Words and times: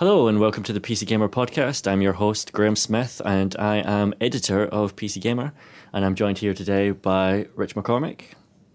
Hello 0.00 0.28
and 0.28 0.40
welcome 0.40 0.62
to 0.62 0.72
the 0.72 0.80
PC 0.80 1.06
Gamer 1.06 1.28
podcast. 1.28 1.86
I'm 1.86 2.00
your 2.00 2.14
host, 2.14 2.54
Graham 2.54 2.74
Smith, 2.74 3.20
and 3.22 3.54
I 3.58 3.82
am 3.82 4.14
editor 4.18 4.64
of 4.64 4.96
PC 4.96 5.20
Gamer. 5.20 5.52
And 5.92 6.06
I'm 6.06 6.14
joined 6.14 6.38
here 6.38 6.54
today 6.54 6.90
by 6.92 7.48
Rich 7.54 7.74
McCormick. 7.74 8.22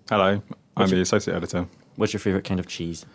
Hello, 0.08 0.44
I'm 0.78 0.88
your- 0.88 0.98
the 0.98 1.02
associate 1.02 1.36
editor. 1.36 1.66
What's 1.96 2.14
your 2.14 2.20
favourite 2.20 2.46
kind 2.46 2.60
of 2.60 2.68
cheese? 2.68 3.08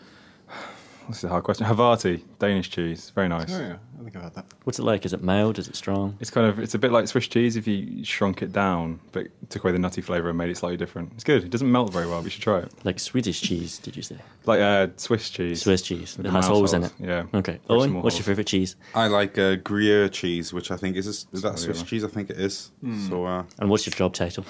This 1.10 1.18
is 1.18 1.24
a 1.24 1.28
hard 1.28 1.42
question. 1.42 1.66
Havarti, 1.66 2.22
Danish 2.38 2.70
cheese, 2.70 3.10
very 3.10 3.28
nice. 3.28 3.52
Oh 3.52 3.60
yeah, 3.60 3.76
I 3.98 4.04
think 4.04 4.14
I've 4.14 4.22
had 4.22 4.35
that. 4.35 4.44
What's 4.62 4.78
it 4.78 4.85
like? 4.85 5.04
Is 5.04 5.12
it 5.12 5.22
mild? 5.24 5.58
Is 5.58 5.67
it 5.67 5.74
strong? 5.74 6.17
It's 6.21 6.30
kind 6.30 6.46
of 6.46 6.60
it's 6.60 6.74
a 6.74 6.78
bit 6.78 6.92
like 6.92 7.08
Swiss 7.08 7.26
cheese 7.26 7.56
if 7.56 7.67
you 7.67 8.04
shrunk 8.04 8.42
it 8.42 8.53
down, 8.53 9.00
but 9.10 9.26
took 9.50 9.64
away 9.64 9.72
the 9.72 9.81
nutty 9.81 10.03
flavour 10.03 10.28
and 10.28 10.38
made 10.38 10.50
it 10.50 10.56
slightly 10.56 10.76
different. 10.76 11.10
It's 11.14 11.24
good. 11.24 11.42
It 11.42 11.50
doesn't 11.50 11.71
melt 11.71 11.92
very 11.92 12.06
well, 12.06 12.18
but 12.21 12.26
you 12.26 12.31
should 12.31 12.42
try 12.42 12.60
it. 12.60 12.72
Like 12.85 13.00
Swedish 13.00 13.40
cheese, 13.40 13.78
did 13.78 13.96
you 13.96 14.03
say? 14.03 14.18
Like 14.46 14.60
uh, 14.60 14.86
Swiss 14.96 15.28
cheese. 15.31 15.62
Swiss 15.62 15.82
cheese. 15.82 16.16
It 16.16 16.27
has 16.27 16.46
holes 16.46 16.74
in 16.74 16.84
it. 16.84 16.92
Yeah. 17.00 17.24
Okay. 17.34 17.58
Very 17.66 17.80
Owen, 17.80 17.90
small 17.90 18.02
what's 18.02 18.16
your 18.16 18.24
favourite 18.24 18.46
cheese? 18.46 18.77
I 18.95 19.08
like 19.08 19.36
uh, 19.36 19.56
Gruyere 19.56 20.08
cheese, 20.08 20.52
which 20.52 20.70
I 20.70 20.77
think 20.77 20.96
is 20.96 21.06
this, 21.06 21.27
is 21.32 21.42
that 21.42 21.58
Swiss 21.58 21.82
cheese? 21.82 22.04
I 22.04 22.08
think 22.08 22.30
it 22.30 22.38
is. 22.38 22.70
So 23.08 23.24
uh, 23.24 23.42
And 23.58 23.68
what's 23.68 23.84
your 23.84 23.95
job 23.95 24.14
title? 24.14 24.45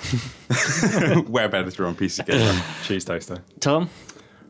web 1.26 1.54
editor 1.54 1.86
on 1.86 1.94
PC 1.94 2.26
Gamer. 2.26 2.60
Cheese 2.84 3.06
taster. 3.06 3.42
Tom? 3.60 3.88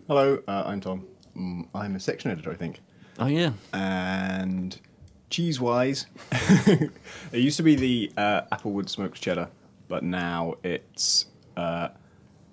Hello, 0.09 0.43
uh, 0.49 0.65
I'm 0.67 0.81
Tom. 0.81 1.07
Mm, 1.37 1.67
I'm 1.75 1.97
a 1.97 2.01
section 2.01 2.31
editor, 2.31 2.51
I 2.51 2.55
think. 2.55 2.81
Oh, 3.19 3.27
yeah. 3.27 3.53
And 3.73 4.79
cheese-wise, 5.31 6.07
it 6.33 6.91
used 7.33 7.57
to 7.59 7.63
be 7.63 7.75
the 7.77 8.13
uh, 8.17 8.43
Applewood 8.53 8.89
smoked 8.89 9.21
cheddar, 9.21 9.49
but 9.89 10.03
now 10.03 10.55
it's 10.63 11.27
uh, 11.57 11.89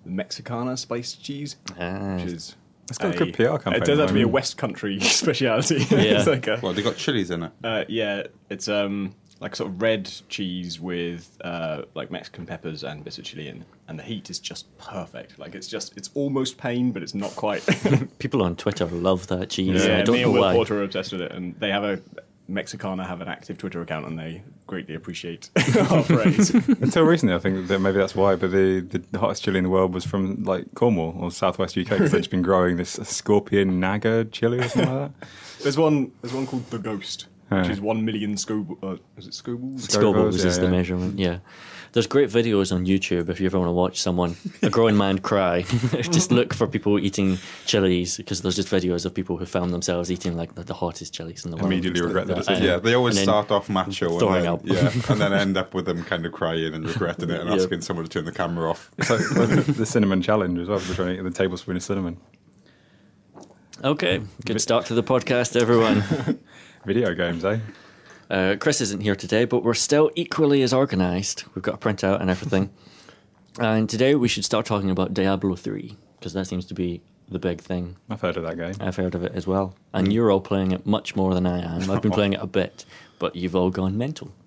Mexicana 0.05 0.77
spiced 0.77 1.23
cheese, 1.23 1.55
Ah. 1.80 2.16
which 2.16 2.26
is. 2.26 2.55
It's 2.90 2.98
got 2.98 3.16
a 3.16 3.17
good 3.17 3.34
PR 3.34 3.58
campaign 3.58 3.73
It 3.81 3.86
does 3.86 4.00
at 4.00 4.03
have 4.03 4.08
to 4.09 4.13
be 4.13 4.22
a. 4.22 4.27
West 4.27 4.58
Country 4.58 4.98
speciality. 5.02 5.75
Yeah. 5.89 5.98
it's 6.00 6.28
like 6.28 6.48
a, 6.48 6.58
well, 6.64 6.72
they 6.72 6.81
got 6.81 6.95
chilies 6.95 7.31
in 7.31 7.44
it. 7.44 7.52
Uh, 7.62 7.84
yeah, 7.89 8.23
it's 8.50 8.70
um 8.70 9.14
like 9.40 9.55
sort 9.55 9.70
of 9.70 9.82
red 9.82 10.12
cheese 10.30 10.80
with 10.80 11.38
uh, 11.42 11.84
like 11.94 12.12
Mexican 12.12 12.45
peppers 12.45 12.84
and 12.84 13.03
bits 13.03 13.17
of 13.17 13.23
chili 13.23 13.48
in, 13.50 13.66
and 13.88 13.98
the 13.98 14.03
heat 14.03 14.30
is 14.30 14.39
just 14.39 14.75
perfect. 14.78 15.38
Like 15.38 15.56
it's 15.56 15.67
just 15.67 15.95
it's 15.98 16.09
almost 16.14 16.58
pain, 16.58 16.92
but 16.92 17.03
it's 17.03 17.14
not 17.14 17.36
quite. 17.36 17.66
People 18.20 18.42
on 18.44 18.56
Twitter 18.56 18.86
love 18.86 19.28
that 19.28 19.50
cheese. 19.50 19.86
yeah, 19.86 20.00
I 20.00 20.02
don't 20.02 20.16
me 20.16 20.22
know 20.22 20.28
and 20.30 20.34
Will 20.34 20.42
why. 20.42 20.53
Porter 20.53 20.80
are 20.80 20.84
obsessed 20.84 21.12
with 21.12 21.22
it, 21.22 21.31
and 21.31 21.58
they 21.59 21.70
have 21.70 21.84
a 21.84 22.02
Mexicana 22.50 23.06
have 23.06 23.20
an 23.20 23.28
active 23.28 23.58
Twitter 23.58 23.81
account, 23.81 24.08
and 24.08 24.17
they 24.17 24.42
greatly 24.67 24.95
appreciate 24.95 25.50
our 25.92 26.02
praise. 26.03 26.53
Until 26.81 27.03
recently, 27.03 27.36
I 27.36 27.40
think 27.40 27.67
that 27.67 27.80
maybe 27.80 27.97
that's 27.97 28.16
why. 28.16 28.36
But 28.36 28.52
the, 28.52 28.80
the 29.12 29.19
hottest 29.19 29.44
chili 29.44 29.58
in 29.58 29.66
the 29.66 29.69
world 29.69 29.94
was 29.94 30.06
from 30.06 30.44
like 30.44 30.73
Cornwall 30.73 31.16
or 31.19 31.30
southwest 31.30 31.78
UK 31.78 31.90
because 31.90 32.12
they've 32.12 32.30
been 32.30 32.42
growing 32.42 32.78
this 32.78 32.94
scorpion 33.03 33.80
naga 33.80 34.25
chili 34.25 34.59
or 34.59 34.69
something 34.69 34.94
like 34.94 35.19
that. 35.19 35.28
there's 35.62 35.78
one 35.78 36.12
there's 36.22 36.34
one 36.34 36.47
called 36.47 36.69
the 36.69 36.80
Ghost, 36.80 37.28
which 37.50 37.66
Yeah. 37.67 37.72
is 37.72 37.81
one 37.81 38.03
million 38.06 38.36
scob. 38.38 38.72
Uh, 38.84 38.98
is 39.17 39.28
it 39.28 39.34
scobles? 39.34 39.84
Scobles 39.84 39.94
Scobles, 39.94 40.36
is 40.45 40.58
yeah, 40.58 40.62
the 40.62 40.67
yeah. 40.67 40.72
measurement, 40.78 41.20
yeah. 41.20 41.38
There's 41.94 42.06
great 42.08 42.30
videos 42.30 42.73
on 42.76 42.86
YouTube 42.86 43.30
if 43.30 43.40
you 43.40 43.45
ever 43.45 43.58
want 43.58 43.70
to 43.70 43.73
watch 43.73 44.02
someone, 44.02 44.36
a 44.62 44.70
grown 44.70 44.98
man 44.98 45.20
cry. 45.20 45.62
just 46.02 46.31
look 46.31 46.53
for 46.53 46.68
people 46.68 47.00
eating 47.00 47.38
chilies 47.66 48.18
because 48.18 48.42
there's 48.42 48.58
just 48.58 48.68
videos 48.68 49.06
of 49.06 49.14
people 49.14 49.38
who 49.38 49.45
found 49.45 49.73
themselves 49.73 50.12
eating 50.12 50.36
like 50.36 50.53
the, 50.56 50.64
the 50.64 50.73
hottest 50.73 51.14
chilies 51.14 51.45
in 51.45 51.52
the 51.52 51.58
world. 51.58 51.72
Immediately 51.72 52.02
regret 52.02 52.28
the 52.28 52.36
decision. 52.36 52.64
Yeah, 52.64 52.78
they 52.78 52.94
always 52.94 53.20
start 53.20 53.50
off 53.52 53.70
macho 53.70 54.12
and 54.20 54.36
then, 54.36 54.48
up. 54.48 54.62
yeah, 54.66 54.92
and 55.09 55.22
then 55.22 55.31
end 55.34 55.56
up 55.58 55.73
with 55.73 55.86
them 55.86 56.03
kind 56.03 56.25
of 56.25 56.34
crying 56.34 56.73
and 56.73 56.86
regretting 56.86 57.30
it 57.30 57.40
and 57.40 57.50
Yep. 57.50 57.59
asking 57.59 57.81
someone 57.81 58.06
to 58.06 58.09
turn 58.12 58.25
the 58.25 58.31
camera 58.34 58.70
off. 58.70 58.92
It's 58.98 59.09
like 59.09 59.20
the, 59.66 59.73
the 59.78 59.86
cinnamon 59.86 60.22
challenge 60.22 60.59
as 60.59 60.68
well. 60.68 60.80
We're 60.80 60.94
trying 60.94 61.16
to 61.16 61.20
eat 61.20 61.23
the 61.23 61.31
tablespoon 61.31 61.78
of 61.78 61.84
cinnamon. 61.84 62.18
Okay, 63.84 64.22
good 64.45 64.59
start 64.59 64.88
to 64.88 64.94
the 64.95 65.03
podcast, 65.03 65.59
everyone. 65.59 66.03
Video 66.88 67.14
games, 67.14 67.44
eh? 67.44 67.60
Uh, 68.30 68.56
Chris 68.58 68.80
isn't 68.80 69.02
here 69.02 69.14
today, 69.16 69.44
but 69.44 69.62
we're 69.62 69.74
still 69.74 70.10
equally 70.16 70.62
as 70.62 70.74
organised. 70.74 71.44
We've 71.54 71.62
got 71.62 71.76
a 71.76 71.78
printout 71.78 72.22
and 72.22 72.30
everything. 72.30 72.70
and 73.60 73.90
today 73.90 74.16
we 74.16 74.30
should 74.30 74.46
start 74.46 74.66
talking 74.66 74.90
about 74.90 75.14
Diablo 75.14 75.58
3, 75.58 75.97
because 76.18 76.31
that 76.31 76.46
seems 76.47 76.66
to 76.68 76.74
be 76.74 77.02
the 77.28 77.40
big 77.40 77.59
thing. 77.59 77.97
I've 78.09 78.22
heard 78.22 78.38
of 78.38 78.44
that 78.44 78.56
game. 78.58 78.74
I've 78.80 78.96
heard 78.96 79.16
of 79.16 79.26
it 79.26 79.34
as 79.36 79.46
well. 79.46 79.76
And 79.94 80.14
you're 80.14 80.31
all 80.31 80.40
playing 80.40 80.72
it 80.72 80.86
much 80.86 81.14
more 81.14 81.34
than 81.34 81.46
I 81.46 81.59
am. 81.76 81.92
I've 81.92 82.02
been 82.02 82.12
playing 82.20 82.31
it 82.34 82.40
a 82.42 82.47
bit, 82.47 82.86
but 83.20 83.36
you've 83.36 83.56
all 83.56 83.70
gone 83.70 83.97
mental. 83.97 84.31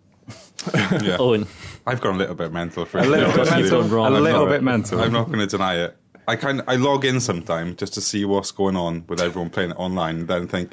Yeah, 1.03 1.17
Owen, 1.19 1.47
I've 1.87 2.01
gone 2.03 2.15
a 2.15 2.19
little 2.19 2.35
bit 2.35 2.53
mental 2.53 2.85
for 2.87 2.99
A 2.99 3.05
little 3.05 3.33
bit 3.35 3.51
mental. 3.51 3.81
gone 3.83 3.91
wrong. 3.91 4.13
A 4.13 4.17
I'm 4.17 4.23
little 4.23 4.45
not- 4.47 4.51
bit 4.53 4.63
mental. 4.63 5.01
I'm 5.01 5.13
not 5.13 5.27
going 5.29 5.41
to 5.41 5.47
deny 5.47 5.77
it. 5.77 5.97
I 6.29 6.37
kind 6.37 6.63
I 6.69 6.77
log 6.77 7.05
in 7.07 7.19
sometime 7.21 7.77
just 7.77 7.95
to 7.95 8.01
see 8.03 8.25
what's 8.27 8.51
going 8.51 8.77
on 8.77 9.05
with 9.09 9.21
everyone 9.23 9.49
playing 9.51 9.71
it 9.71 9.77
online, 9.79 10.21
and 10.21 10.29
then 10.29 10.47
think, 10.49 10.73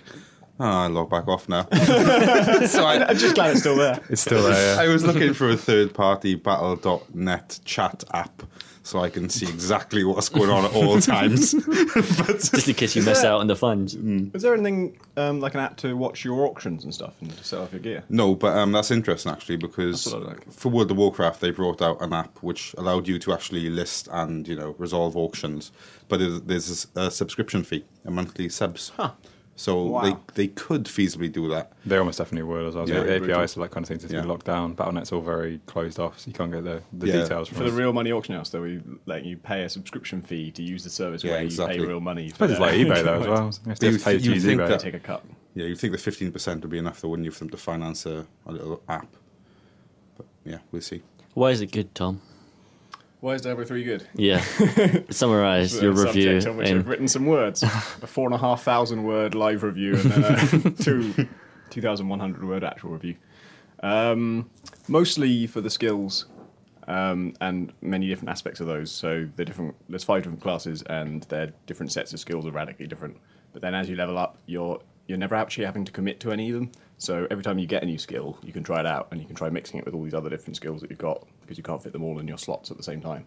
oh, 0.59 0.66
I 0.66 0.88
log 0.88 1.09
back 1.09 1.28
off 1.28 1.47
now. 1.50 1.63
so 2.68 2.85
I, 2.85 3.06
I'm 3.07 3.18
just 3.18 3.35
glad 3.35 3.51
it's 3.51 3.62
still 3.62 3.75
there. 3.75 4.00
It's 4.09 4.22
still 4.22 4.44
there. 4.44 4.75
Yeah. 4.75 4.81
I 4.81 4.88
was 4.88 5.03
looking 5.03 5.34
for 5.34 5.50
a 5.50 5.57
third 5.57 5.94
party 5.94 6.35
battle.net 6.35 7.59
chat 7.66 8.03
app 8.13 8.44
so 8.88 9.00
I 9.01 9.09
can 9.09 9.29
see 9.29 9.47
exactly 9.47 10.06
what's 10.06 10.29
going 10.29 10.50
on 10.50 10.63
at 10.63 10.73
all 10.73 11.00
times. 11.01 11.53
but 11.53 12.40
just 12.40 12.68
in 12.68 12.73
case 12.73 12.95
you 12.95 13.03
miss 13.03 13.23
out 13.23 13.41
on 13.41 13.47
the 13.47 13.56
funds. 13.56 13.95
Is 13.95 14.41
there 14.41 14.53
anything 14.53 14.97
um, 15.18 15.41
like 15.41 15.53
an 15.56 15.59
app 15.59 15.75
to 15.78 15.97
watch 15.97 16.23
your 16.23 16.45
auctions 16.45 16.85
and 16.85 16.94
stuff 16.94 17.13
and 17.22 17.35
to 17.35 17.44
sell 17.44 17.63
off 17.63 17.74
your 17.74 17.81
gear? 17.81 18.03
no, 18.09 18.34
but 18.34 18.57
um, 18.57 18.72
that's 18.72 18.89
interesting 18.89 19.31
actually 19.31 19.57
because 19.57 20.06
That's 20.06 20.16
what 20.16 20.25
like. 20.25 20.51
for 20.51 20.69
World 20.69 20.89
of 20.89 20.97
Warcraft 20.97 21.41
they 21.41 21.51
brought 21.51 21.81
out 21.81 22.01
an 22.01 22.13
app 22.13 22.41
which 22.41 22.74
allowed 22.78 23.07
you 23.07 23.19
to 23.19 23.34
actually 23.34 23.69
list 23.69 24.07
and 24.12 24.47
you 24.47 24.56
know 24.56 24.74
resolve 24.78 25.18
auctions, 25.18 25.72
but 26.07 26.19
there's, 26.19 26.41
there's 26.44 26.88
a 26.95 27.12
subscription 27.12 27.63
fee, 27.63 27.84
a 28.06 28.12
monthly 28.12 28.47
subs. 28.47 28.94
Huh. 28.95 29.12
So 29.59 29.84
Wow. 29.85 30.01
they 30.03 30.16
they 30.35 30.47
could 30.50 30.84
feasibly 30.85 31.31
do 31.31 31.50
that. 31.50 31.73
They 31.84 31.97
almost 31.97 32.19
definitely 32.19 32.44
would 32.47 32.68
as 32.68 32.75
well. 32.75 32.88
Yeah, 32.88 33.00
the 33.01 33.18
brutal. 33.18 33.38
APIs 33.40 33.56
for 33.56 33.62
that 33.62 33.72
kind 33.72 33.84
of 33.84 33.88
thing 33.90 33.97
to 34.07 34.07
Yeah. 34.16 34.22
be 34.22 34.28
locked 34.28 34.45
down. 34.45 34.73
Battle.net's 34.75 35.12
all 35.12 35.22
very 35.22 35.59
closed 35.66 36.00
off, 36.00 36.19
so 36.19 36.28
you 36.28 36.34
can't 36.34 36.51
get 36.51 36.63
the, 36.63 36.84
the 36.94 37.07
Yeah. 37.07 37.22
details 37.23 37.50
For 37.50 37.56
from 37.56 37.66
the 37.66 37.72
real 37.72 37.91
money 37.91 38.12
auction 38.12 38.35
house, 38.35 38.51
though, 38.51 38.62
we 38.62 38.81
let 39.07 39.25
you 39.25 39.35
pay 39.35 39.63
a 39.63 39.69
subscription 39.69 40.22
fee 40.22 40.51
to 40.51 40.62
use 40.62 40.84
the 40.84 40.91
service 40.91 41.23
Yeah, 41.23 41.31
where 41.31 41.40
you 41.41 41.47
exactly. 41.47 41.79
pay 41.79 41.85
real 41.85 42.00
money. 42.00 42.25
I 42.25 42.29
suppose 42.29 42.51
it's 42.51 42.59
like 42.59 42.75
eBay 42.75 43.03
though 43.03 43.19
as 43.22 43.28
well. 43.28 43.45
You 43.66 43.69
have 43.69 43.79
to 43.79 43.91
You- 43.91 43.97
pay 44.00 44.18
to 44.19 44.23
you 44.23 44.34
use 44.35 44.45
think 44.45 44.62
eBay. 44.62 44.68
that- 44.68 44.79
Take 44.79 44.94
a 44.94 45.00
cut. 45.00 45.25
Yeah, 45.56 45.66
you 45.66 45.75
think 45.75 45.91
the 45.91 45.97
fifteen 45.97 46.31
percent 46.31 46.62
would 46.62 46.69
be 46.69 46.78
enough 46.78 47.01
though, 47.01 47.07
wouldn't 47.09 47.25
you, 47.25 47.31
for 47.31 47.39
them 47.39 47.50
to 47.50 47.57
finance 47.57 48.06
a, 48.06 48.28
a 48.45 48.51
little 48.51 48.84
app? 48.88 49.07
But 50.18 50.28
yeah, 50.45 50.59
we'll 50.72 50.84
see. 50.84 51.01
Why 51.34 51.50
is 51.50 51.62
it 51.62 51.72
good, 51.72 51.95
Tom? 51.95 52.22
Why 53.27 53.33
is 53.33 53.41
Diablo 53.41 53.65
3 53.65 53.83
good? 53.83 54.07
Yeah. 54.13 54.39
Summarize 55.09 55.81
your 55.81 55.91
review. 55.91 56.39
on 56.47 56.55
which 56.55 56.69
in- 56.69 56.77
I've 56.77 56.88
written 56.88 57.09
some 57.09 57.25
words. 57.25 57.61
a 57.63 57.67
four 58.07 58.25
and 58.25 58.33
a 58.33 58.38
half 58.38 58.63
thousand 58.63 59.03
word 59.03 59.35
live 59.35 59.63
review 59.63 59.95
and 59.95 60.11
then 60.11 60.67
a 60.67 60.71
two, 60.81 61.27
2,100 61.69 62.47
word 62.47 62.63
actual 62.63 62.91
review. 62.91 63.15
Um, 63.83 64.49
mostly 64.88 65.45
for 65.45 65.59
the 65.59 65.69
skills 65.69 66.27
um, 66.88 67.33
and 67.41 67.73
many 67.81 68.07
different 68.07 68.29
aspects 68.29 68.61
of 68.61 68.67
those. 68.67 68.93
So 68.93 69.27
the 69.35 69.44
different 69.44 69.75
there's 69.89 70.05
five 70.05 70.23
different 70.23 70.41
classes 70.41 70.81
and 70.83 71.23
their 71.23 71.51
different 71.65 71.91
sets 71.91 72.13
of 72.13 72.21
skills 72.21 72.45
are 72.45 72.51
radically 72.51 72.88
different. 72.88 73.17
But 73.51 73.61
then 73.61 73.75
as 73.75 73.89
you 73.89 73.97
level 73.97 74.17
up, 74.17 74.38
you're 74.45 74.79
you're 75.05 75.17
never 75.17 75.35
actually 75.35 75.65
having 75.65 75.83
to 75.83 75.91
commit 75.91 76.21
to 76.21 76.31
any 76.31 76.49
of 76.51 76.55
them. 76.55 76.71
So 76.97 77.27
every 77.29 77.44
time 77.44 77.59
you 77.59 77.67
get 77.67 77.83
a 77.83 77.88
new 77.88 77.97
skill, 77.97 78.38
you 78.41 78.53
can 78.53 78.63
try 78.63 78.79
it 78.79 78.85
out 78.85 79.09
and 79.11 79.19
you 79.19 79.27
can 79.27 79.35
try 79.35 79.49
mixing 79.49 79.79
it 79.79 79.85
with 79.85 79.94
all 79.95 80.03
these 80.05 80.13
other 80.13 80.29
different 80.29 80.55
skills 80.55 80.79
that 80.79 80.89
you've 80.89 80.97
got 80.97 81.27
because 81.47 81.57
you 81.57 81.63
can't 81.63 81.81
fit 81.81 81.93
them 81.93 82.03
all 82.03 82.19
in 82.19 82.27
your 82.27 82.37
slots 82.37 82.69
at 82.71 82.77
the 82.77 82.83
same 82.83 83.01
time. 83.01 83.25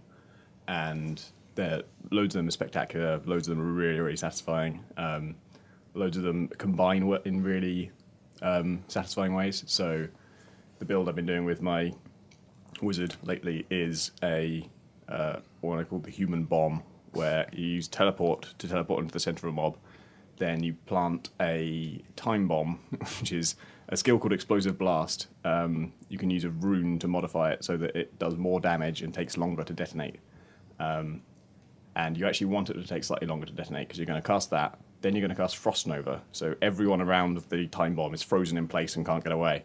And 0.69 1.23
there, 1.55 1.83
loads 2.11 2.35
of 2.35 2.41
them 2.41 2.49
are 2.49 2.53
spectacular. 2.53 3.21
Loads 3.25 3.49
of 3.49 3.57
them 3.57 3.67
are 3.67 3.73
really, 3.73 3.99
really 3.99 4.17
satisfying. 4.17 4.85
Um, 4.99 5.35
loads 5.95 6.17
of 6.17 6.23
them 6.23 6.49
combine 6.59 7.03
in 7.25 7.43
really 7.43 7.91
um, 8.43 8.85
satisfying 8.89 9.35
ways. 9.35 9.65
So 9.67 10.07
the 10.79 10.85
build 10.85 11.09
I've 11.09 11.17
been 11.17 11.27
doing 11.27 11.45
with 11.45 11.63
my 11.63 11.93
wizard 12.83 13.15
lately 13.23 13.67
is 13.71 14.13
a 14.23 14.69
uh, 15.09 15.41
what 15.61 15.79
I 15.79 15.85
call 15.85 15.99
the 15.99 16.11
human 16.11 16.45
bomb, 16.45 16.83
where 17.13 17.49
you 17.53 17.67
use 17.67 17.89
teleport 17.89 18.55
to 18.59 18.69
teleport 18.69 19.01
into 19.01 19.13
the 19.13 19.21
center 19.21 19.47
of 19.47 19.53
a 19.53 19.57
mob. 19.57 19.77
Then 20.39 20.63
you 20.63 20.75
plant 20.87 21.31
a 21.41 22.03
time 22.17 22.47
bomb, 22.47 22.79
which 23.21 23.33
is 23.33 23.57
a 23.91 23.97
skill 23.97 24.19
called 24.19 24.33
explosive 24.33 24.79
blast. 24.79 25.27
Um, 25.45 25.93
you 26.09 26.17
can 26.17 26.31
use 26.31 26.45
a 26.45 26.51
rune 26.51 26.99
to 27.01 27.09
modify 27.09 27.51
it 27.53 27.65
so 27.65 27.77
that 27.77 27.95
it 27.97 28.19
does 28.19 28.37
more 28.37 28.61
damage 28.61 29.03
and 29.03 29.13
takes 29.13 29.37
longer 29.37 29.65
to 29.65 29.73
detonate. 29.73 30.21
Um, 30.79 31.23
and 31.97 32.17
you 32.17 32.27
actually 32.27 32.47
want 32.47 32.71
it 32.71 32.75
to 32.75 32.87
take 32.87 33.03
slightly 33.03 33.27
longer 33.27 33.47
to 33.47 33.53
detonate 33.53 33.89
because 33.89 33.99
you're 33.99 34.07
going 34.07 34.21
to 34.21 34.27
cast 34.27 34.51
that. 34.51 34.79
Then 35.01 35.15
you're 35.15 35.27
going 35.27 35.35
to 35.35 35.43
cast 35.43 35.57
Frost 35.57 35.87
Nova, 35.87 36.23
so 36.31 36.55
everyone 36.63 37.01
around 37.01 37.39
the 37.49 37.67
time 37.67 37.95
bomb 37.95 38.15
is 38.15 38.23
frozen 38.23 38.59
in 38.59 38.69
place 38.69 38.97
and 38.97 39.05
can't 39.05 39.25
get 39.25 39.33
away. 39.33 39.65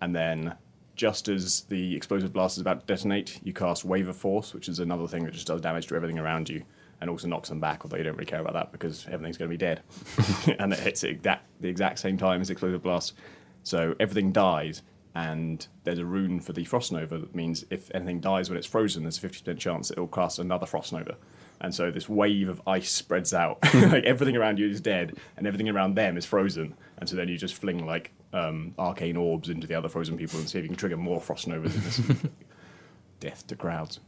And 0.00 0.16
then, 0.16 0.56
just 0.96 1.28
as 1.28 1.62
the 1.68 1.94
explosive 1.94 2.32
blast 2.32 2.56
is 2.56 2.62
about 2.62 2.80
to 2.80 2.86
detonate, 2.86 3.38
you 3.44 3.52
cast 3.52 3.84
Wave 3.84 4.08
of 4.08 4.16
Force, 4.16 4.54
which 4.54 4.68
is 4.68 4.78
another 4.78 5.06
thing 5.06 5.24
that 5.24 5.34
just 5.34 5.46
does 5.46 5.60
damage 5.60 5.86
to 5.88 5.94
everything 5.94 6.18
around 6.18 6.48
you 6.48 6.64
and 7.02 7.10
also 7.10 7.28
knocks 7.28 7.50
them 7.50 7.60
back, 7.60 7.84
although 7.84 7.96
you 7.96 8.02
don't 8.02 8.14
really 8.14 8.24
care 8.24 8.40
about 8.40 8.54
that 8.54 8.72
because 8.72 9.06
everything's 9.08 9.36
going 9.36 9.50
to 9.50 9.52
be 9.52 9.58
dead. 9.58 9.82
and 10.58 10.72
it 10.72 10.78
hits 10.78 11.04
it 11.04 11.24
at 11.26 11.44
the 11.60 11.68
exact 11.68 11.98
same 11.98 12.16
time 12.16 12.40
as 12.40 12.48
explosive 12.48 12.82
blast. 12.82 13.14
So 13.62 13.94
everything 14.00 14.32
dies, 14.32 14.82
and 15.14 15.66
there's 15.84 15.98
a 15.98 16.04
rune 16.04 16.40
for 16.40 16.52
the 16.52 16.64
Frost 16.64 16.92
Nova 16.92 17.18
that 17.18 17.34
means 17.34 17.64
if 17.70 17.90
anything 17.94 18.20
dies 18.20 18.48
when 18.48 18.56
it's 18.56 18.66
frozen, 18.66 19.02
there's 19.04 19.22
a 19.22 19.28
50% 19.28 19.58
chance 19.58 19.90
it 19.90 19.98
will 19.98 20.06
cast 20.08 20.38
another 20.38 20.66
Frost 20.66 20.92
Nova. 20.92 21.16
and 21.60 21.74
so 21.74 21.90
this 21.90 22.08
wave 22.08 22.48
of 22.48 22.60
ice 22.66 22.90
spreads 22.90 23.32
out. 23.32 23.58
like 23.74 24.04
everything 24.04 24.36
around 24.36 24.58
you 24.58 24.68
is 24.68 24.80
dead, 24.80 25.16
and 25.36 25.46
everything 25.46 25.68
around 25.68 25.94
them 25.94 26.16
is 26.16 26.24
frozen. 26.26 26.74
And 26.98 27.08
so 27.08 27.16
then 27.16 27.28
you 27.28 27.38
just 27.38 27.54
fling 27.54 27.86
like 27.86 28.12
um, 28.32 28.74
arcane 28.78 29.16
orbs 29.16 29.48
into 29.48 29.66
the 29.66 29.74
other 29.74 29.88
frozen 29.88 30.16
people 30.16 30.38
and 30.38 30.48
see 30.48 30.58
if 30.58 30.64
you 30.64 30.68
can 30.68 30.76
trigger 30.76 30.96
more 30.96 31.20
frost 31.20 31.46
novas. 31.46 31.74
in 31.74 31.82
this. 31.82 32.00
Death 33.20 33.46
to 33.46 33.54
crowds. 33.54 34.00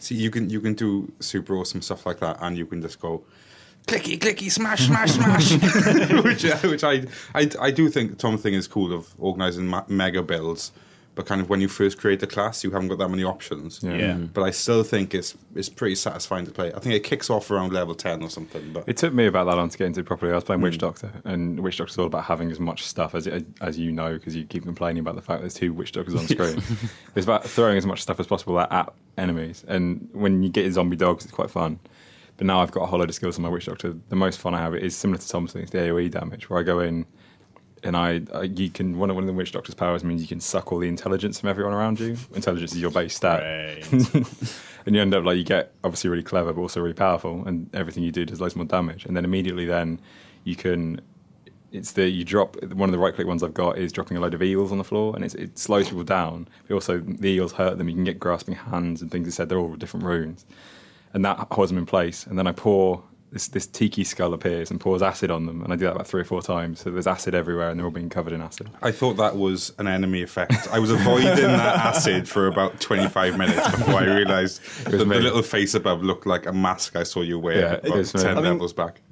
See, 0.00 0.14
you 0.14 0.30
can 0.30 0.50
you 0.50 0.60
can 0.60 0.74
do 0.74 1.10
super 1.20 1.56
awesome 1.56 1.80
stuff 1.80 2.04
like 2.04 2.20
that, 2.20 2.36
and 2.40 2.58
you 2.58 2.66
can 2.66 2.82
just 2.82 3.00
go 3.00 3.24
clicky 3.88 4.18
clicky 4.18 4.50
smash 4.50 4.86
smash 4.86 5.12
smash, 5.12 5.52
which 6.24 6.44
which 6.62 6.84
I, 6.84 7.04
I 7.34 7.50
I 7.60 7.70
do 7.70 7.88
think 7.88 8.18
Tom 8.18 8.38
thing 8.38 8.54
is 8.54 8.66
cool 8.68 8.92
of 8.92 9.08
organizing 9.18 9.66
ma- 9.66 9.84
mega 9.88 10.22
builds. 10.22 10.72
But 11.14 11.26
kind 11.26 11.40
of 11.40 11.50
when 11.50 11.60
you 11.60 11.66
first 11.66 11.98
create 11.98 12.20
the 12.20 12.28
class, 12.28 12.62
you 12.62 12.70
haven't 12.70 12.86
got 12.86 12.98
that 12.98 13.08
many 13.08 13.24
options. 13.24 13.80
Yeah. 13.82 13.96
Yeah. 13.96 14.14
But 14.32 14.42
I 14.44 14.52
still 14.52 14.84
think 14.84 15.16
it's 15.16 15.36
it's 15.56 15.68
pretty 15.68 15.96
satisfying 15.96 16.44
to 16.44 16.52
play. 16.52 16.72
I 16.72 16.78
think 16.78 16.94
it 16.94 17.00
kicks 17.02 17.28
off 17.28 17.50
around 17.50 17.72
level 17.72 17.96
ten 17.96 18.22
or 18.22 18.30
something. 18.30 18.72
But 18.72 18.84
It 18.86 18.96
took 18.98 19.12
me 19.12 19.26
about 19.26 19.46
that 19.46 19.56
long 19.56 19.68
to 19.68 19.76
get 19.76 19.88
into 19.88 19.98
it 19.98 20.06
properly. 20.06 20.30
I 20.30 20.36
was 20.36 20.44
playing 20.44 20.60
Hmm. 20.60 20.64
Witch 20.66 20.78
Doctor, 20.78 21.10
and 21.24 21.58
Witch 21.58 21.78
Doctor's 21.78 21.98
all 21.98 22.06
about 22.06 22.22
having 22.26 22.52
as 22.52 22.60
much 22.60 22.84
stuff 22.84 23.16
as 23.16 23.26
as 23.60 23.76
you 23.76 23.90
know 23.90 24.12
because 24.14 24.36
you 24.36 24.44
keep 24.44 24.62
complaining 24.62 25.00
about 25.00 25.16
the 25.16 25.22
fact 25.22 25.40
there's 25.40 25.54
two 25.54 25.72
Witch 25.72 25.90
Doctors 25.90 26.14
on 26.14 26.28
screen. 26.36 26.62
it's 27.16 27.26
about 27.26 27.42
throwing 27.44 27.76
as 27.78 27.84
much 27.84 28.00
stuff 28.00 28.20
as 28.20 28.28
possible 28.28 28.60
at, 28.60 28.70
at 28.70 28.92
enemies, 29.16 29.64
and 29.66 30.08
when 30.12 30.44
you 30.44 30.50
get 30.50 30.72
zombie 30.72 30.94
dogs, 30.94 31.24
it's 31.24 31.34
quite 31.34 31.50
fun. 31.50 31.80
But 32.38 32.46
now 32.46 32.60
I've 32.60 32.70
got 32.70 32.84
a 32.84 32.86
whole 32.86 33.00
load 33.00 33.10
of 33.10 33.14
skills 33.14 33.36
on 33.36 33.42
my 33.42 33.48
Witch 33.50 33.66
Doctor. 33.66 33.94
The 34.08 34.16
most 34.16 34.38
fun 34.38 34.54
I 34.54 34.60
have 34.60 34.74
is 34.74 34.96
similar 34.96 35.18
to 35.18 35.28
Tom's 35.28 35.52
thing, 35.52 35.62
it's 35.62 35.72
the 35.72 35.78
AOE 35.78 36.10
damage, 36.10 36.48
where 36.48 36.58
I 36.58 36.62
go 36.62 36.80
in 36.80 37.04
and 37.84 37.96
I, 37.96 38.22
I 38.34 38.42
you 38.42 38.70
can 38.70 38.98
one 38.98 39.10
of 39.10 39.16
one 39.16 39.24
of 39.24 39.28
the 39.28 39.34
Witch 39.34 39.52
Doctor's 39.52 39.74
powers 39.74 40.02
means 40.02 40.22
you 40.22 40.28
can 40.28 40.40
suck 40.40 40.72
all 40.72 40.78
the 40.78 40.88
intelligence 40.88 41.40
from 41.40 41.50
everyone 41.50 41.74
around 41.74 42.00
you. 42.00 42.16
Intelligence 42.34 42.72
is 42.72 42.80
your 42.80 42.90
base 42.90 43.14
stat. 43.14 43.42
And 44.88 44.96
you 44.96 45.02
end 45.02 45.14
up 45.14 45.22
like 45.22 45.36
you 45.36 45.44
get 45.44 45.74
obviously 45.84 46.08
really 46.08 46.22
clever 46.22 46.50
but 46.50 46.62
also 46.62 46.80
really 46.80 46.94
powerful 46.94 47.46
and 47.46 47.68
everything 47.74 48.02
you 48.04 48.10
do 48.10 48.24
does 48.24 48.40
loads 48.40 48.56
more 48.56 48.64
damage. 48.64 49.04
And 49.04 49.14
then 49.14 49.22
immediately 49.22 49.66
then 49.66 50.00
you 50.44 50.56
can 50.56 51.02
it's 51.72 51.92
the 51.92 52.08
you 52.08 52.24
drop 52.24 52.56
one 52.72 52.88
of 52.88 52.92
the 52.92 52.98
right 52.98 53.14
click 53.14 53.26
ones 53.26 53.42
I've 53.42 53.52
got 53.52 53.76
is 53.76 53.92
dropping 53.92 54.16
a 54.16 54.20
load 54.20 54.32
of 54.32 54.42
eels 54.42 54.72
on 54.72 54.78
the 54.78 54.84
floor 54.84 55.14
and 55.14 55.22
it's, 55.22 55.34
it 55.34 55.58
slows 55.58 55.90
people 55.90 56.04
down 56.04 56.48
but 56.66 56.72
also 56.72 57.00
the 57.00 57.28
eels 57.28 57.52
hurt 57.52 57.76
them. 57.76 57.90
You 57.90 57.96
can 57.96 58.04
get 58.04 58.18
grasping 58.18 58.54
hands 58.54 59.02
and 59.02 59.10
things. 59.10 59.28
I 59.28 59.30
said 59.30 59.50
they're 59.50 59.58
all 59.58 59.74
different 59.74 60.06
runes 60.06 60.46
and 61.14 61.24
that 61.24 61.38
holds 61.50 61.70
them 61.70 61.78
in 61.78 61.86
place 61.86 62.26
and 62.26 62.38
then 62.38 62.46
I 62.46 62.52
pour 62.52 63.02
this, 63.30 63.48
this 63.48 63.66
tiki 63.66 64.04
skull 64.04 64.32
appears 64.32 64.70
and 64.70 64.80
pours 64.80 65.02
acid 65.02 65.30
on 65.30 65.44
them 65.44 65.62
and 65.62 65.70
I 65.72 65.76
do 65.76 65.84
that 65.84 65.92
about 65.92 66.06
three 66.06 66.22
or 66.22 66.24
four 66.24 66.40
times 66.40 66.80
so 66.80 66.90
there's 66.90 67.06
acid 67.06 67.34
everywhere 67.34 67.68
and 67.68 67.78
they're 67.78 67.84
all 67.84 67.92
being 67.92 68.08
covered 68.08 68.32
in 68.32 68.40
acid 68.40 68.70
I 68.82 68.90
thought 68.90 69.18
that 69.18 69.36
was 69.36 69.72
an 69.78 69.86
enemy 69.86 70.22
effect. 70.22 70.54
I 70.72 70.78
was 70.78 70.90
avoiding 70.90 71.34
that 71.34 71.76
acid 71.76 72.26
for 72.28 72.46
about 72.46 72.80
25 72.80 73.36
minutes 73.36 73.70
before 73.70 73.94
I 73.96 74.04
realised 74.04 74.62
that 74.84 74.96
the 74.96 75.04
little 75.04 75.42
face 75.42 75.74
above 75.74 76.02
looked 76.02 76.26
like 76.26 76.46
a 76.46 76.52
mask 76.52 76.96
I 76.96 77.02
saw 77.02 77.20
you 77.20 77.38
wear 77.38 77.58
Yeah, 77.58 77.72
about 77.74 77.96
was 77.98 78.14
me. 78.14 78.22
10 78.22 78.30
I 78.30 78.34
mean- 78.36 78.44
levels 78.44 78.72
back. 78.72 79.02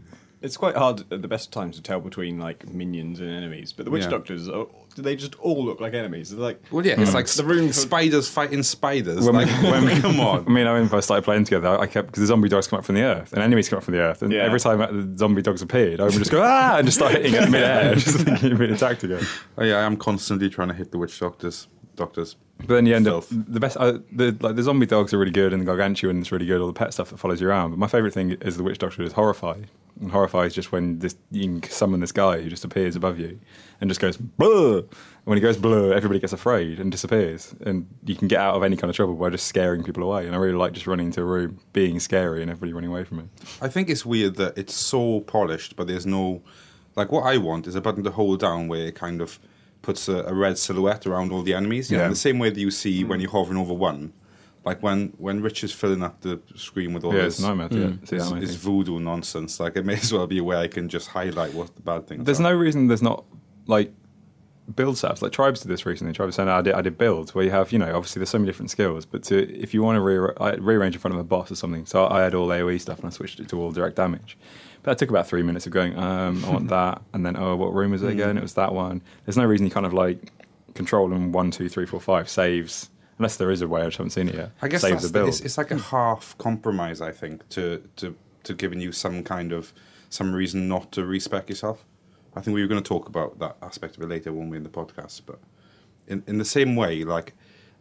It's 0.42 0.56
quite 0.58 0.76
hard 0.76 1.00
at 1.12 1.22
the 1.22 1.28
best 1.28 1.46
of 1.48 1.52
times 1.52 1.76
to 1.76 1.82
tell 1.82 1.98
between 1.98 2.38
like 2.38 2.68
minions 2.68 3.20
and 3.20 3.30
enemies. 3.30 3.72
But 3.72 3.84
the 3.86 3.90
witch 3.90 4.04
Yeah. 4.04 4.10
doctors, 4.10 4.48
are, 4.48 4.66
do 4.96 5.02
they 5.02 5.14
just 5.14 5.34
all 5.36 5.64
look 5.64 5.80
like 5.80 5.94
enemies? 5.94 6.30
They're 6.30 6.40
like, 6.40 6.60
Well, 6.72 6.84
yeah, 6.84 6.98
it's 7.00 7.14
like 7.14 7.26
The 7.28 7.44
room 7.44 7.68
for- 7.68 7.74
spiders 7.74 8.28
fighting 8.28 8.62
spiders. 8.64 9.24
When 9.24 9.34
like, 9.34 9.46
we- 9.62 9.70
when 9.70 9.84
we- 9.84 10.00
come 10.00 10.18
I 10.20 10.24
on. 10.24 10.52
mean, 10.52 10.66
I 10.66 10.74
mean, 10.74 10.86
if 10.86 10.94
I 10.94 11.00
started 11.00 11.22
playing 11.22 11.44
together, 11.44 11.78
I 11.78 11.86
kept 11.86 12.08
because 12.08 12.22
the 12.22 12.26
zombie 12.26 12.48
dogs 12.48 12.66
come 12.66 12.78
up 12.78 12.84
from 12.84 12.94
the 12.96 13.02
earth 13.02 13.32
and 13.32 13.42
enemies 13.42 13.68
come 13.68 13.76
up 13.76 13.84
from 13.84 13.94
the 13.94 14.00
earth, 14.00 14.22
and 14.22 14.32
Yeah. 14.32 14.40
every 14.42 14.58
time 14.58 14.78
the 14.78 15.18
zombie 15.18 15.42
dogs 15.42 15.62
appeared, 15.62 16.00
I 16.00 16.04
would 16.04 16.12
just 16.14 16.30
go 16.30 16.42
ah 16.42 16.78
and 16.78 16.86
just 16.86 16.96
start 16.98 17.12
hitting 17.12 17.34
it 17.34 17.48
mid-air, 17.50 17.94
just 17.96 18.18
thinking 18.20 18.48
you've 18.50 18.58
been 18.58 18.72
attacked 18.72 19.04
again. 19.04 19.24
Oh, 19.58 19.64
yeah, 19.64 19.76
I 19.76 19.82
am 19.82 19.96
constantly 19.96 20.48
trying 20.48 20.68
to 20.68 20.74
hit 20.74 20.90
the 20.92 20.98
witch 20.98 21.20
doctors. 21.20 21.68
Doctors. 21.96 22.36
But 22.58 22.68
then 22.68 22.86
you 22.86 22.94
end 22.94 23.08
up 23.08 23.24
the 23.30 23.60
best. 23.60 23.76
Uh, 23.76 23.98
the 24.12 24.36
like 24.40 24.56
the 24.56 24.62
zombie 24.62 24.86
dogs 24.86 25.12
are 25.12 25.18
really 25.18 25.30
good, 25.30 25.52
and 25.52 25.60
the 25.60 25.66
gargantuan 25.66 26.20
is 26.22 26.32
really 26.32 26.46
good. 26.46 26.60
All 26.60 26.66
the 26.66 26.72
pet 26.72 26.92
stuff 26.92 27.10
that 27.10 27.18
follows 27.18 27.40
you 27.40 27.48
around. 27.48 27.70
But 27.70 27.78
my 27.78 27.88
favorite 27.88 28.14
thing 28.14 28.32
is 28.32 28.56
the 28.56 28.62
witch 28.62 28.78
doctor 28.78 29.02
is 29.02 29.12
horrify. 29.12 29.56
And 30.00 30.10
horrify 30.10 30.44
is 30.44 30.54
just 30.54 30.72
when 30.72 30.98
this 30.98 31.16
you 31.30 31.60
can 31.60 31.70
summon 31.70 32.00
this 32.00 32.12
guy 32.12 32.42
who 32.42 32.50
just 32.50 32.64
appears 32.64 32.96
above 32.96 33.18
you 33.18 33.40
and 33.80 33.88
just 33.88 34.00
goes 34.00 34.16
blur. 34.16 34.78
And 34.78 34.88
when 35.24 35.38
he 35.38 35.42
goes 35.42 35.56
blur, 35.56 35.92
everybody 35.94 36.20
gets 36.20 36.32
afraid 36.32 36.78
and 36.78 36.90
disappears, 36.92 37.54
and 37.64 37.86
you 38.04 38.14
can 38.14 38.28
get 38.28 38.40
out 38.40 38.54
of 38.54 38.62
any 38.62 38.76
kind 38.76 38.90
of 38.90 38.96
trouble 38.96 39.14
by 39.14 39.30
just 39.30 39.46
scaring 39.46 39.82
people 39.82 40.02
away. 40.02 40.26
And 40.26 40.34
I 40.34 40.38
really 40.38 40.56
like 40.56 40.72
just 40.72 40.86
running 40.86 41.06
into 41.06 41.22
a 41.22 41.24
room, 41.24 41.60
being 41.72 41.98
scary, 41.98 42.42
and 42.42 42.50
everybody 42.50 42.72
running 42.72 42.90
away 42.90 43.04
from 43.04 43.20
it. 43.20 43.26
I 43.60 43.68
think 43.68 43.88
it's 43.88 44.04
weird 44.04 44.36
that 44.36 44.56
it's 44.56 44.74
so 44.74 45.20
polished, 45.20 45.76
but 45.76 45.86
there's 45.86 46.06
no. 46.06 46.42
Like, 46.94 47.12
what 47.12 47.24
I 47.24 47.36
want 47.36 47.66
is 47.66 47.74
a 47.74 47.80
button 47.82 48.04
to 48.04 48.10
hold 48.10 48.40
down 48.40 48.68
where 48.68 48.86
it 48.86 48.94
kind 48.94 49.20
of 49.20 49.38
puts 49.86 50.08
a, 50.08 50.18
a 50.32 50.34
red 50.34 50.58
silhouette 50.58 51.06
around 51.06 51.32
all 51.32 51.42
the 51.42 51.54
enemies. 51.54 51.90
You 51.90 51.96
know, 51.96 52.04
Yeah. 52.04 52.08
the 52.10 52.24
same 52.28 52.38
way 52.42 52.50
that 52.50 52.60
you 52.60 52.70
see 52.70 52.96
mm. 53.04 53.08
when 53.08 53.20
you're 53.20 53.30
hovering 53.30 53.58
over 53.58 53.72
one. 53.72 54.12
Like, 54.64 54.82
when, 54.82 55.00
when 55.18 55.40
Rich 55.42 55.62
is 55.62 55.72
filling 55.72 56.02
up 56.02 56.20
the 56.22 56.40
screen 56.56 56.92
with 56.92 57.04
all 57.04 57.14
yeah, 57.14 57.22
this. 57.22 57.36
Mm. 57.36 57.38
it's 57.38 57.48
nightmare. 57.48 57.68
to 57.68 57.80
get- 58.08 58.12
It's, 58.20 58.32
it's 58.50 58.54
voodoo 58.56 58.98
nonsense. 58.98 59.60
Like, 59.60 59.76
it 59.76 59.84
may 59.86 59.94
as 59.94 60.12
well 60.12 60.26
be 60.26 60.40
where 60.40 60.58
I 60.58 60.66
can 60.66 60.88
just 60.88 61.06
highlight 61.08 61.54
what 61.54 61.74
the 61.76 61.82
bad 61.82 62.08
things 62.08 62.24
There's 62.26 62.40
are. 62.40 62.50
no 62.50 62.54
reason 62.64 62.88
there's 62.88 63.02
not 63.10 63.24
like 63.66 63.92
build 64.74 64.96
setups. 64.96 65.22
Like 65.22 65.30
tribes 65.32 65.60
did 65.60 65.68
this 65.68 65.86
recently. 65.86 66.12
Tribes 66.12 66.34
saying 66.34 66.48
I 66.48 66.60
did 66.62 66.74
I 66.74 66.82
did 66.82 66.98
builds 66.98 67.34
where 67.34 67.44
you 67.44 67.52
have 67.52 67.70
you 67.72 67.78
know 67.78 67.94
obviously 67.96 68.18
there's 68.20 68.30
so 68.30 68.38
many 68.38 68.48
different 68.48 68.70
skills, 68.72 69.06
but 69.06 69.22
to 69.24 69.36
if 69.64 69.72
you 69.74 69.82
want 69.82 69.96
to 69.96 70.00
re- 70.00 70.58
rearrange 70.58 70.94
in 70.96 71.00
front 71.00 71.14
of 71.14 71.20
a 71.20 71.24
boss 71.24 71.50
or 71.52 71.54
something, 71.54 71.86
so 71.86 72.08
I 72.08 72.22
had 72.22 72.34
all 72.34 72.48
AOE 72.48 72.80
stuff 72.80 72.98
and 72.98 73.06
I 73.06 73.10
switched 73.10 73.38
it 73.38 73.48
to 73.50 73.60
all 73.60 73.70
direct 73.70 73.96
damage. 73.96 74.36
That 74.86 74.96
took 74.98 75.10
about 75.10 75.26
three 75.28 75.42
minutes 75.42 75.66
of 75.66 75.72
going. 75.72 75.98
Um, 75.98 76.42
I 76.44 76.50
want 76.50 76.68
that, 76.78 77.02
and 77.12 77.24
then 77.26 77.36
oh, 77.36 77.54
what 77.56 77.74
room 77.74 77.90
was 77.90 78.02
it 78.02 78.10
again? 78.10 78.38
It 78.38 78.42
was 78.42 78.54
that 78.54 78.72
one. 78.72 79.02
There's 79.24 79.36
no 79.36 79.44
reason 79.44 79.66
you 79.66 79.70
kind 79.72 79.84
of 79.84 79.92
like 79.92 80.32
control 80.74 81.08
them 81.08 81.32
one, 81.32 81.50
two, 81.50 81.68
three, 81.68 81.86
four, 81.86 82.00
five 82.00 82.28
saves. 82.28 82.88
Unless 83.18 83.36
there 83.36 83.50
is 83.50 83.62
a 83.62 83.68
way, 83.68 83.80
I 83.80 83.84
haven't 83.84 84.10
seen 84.10 84.28
it 84.28 84.34
yet. 84.34 84.50
I 84.62 84.68
guess 84.68 84.82
saves 84.82 85.02
the 85.02 85.12
build. 85.12 85.28
it's, 85.28 85.40
it's 85.40 85.58
like 85.58 85.70
a 85.70 85.78
half 85.78 86.36
compromise, 86.38 87.00
I 87.00 87.12
think, 87.12 87.48
to, 87.50 87.82
to, 87.96 88.14
to 88.44 88.54
giving 88.54 88.80
you 88.80 88.92
some 88.92 89.22
kind 89.24 89.52
of 89.52 89.72
some 90.10 90.34
reason 90.34 90.68
not 90.68 90.92
to 90.92 91.04
respec 91.04 91.48
yourself. 91.48 91.84
I 92.36 92.40
think 92.42 92.54
we 92.54 92.60
were 92.62 92.68
going 92.68 92.82
to 92.82 92.86
talk 92.88 93.08
about 93.08 93.38
that 93.38 93.56
aspect 93.62 93.96
of 93.96 94.02
it 94.02 94.08
later 94.08 94.32
when 94.32 94.50
we're 94.50 94.56
in 94.56 94.62
the 94.64 94.68
podcast, 94.68 95.22
but 95.26 95.38
in 96.06 96.22
in 96.26 96.36
the 96.38 96.44
same 96.44 96.76
way, 96.76 97.02
like 97.04 97.32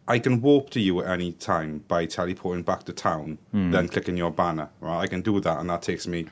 I 0.08 0.18
can 0.18 0.40
warp 0.40 0.70
to 0.70 0.80
you 0.80 1.00
at 1.02 1.08
any 1.10 1.32
time 1.32 1.84
by 1.86 2.06
teleporting 2.06 2.62
back 2.64 2.84
to 2.84 2.92
town, 2.94 3.36
Hmm. 3.52 3.70
then 3.72 3.88
clicking 3.88 4.16
your 4.16 4.30
banner. 4.30 4.70
Right, 4.80 5.00
I 5.02 5.06
can 5.06 5.20
do 5.20 5.38
that, 5.40 5.60
and 5.60 5.68
that 5.68 5.82
takes 5.82 6.06
me, 6.06 6.26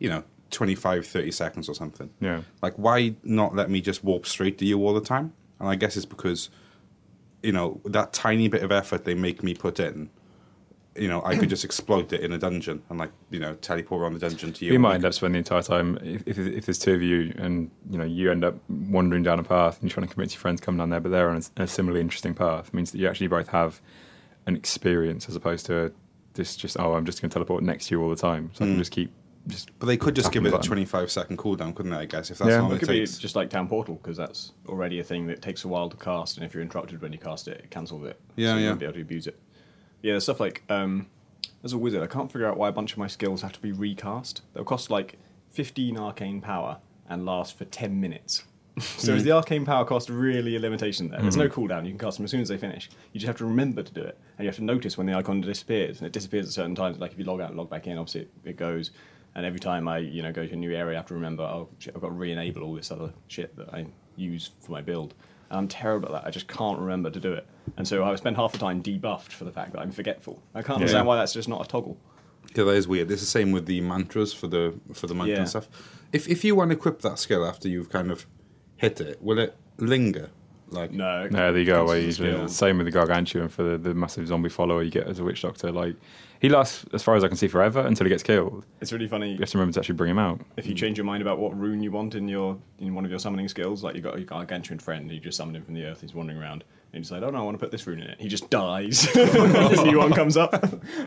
you 0.00 0.08
know, 0.08 0.24
25, 0.50 1.06
30 1.06 1.30
seconds 1.30 1.68
or 1.68 1.74
something. 1.76 2.10
Yeah. 2.20 2.42
Like, 2.60 2.74
why 2.74 3.14
not 3.22 3.54
let 3.54 3.70
me 3.70 3.80
just 3.80 4.02
warp 4.02 4.26
straight 4.26 4.58
to 4.58 4.64
you 4.64 4.84
all 4.84 4.92
the 4.92 5.00
time? 5.00 5.32
And 5.60 5.68
I 5.68 5.76
guess 5.76 5.96
it's 5.96 6.06
because 6.06 6.50
you 7.42 7.52
know 7.52 7.80
that 7.84 8.12
tiny 8.12 8.48
bit 8.48 8.62
of 8.62 8.72
effort 8.72 9.04
they 9.04 9.14
make 9.14 9.42
me 9.42 9.54
put 9.54 9.80
in 9.80 10.10
you 10.96 11.08
know 11.08 11.22
i 11.24 11.36
could 11.36 11.48
just 11.48 11.64
exploit 11.64 12.12
it 12.12 12.20
in 12.20 12.32
a 12.32 12.38
dungeon 12.38 12.82
and 12.90 12.98
like 12.98 13.12
you 13.30 13.38
know 13.38 13.54
teleport 13.56 14.02
around 14.02 14.12
the 14.12 14.18
dungeon 14.18 14.52
to 14.52 14.64
you 14.64 14.72
You 14.72 14.78
might 14.78 14.96
end 14.96 15.04
up 15.04 15.14
spending 15.14 15.34
the 15.34 15.38
entire 15.38 15.62
time 15.62 15.98
if, 16.02 16.26
if, 16.26 16.38
if 16.38 16.66
there's 16.66 16.78
two 16.78 16.94
of 16.94 17.02
you 17.02 17.32
and 17.38 17.70
you 17.88 17.96
know 17.96 18.04
you 18.04 18.30
end 18.30 18.44
up 18.44 18.56
wandering 18.68 19.22
down 19.22 19.38
a 19.38 19.44
path 19.44 19.80
and 19.80 19.84
you're 19.84 19.94
trying 19.94 20.08
to 20.08 20.12
convince 20.12 20.34
your 20.34 20.40
friends 20.40 20.60
to 20.60 20.66
come 20.66 20.76
down 20.76 20.90
there, 20.90 21.00
but 21.00 21.10
they're 21.10 21.30
on 21.30 21.40
a, 21.56 21.62
a 21.62 21.66
similarly 21.66 22.00
interesting 22.00 22.34
path. 22.34 22.68
It 22.68 22.74
means 22.74 22.90
that 22.90 22.98
you 22.98 23.08
actually 23.08 23.28
both 23.28 23.48
have 23.48 23.80
an 24.46 24.56
experience 24.56 25.28
as 25.28 25.36
opposed 25.36 25.66
to 25.66 25.92
this 26.34 26.56
just 26.56 26.78
oh 26.78 26.94
I'm 26.94 27.06
just 27.06 27.22
going 27.22 27.30
to 27.30 27.34
teleport 27.34 27.62
next 27.62 27.86
to 27.86 27.94
you 27.94 28.02
all 28.02 28.10
the 28.10 28.16
time, 28.16 28.50
so 28.52 28.64
I 28.64 28.68
can 28.68 28.74
mm. 28.74 28.78
just 28.78 28.90
keep 28.90 29.12
just. 29.46 29.76
but 29.78 29.86
they 29.86 29.96
could 29.96 30.14
just 30.14 30.32
give 30.32 30.44
it 30.46 30.50
the 30.50 30.58
a 30.58 30.62
25 30.62 31.10
second 31.10 31.38
cooldown 31.38 31.74
couldn't 31.74 31.90
they 31.92 31.98
i 31.98 32.04
guess 32.04 32.30
if 32.30 32.38
that's 32.38 32.50
Yeah. 32.50 32.60
all 32.60 32.70
It 32.72 32.76
it 32.76 32.78
could 32.80 32.88
be 32.88 33.06
just 33.06 33.36
like 33.36 33.50
Town 33.50 33.68
Portal 33.68 33.94
because 33.96 34.16
that's 34.16 34.52
already 34.68 35.00
a 35.00 35.04
thing 35.04 35.26
that 35.28 35.40
takes 35.42 35.64
a 35.64 35.68
while 35.68 35.88
to 35.88 35.96
cast, 35.96 36.36
and 36.36 36.44
if 36.46 36.52
you're 36.54 36.62
interrupted 36.62 37.00
when 37.02 37.12
you 37.12 37.18
cast 37.18 37.48
it, 37.48 37.58
it 37.64 37.70
cancels 37.70 38.06
it. 38.06 38.20
Yeah, 38.36 38.52
so 38.52 38.56
you 38.56 38.62
yeah. 38.62 38.68
won't 38.70 38.80
be 38.80 38.86
able 38.86 38.94
to 38.94 39.00
abuse 39.00 39.26
it. 39.26 39.38
Yeah, 40.02 40.12
there's 40.12 40.24
stuff 40.24 40.40
like 40.40 40.62
um, 40.68 41.06
as 41.62 41.72
a 41.72 41.78
wizard, 41.78 42.02
I 42.02 42.06
can't 42.06 42.30
figure 42.30 42.46
out 42.46 42.56
why 42.56 42.68
a 42.68 42.72
bunch 42.72 42.92
of 42.92 42.98
my 42.98 43.06
skills 43.06 43.42
have 43.42 43.52
to 43.52 43.60
be 43.60 43.72
recast. 43.72 44.42
They'll 44.54 44.64
cost 44.64 44.90
like 44.90 45.18
15 45.50 45.98
arcane 45.98 46.40
power 46.40 46.78
and 47.08 47.26
last 47.26 47.56
for 47.58 47.64
10 47.66 48.00
minutes. 48.00 48.44
so 48.80 49.12
is 49.12 49.24
the 49.24 49.32
arcane 49.32 49.64
power 49.66 49.84
cost 49.84 50.08
really 50.08 50.56
a 50.56 50.60
limitation 50.60 51.10
there? 51.10 51.20
There's 51.20 51.36
no 51.36 51.48
cooldown. 51.48 51.84
You 51.84 51.90
can 51.90 51.98
cast 51.98 52.16
them 52.16 52.24
as 52.24 52.30
soon 52.30 52.40
as 52.40 52.48
they 52.48 52.56
finish. 52.56 52.88
You 53.12 53.20
just 53.20 53.26
have 53.26 53.36
to 53.38 53.44
remember 53.44 53.82
to 53.82 53.92
do 53.92 54.00
it, 54.00 54.16
and 54.38 54.44
you 54.44 54.48
have 54.48 54.56
to 54.56 54.64
notice 54.64 54.96
when 54.96 55.06
the 55.06 55.14
icon 55.14 55.40
disappears, 55.42 55.98
and 55.98 56.06
it 56.06 56.12
disappears 56.12 56.46
at 56.46 56.52
certain 56.52 56.74
times. 56.74 56.98
Like 56.98 57.12
if 57.12 57.18
you 57.18 57.24
log 57.24 57.40
out 57.40 57.48
and 57.50 57.58
log 57.58 57.68
back 57.68 57.86
in, 57.88 57.98
obviously 57.98 58.22
it, 58.22 58.30
it 58.44 58.56
goes. 58.56 58.92
And 59.34 59.46
every 59.46 59.60
time 59.60 59.86
I, 59.88 59.98
you 59.98 60.22
know, 60.22 60.32
go 60.32 60.46
to 60.46 60.52
a 60.52 60.56
new 60.56 60.72
area, 60.74 60.96
I 60.96 61.00
have 61.00 61.06
to 61.06 61.14
remember, 61.14 61.42
oh 61.44 61.68
shit, 61.78 61.94
I've 61.94 62.00
got 62.02 62.08
to 62.08 62.14
re-enable 62.14 62.62
all 62.62 62.74
this 62.74 62.90
other 62.90 63.12
shit 63.28 63.54
that 63.56 63.72
I 63.72 63.86
use 64.16 64.50
for 64.60 64.72
my 64.72 64.80
build. 64.82 65.14
And 65.50 65.58
I'm 65.58 65.68
terrible 65.68 66.08
at 66.08 66.22
that. 66.22 66.26
I 66.28 66.30
just 66.30 66.48
can't 66.48 66.78
remember 66.78 67.10
to 67.10 67.20
do 67.20 67.32
it. 67.32 67.46
And 67.76 67.86
so 67.86 68.04
I 68.04 68.14
spend 68.16 68.36
half 68.36 68.52
the 68.52 68.58
time 68.58 68.82
debuffed 68.82 69.32
for 69.32 69.44
the 69.44 69.52
fact 69.52 69.72
that 69.72 69.80
I'm 69.80 69.92
forgetful. 69.92 70.42
I 70.54 70.62
can't 70.62 70.76
understand 70.76 71.06
why 71.06 71.16
that's 71.16 71.32
just 71.32 71.48
not 71.48 71.64
a 71.64 71.68
toggle. 71.68 71.96
yeah 72.56 72.64
that 72.64 72.70
is 72.72 72.88
weird 72.88 73.10
it's 73.10 73.20
the 73.22 73.26
same 73.26 73.52
with 73.52 73.66
the 73.66 73.80
mantras 73.80 74.32
for 74.32 74.48
the 74.48 74.74
for 74.94 75.06
the 75.06 75.14
monk 75.14 75.28
Yeah. 75.30 75.36
and 75.40 75.48
stuff 75.48 75.68
if 76.12 76.26
if 76.28 76.42
you 76.44 76.54
want 76.56 76.70
to 76.70 76.76
equip 76.76 77.00
that 77.02 77.18
skill 77.18 77.44
after 77.46 77.68
you've 77.68 77.90
kind 77.90 78.10
of 78.10 78.26
hit 78.76 79.00
it 79.00 79.22
will 79.22 79.38
it 79.38 79.54
linger 79.76 80.30
like 80.70 80.90
No. 80.90 81.28
No, 81.28 81.52
there 81.52 81.58
you 81.58 81.66
go. 81.66 81.82
Away 81.82 82.00
cancels 82.02 82.16
the 82.18 82.24
usually. 82.24 82.32
skill. 82.46 82.48
Same 82.48 82.78
with 82.78 82.86
the 82.86 82.92
gargantuan 82.92 83.48
for 83.48 83.62
the, 83.64 83.76
the 83.78 83.94
massive 83.94 84.26
zombie 84.28 84.48
follower 84.48 84.82
you 84.82 84.90
get 84.90 85.06
as 85.06 85.18
a 85.18 85.24
witch 85.24 85.42
doctor. 85.42 85.70
Like 85.72 85.96
He 86.40 86.48
lasts, 86.48 86.86
as 86.94 87.02
far 87.02 87.16
as 87.16 87.22
I 87.24 87.28
can 87.28 87.36
see, 87.36 87.48
forever 87.48 87.80
until 87.80 88.06
he 88.06 88.08
gets 88.10 88.22
killed. 88.22 88.64
It's 88.80 88.92
really 88.92 89.06
funny 89.06 89.32
You 89.32 89.38
have 89.40 89.50
to 89.50 89.58
remember 89.58 89.74
to 89.74 89.80
actually 89.80 89.96
bring 89.96 90.10
him 90.10 90.18
out. 90.18 90.40
if 90.56 90.66
you 90.66 90.74
change 90.74 90.96
your 90.96 91.04
mind 91.04 91.20
about 91.20 91.38
what 91.38 91.58
rune 91.58 91.82
you 91.82 91.92
want 91.92 92.14
in 92.14 92.28
your 92.28 92.56
in 92.78 92.94
one 92.94 93.04
of 93.04 93.10
your 93.10 93.20
summoning 93.20 93.46
skills. 93.48 93.84
Like 93.84 93.94
you 93.94 94.00
got 94.00 94.16
your 94.16 94.24
gargantuan 94.26 94.78
friend, 94.78 95.10
you 95.10 95.20
just 95.20 95.36
summoned 95.36 95.56
him 95.58 95.64
from 95.64 95.74
the 95.74 95.84
earth. 95.84 96.00
He's 96.00 96.14
wandering 96.14 96.38
around, 96.38 96.64
and 96.92 96.94
you 96.94 97.00
decide, 97.02 97.22
oh 97.24 97.30
no, 97.30 97.38
I 97.38 97.42
want 97.42 97.56
to 97.56 97.62
put 97.62 97.70
this 97.70 97.86
rune 97.86 98.00
in 98.00 98.08
it. 98.08 98.18
He 98.18 98.26
just 98.28 98.48
dies. 98.48 99.06
a 99.16 99.84
new 99.84 99.98
one 99.98 100.12
comes 100.14 100.38
up. 100.38 100.54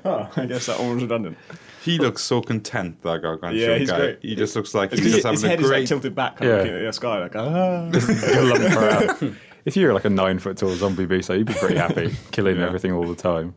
oh, 0.06 0.30
I 0.36 0.46
guess 0.46 0.68
that 0.68 0.78
one 0.80 0.94
was 0.94 1.02
redundant. 1.04 1.36
He 1.82 1.98
looks 1.98 2.22
so 2.22 2.40
content, 2.42 3.02
that 3.02 3.24
gargantuan 3.24 3.56
Yeah, 3.72 3.78
he's 3.80 3.90
guy. 3.90 3.98
great. 3.98 4.20
He 4.22 4.36
just 4.36 4.56
looks 4.56 4.76
like 4.76 4.92
It's 4.94 5.02
he's 5.02 5.16
'cause 5.16 5.24
just 5.24 5.32
his 5.32 5.42
having 5.42 5.50
head 5.58 5.60
a 5.62 5.64
is 5.66 5.72
like 5.72 5.88
tilted 5.88 6.14
back, 6.14 6.38
kind 6.38 6.52
of 6.52 6.58
looking 6.60 6.76
at 6.76 6.84
the 6.86 6.94
sky, 6.94 7.20
like 7.20 7.36
ah. 7.36 7.90
Lump 7.92 8.74
her 8.74 8.90
out. 8.90 9.34
If 9.66 9.76
you're 9.78 9.94
like 9.96 10.06
a 10.06 10.10
nine 10.12 10.38
foot 10.40 10.58
tall 10.58 10.76
zombie 10.76 11.06
beast, 11.08 11.30
you'd 11.30 11.48
be 11.48 11.54
pretty 11.54 11.78
happy 11.78 12.16
killing 12.32 12.58
Yeah. 12.58 12.68
everything 12.68 12.92
all 12.92 13.08
the 13.08 13.16
time. 13.16 13.56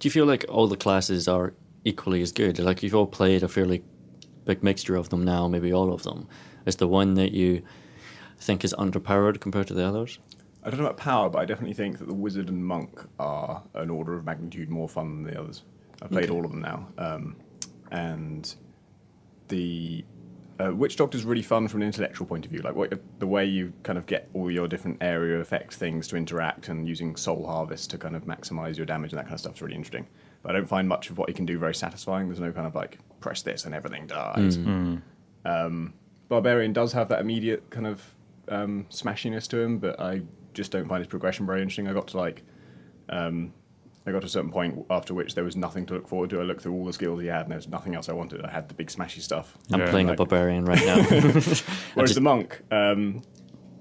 Do 0.00 0.06
you 0.06 0.10
feel 0.10 0.24
like 0.24 0.46
all 0.48 0.66
the 0.66 0.78
classes 0.78 1.28
are 1.28 1.52
equally 1.84 2.22
as 2.22 2.32
good? 2.32 2.58
Like 2.58 2.82
you've 2.82 2.94
all 2.94 3.06
played 3.06 3.42
a 3.42 3.48
fairly 3.48 3.84
big 4.46 4.62
mixture 4.62 4.96
of 4.96 5.10
them 5.10 5.22
now, 5.24 5.46
maybe 5.46 5.74
all 5.74 5.92
of 5.92 6.04
them. 6.04 6.26
Is 6.64 6.76
the 6.76 6.88
one 6.88 7.14
that 7.14 7.32
you 7.32 7.62
think 8.38 8.64
is 8.64 8.74
underpowered 8.78 9.40
compared 9.40 9.66
to 9.66 9.74
the 9.74 9.84
others? 9.84 10.18
I 10.64 10.70
don't 10.70 10.80
know 10.80 10.86
about 10.86 10.96
power, 10.96 11.28
but 11.28 11.40
I 11.40 11.44
definitely 11.44 11.74
think 11.74 11.98
that 11.98 12.08
the 12.08 12.14
wizard 12.14 12.48
and 12.48 12.64
monk 12.64 12.98
are 13.18 13.62
an 13.74 13.90
order 13.90 14.16
of 14.16 14.24
magnitude 14.24 14.70
more 14.70 14.88
fun 14.88 15.22
than 15.22 15.34
the 15.34 15.38
others. 15.38 15.64
I've 16.00 16.10
played 16.10 16.30
all 16.30 16.46
of 16.46 16.50
them 16.50 16.62
now, 16.62 16.88
um, 16.96 17.36
and 17.90 18.54
the 19.48 20.02
uh, 20.60 20.74
witch 20.74 20.96
doctor 20.96 21.16
is 21.16 21.24
really 21.24 21.42
fun 21.42 21.68
from 21.68 21.80
an 21.82 21.86
intellectual 21.86 22.26
point 22.26 22.44
of 22.44 22.50
view. 22.50 22.60
Like 22.60 22.74
what, 22.74 22.92
the 23.18 23.26
way 23.26 23.44
you 23.44 23.72
kind 23.82 23.98
of 23.98 24.06
get 24.06 24.28
all 24.34 24.50
your 24.50 24.68
different 24.68 24.98
area 25.00 25.40
effect 25.40 25.74
things 25.74 26.08
to 26.08 26.16
interact, 26.16 26.68
and 26.68 26.88
using 26.88 27.16
soul 27.16 27.46
harvest 27.46 27.90
to 27.90 27.98
kind 27.98 28.14
of 28.14 28.24
maximize 28.24 28.76
your 28.76 28.86
damage 28.86 29.12
and 29.12 29.18
that 29.18 29.24
kind 29.24 29.34
of 29.34 29.40
stuff 29.40 29.54
is 29.54 29.62
really 29.62 29.74
interesting. 29.74 30.06
But 30.42 30.50
I 30.50 30.58
don't 30.58 30.68
find 30.68 30.88
much 30.88 31.10
of 31.10 31.18
what 31.18 31.28
you 31.28 31.34
can 31.34 31.46
do 31.46 31.58
very 31.58 31.74
satisfying. 31.74 32.28
There's 32.28 32.40
no 32.40 32.52
kind 32.52 32.66
of 32.66 32.74
like 32.74 32.98
press 33.20 33.42
this 33.42 33.64
and 33.64 33.74
everything 33.74 34.06
dies. 34.06 34.56
Um, 35.44 35.94
Barbarian 36.28 36.72
does 36.72 36.92
have 36.92 37.08
that 37.08 37.20
immediate 37.20 37.68
kind 37.70 37.86
of 37.86 38.14
um, 38.48 38.86
smashiness 38.90 39.48
to 39.48 39.60
him, 39.60 39.78
but 39.78 39.98
I 40.00 40.22
just 40.54 40.72
don't 40.72 40.88
find 40.88 41.00
his 41.00 41.08
progression 41.08 41.46
very 41.46 41.60
interesting. 41.62 41.88
I 41.88 41.92
got 41.92 42.08
to 42.08 42.18
like, 42.18 42.42
um, 43.08 43.52
I 44.06 44.12
got 44.12 44.20
to 44.20 44.26
a 44.26 44.30
certain 44.30 44.50
point 44.50 44.86
after 44.90 45.12
which 45.12 45.34
there 45.34 45.44
was 45.44 45.56
nothing 45.56 45.84
to 45.86 45.94
look 45.94 46.08
forward 46.08 46.30
to. 46.30 46.40
I 46.40 46.42
looked 46.44 46.62
through 46.62 46.72
all 46.72 46.84
the 46.86 46.92
skills 46.92 47.20
he 47.20 47.26
had, 47.26 47.42
and 47.42 47.50
there 47.50 47.58
was 47.58 47.68
nothing 47.68 47.94
else 47.94 48.08
I 48.08 48.12
wanted. 48.12 48.42
I 48.44 48.50
had 48.50 48.68
the 48.68 48.74
big 48.74 48.88
smashy 48.88 49.20
stuff. 49.20 49.56
I'm 49.72 49.80
Yeah, 49.80 49.90
playing 49.90 50.06
like- 50.08 50.14
a 50.14 50.24
barbarian 50.24 50.64
right 50.64 50.84
now. 50.84 51.02
Whereas 51.94 52.14
the 52.14 52.20
monk, 52.22 52.62
um, 52.70 53.22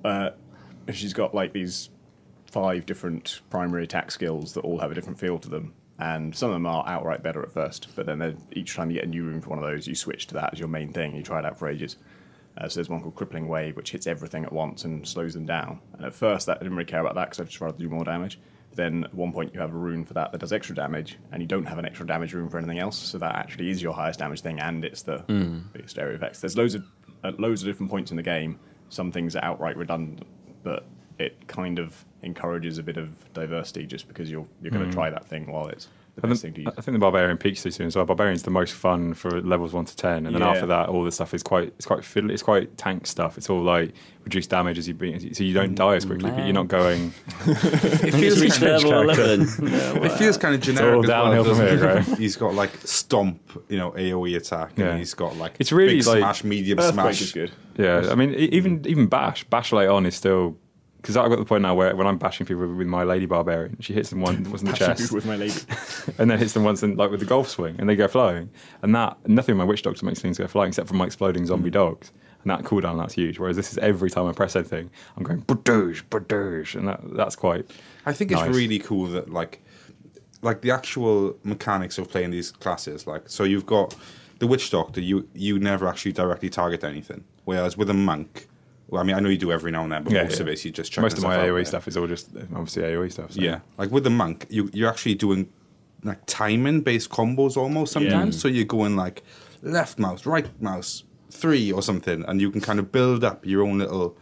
uh, 0.04 0.32
she's 0.92 1.14
got 1.14 1.34
like 1.34 1.54
these 1.54 1.90
five 2.46 2.86
different 2.86 3.42
primary 3.50 3.84
attack 3.84 4.12
skills 4.12 4.54
that 4.54 4.62
all 4.62 4.80
have 4.80 4.92
a 4.92 4.96
different 4.96 5.20
feel 5.20 5.40
to 5.40 5.50
them. 5.50 5.74
And 6.00 6.34
some 6.36 6.50
of 6.50 6.54
them 6.56 6.66
are 6.66 6.88
outright 6.88 7.22
better 7.24 7.42
at 7.44 7.52
first, 7.52 7.90
but 7.96 8.06
then 8.06 8.38
each 8.54 8.76
time 8.76 8.90
you 8.90 8.96
get 8.96 9.04
a 9.06 9.10
new 9.10 9.24
rune 9.26 9.42
for 9.42 9.50
one 9.50 9.60
of 9.60 9.66
those, 9.66 9.86
you 9.88 9.96
switch 9.96 10.28
to 10.28 10.34
that 10.36 10.54
as 10.54 10.60
your 10.60 10.70
main 10.70 10.94
thing. 10.94 11.14
You 11.16 11.24
try 11.24 11.40
it 11.40 11.46
out 11.46 11.60
for 11.60 11.68
ages. 11.68 11.98
Uh, 12.58 12.68
so 12.68 12.76
there's 12.76 12.90
one 12.90 13.02
called 13.02 13.16
Crippling 13.16 13.48
Wave, 13.48 13.76
which 13.76 13.92
hits 13.92 14.08
everything 14.08 14.44
at 14.46 14.52
once 14.52 14.84
and 14.86 15.06
slows 15.08 15.34
them 15.34 15.46
down. 15.46 15.80
And 15.94 16.06
at 16.06 16.14
first, 16.16 16.46
that 16.48 16.58
I 16.58 16.60
didn't 16.60 16.76
really 16.78 16.86
care 16.90 17.02
about 17.02 17.16
that 17.16 17.26
because 17.30 17.40
I 17.42 17.44
just 17.46 17.60
rather 17.62 17.78
do 17.78 17.88
more 17.90 18.04
damage. 18.06 18.40
Then 18.80 19.04
at 19.04 19.14
one 19.14 19.34
point, 19.34 19.54
you 19.54 19.60
have 19.60 19.74
a 19.74 19.78
rune 19.78 20.06
for 20.06 20.14
that 20.14 20.32
that 20.32 20.38
does 20.38 20.54
extra 20.54 20.74
damage, 20.74 21.18
and 21.34 21.42
you 21.42 21.48
don't 21.50 21.66
have 21.66 21.80
an 21.80 21.86
extra 21.86 22.08
damage 22.08 22.34
rune 22.34 22.48
for 22.48 22.58
anything 22.58 22.80
else. 22.80 22.98
So 22.98 23.18
that 23.18 23.36
actually 23.36 23.70
is 23.70 23.82
your 23.82 23.92
highest 23.92 24.20
damage 24.20 24.40
thing, 24.40 24.58
and 24.62 24.86
it's 24.86 25.02
the 25.02 25.18
hmm. 25.18 25.58
biggest 25.74 26.00
area 26.00 26.16
effects. 26.16 26.40
There's 26.40 26.56
loads 26.56 26.76
of 26.76 26.86
at 27.26 27.42
loads 27.42 27.62
of 27.62 27.68
different 27.68 27.92
points 27.92 28.12
in 28.12 28.16
the 28.16 28.24
game. 28.24 28.58
Some 28.88 29.12
things 29.12 29.36
are 29.36 29.44
outright 29.44 29.76
redundant, 29.76 30.26
but 30.64 30.86
it 31.18 31.46
kind 31.50 31.78
of 31.78 32.06
encourages 32.22 32.78
a 32.78 32.84
bit 32.84 32.96
of 32.96 33.10
diversity 33.34 33.86
just 33.86 34.08
because 34.08 34.32
you're 34.32 34.48
you're 34.62 34.72
going 34.72 34.86
to 34.86 34.90
hmm. 34.90 34.94
try 34.94 35.10
that 35.10 35.26
thing 35.26 35.52
while 35.52 35.68
it's 35.68 35.90
the 36.22 36.28
I 36.28 36.30
best 36.30 36.42
think, 36.42 36.56
thing 36.56 36.66
to 36.66 36.70
use. 36.72 36.74
I 36.78 36.82
think 36.82 36.94
the 36.96 37.00
barbarian 37.00 37.38
peaks 37.38 37.64
too 37.64 37.72
soon 37.72 37.88
as 37.88 37.96
well. 37.96 38.06
Barbarian's 38.06 38.44
the 38.44 38.52
most 38.52 38.74
fun 38.74 39.14
for 39.14 39.42
levels 39.42 39.74
one 39.74 39.86
to 39.86 39.96
ten, 39.96 40.26
and 40.26 40.36
then 40.36 40.42
Yeah. 40.42 40.50
after 40.50 40.66
that, 40.68 40.90
all 40.90 41.04
the 41.04 41.12
stuff 41.12 41.34
is 41.34 41.44
quite 41.44 41.68
it's 41.78 41.86
quite 41.86 42.00
fiddly, 42.00 42.32
it's 42.32 42.44
quite 42.44 42.78
tank 42.78 43.08
stuff. 43.08 43.38
It's 43.38 43.50
all 43.50 43.62
like 43.62 43.94
reduced 44.24 44.50
damage 44.50 44.78
as 44.78 44.88
you 44.88 44.94
beat, 44.94 45.36
so 45.36 45.44
you 45.44 45.54
don't 45.54 45.76
die 45.76 45.96
as 45.96 46.06
quickly, 46.06 46.30
but 46.32 46.44
you're 46.44 46.54
not 46.54 46.68
going. 46.68 47.14
It 48.02 48.14
feels 48.14 48.42
reached 48.42 48.60
kind 48.60 48.74
of, 48.74 48.84
level 48.84 49.14
character. 49.16 49.34
11. 49.62 50.04
it 50.06 50.12
feels 50.14 50.38
kind 50.38 50.56
of 50.56 50.62
generic. 50.62 50.96
all 50.96 51.04
as 51.04 51.08
well, 51.08 51.26
downhill 51.26 51.56
from 51.56 51.66
here, 51.66 51.96
right? 51.96 52.04
He's 52.18 52.36
got 52.36 52.54
like 52.54 52.72
stomp, 52.86 53.40
you 53.70 53.78
know, 53.78 53.92
AOE 53.92 54.36
attack, 54.38 54.72
Yeah. 54.78 54.90
and 54.90 55.00
he's 55.00 55.14
got 55.14 55.38
like 55.38 55.56
It's 55.60 55.72
really 55.72 55.98
big 55.98 56.08
like- 56.08 56.20
smash, 56.20 56.44
medium 56.44 56.80
Earthquake 56.80 56.94
smash. 57.16 57.22
is 57.22 57.32
good. 57.32 57.52
Yeah, 57.78 58.08
I 58.12 58.16
mean, 58.16 58.32
e- 58.34 58.50
even 58.52 58.86
even 58.88 59.08
bash 59.08 59.44
bash 59.46 59.72
late 59.72 59.88
on 59.88 60.06
is 60.06 60.16
still 60.16 60.58
because 61.02 61.16
I've 61.16 61.30
got 61.30 61.40
the 61.40 61.46
point 61.46 61.62
now 61.62 61.76
where 61.76 61.96
when 61.96 62.08
I'm 62.08 62.18
bashing 62.18 62.46
people 62.46 62.68
with, 62.68 62.78
with 62.78 62.88
my 62.88 63.04
lady 63.04 63.26
barbarian, 63.26 63.78
she 63.80 63.94
hits 63.94 64.10
them 64.10 64.20
one 64.20 64.44
once 64.50 64.62
in 64.62 64.68
the 64.68 64.74
chest, 64.74 65.12
with 65.14 65.26
my 65.26 65.38
lady. 65.38 65.54
and 66.18 66.30
then 66.30 66.38
hits 66.38 66.54
them 66.54 66.64
once 66.64 66.84
in 66.84 66.98
like 66.98 67.10
with 67.10 67.22
the 67.22 67.26
golf 67.26 67.48
swing, 67.48 67.78
and 67.80 67.88
they 67.88 67.96
go 67.96 68.08
flying. 68.08 68.50
And 68.82 68.94
that 68.96 69.18
nothing 69.28 69.54
in 69.54 69.58
my 69.58 69.64
witch 69.64 69.82
doctor 69.82 70.06
makes 70.06 70.20
things 70.20 70.38
go 70.38 70.48
flying 70.48 70.70
except 70.70 70.90
for 70.90 70.96
my 70.96 71.06
exploding 71.06 71.46
zombie 71.46 71.70
mm. 71.70 71.74
dogs. 71.74 72.12
And 72.44 72.52
that 72.52 72.64
cooldown 72.64 72.98
that's 72.98 73.14
huge. 73.14 73.40
Whereas 73.40 73.56
this 73.56 73.72
is 73.72 73.78
every 73.78 74.10
time 74.10 74.28
I 74.28 74.34
press 74.34 74.56
anything, 74.56 74.90
I'm 75.16 75.24
going 75.24 75.42
badoosh, 75.44 76.04
badoosh, 76.10 76.76
and 76.76 76.88
that 76.88 77.00
that's 77.16 77.36
quite. 77.36 77.70
I 78.06 78.12
think 78.12 78.32
it's 78.32 78.42
Nice. 78.42 78.54
really 78.54 78.80
cool 78.80 79.08
that 79.08 79.32
like 79.32 79.64
like 80.42 80.62
the 80.62 80.72
actual 80.72 81.38
mechanics 81.44 81.98
of 81.98 82.10
playing 82.10 82.32
these 82.32 82.52
classes. 82.52 83.08
Like 83.08 83.30
so, 83.30 83.46
you've 83.46 83.66
got 83.66 83.96
the 84.40 84.48
witch 84.48 84.70
doctor. 84.70 85.00
You 85.00 85.30
you 85.34 85.60
never 85.60 85.88
actually 85.88 86.12
directly 86.12 86.50
target 86.50 86.84
anything. 86.84 87.24
Whereas 87.46 87.78
with 87.78 87.90
a 87.90 87.94
monk, 87.94 88.49
well, 88.90 89.02
I 89.02 89.06
mean, 89.06 89.16
I 89.16 89.20
know 89.20 89.30
you 89.30 89.38
do 89.38 89.52
every 89.52 89.72
now 89.72 89.84
and 89.84 89.92
then, 89.92 90.04
but 90.04 90.14
Yeah, 90.14 90.24
most 90.24 90.36
yeah. 90.38 90.42
of 90.42 90.48
it 90.50 90.66
you 90.66 90.72
just 90.72 90.92
chuck 90.92 91.02
Most 91.04 91.18
of 91.18 91.24
my 91.24 91.34
stuff 91.34 91.44
out 91.44 91.50
AOE 91.50 91.56
there. 91.56 91.66
stuff 91.66 91.88
is 91.88 91.98
all 91.98 92.08
just 92.08 92.30
obviously 92.56 92.84
AOE 92.84 93.12
stuff. 93.12 93.32
so- 93.34 93.42
Yeah, 93.42 93.60
like 93.78 93.92
with 93.92 94.04
the 94.04 94.10
monk, 94.10 94.46
you 94.50 94.70
you're 94.74 94.90
actually 94.90 95.16
doing 95.16 95.50
like 96.04 96.20
timing 96.26 96.82
based 96.82 97.10
combos 97.10 97.58
almost 97.58 97.92
sometimes. 97.94 98.40
So 98.40 98.48
you're 98.48 98.66
going 98.66 98.96
like 98.96 99.24
left 99.62 100.00
mouse, 100.00 100.26
right 100.26 100.48
mouse, 100.62 101.04
three 101.30 101.72
or 101.72 101.82
something, 101.82 102.24
and 102.28 102.40
you 102.42 102.50
can 102.52 102.62
kind 102.62 102.80
of 102.80 102.92
build 102.92 103.24
up 103.24 103.46
your 103.46 103.64
own 103.64 103.78
little, 103.80 104.18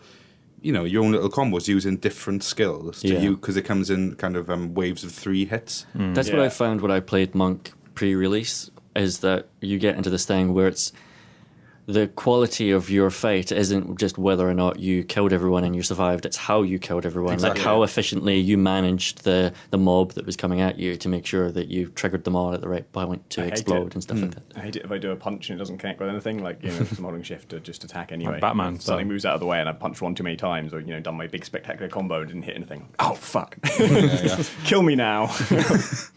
you 0.62 0.72
know, 0.74 0.84
your 0.84 1.04
own 1.04 1.12
little 1.12 1.30
combos 1.30 1.68
using 1.68 1.96
different 1.98 2.44
skills 2.44 3.02
to 3.02 3.10
Yeah. 3.10 3.20
you 3.22 3.36
because 3.38 3.56
it 3.58 3.62
comes 3.62 3.90
in 3.92 4.16
kind 4.16 4.36
of 4.36 4.50
um, 4.50 4.74
waves 4.74 5.04
of 5.04 5.12
three 5.12 5.46
hits. 5.46 5.86
That's 5.94 6.30
what 6.32 6.40
I 6.40 6.50
found 6.50 6.82
when 6.82 6.90
I 6.92 7.00
played 7.00 7.36
Monk 7.36 7.72
pre-release 7.94 8.72
is 8.96 9.20
that 9.20 9.48
you 9.62 9.78
get 9.78 9.96
into 9.96 10.10
this 10.10 10.26
thing 10.26 10.54
where 10.56 10.68
it's 10.68 10.92
the 11.88 12.08
quality 12.10 12.70
of 12.72 12.90
your 12.90 13.10
fight 13.10 13.52
isn't 13.52 13.98
just 13.98 14.18
whether 14.18 14.48
or 14.48 14.54
not 14.54 14.78
you 14.78 15.06
killed 15.06 15.32
everyone 15.32 15.64
and 15.64 15.74
you 15.76 15.82
survived; 15.82 16.26
it's 16.26 16.36
how 16.38 16.62
you 16.62 16.78
killed 16.80 17.06
everyone, 17.06 17.34
Exactly. 17.34 17.60
like 17.60 17.66
how 17.66 17.84
efficiently 17.84 18.38
you 18.38 18.58
managed 18.58 19.24
the 19.24 19.54
the 19.72 19.78
mob 19.78 20.12
that 20.14 20.26
was 20.26 20.36
coming 20.36 20.60
at 20.62 20.78
you 20.78 20.98
to 20.98 21.08
make 21.08 21.26
sure 21.26 21.50
that 21.52 21.68
you 21.70 21.88
triggered 21.88 22.26
them 22.26 22.36
all 22.36 22.54
at 22.54 22.60
the 22.60 22.68
right 22.68 22.92
point 22.92 23.30
to 23.32 23.44
I 23.44 23.46
explode 23.48 23.88
it. 23.88 23.94
and 23.96 24.04
stuff 24.04 24.22
like 24.22 24.32
that. 24.36 24.44
Hmm. 24.54 24.60
I 24.60 24.64
hate 24.64 24.76
it 24.76 24.84
if 24.86 24.92
I 24.92 24.98
do 24.98 25.12
a 25.12 25.16
punch 25.16 25.50
and 25.50 25.58
it 25.58 25.60
doesn't 25.60 25.78
connect 25.78 26.00
with 26.02 26.10
anything, 26.10 26.44
like, 26.44 26.62
you 26.62 26.70
know, 26.72 26.84
some 26.84 27.06
holding 27.06 27.24
shift 27.24 27.50
to 27.50 27.60
just 27.62 27.84
attack 27.86 28.12
anyway. 28.12 28.40
Batman 28.42 28.76
If 28.76 28.82
Something 28.82 29.06
style. 29.06 29.12
moves 29.14 29.26
out 29.26 29.34
of 29.36 29.40
the 29.40 29.46
way 29.46 29.60
and 29.60 29.70
I 29.70 29.72
punched 29.72 30.02
one 30.02 30.14
too 30.14 30.24
many 30.24 30.36
times 30.36 30.74
or, 30.74 30.82
you 30.82 30.88
know, 30.94 31.00
done 31.00 31.16
my 31.16 31.28
big 31.28 31.46
spectacular 31.46 31.88
combo 31.90 32.20
and 32.20 32.28
didn't 32.28 32.44
hit 32.44 32.56
anything. 32.56 32.90
Oh, 33.00 33.14
fuck. 33.14 33.58
Kill 34.66 34.82
me 34.84 34.96
now. 34.96 35.34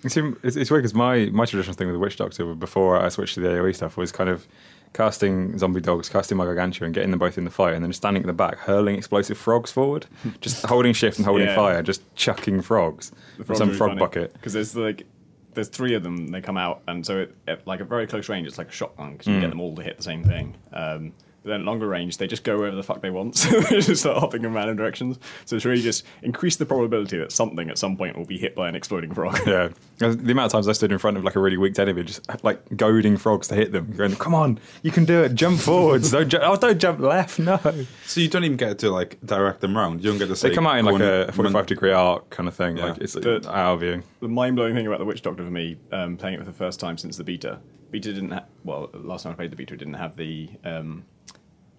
It's, 0.03 0.17
it's, 0.17 0.57
it's 0.57 0.71
weird 0.71 0.83
because 0.83 0.95
my, 0.95 1.27
my 1.27 1.45
traditional 1.45 1.75
thing 1.77 1.87
with 1.87 1.95
the 1.95 1.99
Witch 2.01 2.17
Doctor 2.17 2.55
before 2.55 2.99
I 2.99 3.11
switched 3.11 3.35
to 3.35 3.41
the 3.41 3.49
AoE 3.49 3.77
stuff 3.77 3.97
was 3.99 4.11
kind 4.11 4.31
of 4.31 4.49
casting 4.93 5.57
zombie 5.59 5.81
dogs, 5.81 6.09
casting 6.09 6.37
my 6.37 6.45
Gargantua, 6.45 6.87
and 6.87 6.95
getting 6.95 7.11
them 7.11 7.19
both 7.19 7.39
in 7.39 7.45
the 7.45 7.51
fight, 7.51 7.75
and 7.75 7.85
then 7.85 7.93
standing 7.93 8.23
at 8.23 8.27
the 8.27 8.33
back, 8.33 8.59
hurling 8.59 8.97
explosive 8.97 9.39
frogs 9.39 9.71
forward, 9.71 10.07
just 10.41 10.65
holding 10.67 10.93
shift 10.93 11.19
and 11.19 11.27
holding 11.27 11.47
Yeah. 11.49 11.55
fire, 11.55 11.83
just 11.83 12.03
chucking 12.17 12.63
frogs 12.63 13.13
from 13.45 13.57
some 13.57 13.73
frog 13.73 13.99
bucket. 13.99 14.33
Because 14.33 14.53
there's 14.53 14.75
like, 14.77 15.07
there's 15.55 15.69
three 15.69 15.95
of 15.95 16.03
them, 16.03 16.29
they 16.29 16.41
come 16.41 16.57
out, 16.57 16.83
and 16.89 17.05
so 17.05 17.19
it, 17.21 17.35
at 17.49 17.67
like 17.67 17.81
a 17.81 17.85
very 17.85 18.07
close 18.07 18.29
range, 18.29 18.47
it's 18.47 18.59
like 18.59 18.69
a 18.69 18.73
shotgun 18.73 19.13
because 19.13 19.27
you 19.27 19.35
Mm. 19.35 19.41
get 19.41 19.51
them 19.51 19.61
all 19.61 19.75
to 19.77 19.83
hit 19.83 19.97
the 19.97 20.03
same 20.03 20.25
thing. 20.25 20.57
Um, 20.73 21.13
but 21.43 21.51
then 21.51 21.61
at 21.61 21.67
longer 21.67 21.87
range, 21.89 22.17
they 22.19 22.27
just 22.27 22.45
go 22.45 22.59
wherever 22.59 22.77
the 22.77 22.83
fuck 22.83 23.01
they 23.03 23.11
want. 23.11 23.35
So 23.51 23.61
they 23.61 23.81
just 23.81 24.03
start 24.03 24.19
hopping 24.19 24.45
in 24.45 24.53
random 24.53 24.77
directions. 24.77 25.19
So 25.47 25.57
it's 25.57 25.65
really 25.65 25.81
just 25.83 26.05
increase 26.23 26.57
the 26.57 26.67
probability 26.67 27.17
that 27.19 27.33
something 27.33 27.71
at 27.71 27.79
some 27.79 27.97
point 27.97 28.17
will 28.19 28.25
be 28.27 28.39
hit 28.39 28.55
by 28.55 28.69
an 28.69 28.75
exploding 28.75 29.15
frog. 29.15 29.39
Yeah, 29.47 29.69
the 29.99 30.33
amount 30.33 30.47
of 30.47 30.53
times 30.53 30.69
I 30.69 30.73
stood 30.73 30.93
in 30.93 30.99
front 30.99 31.17
of 31.19 31.25
like 31.25 31.37
a 31.37 31.41
really 31.41 31.57
weak 31.59 31.79
enemy, 31.79 32.05
just 32.05 32.27
like 32.45 32.61
goading 32.77 33.17
frogs 33.19 33.49
to 33.49 33.55
hit 33.55 33.71
them, 33.73 33.93
going, 33.97 34.17
"Come 34.17 34.35
on, 34.35 34.59
you 34.83 34.91
can 34.91 35.05
do 35.05 35.23
it! 35.23 35.35
Jump 35.35 35.61
forwards! 35.61 36.11
don't, 36.11 36.29
ju- 36.29 36.39
oh, 36.41 36.57
don't 36.57 36.79
jump 36.79 37.01
left! 37.01 37.39
No!" 37.39 37.59
So 38.07 38.21
you 38.21 38.29
don't 38.29 38.45
even 38.45 38.57
get 38.57 38.79
to 38.79 38.91
like 38.91 39.19
direct 39.25 39.61
them 39.61 39.77
round. 39.77 40.03
You 40.03 40.11
don't 40.11 40.19
get 40.19 40.29
to 40.29 40.37
say 40.37 40.49
They 40.49 40.55
come 40.55 40.67
out 40.67 40.79
in 40.79 40.85
like 40.87 41.01
a, 41.03 41.27
a 41.29 41.33
forty-five 41.33 41.67
degree 41.67 41.93
arc 41.93 42.31
kind 42.31 42.49
of 42.49 42.55
thing. 42.55 42.77
Yeah. 42.79 42.87
Like 42.87 42.99
it's 42.99 43.13
The- 43.15 43.47
out 43.51 43.75
of 43.75 43.81
view. 43.81 44.03
the 44.21 44.29
mind 44.29 44.57
blowing 44.57 44.75
thing 44.75 44.87
about 44.87 44.99
the 45.01 45.05
Witch 45.05 45.21
Doctor 45.23 45.45
for 45.45 45.51
me, 45.51 45.77
um, 45.93 46.17
playing 46.17 46.35
it 46.35 46.39
for 46.39 46.45
the 46.47 46.53
first 46.53 46.81
time 46.81 46.97
since 46.97 47.17
the 47.19 47.25
beta. 47.25 47.59
Beta 47.91 48.13
didn't 48.13 48.31
ha- 48.31 48.45
well, 48.65 48.89
last 48.95 49.25
time 49.25 49.33
I 49.33 49.35
played 49.35 49.51
the 49.53 49.57
beta, 49.57 49.75
it 49.75 49.79
didn't 49.79 49.95
have 49.95 50.17
the 50.17 50.49
um, 50.65 51.05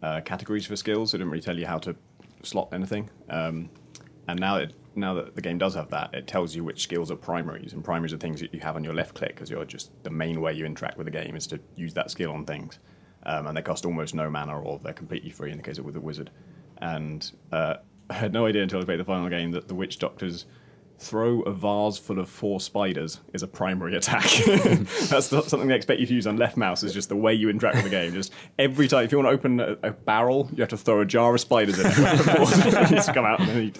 uh, 0.01 0.21
categories 0.21 0.65
for 0.65 0.75
skills. 0.75 1.13
It 1.13 1.17
didn't 1.17 1.31
really 1.31 1.43
tell 1.43 1.57
you 1.57 1.65
how 1.65 1.77
to 1.79 1.95
slot 2.43 2.69
anything. 2.71 3.09
Um, 3.29 3.69
and 4.27 4.39
now 4.39 4.57
that 4.57 4.73
now 4.95 5.13
that 5.13 5.35
the 5.35 5.41
game 5.41 5.57
does 5.57 5.75
have 5.75 5.89
that, 5.89 6.13
it 6.13 6.27
tells 6.27 6.53
you 6.53 6.63
which 6.63 6.83
skills 6.83 7.11
are 7.11 7.15
primaries, 7.15 7.73
and 7.73 7.83
primaries 7.83 8.13
are 8.13 8.17
things 8.17 8.41
that 8.41 8.53
you 8.53 8.59
have 8.59 8.75
on 8.75 8.83
your 8.83 8.93
left 8.93 9.15
click, 9.15 9.35
because 9.35 9.49
you're 9.49 9.63
just 9.65 9.91
the 10.03 10.09
main 10.09 10.41
way 10.41 10.53
you 10.53 10.65
interact 10.65 10.97
with 10.97 11.05
the 11.05 11.11
game 11.11 11.35
is 11.35 11.47
to 11.47 11.59
use 11.75 11.93
that 11.93 12.11
skill 12.11 12.31
on 12.31 12.45
things. 12.45 12.79
Um, 13.23 13.47
and 13.47 13.55
they 13.55 13.61
cost 13.61 13.85
almost 13.85 14.15
no 14.15 14.29
mana, 14.29 14.59
or 14.59 14.79
they're 14.79 14.93
completely 14.93 15.29
free 15.29 15.51
in 15.51 15.57
the 15.57 15.63
case 15.63 15.77
of 15.77 15.85
with 15.85 15.93
the 15.93 16.01
wizard. 16.01 16.31
And 16.79 17.31
uh, 17.51 17.75
I 18.09 18.15
had 18.15 18.33
no 18.33 18.45
idea 18.45 18.63
until 18.63 18.81
I 18.81 18.83
played 18.83 18.99
the 18.99 19.05
final 19.05 19.29
game 19.29 19.51
that 19.51 19.67
the 19.67 19.75
Witch 19.75 19.99
Doctor's 19.99 20.45
throw 21.01 21.41
a 21.41 21.51
vase 21.51 21.97
full 21.97 22.19
of 22.19 22.29
four 22.29 22.59
spiders 22.59 23.19
is 23.33 23.43
a 23.43 23.47
primary 23.47 23.95
attack. 23.95 24.25
That's 25.09 25.31
not 25.31 25.45
something 25.45 25.67
they 25.67 25.75
expect 25.75 25.99
you 25.99 26.05
to 26.05 26.13
use 26.13 26.27
on 26.27 26.37
left 26.37 26.57
mouse. 26.57 26.83
Is 26.83 26.93
just 26.93 27.09
the 27.09 27.15
way 27.15 27.33
you 27.33 27.49
interact 27.49 27.77
with 27.77 27.85
the 27.85 27.89
game. 27.89 28.13
Just 28.13 28.31
every 28.59 28.87
time, 28.87 29.03
if 29.03 29.11
you 29.11 29.17
want 29.17 29.27
to 29.27 29.33
open 29.33 29.59
a, 29.59 29.77
a 29.83 29.91
barrel, 29.91 30.49
you 30.53 30.61
have 30.61 30.69
to 30.69 30.77
throw 30.77 31.01
a 31.01 31.05
jar 31.05 31.33
of 31.33 31.41
spiders 31.41 31.79
in 31.79 31.87
it. 31.87 31.93
it 31.95 32.91
needs 32.91 33.05
to 33.07 33.13
come 33.13 33.25
out 33.25 33.39
and, 33.39 33.63
eat. 33.63 33.79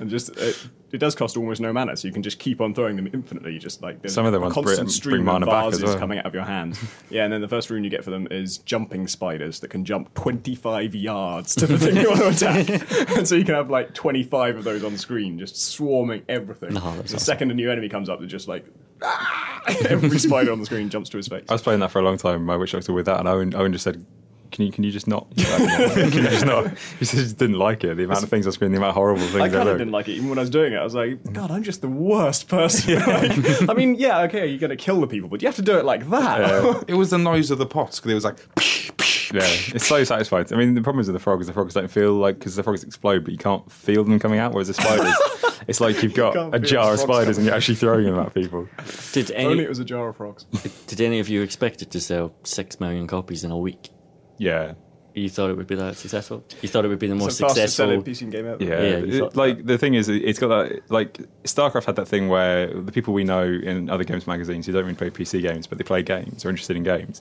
and 0.00 0.08
just 0.08 0.30
it, 0.38 0.58
it 0.92 0.98
does 0.98 1.14
cost 1.14 1.36
almost 1.36 1.60
no 1.60 1.72
mana, 1.72 1.96
so 1.96 2.06
you 2.06 2.12
can 2.12 2.22
just 2.22 2.38
keep 2.38 2.60
on 2.60 2.74
throwing 2.74 2.96
them 2.96 3.08
infinitely. 3.12 3.58
Just 3.58 3.82
like 3.82 4.06
Some 4.08 4.26
of 4.26 4.32
the 4.32 4.38
a 4.38 4.42
ones 4.42 4.54
constant 4.54 4.78
bring- 4.80 4.88
stream 4.90 5.10
bring 5.16 5.20
of 5.22 5.26
mana 5.40 5.46
back 5.46 5.64
vases 5.66 5.82
well. 5.84 5.98
coming 5.98 6.18
out 6.18 6.26
of 6.26 6.34
your 6.34 6.44
hand. 6.44 6.78
Yeah, 7.10 7.24
and 7.24 7.32
then 7.32 7.40
the 7.42 7.48
first 7.48 7.68
rune 7.68 7.84
you 7.84 7.90
get 7.90 8.04
for 8.04 8.10
them 8.10 8.26
is 8.30 8.58
jumping 8.58 9.06
spiders 9.06 9.60
that 9.60 9.68
can 9.68 9.84
jump 9.84 10.14
25 10.14 10.94
yards 10.94 11.54
to 11.56 11.66
the 11.66 11.78
thing 11.78 11.96
you 11.96 12.08
want 12.08 12.20
to 12.20 12.28
attack. 12.28 13.10
and 13.16 13.28
so 13.28 13.34
you 13.34 13.44
can 13.44 13.54
have 13.54 13.68
like 13.70 13.92
25 13.94 14.56
of 14.58 14.64
those 14.64 14.82
on 14.84 14.96
screen, 14.96 15.38
just 15.38 15.60
swarming 15.62 16.22
everything. 16.28 16.72
No, 16.74 16.80
the 16.80 17.02
awesome. 17.04 17.18
second 17.18 17.50
a 17.50 17.54
new 17.54 17.70
enemy 17.70 17.88
comes 17.90 18.08
up, 18.08 18.18
they're 18.18 18.28
just 18.28 18.48
like, 18.48 18.64
"Ah!" 19.02 19.62
every 19.88 20.18
spider 20.18 20.52
on 20.52 20.58
the 20.60 20.66
screen 20.66 20.88
jumps 20.88 21.08
to 21.10 21.16
his 21.18 21.28
face. 21.28 21.44
I 21.48 21.52
was 21.54 21.62
playing 21.62 21.80
that 21.80 21.90
for 21.90 21.98
a 22.00 22.02
long 22.02 22.16
time. 22.18 22.44
My 22.44 22.56
Witch 22.56 22.72
Doctor 22.72 22.92
with 22.92 23.06
that, 23.06 23.18
and 23.20 23.28
Owen, 23.28 23.54
Owen 23.54 23.72
just 23.72 23.84
said, 23.84 24.04
"Can 24.52 24.64
you 24.66 24.72
can 24.72 24.84
you 24.84 24.90
just 24.90 25.08
not? 25.08 25.26
can 25.36 26.12
you 26.12 26.22
just 26.22 26.46
not?" 26.46 26.76
He 26.98 27.04
just 27.04 27.38
didn't 27.38 27.58
like 27.58 27.84
it. 27.84 27.96
The 27.96 28.04
amount 28.04 28.22
of 28.22 28.28
things 28.28 28.46
on 28.46 28.52
screen, 28.52 28.70
the 28.70 28.78
amount 28.78 28.90
of 28.90 28.94
horrible 28.96 29.22
things. 29.22 29.36
I 29.36 29.48
kind 29.48 29.68
of 29.68 29.78
didn't 29.78 29.92
like 29.92 30.08
it 30.08 30.12
even 30.12 30.28
when 30.28 30.38
I 30.38 30.42
was 30.42 30.50
doing 30.50 30.72
it. 30.72 30.76
I 30.76 30.84
was 30.84 30.94
like, 30.94 31.22
mm. 31.22 31.32
God, 31.32 31.50
I'm 31.50 31.62
just 31.62 31.80
the 31.80 31.88
worst 31.88 32.48
person. 32.48 33.02
Like, 33.12 33.68
I 33.68 33.74
mean, 33.74 33.96
yeah, 33.96 34.22
okay, 34.22 34.46
you're 34.46 34.58
going 34.58 34.70
to 34.70 34.76
kill 34.76 35.00
the 35.00 35.06
people, 35.06 35.28
but 35.28 35.42
you 35.42 35.48
have 35.48 35.56
to 35.56 35.62
do 35.62 35.76
it 35.78 35.84
like 35.84 36.08
that. 36.10 36.84
It 36.88 36.94
was 36.94 37.10
the 37.10 37.18
noise 37.18 37.50
of 37.50 37.58
the 37.58 37.66
pots 37.66 37.98
because 37.98 38.12
it 38.12 38.14
was 38.14 38.24
like. 38.24 38.38
Yeah, 39.32 39.40
it's 39.44 39.86
so 39.86 40.04
satisfying. 40.04 40.46
I 40.52 40.56
mean, 40.56 40.74
the 40.74 40.82
problem 40.82 41.00
is 41.00 41.06
with 41.06 41.14
the 41.14 41.20
frogs. 41.20 41.46
The 41.46 41.52
frogs 41.54 41.74
don't 41.74 41.90
feel 41.90 42.12
like 42.14 42.38
because 42.38 42.54
the 42.54 42.62
frogs 42.62 42.84
explode, 42.84 43.24
but 43.24 43.32
you 43.32 43.38
can't 43.38 43.70
feel 43.72 44.04
them 44.04 44.18
coming 44.18 44.38
out. 44.38 44.52
Whereas 44.52 44.68
the 44.68 44.74
spiders, 44.74 45.14
it's 45.68 45.80
like 45.80 46.02
you've 46.02 46.14
got 46.14 46.34
can't 46.34 46.54
a 46.54 46.58
jar 46.58 46.92
of 46.92 47.00
frogs 47.00 47.02
spiders 47.02 47.38
and 47.38 47.46
you're 47.46 47.54
actually 47.54 47.76
throwing 47.76 48.04
them 48.04 48.18
at 48.18 48.34
people. 48.34 48.68
Did 49.12 49.32
Only 49.32 49.52
any 49.52 49.62
it 49.62 49.68
was 49.68 49.78
a 49.78 49.84
jar 49.84 50.08
of 50.08 50.16
frogs. 50.16 50.44
did 50.86 51.00
any 51.00 51.18
of 51.18 51.28
you 51.28 51.42
expect 51.42 51.82
it 51.82 51.90
to 51.92 52.00
sell 52.00 52.34
six 52.44 52.78
million 52.78 53.06
copies 53.06 53.44
in 53.44 53.50
a 53.50 53.58
week? 53.58 53.90
Yeah, 54.42 54.74
You 55.14 55.28
thought 55.28 55.50
it 55.50 55.56
would 55.58 55.66
be 55.66 55.74
that 55.76 55.96
successful? 55.96 56.42
You 56.62 56.68
thought 56.70 56.84
it 56.84 56.88
would 56.88 56.98
be 56.98 57.06
the 57.06 57.14
most 57.14 57.28
It's 57.32 57.38
the 57.38 57.46
fastest 57.48 57.76
selling 57.76 58.02
successful? 58.04 58.28
PC 58.28 58.32
game 58.32 58.46
ever. 58.46 58.64
yeah. 58.64 58.80
Yeah, 58.80 59.14
It- 59.14 59.18
thought 59.20 59.36
like 59.36 59.66
the 59.66 59.76
thing 59.78 59.94
is, 59.94 60.08
it's 60.08 60.38
got 60.38 60.48
that. 60.48 60.80
Like 60.90 61.20
StarCraft 61.44 61.84
had 61.84 61.96
that 61.96 62.08
thing 62.08 62.28
where 62.28 62.66
the 62.88 62.92
people 62.92 63.12
we 63.14 63.24
know 63.24 63.44
in 63.44 63.90
other 63.90 64.04
games 64.04 64.26
magazines 64.26 64.66
who 64.66 64.72
don't 64.72 64.84
really 64.84 64.94
play 64.96 65.10
PC 65.10 65.42
games, 65.42 65.66
but 65.66 65.76
they 65.78 65.84
play 65.84 66.02
games, 66.02 66.44
are 66.44 66.50
interested 66.50 66.76
in 66.76 66.82
games. 66.82 67.20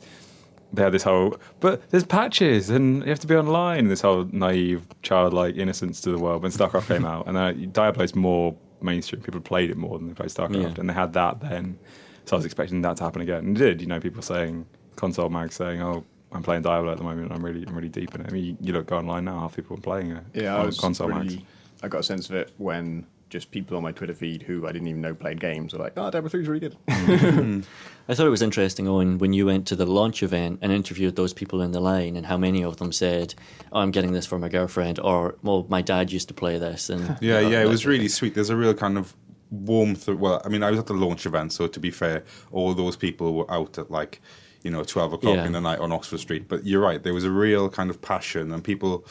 They 0.73 0.83
had 0.83 0.93
this 0.93 1.03
whole, 1.03 1.35
but 1.59 1.81
there's 1.89 2.05
patches 2.05 2.69
and 2.69 3.03
you 3.03 3.09
have 3.09 3.19
to 3.19 3.27
be 3.27 3.35
online. 3.35 3.89
This 3.89 3.99
whole 4.01 4.23
naive, 4.31 4.87
childlike 5.01 5.57
innocence 5.57 5.99
to 6.01 6.11
the 6.11 6.17
world. 6.17 6.43
When 6.43 6.51
StarCraft 6.53 6.87
came 6.87 7.03
out, 7.03 7.27
and 7.27 7.35
uh, 7.37 7.51
Diablo's 7.51 8.15
more 8.15 8.55
mainstream. 8.81 9.21
People 9.21 9.41
played 9.41 9.69
it 9.69 9.75
more 9.75 9.99
than 9.99 10.07
they 10.07 10.13
played 10.13 10.29
StarCraft, 10.29 10.61
Yeah. 10.61 10.79
and 10.79 10.89
they 10.89 10.93
had 10.93 11.11
that 11.13 11.41
then. 11.41 11.77
So 12.23 12.35
I 12.35 12.37
was 12.37 12.45
expecting 12.45 12.81
that 12.83 12.95
to 12.97 13.03
happen 13.03 13.21
again, 13.21 13.39
and 13.47 13.57
it 13.57 13.59
did. 13.59 13.81
You 13.81 13.87
know, 13.87 13.99
people 13.99 14.21
saying 14.21 14.65
console 14.95 15.27
mag 15.29 15.51
saying, 15.51 15.81
"Oh, 15.81 16.05
I'm 16.31 16.43
playing 16.43 16.61
Diablo 16.61 16.91
at 16.91 16.97
the 16.97 17.03
moment. 17.03 17.31
I'm 17.31 17.43
really, 17.43 17.65
I'm 17.67 17.75
really 17.75 17.89
deep 17.89 18.15
in 18.15 18.21
it." 18.21 18.27
I 18.27 18.31
mean, 18.31 18.45
you, 18.45 18.57
you 18.61 18.73
look 18.73 18.87
go 18.87 18.97
online 18.97 19.25
now, 19.25 19.39
half 19.39 19.55
people 19.55 19.77
are 19.77 19.81
playing 19.81 20.11
it. 20.11 20.23
Yeah, 20.33 20.55
I 20.55 20.65
was 20.65 20.79
console 20.79 21.09
mags. 21.09 21.33
really, 21.33 21.45
I 21.83 21.87
got 21.87 21.99
a 21.99 22.03
sense 22.03 22.29
of 22.29 22.35
it 22.35 22.51
when 22.57 23.05
just 23.29 23.49
people 23.49 23.77
on 23.77 23.81
my 23.83 23.93
Twitter 23.93 24.13
feed 24.13 24.43
who 24.43 24.67
I 24.67 24.73
didn't 24.73 24.89
even 24.89 24.99
know 25.01 25.15
played 25.15 25.39
games 25.39 25.73
were 25.73 25.79
like, 25.79 25.93
"Oh, 25.95 26.11
Diablo 26.11 26.29
3 26.29 26.41
is 26.41 26.47
really 26.47 26.59
good." 26.59 26.77
I 28.09 28.13
thought 28.13 28.27
it 28.27 28.29
was 28.29 28.41
interesting, 28.41 28.87
Owen, 28.89 29.19
when 29.19 29.31
you 29.31 29.45
went 29.45 29.65
to 29.67 29.75
the 29.75 29.85
launch 29.85 30.21
event 30.21 30.59
and 30.61 30.71
interviewed 30.71 31.15
those 31.15 31.33
people 31.33 31.61
in 31.61 31.71
the 31.71 31.79
line, 31.79 32.17
and 32.17 32.25
how 32.25 32.37
many 32.37 32.61
of 32.63 32.77
them 32.77 32.91
said, 32.91 33.33
oh, 33.71 33.79
"I'm 33.79 33.91
getting 33.91 34.11
this 34.11 34.25
for 34.25 34.37
my 34.37 34.49
girlfriend," 34.49 34.99
or 34.99 35.35
"Well, 35.43 35.65
my 35.69 35.81
dad 35.81 36.11
used 36.11 36.27
to 36.27 36.33
play 36.33 36.57
this." 36.57 36.89
And 36.89 37.17
Yeah, 37.21 37.37
uh, 37.37 37.39
yeah, 37.49 37.61
it 37.61 37.67
was 37.69 37.85
really 37.85 37.99
thing. 37.99 38.09
sweet. 38.09 38.35
There's 38.35 38.49
a 38.49 38.57
real 38.57 38.73
kind 38.73 38.97
of 38.97 39.15
warmth. 39.49 40.07
Well, 40.07 40.41
I 40.43 40.49
mean, 40.49 40.63
I 40.63 40.69
was 40.71 40.79
at 40.79 40.87
the 40.87 40.93
launch 40.93 41.25
event, 41.25 41.53
so 41.53 41.67
to 41.67 41.79
be 41.79 41.91
fair, 41.91 42.23
all 42.51 42.73
those 42.73 42.97
people 42.97 43.33
were 43.33 43.49
out 43.49 43.77
at 43.77 43.89
like, 43.89 44.21
you 44.63 44.71
know, 44.71 44.83
12 44.83 45.13
o'clock 45.13 45.35
Yeah. 45.35 45.45
in 45.45 45.51
the 45.53 45.61
night 45.61 45.79
on 45.79 45.91
Oxford 45.91 46.19
Street. 46.19 46.47
But 46.47 46.65
you're 46.65 46.81
right, 46.81 47.01
there 47.01 47.13
was 47.13 47.23
a 47.23 47.31
real 47.31 47.69
kind 47.69 47.89
of 47.89 48.01
passion, 48.01 48.51
and 48.51 48.63
people, 48.63 49.05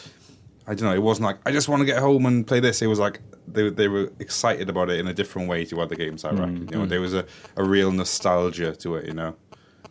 I 0.66 0.74
don't 0.74 0.88
know, 0.88 0.94
it 0.94 1.02
wasn't 1.02 1.26
like, 1.26 1.38
I 1.44 1.52
just 1.52 1.68
want 1.68 1.80
to 1.80 1.86
get 1.86 1.98
home 1.98 2.26
and 2.26 2.46
play 2.46 2.60
this. 2.60 2.82
It 2.82 2.86
was 2.86 2.98
like, 2.98 3.20
they, 3.48 3.68
they 3.70 3.88
were 3.88 4.12
excited 4.20 4.68
about 4.68 4.90
it 4.90 5.00
in 5.00 5.08
a 5.08 5.14
different 5.14 5.48
way 5.48 5.64
to 5.66 5.80
other 5.80 5.96
games, 5.96 6.24
I 6.24 6.30
reckon. 6.30 6.68
You 6.70 6.78
know, 6.78 6.84
mm. 6.84 6.88
there 6.88 7.00
was 7.00 7.14
a, 7.14 7.24
a 7.56 7.64
real 7.64 7.90
nostalgia 7.90 8.76
to 8.76 8.96
it, 8.96 9.06
you 9.06 9.14
know. 9.14 9.34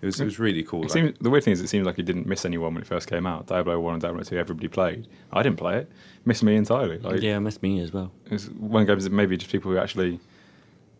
It 0.02 0.06
was, 0.06 0.22
it 0.22 0.26
was 0.26 0.40
really 0.40 0.64
cool. 0.64 0.80
It 0.80 0.84
like- 0.84 0.92
seems, 0.92 1.18
the 1.20 1.30
weird 1.30 1.44
thing 1.44 1.52
is, 1.52 1.60
it 1.60 1.68
seems 1.68 1.86
like 1.86 2.00
it 2.00 2.04
didn't 2.04 2.26
miss 2.26 2.46
anyone 2.46 2.74
when 2.74 2.82
it 2.82 2.88
first 2.88 3.10
came 3.10 3.26
out. 3.26 3.48
Diablo 3.48 3.78
One 3.82 3.96
and 3.96 4.02
Diablo 4.02 4.24
Two, 4.24 4.38
everybody 4.38 4.70
played. 4.70 5.08
I 5.34 5.44
didn't 5.44 5.58
play 5.58 5.80
it. 5.80 5.92
Missed 6.24 6.42
me 6.44 6.56
entirely. 6.56 7.00
Like, 7.00 7.22
Yeah, 7.22 7.38
missed 7.40 7.62
me 7.62 7.82
as 7.82 7.92
well. 7.92 8.12
it's 8.28 8.48
one 8.48 8.84
of 8.84 8.88
the 8.88 8.94
games 8.94 9.04
that 9.04 9.12
maybe 9.12 9.36
just 9.36 9.52
people 9.52 9.72
who 9.72 9.78
actually 9.78 10.22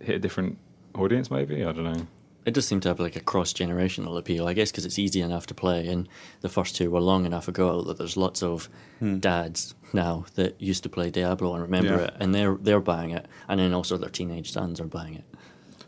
hit 0.02 0.16
a 0.18 0.20
different 0.20 0.58
audience. 0.96 1.32
Maybe 1.32 1.64
I 1.64 1.72
don't 1.72 1.86
know. 1.86 2.08
It 2.46 2.54
does 2.54 2.68
seem 2.68 2.80
to 2.82 2.88
have 2.90 3.00
like 3.00 3.16
a 3.16 3.20
cross 3.20 3.54
generational 3.54 4.18
appeal, 4.18 4.48
I 4.48 4.54
guess, 4.54 4.72
because 4.72 4.86
it's 4.86 4.98
easy 4.98 5.22
enough 5.22 5.46
to 5.48 5.54
play, 5.54 5.88
and 5.88 6.08
the 6.42 6.50
first 6.50 6.76
two 6.76 6.90
were 6.90 7.02
long 7.02 7.26
enough 7.26 7.48
ago 7.48 7.82
that 7.84 7.98
there's 7.98 8.18
lots 8.18 8.42
of 8.42 8.70
hmm. 9.00 9.20
dads 9.20 9.76
now 9.94 10.26
that 10.36 10.60
used 10.62 10.84
to 10.84 10.90
play 10.90 11.10
Diablo 11.10 11.54
and 11.54 11.62
remember 11.62 11.98
Yeah. 11.98 12.06
it, 12.06 12.14
and 12.20 12.34
they're 12.34 12.56
they're 12.56 12.80
buying 12.80 13.12
it, 13.12 13.28
and 13.48 13.60
then 13.60 13.74
also 13.74 13.98
their 13.98 14.10
teenage 14.10 14.52
sons 14.52 14.80
are 14.80 14.86
buying 14.86 15.16
it. 15.16 15.26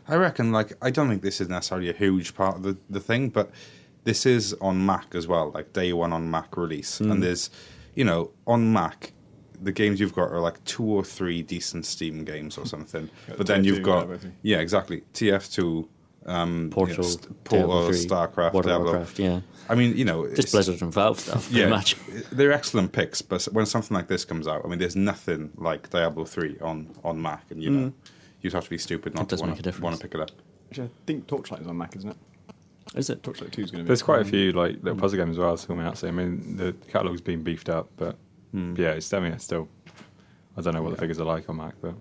I 0.08 0.16
reckon, 0.16 0.52
like, 0.52 0.72
I 0.82 0.90
don't 0.90 1.08
think 1.08 1.22
this 1.22 1.40
is 1.40 1.48
necessarily 1.48 1.88
a 1.88 1.92
huge 1.92 2.34
part 2.34 2.56
of 2.56 2.62
the, 2.62 2.76
the 2.90 3.00
thing, 3.00 3.28
but 3.28 3.50
this 4.04 4.26
is 4.26 4.54
on 4.60 4.84
Mac 4.84 5.14
as 5.14 5.26
well, 5.26 5.52
like 5.52 5.72
day 5.72 5.92
one 5.92 6.12
on 6.12 6.30
Mac 6.30 6.56
release. 6.56 7.00
And 7.00 7.14
hmm. 7.14 7.20
there's, 7.20 7.50
you 7.94 8.04
know, 8.04 8.30
on 8.46 8.72
Mac, 8.72 9.12
the 9.60 9.72
games 9.72 10.00
you've 10.00 10.14
got 10.14 10.30
are 10.30 10.40
like 10.40 10.62
two 10.64 10.84
or 10.84 11.04
three 11.04 11.42
decent 11.42 11.86
Steam 11.86 12.24
games 12.24 12.58
or 12.58 12.62
hmm. 12.62 12.68
something. 12.68 13.10
But 13.36 13.46
then 13.46 13.64
you've 13.64 13.82
got, 13.82 14.08
yeah, 14.42 14.58
exactly, 14.58 15.02
TF2, 15.14 15.88
um, 16.26 16.70
Portal, 16.70 16.96
you 16.96 17.02
know, 17.02 17.08
St- 17.08 17.44
Portal, 17.44 17.68
Diablo 17.68 17.88
3, 17.88 18.06
StarCraft, 18.06 18.52
World 18.52 18.56
of 18.56 18.70
Diablo. 18.70 18.84
Warcraft, 18.84 19.18
yeah, 19.18 19.40
I 19.68 19.74
mean, 19.74 19.96
you 19.96 20.04
know, 20.04 20.32
just 20.34 20.52
Blizzard 20.52 20.82
and 20.82 20.92
Valve 20.92 21.20
stuff. 21.20 21.46
pretty 21.46 21.60
yeah, 21.60 21.68
much. 21.68 21.96
they're 22.30 22.52
excellent 22.52 22.92
picks, 22.92 23.22
but 23.22 23.42
when 23.52 23.66
something 23.66 23.94
like 23.94 24.08
this 24.08 24.24
comes 24.24 24.46
out, 24.46 24.62
I 24.64 24.68
mean, 24.68 24.78
there's 24.78 24.96
nothing 24.96 25.50
like 25.56 25.90
Diablo 25.90 26.24
3 26.24 26.58
on, 26.60 26.94
on 27.04 27.20
Mac, 27.20 27.50
and 27.50 27.62
you 27.62 27.70
mm. 27.70 27.74
know, 27.74 27.92
you'd 28.40 28.52
have 28.52 28.64
to 28.64 28.70
be 28.70 28.78
stupid 28.78 29.14
not 29.14 29.32
It 29.32 29.36
to 29.36 29.44
want 29.44 29.56
to 29.56 30.02
pick 30.02 30.14
it 30.14 30.20
up. 30.20 30.30
Which 30.68 30.78
I 30.78 30.88
think 31.06 31.26
Torchlight 31.26 31.60
is 31.60 31.66
on 31.66 31.76
Mac, 31.76 31.96
isn't 31.96 32.10
it? 32.10 32.16
Is 32.94 33.10
it? 33.10 33.22
Torchlight 33.22 33.52
2 33.52 33.62
is 33.62 33.70
going 33.70 33.80
to 33.80 33.84
be. 33.84 33.86
There's 33.88 34.02
quite 34.02 34.20
a 34.20 34.24
few 34.24 34.52
like 34.52 34.76
little 34.82 34.96
mm. 34.96 35.00
puzzle 35.00 35.18
games 35.18 35.36
as 35.36 35.38
well. 35.38 35.56
Coming 35.56 35.86
out. 35.86 35.98
So 35.98 36.08
I 36.08 36.10
mean, 36.10 36.56
the 36.56 36.72
catalog's 36.88 37.20
been 37.20 37.42
beefed 37.42 37.68
up, 37.68 37.88
but 37.96 38.16
mm. 38.54 38.76
yeah, 38.76 38.90
it's 38.90 39.08
definitely 39.08 39.38
still. 39.38 39.68
I 40.56 40.60
don't 40.60 40.74
know 40.74 40.82
what 40.82 40.90
the 40.90 40.98
figures 40.98 41.18
are 41.18 41.24
like 41.24 41.48
on 41.48 41.56
Mac, 41.56 41.74
but 41.80 41.94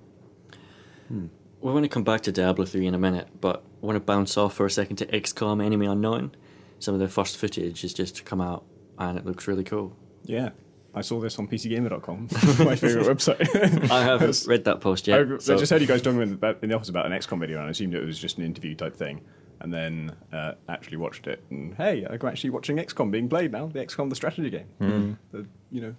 hmm. 1.08 1.28
We're 1.62 1.72
going 1.72 1.84
to 1.84 1.90
come 1.90 2.04
back 2.04 2.22
to 2.22 2.32
Diablo 2.32 2.66
3 2.66 2.88
in 2.88 2.96
a 2.96 2.98
minute, 2.98 3.28
but 3.40 3.64
I 3.82 3.86
want 3.86 3.96
to 3.96 4.00
bounce 4.00 4.38
off 4.38 4.54
for 4.54 4.66
a 4.66 4.72
second 4.72 4.98
to 4.98 5.06
XCOM 5.08 5.64
Enemy 5.64 5.88
Unknown. 5.88 6.36
Some 6.80 6.94
of 6.94 7.00
the 7.00 7.08
first 7.08 7.38
footage 7.38 7.84
is 7.84 7.94
just 7.94 8.26
come 8.26 8.42
out, 8.42 8.64
and 8.98 9.18
it 9.18 9.26
looks 9.26 9.48
really 9.48 9.64
cool. 9.64 9.96
Yeah. 10.24 10.50
I 10.94 11.02
saw 11.02 11.22
this 11.22 11.40
on 11.40 11.48
PCGamer.com, 11.48 12.28
my 12.66 12.76
favourite 12.76 13.08
website. 13.08 13.90
I 13.92 14.04
haven't 14.04 14.46
read 14.46 14.66
that 14.66 14.82
post 14.82 15.08
yet. 15.08 15.22
I 15.22 15.38
so- 15.38 15.58
just 15.58 15.72
heard 15.72 15.80
you 15.82 15.88
guys 15.88 16.02
talking 16.02 16.22
about, 16.22 16.62
in 16.62 16.70
the 16.70 16.76
office 16.76 16.90
about 16.90 17.06
an 17.06 17.14
XCOM 17.14 17.40
video, 17.40 17.60
and 17.60 17.68
I 17.68 17.70
assumed 17.72 17.96
it 17.96 18.06
was 18.06 18.20
just 18.20 18.38
an 18.38 18.44
interview 18.44 18.76
type 18.76 18.96
thing. 18.96 19.22
And 19.62 19.72
then 19.72 20.16
uh, 20.34 20.54
actually 20.70 20.98
watched 20.98 21.28
it, 21.28 21.44
and 21.52 21.76
hey, 21.76 22.04
I'm 22.10 22.26
actually 22.26 22.50
watching 22.50 22.78
XCOM 22.78 23.12
being 23.12 23.30
played 23.30 23.52
now. 23.52 23.68
The 23.68 23.80
XCOM, 23.80 24.10
the 24.10 24.16
strategy 24.16 24.50
game, 24.50 25.18
the 25.32 25.46
you 25.72 25.82
know, 25.82 25.96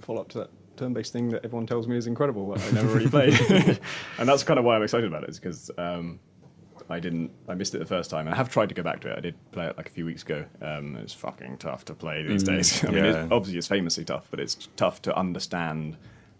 follow 0.00 0.20
up 0.20 0.28
to 0.28 0.38
that 0.38 0.50
turn-based 0.76 1.12
thing 1.12 1.28
that 1.30 1.44
everyone 1.44 1.66
tells 1.66 1.88
me 1.88 1.96
is 1.96 2.06
incredible, 2.06 2.46
but 2.46 2.62
I 2.62 2.70
never 2.70 2.94
really 2.94 3.10
played. 3.10 3.34
and 4.18 4.28
that's 4.28 4.44
kind 4.44 4.60
of 4.60 4.64
why 4.64 4.76
I'm 4.76 4.82
excited 4.84 5.08
about 5.08 5.24
it, 5.24 5.30
is 5.30 5.40
because 5.40 5.72
um, 5.76 6.20
I 6.90 7.00
didn't, 7.00 7.30
I 7.48 7.54
missed 7.54 7.74
it 7.74 7.78
the 7.78 7.86
first 7.86 8.10
time. 8.10 8.26
And 8.26 8.34
I 8.34 8.36
have 8.36 8.50
tried 8.50 8.68
to 8.68 8.74
go 8.74 8.82
back 8.82 9.00
to 9.02 9.10
it. 9.10 9.16
I 9.18 9.20
did 9.20 9.34
play 9.52 9.66
it 9.66 9.76
like 9.76 9.88
a 9.88 9.92
few 9.92 10.04
weeks 10.04 10.22
ago. 10.22 10.44
Um, 10.60 10.96
it's 10.96 11.14
fucking 11.14 11.58
tough 11.58 11.84
to 11.86 11.94
play 11.94 12.22
these 12.22 12.42
days. 12.42 12.84
I 12.88 12.88
mean, 12.90 13.04
yeah. 13.04 13.24
it, 13.24 13.32
obviously 13.32 13.58
it's 13.58 13.68
famously 13.68 14.04
tough, 14.04 14.26
but 14.30 14.38
it's 14.40 14.68
tough 14.76 15.00
to 15.02 15.16
understand 15.16 15.96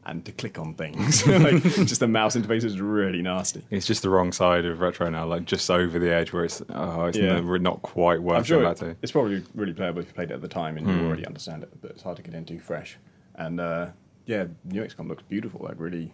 and 0.06 0.22
to 0.26 0.32
click 0.32 0.58
on 0.58 0.74
things. 0.74 1.26
like, 1.28 1.62
just 1.62 2.00
the 2.00 2.06
mouse 2.06 2.36
interface 2.36 2.62
is 2.62 2.78
really 2.78 3.22
nasty. 3.22 3.62
it's 3.70 3.86
just 3.86 4.02
the 4.02 4.10
wrong 4.10 4.32
side 4.32 4.66
of 4.66 4.80
retro 4.80 5.08
now. 5.08 5.24
Like 5.26 5.46
just 5.46 5.70
over 5.70 5.98
the 5.98 6.12
edge 6.12 6.30
where 6.30 6.44
it's 6.44 6.62
oh, 6.68 7.06
it's 7.06 7.16
Yeah. 7.16 7.32
never- 7.36 7.58
not 7.58 7.80
quite 7.80 8.20
worth 8.22 8.46
sure 8.46 8.62
it- 8.64 8.76
to. 8.78 8.96
it's 9.00 9.12
probably 9.12 9.42
really 9.54 9.72
playable 9.72 10.00
if 10.02 10.08
you 10.08 10.12
played 10.12 10.30
it 10.30 10.34
at 10.34 10.42
the 10.42 10.48
time 10.48 10.76
and 10.76 10.86
Hmm. 10.86 10.98
you 11.00 11.06
already 11.06 11.26
understand 11.26 11.62
it, 11.62 11.70
but 11.80 11.90
it's 11.92 12.02
hard 12.02 12.16
to 12.18 12.22
get 12.22 12.34
into 12.34 12.58
fresh. 12.60 12.98
And 13.36 13.58
uh, 13.58 13.86
yeah, 14.26 14.44
New 14.64 14.82
XCOM 14.82 15.08
looks 15.08 15.22
beautiful, 15.22 15.62
like 15.64 15.76
really 15.80 16.12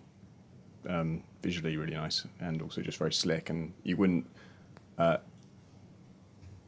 um, 0.89 1.23
visually 1.43 1.77
really 1.77 1.95
nice, 1.95 2.27
and 2.41 2.63
also 2.63 2.81
just 2.81 2.99
very 2.99 3.13
slick. 3.13 3.51
And 3.51 3.73
you 3.83 3.97
wouldn't 3.97 4.27
uh, 4.99 5.19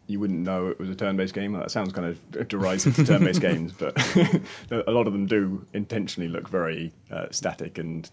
you 0.07 0.21
wouldn't 0.21 0.41
know 0.41 0.69
it 0.69 0.79
was 0.79 0.89
a 0.89 0.95
turn-based 0.95 1.35
game. 1.35 1.53
That 1.53 1.71
sounds 1.71 1.93
kind 1.93 2.07
of 2.07 2.49
derisive 2.49 2.97
to 2.97 3.05
turn-based 3.05 3.41
games, 3.51 3.73
but 3.73 3.97
a 4.71 4.91
lot 4.91 5.07
of 5.07 5.13
them 5.13 5.27
do 5.27 5.65
intentionally 5.73 6.29
look 6.29 6.49
very 6.49 6.93
uh, 7.11 7.27
static 7.31 7.79
and 7.79 8.11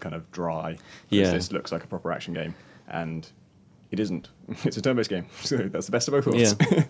kind 0.00 0.14
of 0.14 0.30
dry. 0.32 0.78
Yeah. 1.10 1.30
this 1.30 1.52
looks 1.52 1.72
like 1.72 1.84
a 1.84 1.86
proper 1.86 2.12
action 2.12 2.34
game, 2.34 2.54
and 2.88 3.30
it 3.90 4.00
isn't. 4.00 4.28
It's 4.64 4.76
a 4.76 4.82
turn-based 4.82 5.10
game, 5.10 5.26
so 5.42 5.56
that's 5.56 5.86
the 5.86 5.92
best 5.92 6.08
of 6.08 6.12
both 6.12 6.26
worlds. 6.26 6.54
Yeah. 6.70 6.84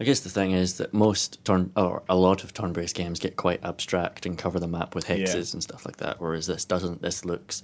I 0.00 0.04
guess 0.04 0.20
the 0.20 0.30
thing 0.30 0.52
is 0.52 0.78
that 0.78 0.94
most 0.94 1.44
turn 1.44 1.72
or 1.76 2.02
a 2.08 2.14
lot 2.14 2.44
of 2.44 2.54
turn-based 2.54 2.94
games 2.94 3.18
get 3.18 3.36
quite 3.36 3.64
abstract 3.64 4.26
and 4.26 4.38
cover 4.38 4.60
the 4.60 4.68
map 4.68 4.94
with 4.94 5.06
hexes 5.06 5.34
Yeah. 5.50 5.54
and 5.54 5.62
stuff 5.62 5.84
like 5.84 5.96
that, 5.96 6.20
whereas 6.20 6.46
this 6.46 6.64
doesn't. 6.64 7.02
This 7.02 7.24
looks 7.24 7.62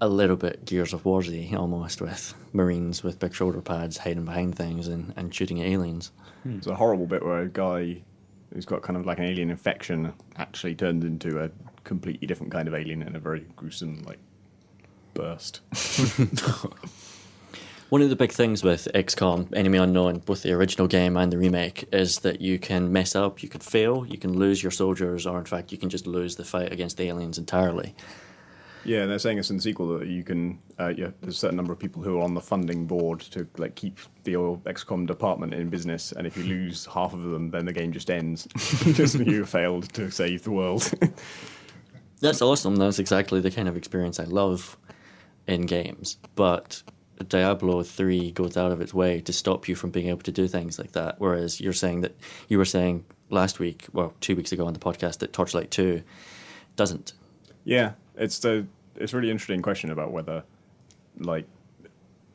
a 0.00 0.08
little 0.08 0.36
bit 0.36 0.64
Gears 0.64 0.92
of 0.92 1.04
Warsy 1.04 1.52
almost 1.54 2.00
with 2.02 2.34
Marines 2.52 3.02
with 3.02 3.18
big 3.18 3.34
shoulder 3.34 3.60
pads 3.62 3.96
hiding 3.98 4.24
behind 4.26 4.56
things 4.56 4.88
and, 4.88 5.12
and 5.16 5.34
shooting 5.34 5.60
at 5.60 5.66
aliens. 5.68 6.12
Hmm. 6.42 6.58
It's 6.58 6.66
a 6.66 6.74
horrible 6.74 7.06
bit 7.06 7.24
where 7.24 7.40
a 7.40 7.48
guy 7.48 8.02
who's 8.52 8.64
got 8.66 8.82
kind 8.82 8.96
of 8.96 9.06
like 9.06 9.18
an 9.18 9.24
alien 9.24 9.50
infection 9.50 10.12
actually 10.36 10.74
turns 10.74 11.04
into 11.04 11.42
a 11.42 11.50
completely 11.84 12.26
different 12.26 12.52
kind 12.52 12.68
of 12.68 12.74
alien 12.74 13.02
in 13.02 13.16
a 13.16 13.18
very 13.18 13.46
gruesome 13.56 14.02
like 14.04 14.18
burst. 15.14 15.60
One 17.90 18.02
of 18.02 18.10
the 18.10 18.16
big 18.16 18.32
things 18.32 18.62
with 18.62 18.86
XCOM 18.94 19.56
Enemy 19.56 19.78
Unknown, 19.78 20.18
both 20.18 20.42
the 20.42 20.52
original 20.52 20.86
game 20.86 21.16
and 21.16 21.32
the 21.32 21.38
remake, 21.38 21.88
is 21.90 22.18
that 22.18 22.38
you 22.38 22.58
can 22.58 22.92
mess 22.92 23.16
up, 23.16 23.42
you 23.42 23.48
can 23.48 23.60
fail, 23.60 24.04
you 24.04 24.18
can 24.18 24.38
lose 24.38 24.62
your 24.62 24.70
soldiers, 24.70 25.26
or 25.26 25.38
in 25.38 25.46
fact, 25.46 25.72
you 25.72 25.78
can 25.78 25.88
just 25.88 26.06
lose 26.06 26.36
the 26.36 26.44
fight 26.44 26.70
against 26.70 26.98
the 26.98 27.08
aliens 27.08 27.38
entirely. 27.38 27.94
Yeah, 28.84 29.00
and 29.00 29.10
they're 29.10 29.18
saying 29.18 29.38
this 29.38 29.48
in 29.48 29.56
the 29.56 29.62
sequel 29.62 29.98
that 29.98 30.06
you 30.06 30.22
can. 30.22 30.58
Uh, 30.78 30.92
yeah, 30.94 31.08
there's 31.22 31.36
a 31.36 31.38
certain 31.38 31.56
number 31.56 31.72
of 31.72 31.78
people 31.78 32.02
who 32.02 32.18
are 32.18 32.22
on 32.22 32.34
the 32.34 32.42
funding 32.42 32.86
board 32.86 33.20
to 33.20 33.48
like 33.56 33.74
keep 33.74 33.98
the 34.24 34.36
old 34.36 34.62
XCOM 34.64 35.06
department 35.06 35.54
in 35.54 35.70
business, 35.70 36.12
and 36.12 36.26
if 36.26 36.36
you 36.36 36.42
lose 36.56 36.84
half 36.84 37.14
of 37.14 37.22
them, 37.22 37.50
then 37.50 37.64
the 37.64 37.72
game 37.72 37.90
just 37.90 38.10
ends 38.10 38.46
because 38.84 39.14
you 39.14 39.46
failed 39.46 39.90
to 39.94 40.10
save 40.10 40.42
the 40.42 40.50
world. 40.50 40.92
That's 42.20 42.42
awesome. 42.42 42.76
That's 42.76 42.98
exactly 42.98 43.40
the 43.40 43.50
kind 43.50 43.66
of 43.66 43.78
experience 43.78 44.20
I 44.20 44.24
love 44.24 44.76
in 45.46 45.62
games. 45.62 46.18
But 46.34 46.82
Diablo 47.28 47.82
3 47.82 48.30
goes 48.32 48.56
out 48.56 48.72
of 48.72 48.80
its 48.80 48.94
way 48.94 49.20
to 49.22 49.32
stop 49.32 49.68
you 49.68 49.74
from 49.74 49.90
being 49.90 50.08
able 50.08 50.22
to 50.22 50.32
do 50.32 50.46
things 50.46 50.78
like 50.78 50.92
that. 50.92 51.16
Whereas 51.18 51.60
you're 51.60 51.72
saying 51.72 52.02
that 52.02 52.14
you 52.48 52.58
were 52.58 52.64
saying 52.64 53.04
last 53.30 53.58
week, 53.58 53.86
well, 53.92 54.14
two 54.20 54.36
weeks 54.36 54.52
ago 54.52 54.66
on 54.66 54.72
the 54.72 54.78
podcast, 54.78 55.18
that 55.18 55.32
Torchlight 55.32 55.70
2 55.70 56.02
doesn't. 56.76 57.12
yeah, 57.64 57.92
it's 58.16 58.38
the 58.38 58.66
it's 58.96 59.12
a 59.12 59.16
really 59.16 59.30
interesting 59.30 59.62
question 59.62 59.90
about 59.90 60.12
whether 60.12 60.42
like 61.18 61.46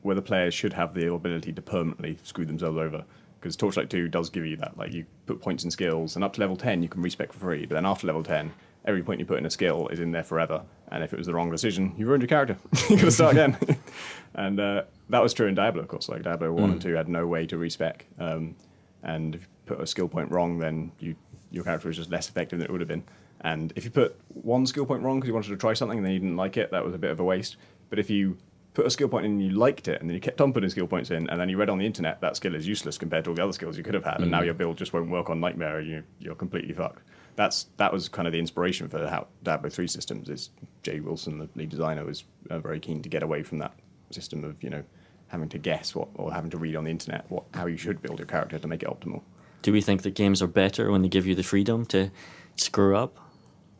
whether 0.01 0.21
players 0.21 0.53
should 0.53 0.73
have 0.73 0.93
the 0.93 1.11
ability 1.11 1.53
to 1.53 1.61
permanently 1.61 2.17
screw 2.23 2.45
themselves 2.45 2.77
over. 2.77 3.03
Because 3.39 3.55
Torchlight 3.57 3.89
2 3.89 4.07
does 4.07 4.29
give 4.29 4.45
you 4.45 4.55
that. 4.57 4.77
Like, 4.77 4.93
you 4.93 5.05
put 5.25 5.41
points 5.41 5.65
in 5.65 5.71
skills, 5.71 6.15
and 6.15 6.23
up 6.23 6.31
to 6.33 6.39
level 6.39 6.55
10, 6.55 6.81
you 6.81 6.87
can 6.87 7.01
respec 7.01 7.33
for 7.33 7.39
free. 7.39 7.65
But 7.65 7.75
then 7.75 7.85
after 7.85 8.07
level 8.07 8.23
10, 8.23 8.53
every 8.85 9.03
point 9.03 9.19
you 9.19 9.25
put 9.25 9.37
in 9.37 9.45
a 9.45 9.49
skill 9.49 9.87
is 9.89 9.99
in 9.99 10.11
there 10.11 10.23
forever. 10.23 10.63
And 10.91 11.03
if 11.03 11.13
it 11.13 11.17
was 11.17 11.27
the 11.27 11.33
wrong 11.33 11.49
decision, 11.49 11.93
you 11.97 12.05
ruined 12.05 12.21
your 12.21 12.27
character. 12.27 12.57
you 12.89 12.97
got 12.97 13.05
to 13.05 13.11
start 13.11 13.33
again. 13.33 13.57
and 14.35 14.59
uh, 14.59 14.83
that 15.09 15.21
was 15.21 15.33
true 15.33 15.47
in 15.47 15.55
Diablo, 15.55 15.81
of 15.81 15.87
course. 15.87 16.09
Like, 16.09 16.23
Diablo 16.23 16.51
1 16.51 16.71
and 16.71 16.81
2 16.81 16.93
had 16.93 17.07
no 17.07 17.25
way 17.25 17.45
to 17.47 17.57
respec. 17.57 18.05
Um, 18.19 18.55
and 19.01 19.35
if 19.35 19.41
you 19.41 19.47
put 19.65 19.81
a 19.81 19.87
skill 19.87 20.07
point 20.07 20.31
wrong, 20.31 20.59
then 20.59 20.91
you, 20.99 21.15
your 21.51 21.63
character 21.63 21.87
was 21.87 21.97
just 21.97 22.11
less 22.11 22.29
effective 22.29 22.59
than 22.59 22.65
it 22.65 22.71
would 22.71 22.81
have 22.81 22.87
been. 22.87 23.03
And 23.41 23.73
if 23.75 23.83
you 23.83 23.91
put 23.91 24.19
one 24.29 24.65
skill 24.65 24.85
point 24.85 25.03
wrong 25.03 25.19
because 25.19 25.27
you 25.27 25.33
wanted 25.33 25.49
to 25.49 25.57
try 25.57 25.73
something 25.73 25.97
and 25.97 26.05
then 26.05 26.13
you 26.13 26.19
didn't 26.19 26.37
like 26.37 26.57
it, 26.57 26.71
that 26.71 26.83
was 26.83 26.93
a 26.93 26.97
bit 26.97 27.11
of 27.11 27.19
a 27.19 27.23
waste. 27.23 27.57
But 27.89 27.99
if 27.99 28.09
you 28.09 28.37
put 28.73 28.85
a 28.85 28.89
skill 28.89 29.07
point 29.07 29.25
in 29.25 29.33
and 29.33 29.43
you 29.43 29.51
liked 29.51 29.87
it, 29.87 30.01
and 30.01 30.09
then 30.09 30.15
you 30.15 30.21
kept 30.21 30.41
on 30.41 30.53
putting 30.53 30.69
skill 30.69 30.87
points 30.87 31.11
in, 31.11 31.29
and 31.29 31.39
then 31.39 31.49
you 31.49 31.57
read 31.57 31.69
on 31.69 31.77
the 31.77 31.85
internet 31.85 32.21
that 32.21 32.35
skill 32.35 32.55
is 32.55 32.67
useless 32.67 32.97
compared 32.97 33.23
to 33.25 33.29
all 33.29 33.35
the 33.35 33.43
other 33.43 33.53
skills 33.53 33.77
you 33.77 33.83
could 33.83 33.93
have 33.93 34.03
had, 34.03 34.19
and 34.19 34.31
now 34.31 34.41
your 34.41 34.53
build 34.53 34.77
just 34.77 34.93
won't 34.93 35.09
work 35.09 35.29
on 35.29 35.39
Nightmare, 35.39 35.79
and 35.79 35.89
you, 35.89 36.03
you're 36.19 36.35
completely 36.35 36.73
fucked. 36.73 37.03
That's 37.35 37.67
that 37.77 37.91
was 37.91 38.09
kind 38.09 38.27
of 38.27 38.31
the 38.31 38.39
inspiration 38.39 38.87
for 38.87 39.07
how 39.07 39.27
Diablo 39.43 39.69
three 39.69 39.87
systems 39.87 40.29
is. 40.29 40.49
Jay 40.83 40.99
Wilson, 40.99 41.39
the 41.39 41.49
lead 41.55 41.69
designer, 41.69 42.05
was 42.05 42.25
uh, 42.49 42.59
very 42.59 42.79
keen 42.79 43.01
to 43.01 43.09
get 43.09 43.23
away 43.23 43.43
from 43.43 43.59
that 43.59 43.73
system 44.11 44.43
of 44.43 44.61
you 44.61 44.69
know 44.69 44.83
having 45.27 45.49
to 45.49 45.57
guess 45.57 45.95
what 45.95 46.07
or 46.15 46.31
having 46.31 46.51
to 46.51 46.57
read 46.57 46.75
on 46.75 46.83
the 46.83 46.91
internet 46.91 47.25
what 47.29 47.43
how 47.53 47.65
you 47.65 47.77
should 47.77 48.01
build 48.01 48.19
your 48.19 48.27
character 48.27 48.59
to 48.59 48.67
make 48.67 48.83
it 48.83 48.89
optimal. 48.89 49.21
Do 49.63 49.71
we 49.71 49.81
think 49.81 50.03
that 50.03 50.13
games 50.13 50.41
are 50.41 50.47
better 50.47 50.91
when 50.91 51.01
they 51.01 51.07
give 51.07 51.25
you 51.25 51.35
the 51.35 51.43
freedom 51.43 51.85
to 51.87 52.11
screw 52.57 52.95
up? 52.97 53.17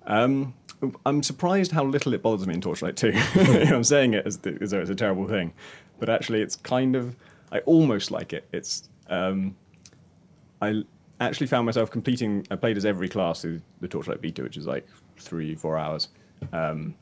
Um, 0.05 0.53
I'm 1.05 1.23
surprised 1.23 1.71
how 1.71 1.83
little 1.83 2.13
it 2.13 2.21
bothers 2.21 2.47
me 2.47 2.53
in 2.53 2.61
Torchlight 2.61 2.97
2. 2.97 3.11
I'm 3.73 3.83
saying 3.83 4.13
it 4.13 4.25
as, 4.25 4.37
th- 4.37 4.61
as 4.61 4.71
though 4.71 4.79
it's 4.79 4.89
a 4.89 4.95
terrible 4.95 5.27
thing, 5.27 5.53
but 5.99 6.09
actually, 6.09 6.41
it's 6.41 6.55
kind 6.55 6.95
of. 6.95 7.15
I 7.51 7.59
almost 7.59 8.11
like 8.11 8.33
it. 8.33 8.47
It's. 8.51 8.89
Um, 9.07 9.55
I 10.61 10.83
actually 11.25 11.47
found 11.47 11.65
myself 11.65 11.91
completing. 11.91 12.45
I 12.51 12.55
played 12.55 12.77
as 12.77 12.85
every 12.85 13.09
class 13.09 13.41
through 13.41 13.61
the 13.81 13.87
Torchlight 13.87 14.21
beta, 14.21 14.43
which 14.43 14.57
is 14.57 14.67
like 14.67 14.87
three, 15.17 15.55
four 15.55 15.77
hours. 15.77 16.09
Um, 16.51 16.95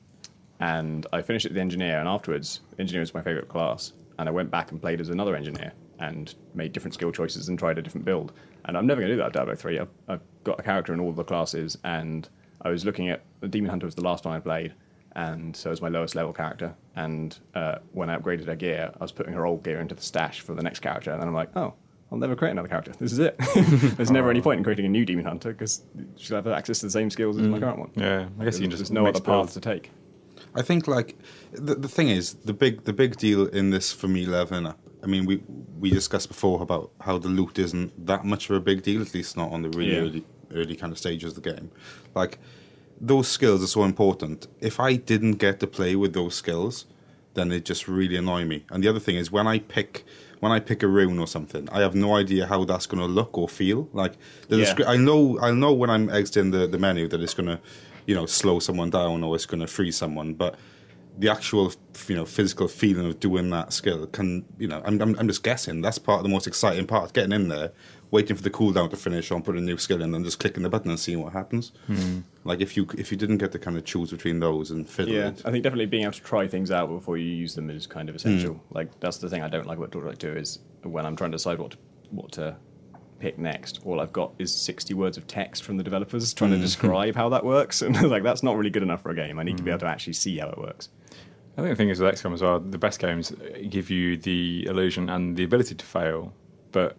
and 0.60 1.07
I 1.12 1.21
finished 1.21 1.45
at 1.45 1.53
the 1.53 1.60
engineer, 1.60 1.99
and 1.99 2.07
afterwards, 2.07 2.62
engineer 2.77 3.01
was 3.01 3.13
my 3.13 3.21
favorite 3.21 3.49
class. 3.49 3.93
And 4.19 4.29
I 4.29 4.31
went 4.31 4.51
back 4.51 4.71
and 4.71 4.79
played 4.79 5.01
as 5.01 5.10
another 5.10 5.36
engineer 5.36 5.73
and 5.99 6.34
made 6.53 6.73
different 6.73 6.93
skill 6.93 7.12
choices 7.12 7.49
and 7.49 7.57
tried 7.57 7.77
a 7.77 7.81
different 7.81 8.05
build. 8.05 8.34
And 8.65 8.77
I'm 8.77 8.86
never 8.86 9.01
going 9.01 9.10
to 9.10 9.15
do 9.15 9.17
that 9.19 9.27
at 9.27 9.34
Diablo 9.34 9.55
3. 9.55 9.79
I've, 9.79 9.89
I've 10.07 10.21
got 10.43 10.60
a 10.60 10.63
character 10.63 10.93
in 10.93 10.99
all 10.99 11.12
the 11.12 11.23
classes, 11.23 11.77
and 11.84 12.27
I 12.62 12.69
was 12.69 12.86
looking 12.86 13.10
at 13.10 13.23
the 13.39 13.47
Demon 13.47 13.69
Hunter 13.69 13.86
was 13.86 13.95
the 13.95 14.03
last 14.03 14.25
one 14.25 14.36
I 14.36 14.39
played, 14.39 14.73
and 15.15 15.55
so 15.55 15.69
it 15.69 15.71
was 15.71 15.81
my 15.81 15.89
lowest 15.89 16.15
level 16.15 16.34
character. 16.34 16.75
And 16.95 17.38
uh, 17.55 17.79
when 17.93 18.10
I 18.10 18.17
upgraded 18.17 18.45
her 18.45 18.55
gear, 18.55 18.91
I 18.93 19.03
was 19.03 19.12
putting 19.12 19.34
her 19.34 19.45
old 19.45 19.63
gear 19.63 19.79
into 19.79 19.95
the 19.95 20.01
stash 20.01 20.41
for 20.41 20.53
the 20.53 20.62
next 20.62 20.79
character, 20.79 21.12
and 21.12 21.21
then 21.21 21.27
I'm 21.27 21.34
like, 21.34 21.55
oh, 21.55 21.73
I'll 22.12 22.17
never 22.17 22.36
create 22.36 22.52
another 22.52 22.67
character. 22.67 22.91
This 23.00 23.13
is 23.13 23.19
it. 23.19 23.38
There's 23.95 24.12
never 24.12 24.30
any 24.30 24.39
oh. 24.39 24.43
point 24.43 24.58
in 24.58 24.63
creating 24.63 24.86
a 24.86 24.89
new 24.89 25.06
Demon 25.06 25.26
Hunter 25.26 25.54
because 25.54 25.82
she'll 26.17 26.36
have 26.36 26.47
access 26.47 26.80
to 26.80 26.88
the 26.88 26.91
same 26.91 27.10
skills 27.10 27.38
as 27.38 27.47
my 27.47 27.58
mm. 27.58 27.62
current 27.62 27.80
one. 27.80 27.91
Yeah, 27.95 28.28
I 28.39 28.43
guess 28.43 28.56
you 28.56 28.63
can 28.63 28.71
There's 28.71 28.82
just 28.82 28.91
no 28.91 29.06
other 29.06 29.19
path 29.19 29.26
builds. 29.26 29.54
to 29.54 29.62
take. 29.62 29.91
I 30.54 30.62
think 30.62 30.88
like 30.88 31.17
the, 31.54 31.76
the 31.76 31.88
thing 31.88 32.10
is 32.10 32.34
the 32.34 32.54
big 32.54 32.84
the 32.84 32.91
big 32.91 33.15
deal 33.15 33.47
in 33.47 33.69
this 33.69 33.93
for 33.93 34.10
me 34.10 34.26
leveling 34.26 34.65
up. 34.65 34.80
I 35.02 35.08
mean, 35.08 35.26
we 35.26 35.41
we 35.80 35.89
discussed 35.89 36.28
before 36.28 36.62
about 36.62 36.91
how 37.00 37.17
the 37.17 37.30
loot 37.30 37.58
isn't 37.58 38.06
that 38.06 38.26
much 38.26 38.50
of 38.50 38.58
a 38.58 38.60
big 38.60 38.84
deal, 38.84 39.02
at 39.02 39.13
least 39.13 39.38
not 39.38 39.52
on 39.52 39.62
the 39.62 39.69
really 39.69 39.93
Yeah. 39.93 40.02
early 40.02 40.26
early 40.54 40.76
kind 40.76 40.91
of 40.91 40.97
stages 40.97 41.38
of 41.38 41.41
the 41.41 41.54
game. 41.54 41.71
Like 42.13 42.39
those 43.00 43.30
skills 43.30 43.63
are 43.63 43.67
so 43.67 43.84
important. 43.84 44.47
If 44.60 44.80
I 44.80 44.95
didn't 44.95 45.34
get 45.34 45.62
to 45.62 45.67
play 45.67 45.95
with 45.95 46.13
those 46.13 46.36
skills, 46.36 46.86
then 47.36 47.52
it 47.52 47.63
just 47.63 47.88
really 47.88 48.17
annoy 48.17 48.43
me. 48.45 48.65
And 48.69 48.84
the 48.84 48.89
other 48.89 49.00
thing 49.00 49.15
is 49.15 49.32
when 49.32 49.47
I 49.47 49.60
pick 49.60 50.04
when 50.41 50.51
I 50.51 50.60
pick 50.60 50.84
a 50.84 50.88
rune 50.88 51.19
or 51.19 51.27
something, 51.27 51.69
I 51.71 51.80
have 51.82 51.95
no 51.95 52.15
idea 52.15 52.45
how 52.47 52.65
that's 52.65 52.88
going 52.88 52.99
to 52.99 53.08
look 53.08 53.38
or 53.38 53.47
feel. 53.47 53.88
Like 53.93 54.13
the 54.49 54.58
Yeah. 54.58 54.65
descri- 54.65 54.88
I 54.88 54.97
know 54.97 55.39
I 55.39 55.51
know 55.51 55.71
when 55.71 55.89
I'm 55.89 56.10
exiting 56.10 56.51
the, 56.51 56.67
the 56.67 56.77
menu 56.80 57.08
that 57.08 57.21
it's 57.21 57.34
going 57.36 57.47
to, 57.47 57.60
you 58.08 58.15
know, 58.15 58.25
slow 58.25 58.60
someone 58.60 58.89
down 58.89 59.23
or 59.23 59.36
it's 59.36 59.45
going 59.45 59.62
to 59.62 59.67
free 59.67 59.91
someone, 59.91 60.34
but 60.34 60.56
the 61.19 61.30
actual 61.30 61.71
you 62.08 62.15
know 62.15 62.25
physical 62.25 62.67
feeling 62.69 63.06
of 63.06 63.19
doing 63.19 63.49
that 63.49 63.73
skill 63.73 64.08
can 64.08 64.45
you 64.58 64.67
know 64.67 64.82
I'm, 64.86 64.99
I'm 65.01 65.13
I'm 65.19 65.27
just 65.27 65.43
guessing 65.43 65.82
that's 65.82 65.97
part 65.97 66.19
of 66.19 66.23
the 66.23 66.30
most 66.30 66.47
exciting 66.47 66.88
part 66.88 67.12
getting 67.12 67.34
in 67.34 67.49
there 67.49 67.73
waiting 68.12 68.36
for 68.36 68.43
the 68.43 68.50
cooldown 68.50 68.89
to 68.89 68.97
finish 68.97 69.32
on 69.32 69.41
putting 69.41 69.63
a 69.63 69.65
new 69.65 69.78
skill 69.78 70.02
in 70.02 70.13
and 70.13 70.24
just 70.24 70.39
clicking 70.39 70.63
the 70.63 70.69
button 70.69 70.91
and 70.91 71.00
seeing 71.00 71.21
what 71.21 71.34
happens. 71.34 71.71
Hmm. 71.88 72.19
Like 72.43 72.60
if 72.60 72.76
you 72.76 72.88
if 72.97 73.12
you 73.12 73.17
didn't 73.17 73.38
get 73.38 73.54
to 73.54 73.60
kind 73.60 73.78
of 73.78 73.86
choose 73.86 74.12
between 74.12 74.39
those 74.39 74.69
and 74.69 74.88
fiddle 74.88 75.13
Yeah, 75.13 75.30
it. 75.30 75.41
I 75.45 75.52
think 75.52 75.63
definitely 75.63 75.86
being 75.86 76.04
able 76.04 76.13
to 76.13 76.21
try 76.21 76.47
things 76.47 76.69
out 76.69 76.89
before 76.89 77.17
you 77.17 77.30
use 77.30 77.56
them 77.56 77.69
is 77.69 77.88
kind 77.88 78.10
of 78.10 78.15
essential. 78.15 78.56
Hmm. 78.56 78.76
Like 78.76 79.00
that's 79.00 79.17
the 79.17 79.30
thing 79.30 79.41
I 79.41 79.47
don't 79.47 79.65
like 79.65 79.78
about 79.78 79.91
Torchlight 79.91 80.19
2 80.19 80.36
is 80.36 80.60
when 80.84 81.06
I'm 81.06 81.15
trying 81.15 81.32
to 81.32 81.38
decide 81.38 81.60
what 81.60 81.71
to, 81.71 81.78
what 82.12 82.32
to 82.34 82.58
pick 83.19 83.38
next, 83.38 83.80
all 83.86 84.02
I've 84.02 84.12
got 84.12 84.34
is 84.39 84.54
60 84.54 84.93
words 84.95 85.15
of 85.15 85.28
text 85.28 85.63
from 85.63 85.78
the 85.78 85.84
developers 85.84 86.34
trying 86.34 86.52
to 86.52 86.58
hmm. 86.58 86.63
describe 86.63 87.15
how 87.15 87.30
that 87.30 87.45
works, 87.45 87.82
and 87.84 88.10
like 88.10 88.24
that's 88.24 88.43
not 88.43 88.58
really 88.58 88.71
good 88.71 88.84
enough 88.84 89.02
for 89.02 89.12
a 89.12 89.15
game. 89.15 89.39
I 89.39 89.43
need 89.43 89.58
to 89.58 89.63
be 89.63 89.71
able 89.71 89.80
to 89.80 89.88
actually 89.88 90.13
see 90.13 90.38
how 90.38 90.50
it 90.50 90.58
works. 90.58 90.89
I 91.58 91.62
think 91.62 91.69
the 91.69 91.76
thing 91.76 91.89
is 91.89 92.00
with 92.00 92.13
XCOM 92.15 92.34
as 92.34 92.41
well, 92.41 92.60
the 92.60 92.78
best 92.78 93.00
games 93.00 93.34
give 93.69 93.89
you 93.89 94.15
the 94.17 94.65
illusion 94.67 95.10
and 95.10 95.36
the 95.36 95.43
ability 95.43 95.76
to 95.76 95.86
fail, 95.86 96.34
but 96.71 96.97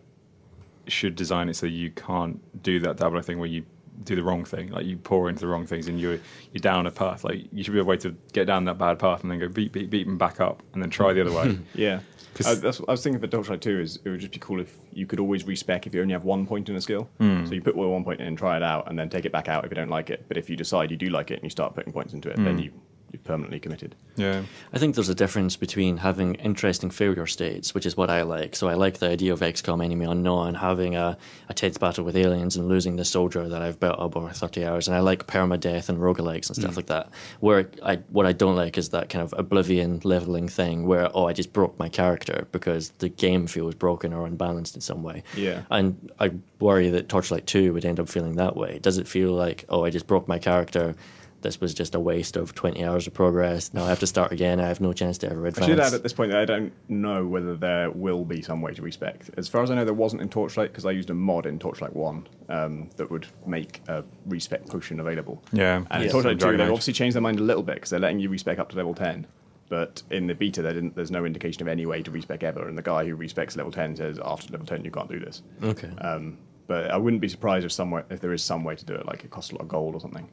should 0.88 1.14
design 1.16 1.48
it 1.48 1.54
so 1.54 1.66
you 1.66 1.90
can't 1.90 2.40
do 2.62 2.80
that 2.80 2.96
Diablo 2.96 3.22
thing 3.22 3.38
where 3.38 3.48
you 3.48 3.64
do 4.04 4.16
the 4.16 4.22
wrong 4.22 4.44
thing, 4.44 4.70
like 4.70 4.86
you 4.86 4.96
pour 4.96 5.28
into 5.28 5.40
the 5.40 5.46
wrong 5.46 5.66
things 5.66 5.88
and 5.88 6.00
you're 6.00 6.18
you're 6.52 6.60
down 6.60 6.86
a 6.86 6.90
path. 6.90 7.24
Like 7.24 7.46
you 7.52 7.62
should 7.62 7.74
be 7.74 7.80
a 7.80 7.84
way 7.84 7.96
to 7.98 8.14
get 8.32 8.46
down 8.46 8.64
that 8.64 8.78
bad 8.78 8.98
path 8.98 9.22
and 9.22 9.30
then 9.30 9.38
go 9.38 9.48
beat 9.48 9.72
beat 9.72 9.90
beat 9.90 10.06
and 10.06 10.18
back 10.18 10.40
up 10.40 10.62
and 10.72 10.82
then 10.82 10.90
try 10.90 11.12
the 11.12 11.20
other 11.20 11.32
way. 11.32 11.58
yeah. 11.74 12.00
I, 12.46 12.54
that's, 12.54 12.80
what 12.80 12.88
I 12.88 12.92
was 12.92 13.02
thinking 13.02 13.20
for 13.20 13.26
Torchlight 13.26 13.60
2 13.60 13.80
is 13.80 13.98
it 14.04 14.08
would 14.08 14.20
just 14.20 14.32
be 14.32 14.38
cool 14.38 14.58
if 14.58 14.74
you 14.90 15.06
could 15.06 15.20
always 15.20 15.44
respec 15.44 15.86
if 15.86 15.94
you 15.94 16.00
only 16.00 16.14
have 16.14 16.24
one 16.24 16.46
point 16.46 16.70
in 16.70 16.76
a 16.76 16.80
skill. 16.80 17.10
Hmm. 17.18 17.44
So 17.44 17.52
you 17.52 17.60
put 17.60 17.76
one 17.76 18.04
point 18.04 18.20
in 18.20 18.26
and 18.26 18.38
try 18.38 18.56
it 18.56 18.62
out 18.62 18.88
and 18.88 18.98
then 18.98 19.10
take 19.10 19.26
it 19.26 19.32
back 19.32 19.48
out 19.48 19.66
if 19.66 19.70
you 19.70 19.74
don't 19.74 19.90
like 19.90 20.08
it. 20.08 20.24
But 20.28 20.38
if 20.38 20.48
you 20.48 20.56
decide 20.56 20.90
you 20.90 20.96
do 20.96 21.10
like 21.10 21.30
it 21.30 21.34
and 21.34 21.44
you 21.44 21.50
start 21.50 21.74
putting 21.74 21.92
points 21.92 22.14
into 22.14 22.30
it, 22.30 22.36
then 22.36 22.54
hmm. 22.54 22.64
you, 22.64 22.72
you're 23.12 23.20
permanently 23.22 23.60
committed. 23.60 23.94
yeah. 24.16 24.42
I 24.72 24.78
think 24.78 24.94
there's 24.94 25.10
a 25.10 25.14
difference 25.14 25.54
between 25.56 25.98
having 25.98 26.34
interesting 26.36 26.90
failure 26.90 27.26
states, 27.26 27.74
which 27.74 27.84
is 27.84 27.96
what 27.96 28.08
I 28.08 28.22
like. 28.22 28.56
So 28.56 28.68
I 28.68 28.74
like 28.74 28.98
the 28.98 29.08
idea 29.08 29.32
of 29.32 29.40
XCOM 29.40 29.84
Enemy 29.84 30.06
Unknown, 30.06 30.54
having 30.54 30.96
a, 30.96 31.18
a 31.48 31.54
tense 31.54 31.76
battle 31.76 32.04
with 32.04 32.16
aliens 32.16 32.56
and 32.56 32.68
losing 32.68 32.96
the 32.96 33.04
soldier 33.04 33.48
that 33.48 33.60
I've 33.60 33.78
built 33.78 33.98
up 33.98 34.16
over 34.16 34.30
30 34.30 34.64
hours. 34.64 34.88
And 34.88 34.96
I 34.96 35.00
like 35.00 35.26
permadeath 35.26 35.90
and 35.90 35.98
roguelikes 35.98 36.48
and 36.48 36.56
stuff 36.56 36.72
mm. 36.72 36.76
like 36.76 36.86
that. 36.86 37.10
Where 37.40 37.68
I, 37.82 37.96
what 38.08 38.24
I 38.24 38.32
don't 38.32 38.56
like 38.56 38.78
is 38.78 38.88
that 38.90 39.10
kind 39.10 39.22
of 39.22 39.34
oblivion 39.36 40.00
leveling 40.04 40.48
thing 40.48 40.86
where, 40.86 41.10
oh, 41.14 41.26
I 41.26 41.34
just 41.34 41.52
broke 41.52 41.78
my 41.78 41.90
character 41.90 42.46
because 42.50 42.90
the 42.98 43.10
game 43.10 43.46
feels 43.46 43.74
broken 43.74 44.12
or 44.14 44.26
unbalanced 44.26 44.74
in 44.74 44.80
some 44.80 45.02
way. 45.02 45.22
Yeah. 45.36 45.62
And 45.70 46.10
I 46.18 46.32
worry 46.60 46.88
that 46.90 47.10
Torchlight 47.10 47.46
2 47.46 47.74
would 47.74 47.84
end 47.84 48.00
up 48.00 48.08
feeling 48.08 48.36
that 48.36 48.56
way. 48.56 48.78
Does 48.78 48.96
it 48.96 49.06
feel 49.06 49.32
like, 49.32 49.66
oh, 49.68 49.84
I 49.84 49.90
just 49.90 50.06
broke 50.06 50.28
my 50.28 50.38
character? 50.38 50.94
This 51.42 51.60
was 51.60 51.74
just 51.74 51.94
a 51.94 52.00
waste 52.00 52.36
of 52.36 52.54
20 52.54 52.84
hours 52.84 53.06
of 53.06 53.14
progress. 53.14 53.74
Now 53.74 53.84
I 53.84 53.88
have 53.88 54.00
to 54.00 54.06
start 54.06 54.32
again. 54.32 54.60
I 54.60 54.68
have 54.68 54.80
no 54.80 54.92
chance 54.92 55.18
to 55.18 55.30
ever 55.30 55.46
I 55.46 55.50
should 55.66 55.80
add 55.80 55.94
at 55.94 56.02
this 56.02 56.12
point 56.12 56.30
that 56.30 56.40
I 56.40 56.44
don't 56.44 56.72
know 56.88 57.26
whether 57.26 57.56
there 57.56 57.90
will 57.90 58.24
be 58.24 58.42
some 58.42 58.62
way 58.62 58.72
to 58.74 58.82
respec. 58.82 59.24
As 59.36 59.48
far 59.48 59.62
as 59.62 59.70
I 59.70 59.74
know, 59.74 59.84
there 59.84 59.94
wasn't 59.94 60.22
in 60.22 60.28
Torchlight 60.28 60.70
because 60.70 60.86
I 60.86 60.92
used 60.92 61.10
a 61.10 61.14
mod 61.14 61.46
in 61.46 61.58
Torchlight 61.58 61.94
1 61.94 62.28
um, 62.48 62.90
that 62.96 63.10
would 63.10 63.26
make 63.46 63.82
a 63.88 64.04
respec 64.26 64.66
potion 64.66 65.00
available. 65.00 65.42
Yeah. 65.52 65.84
And 65.90 66.04
in 66.04 66.10
Torchlight 66.10 66.40
2, 66.40 66.56
they've 66.56 66.60
obviously 66.60 66.92
changed 66.92 67.14
their 67.14 67.22
mind 67.22 67.40
a 67.40 67.42
little 67.42 67.62
bit 67.62 67.76
because 67.76 67.90
they're 67.90 68.00
letting 68.00 68.20
you 68.20 68.28
respec 68.28 68.58
up 68.58 68.70
to 68.70 68.76
level 68.76 68.94
10. 68.94 69.26
But 69.68 70.02
in 70.10 70.26
the 70.26 70.34
beta, 70.34 70.60
there 70.60 70.74
didn't, 70.74 70.94
there's 70.94 71.10
no 71.10 71.24
indication 71.24 71.62
of 71.62 71.68
any 71.68 71.86
way 71.86 72.02
to 72.02 72.10
respec 72.10 72.42
ever. 72.42 72.68
And 72.68 72.76
the 72.76 72.82
guy 72.82 73.06
who 73.06 73.16
respecs 73.16 73.56
level 73.56 73.72
10 73.72 73.96
says 73.96 74.20
after 74.22 74.52
level 74.52 74.66
10 74.66 74.84
you 74.84 74.90
can't 74.90 75.08
do 75.08 75.18
this. 75.18 75.42
Okay. 75.62 75.90
Um, 75.98 76.38
but 76.66 76.90
I 76.90 76.96
wouldn't 76.96 77.20
be 77.20 77.28
surprised 77.28 77.64
if 77.64 77.72
somewhere 77.72 78.04
if 78.10 78.20
there 78.20 78.32
is 78.32 78.42
some 78.42 78.64
way 78.64 78.76
to 78.76 78.84
do 78.84 78.94
it, 78.94 79.06
like 79.06 79.24
it 79.24 79.30
costs 79.30 79.50
a 79.50 79.54
lot 79.54 79.62
of 79.62 79.68
gold 79.68 79.94
or 79.94 80.00
something. 80.00 80.28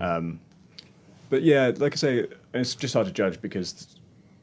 Um, 0.00 0.40
but 1.30 1.42
yeah, 1.42 1.72
like 1.76 1.92
I 1.92 1.96
say, 1.96 2.26
it's 2.54 2.74
just 2.74 2.94
hard 2.94 3.06
to 3.06 3.12
judge 3.12 3.40
because 3.40 3.96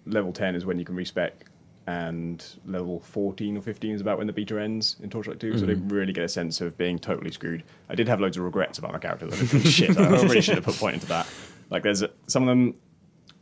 level 0.06 0.32
10 0.32 0.56
is 0.56 0.66
when 0.66 0.78
you 0.80 0.86
can 0.86 0.96
respec, 0.96 1.46
and 1.88 2.44
level 2.66 3.00
14 3.00 3.58
or 3.58 3.62
15 3.62 3.94
is 3.94 4.02
about 4.02 4.18
when 4.18 4.28
the 4.28 4.34
beta 4.34 4.60
ends 4.60 4.96
in 5.02 5.10
Torchlight 5.10 5.40
2. 5.40 5.60
So 5.60 5.66
I 5.66 5.68
didn't 5.68 5.88
really 5.90 6.14
get 6.14 6.24
a 6.24 6.30
sense 6.30 6.62
of 6.62 6.78
being 6.78 6.98
totally 6.98 7.32
screwed. 7.32 7.64
I 7.90 7.96
did 7.96 8.08
have 8.08 8.20
loads 8.20 8.38
of 8.38 8.44
regrets 8.44 8.80
about 8.80 8.94
my 8.94 9.00
character. 9.00 9.28
That 9.28 9.54
I 9.54 9.60
shit, 9.70 9.98
I 9.98 10.10
really 10.10 10.42
should 10.42 10.56
have 10.56 10.64
put 10.64 10.76
point 10.76 10.96
into 10.96 11.08
that. 11.08 11.28
Like 11.70 11.84
there's 11.84 12.02
a, 12.02 12.10
some 12.28 12.44
of 12.44 12.48
them. 12.48 12.76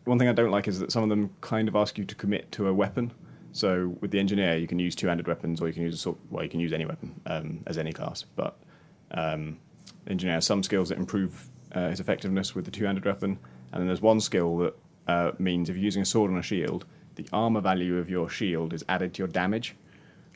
One 0.05 0.19
thing 0.19 0.27
I 0.27 0.33
don't 0.33 0.51
like 0.51 0.67
is 0.67 0.79
that 0.79 0.91
some 0.91 1.03
of 1.03 1.09
them 1.09 1.29
kind 1.39 1.69
of 1.69 1.75
ask 1.77 1.97
you 1.97 2.03
to 2.03 2.15
commit 2.15 2.51
to 2.53 2.67
a 2.67 2.73
weapon. 2.73 3.13
So 3.53 3.95
with 4.01 4.11
the 4.11 4.19
engineer, 4.19 4.57
you 4.57 4.67
can 4.67 4.79
use 4.79 4.95
two-handed 4.95 5.27
weapons, 5.27 5.61
or 5.61 5.67
you 5.67 5.73
can 5.73 5.83
use 5.83 5.95
a 5.95 5.97
sort. 5.97 6.17
Well, 6.29 6.43
you 6.43 6.49
can 6.49 6.59
use 6.59 6.73
any 6.73 6.85
weapon 6.85 7.21
um, 7.25 7.63
as 7.67 7.77
any 7.77 7.93
class. 7.93 8.23
But 8.23 8.57
um, 9.11 9.57
engineer 10.07 10.35
has 10.35 10.45
some 10.45 10.63
skills 10.63 10.89
that 10.89 10.97
improve 10.97 11.49
uh, 11.73 11.89
his 11.89 11.99
effectiveness 11.99 12.55
with 12.55 12.65
the 12.65 12.71
two-handed 12.71 13.05
weapon, 13.05 13.39
and 13.71 13.81
then 13.81 13.87
there's 13.87 14.01
one 14.01 14.19
skill 14.19 14.57
that 14.57 14.75
uh, 15.07 15.31
means 15.39 15.69
if 15.69 15.75
you're 15.75 15.83
using 15.85 16.01
a 16.01 16.05
sword 16.05 16.31
and 16.31 16.39
a 16.39 16.43
shield, 16.43 16.85
the 17.15 17.27
armor 17.33 17.61
value 17.61 17.97
of 17.97 18.09
your 18.09 18.29
shield 18.29 18.73
is 18.73 18.83
added 18.89 19.13
to 19.13 19.19
your 19.19 19.27
damage. 19.27 19.75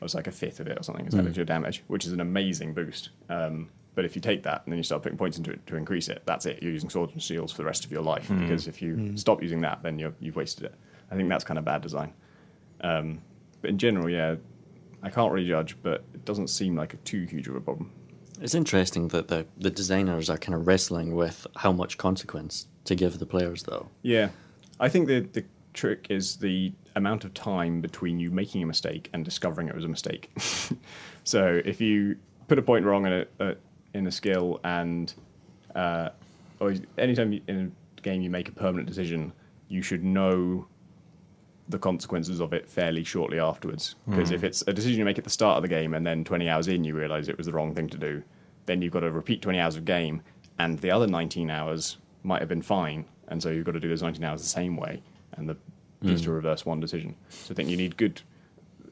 Or 0.00 0.04
it's 0.04 0.14
like 0.14 0.28
a 0.28 0.32
fifth 0.32 0.60
of 0.60 0.68
it 0.68 0.78
or 0.78 0.82
something. 0.84 1.06
It's 1.06 1.14
added 1.16 1.34
to 1.34 1.38
your 1.38 1.44
damage, 1.44 1.82
which 1.88 2.06
is 2.06 2.12
an 2.12 2.20
amazing 2.20 2.72
boost. 2.72 3.10
Um, 3.28 3.68
but 3.96 4.04
if 4.04 4.14
you 4.14 4.22
take 4.22 4.44
that 4.44 4.62
and 4.64 4.72
then 4.72 4.76
you 4.76 4.84
start 4.84 5.02
putting 5.02 5.18
points 5.18 5.38
into 5.38 5.50
it 5.50 5.66
to 5.66 5.74
increase 5.74 6.06
it, 6.08 6.22
that's 6.24 6.46
it. 6.46 6.62
You're 6.62 6.70
using 6.70 6.88
swords 6.88 7.12
and 7.14 7.20
shields 7.20 7.50
for 7.50 7.58
the 7.58 7.64
rest 7.64 7.84
of 7.84 7.90
your 7.90 8.02
life. 8.02 8.30
Because 8.38 8.68
if 8.68 8.80
you 8.80 9.16
stop 9.16 9.42
using 9.42 9.60
that, 9.62 9.82
then 9.82 9.98
you're, 9.98 10.14
you've 10.20 10.36
wasted 10.36 10.66
it. 10.66 10.74
I 11.10 11.16
think 11.16 11.28
that's 11.28 11.42
kind 11.42 11.58
of 11.58 11.64
bad 11.64 11.82
design. 11.82 12.12
Um, 12.82 13.20
but 13.60 13.70
in 13.70 13.78
general, 13.78 14.08
yeah, 14.08 14.36
I 15.02 15.10
can't 15.10 15.32
really 15.32 15.48
judge, 15.48 15.76
but 15.82 16.04
it 16.14 16.24
doesn't 16.24 16.46
seem 16.46 16.76
like 16.76 16.94
a 16.94 16.98
too 16.98 17.24
huge 17.24 17.48
of 17.48 17.56
a 17.56 17.60
problem. 17.60 17.90
It's 18.40 18.54
interesting 18.54 19.08
that 19.08 19.28
the, 19.28 19.46
the 19.56 19.70
designers 19.70 20.30
are 20.30 20.38
kind 20.38 20.54
of 20.54 20.66
wrestling 20.66 21.14
with 21.14 21.46
how 21.56 21.72
much 21.72 21.98
consequence 21.98 22.66
to 22.84 22.94
give 22.94 23.18
the 23.18 23.26
players, 23.26 23.64
though. 23.64 23.88
Yeah, 24.02 24.30
I 24.80 24.88
think 24.88 25.08
the 25.08 25.20
the 25.20 25.44
trick 25.74 26.06
is 26.10 26.36
the 26.36 26.72
amount 26.96 27.24
of 27.24 27.32
time 27.34 27.80
between 27.80 28.18
you 28.18 28.30
making 28.30 28.62
a 28.62 28.66
mistake 28.66 29.08
and 29.12 29.24
discovering 29.24 29.68
it 29.68 29.74
was 29.74 29.84
a 29.84 29.88
mistake. 29.88 30.30
so 31.24 31.60
if 31.64 31.80
you 31.80 32.16
put 32.48 32.58
a 32.58 32.62
point 32.62 32.84
wrong 32.84 33.06
in 33.06 33.12
a, 33.12 33.26
a 33.40 33.54
in 33.94 34.06
a 34.06 34.10
skill 34.10 34.60
and 34.64 35.14
uh, 35.74 36.08
or 36.60 36.74
anytime 36.96 37.40
in 37.46 37.72
a 37.96 38.00
game 38.00 38.22
you 38.22 38.30
make 38.30 38.48
a 38.48 38.52
permanent 38.52 38.88
decision, 38.88 39.32
you 39.68 39.82
should 39.82 40.04
know 40.04 40.66
the 41.68 41.78
consequences 41.78 42.40
of 42.40 42.52
it 42.52 42.68
fairly 42.68 43.04
shortly 43.04 43.38
afterwards. 43.38 43.94
Hmm. 44.04 44.12
Because 44.12 44.30
if 44.30 44.42
it's 44.42 44.62
a 44.66 44.72
decision 44.72 44.98
you 44.98 45.04
make 45.04 45.18
at 45.18 45.24
the 45.24 45.30
start 45.30 45.56
of 45.56 45.62
the 45.62 45.68
game 45.68 45.94
and 45.94 46.06
then 46.06 46.24
20 46.24 46.48
hours 46.48 46.68
in 46.68 46.84
you 46.84 46.94
realize 46.94 47.28
it 47.28 47.36
was 47.36 47.46
the 47.46 47.52
wrong 47.52 47.74
thing 47.74 47.88
to 47.90 47.98
do, 47.98 48.22
then 48.68 48.82
you've 48.82 48.92
got 48.92 49.00
to 49.00 49.10
repeat 49.10 49.42
20 49.42 49.58
hours 49.58 49.76
of 49.76 49.84
game, 49.84 50.22
and 50.58 50.78
the 50.78 50.90
other 50.90 51.06
19 51.06 51.50
hours 51.50 51.96
might 52.22 52.40
have 52.40 52.48
been 52.48 52.62
fine, 52.62 53.04
and 53.28 53.42
so 53.42 53.48
you've 53.50 53.64
got 53.64 53.72
to 53.72 53.80
do 53.80 53.88
those 53.88 54.02
19 54.02 54.22
hours 54.22 54.42
the 54.42 54.48
same 54.48 54.76
way, 54.76 55.02
and 55.32 55.48
the 55.48 55.56
hmm. 56.02 56.08
just 56.08 56.24
to 56.24 56.30
reverse 56.30 56.64
one 56.64 56.78
decision. 56.78 57.16
So 57.28 57.52
I 57.52 57.54
think 57.54 57.68
you 57.68 57.76
need 57.76 57.96
good, 57.96 58.20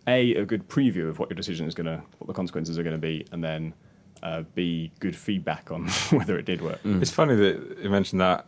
a 0.08 0.34
a 0.34 0.44
good 0.44 0.68
preview 0.68 1.08
of 1.08 1.18
what 1.18 1.30
your 1.30 1.36
decision 1.36 1.66
is 1.66 1.74
going 1.74 1.86
to, 1.86 2.02
what 2.18 2.26
the 2.26 2.32
consequences 2.32 2.78
are 2.78 2.82
going 2.82 2.96
to 2.96 3.00
be, 3.00 3.26
and 3.32 3.44
then 3.44 3.74
uh, 4.22 4.42
b 4.54 4.90
good 4.98 5.14
feedback 5.14 5.70
on 5.70 5.88
whether 6.10 6.38
it 6.38 6.46
did 6.46 6.62
work. 6.62 6.80
Hmm. 6.80 7.00
It's 7.02 7.10
funny 7.10 7.36
that 7.36 7.78
you 7.82 7.90
mentioned 7.90 8.20
that, 8.20 8.46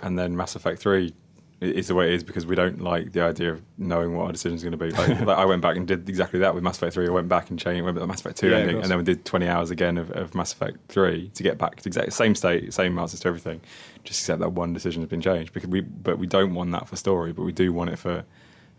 and 0.00 0.18
then 0.18 0.36
Mass 0.36 0.56
Effect 0.56 0.80
Three 0.80 1.06
i- 1.06 1.12
is 1.60 1.88
the 1.88 1.94
way 1.94 2.08
it 2.08 2.14
is 2.14 2.22
because 2.22 2.44
we 2.44 2.54
don't 2.54 2.82
like 2.82 3.12
the 3.12 3.22
idea 3.22 3.50
of 3.50 3.62
knowing 3.78 4.14
what 4.14 4.26
our 4.26 4.32
decision 4.32 4.56
is 4.56 4.62
going 4.62 4.72
to 4.72 4.78
be. 4.78 4.90
Like, 4.90 5.20
like 5.20 5.38
I 5.38 5.44
went 5.46 5.62
back 5.62 5.76
and 5.76 5.86
did 5.86 6.08
exactly 6.08 6.40
that 6.40 6.54
with 6.54 6.62
Mass 6.62 6.76
Effect 6.76 6.94
Three. 6.94 7.08
I 7.08 7.10
went 7.10 7.28
back 7.28 7.48
and 7.48 7.58
changed, 7.58 7.82
went 7.82 7.96
back 7.96 8.02
to 8.02 8.06
Mass 8.06 8.20
Effect 8.20 8.36
Two 8.36 8.50
Yeah, 8.50 8.58
ending, 8.58 8.82
and 8.82 8.90
then 8.90 8.98
we 8.98 9.04
did 9.04 9.24
twenty 9.24 9.48
hours 9.48 9.70
again 9.70 9.96
of, 9.96 10.10
of 10.10 10.34
Mass 10.34 10.52
Effect 10.52 10.78
Three 10.88 11.30
to 11.30 11.42
get 11.42 11.56
back 11.56 11.76
to 11.76 11.88
exactly 11.88 12.10
same 12.10 12.34
state, 12.34 12.74
same 12.74 12.98
answers 12.98 13.20
to 13.20 13.28
everything. 13.28 13.60
Just 14.04 14.20
except 14.20 14.40
that 14.40 14.50
one 14.50 14.72
decision 14.74 15.02
has 15.02 15.08
been 15.08 15.22
changed 15.22 15.52
because 15.52 15.68
we, 15.68 15.80
but 15.80 16.18
we 16.18 16.26
don't 16.26 16.54
want 16.54 16.72
that 16.72 16.88
for 16.88 16.96
story, 16.96 17.32
but 17.32 17.42
we 17.42 17.52
do 17.52 17.72
want 17.72 17.90
it 17.90 17.98
for 17.98 18.24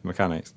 mechanics. 0.03 0.53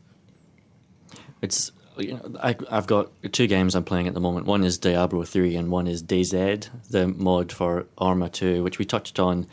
It's 1.40 1.72
you 1.96 2.14
know, 2.14 2.36
I, 2.42 2.56
I've 2.70 2.86
got 2.86 3.10
two 3.32 3.46
games 3.46 3.74
I'm 3.74 3.84
playing 3.84 4.08
at 4.08 4.14
the 4.14 4.20
moment. 4.20 4.46
One 4.46 4.64
is 4.64 4.78
Diablo 4.78 5.24
3 5.24 5.56
and 5.56 5.70
one 5.70 5.86
is 5.86 6.02
DayZ, 6.02 6.68
the 6.90 7.08
mod 7.08 7.52
for 7.52 7.86
Arma 7.98 8.28
2, 8.28 8.62
which 8.62 8.78
we 8.78 8.84
touched 8.84 9.18
on 9.18 9.46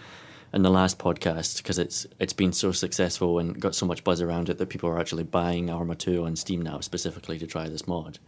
in 0.54 0.62
the 0.64 0.70
last 0.70 0.98
podcast 0.98 1.58
because 1.58 1.78
it's 1.78 2.08
it's 2.20 2.34
been 2.34 2.54
so 2.54 2.72
successful 2.72 3.40
and 3.40 3.60
got 3.60 3.76
so 3.76 3.86
much 3.86 4.04
buzz 4.04 4.22
around 4.22 4.50
it 4.50 4.58
that 4.58 4.70
people 4.70 4.90
are 4.90 5.00
actually 5.00 5.24
buying 5.24 5.70
Arma 5.70 5.96
2 5.96 6.26
on 6.26 6.36
Steam 6.36 6.62
now 6.62 6.80
specifically 6.80 7.38
to 7.40 7.48
try 7.48 7.68
this 7.68 7.88
mod. 7.88 8.20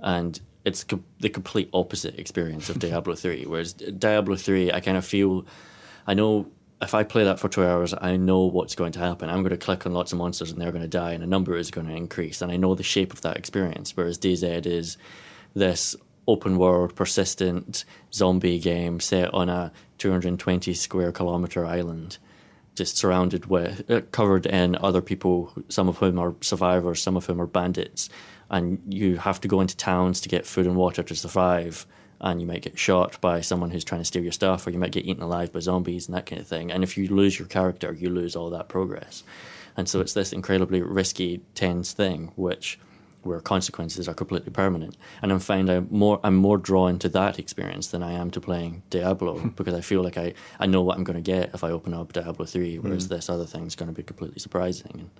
And 0.00 0.38
it's 0.64 0.84
co- 0.84 1.02
the 1.20 1.28
complete 1.28 1.70
opposite 1.72 2.18
experience 2.18 2.68
of 2.68 2.78
Diablo 2.78 3.14
3. 3.14 3.46
Whereas 3.46 3.72
Diablo 3.72 4.36
3, 4.36 4.72
I 4.72 4.80
kind 4.80 4.96
of 4.96 5.04
feel, 5.04 5.46
I 6.06 6.14
know 6.14 6.48
if 6.82 6.94
I 6.94 7.04
play 7.04 7.24
that 7.24 7.38
for 7.38 7.48
two 7.48 7.64
hours, 7.64 7.94
I 7.98 8.16
know 8.16 8.40
what's 8.40 8.74
going 8.74 8.92
to 8.92 8.98
happen. 8.98 9.30
I'm 9.30 9.42
going 9.42 9.50
to 9.50 9.56
click 9.56 9.86
on 9.86 9.94
lots 9.94 10.12
of 10.12 10.18
monsters 10.18 10.50
and 10.50 10.60
they're 10.60 10.72
going 10.72 10.82
to 10.82 10.88
die, 10.88 11.12
and 11.12 11.22
a 11.22 11.26
number 11.26 11.56
is 11.56 11.70
going 11.70 11.86
to 11.86 11.94
increase. 11.94 12.42
And 12.42 12.50
I 12.50 12.56
know 12.56 12.74
the 12.74 12.82
shape 12.82 13.12
of 13.12 13.22
that 13.22 13.36
experience. 13.36 13.96
Whereas 13.96 14.18
DayZ 14.18 14.66
is 14.66 14.98
this 15.54 15.96
open 16.26 16.58
world, 16.58 16.94
persistent 16.94 17.84
zombie 18.12 18.58
game 18.58 19.00
set 19.00 19.32
on 19.34 19.48
a 19.48 19.72
220 19.98 20.74
square 20.74 21.12
kilometer 21.12 21.64
island, 21.64 22.18
just 22.74 22.96
surrounded 22.96 23.46
with, 23.46 23.88
uh, 23.90 24.00
covered 24.10 24.46
in 24.46 24.76
other 24.76 25.00
people, 25.00 25.52
some 25.68 25.88
of 25.88 25.98
whom 25.98 26.18
are 26.18 26.34
survivors, 26.40 27.02
some 27.02 27.16
of 27.16 27.26
whom 27.26 27.40
are 27.40 27.46
bandits. 27.46 28.08
And 28.50 28.80
you 28.88 29.16
have 29.18 29.40
to 29.42 29.48
go 29.48 29.60
into 29.60 29.76
towns 29.76 30.20
to 30.22 30.28
get 30.28 30.46
food 30.46 30.66
and 30.66 30.76
water 30.76 31.02
to 31.02 31.14
survive 31.14 31.86
and 32.20 32.40
you 32.40 32.46
might 32.46 32.62
get 32.62 32.78
shot 32.78 33.20
by 33.20 33.40
someone 33.42 33.70
who's 33.70 33.84
trying 33.84 34.00
to 34.00 34.04
steal 34.04 34.22
your 34.22 34.32
stuff, 34.32 34.66
or 34.66 34.70
you 34.70 34.78
might 34.78 34.92
get 34.92 35.04
eaten 35.04 35.22
alive 35.22 35.52
by 35.52 35.60
zombies 35.60 36.08
and 36.08 36.16
that 36.16 36.24
kind 36.26 36.40
of 36.40 36.46
thing. 36.46 36.70
And 36.72 36.82
if 36.82 36.96
you 36.96 37.08
lose 37.08 37.38
your 37.38 37.48
character, 37.48 37.92
you 37.92 38.08
lose 38.08 38.34
all 38.34 38.50
that 38.50 38.68
progress. 38.68 39.22
And 39.76 39.88
so 39.88 40.00
it's 40.00 40.14
this 40.14 40.32
incredibly 40.32 40.80
risky, 40.80 41.42
tense 41.54 41.92
thing, 41.92 42.32
which 42.36 42.78
where 43.24 43.40
consequences 43.40 44.08
are 44.08 44.14
completely 44.14 44.50
permanent. 44.50 44.96
And 45.22 45.32
I'm 45.32 45.38
find 45.38 45.68
I'm 45.70 45.88
more 45.90 46.20
I'm 46.22 46.36
more 46.36 46.58
drawn 46.58 46.98
to 47.00 47.08
that 47.10 47.38
experience 47.38 47.88
than 47.88 48.02
I 48.02 48.12
am 48.12 48.30
to 48.32 48.40
playing 48.40 48.82
Diablo 48.90 49.38
hmm. 49.38 49.48
because 49.48 49.74
I 49.74 49.80
feel 49.80 50.02
like 50.02 50.16
I, 50.16 50.34
I 50.58 50.66
know 50.66 50.82
what 50.82 50.96
I'm 50.96 51.04
going 51.04 51.22
to 51.22 51.22
get 51.22 51.54
if 51.54 51.64
I 51.64 51.70
open 51.70 51.94
up 51.94 52.12
Diablo 52.12 52.46
three, 52.46 52.78
whereas 52.78 53.06
hmm. 53.06 53.14
this 53.14 53.28
other 53.28 53.46
thing 53.46 53.66
is 53.66 53.74
going 53.74 53.88
to 53.88 53.94
be 53.94 54.02
completely 54.02 54.38
surprising 54.38 54.90
and 54.94 55.10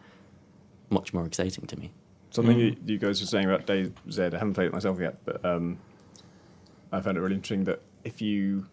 much 0.91 1.13
more 1.13 1.27
exciting 1.27 1.67
to 1.67 1.79
me. 1.79 1.93
Something 2.31 2.55
hmm. 2.55 2.61
you, 2.61 2.77
you 2.87 2.99
guys 2.99 3.21
were 3.21 3.27
saying 3.27 3.47
about 3.47 3.67
DayZ, 3.67 4.35
I 4.35 4.39
haven't 4.39 4.55
played 4.55 4.67
it 4.67 4.73
myself 4.73 4.99
yet, 5.01 5.25
but 5.25 5.45
um, 5.45 5.79
I 6.93 7.01
found 7.01 7.17
it 7.17 7.21
really 7.21 7.35
interesting 7.35 7.65
that 7.65 7.81
if 8.03 8.21
you 8.21 8.67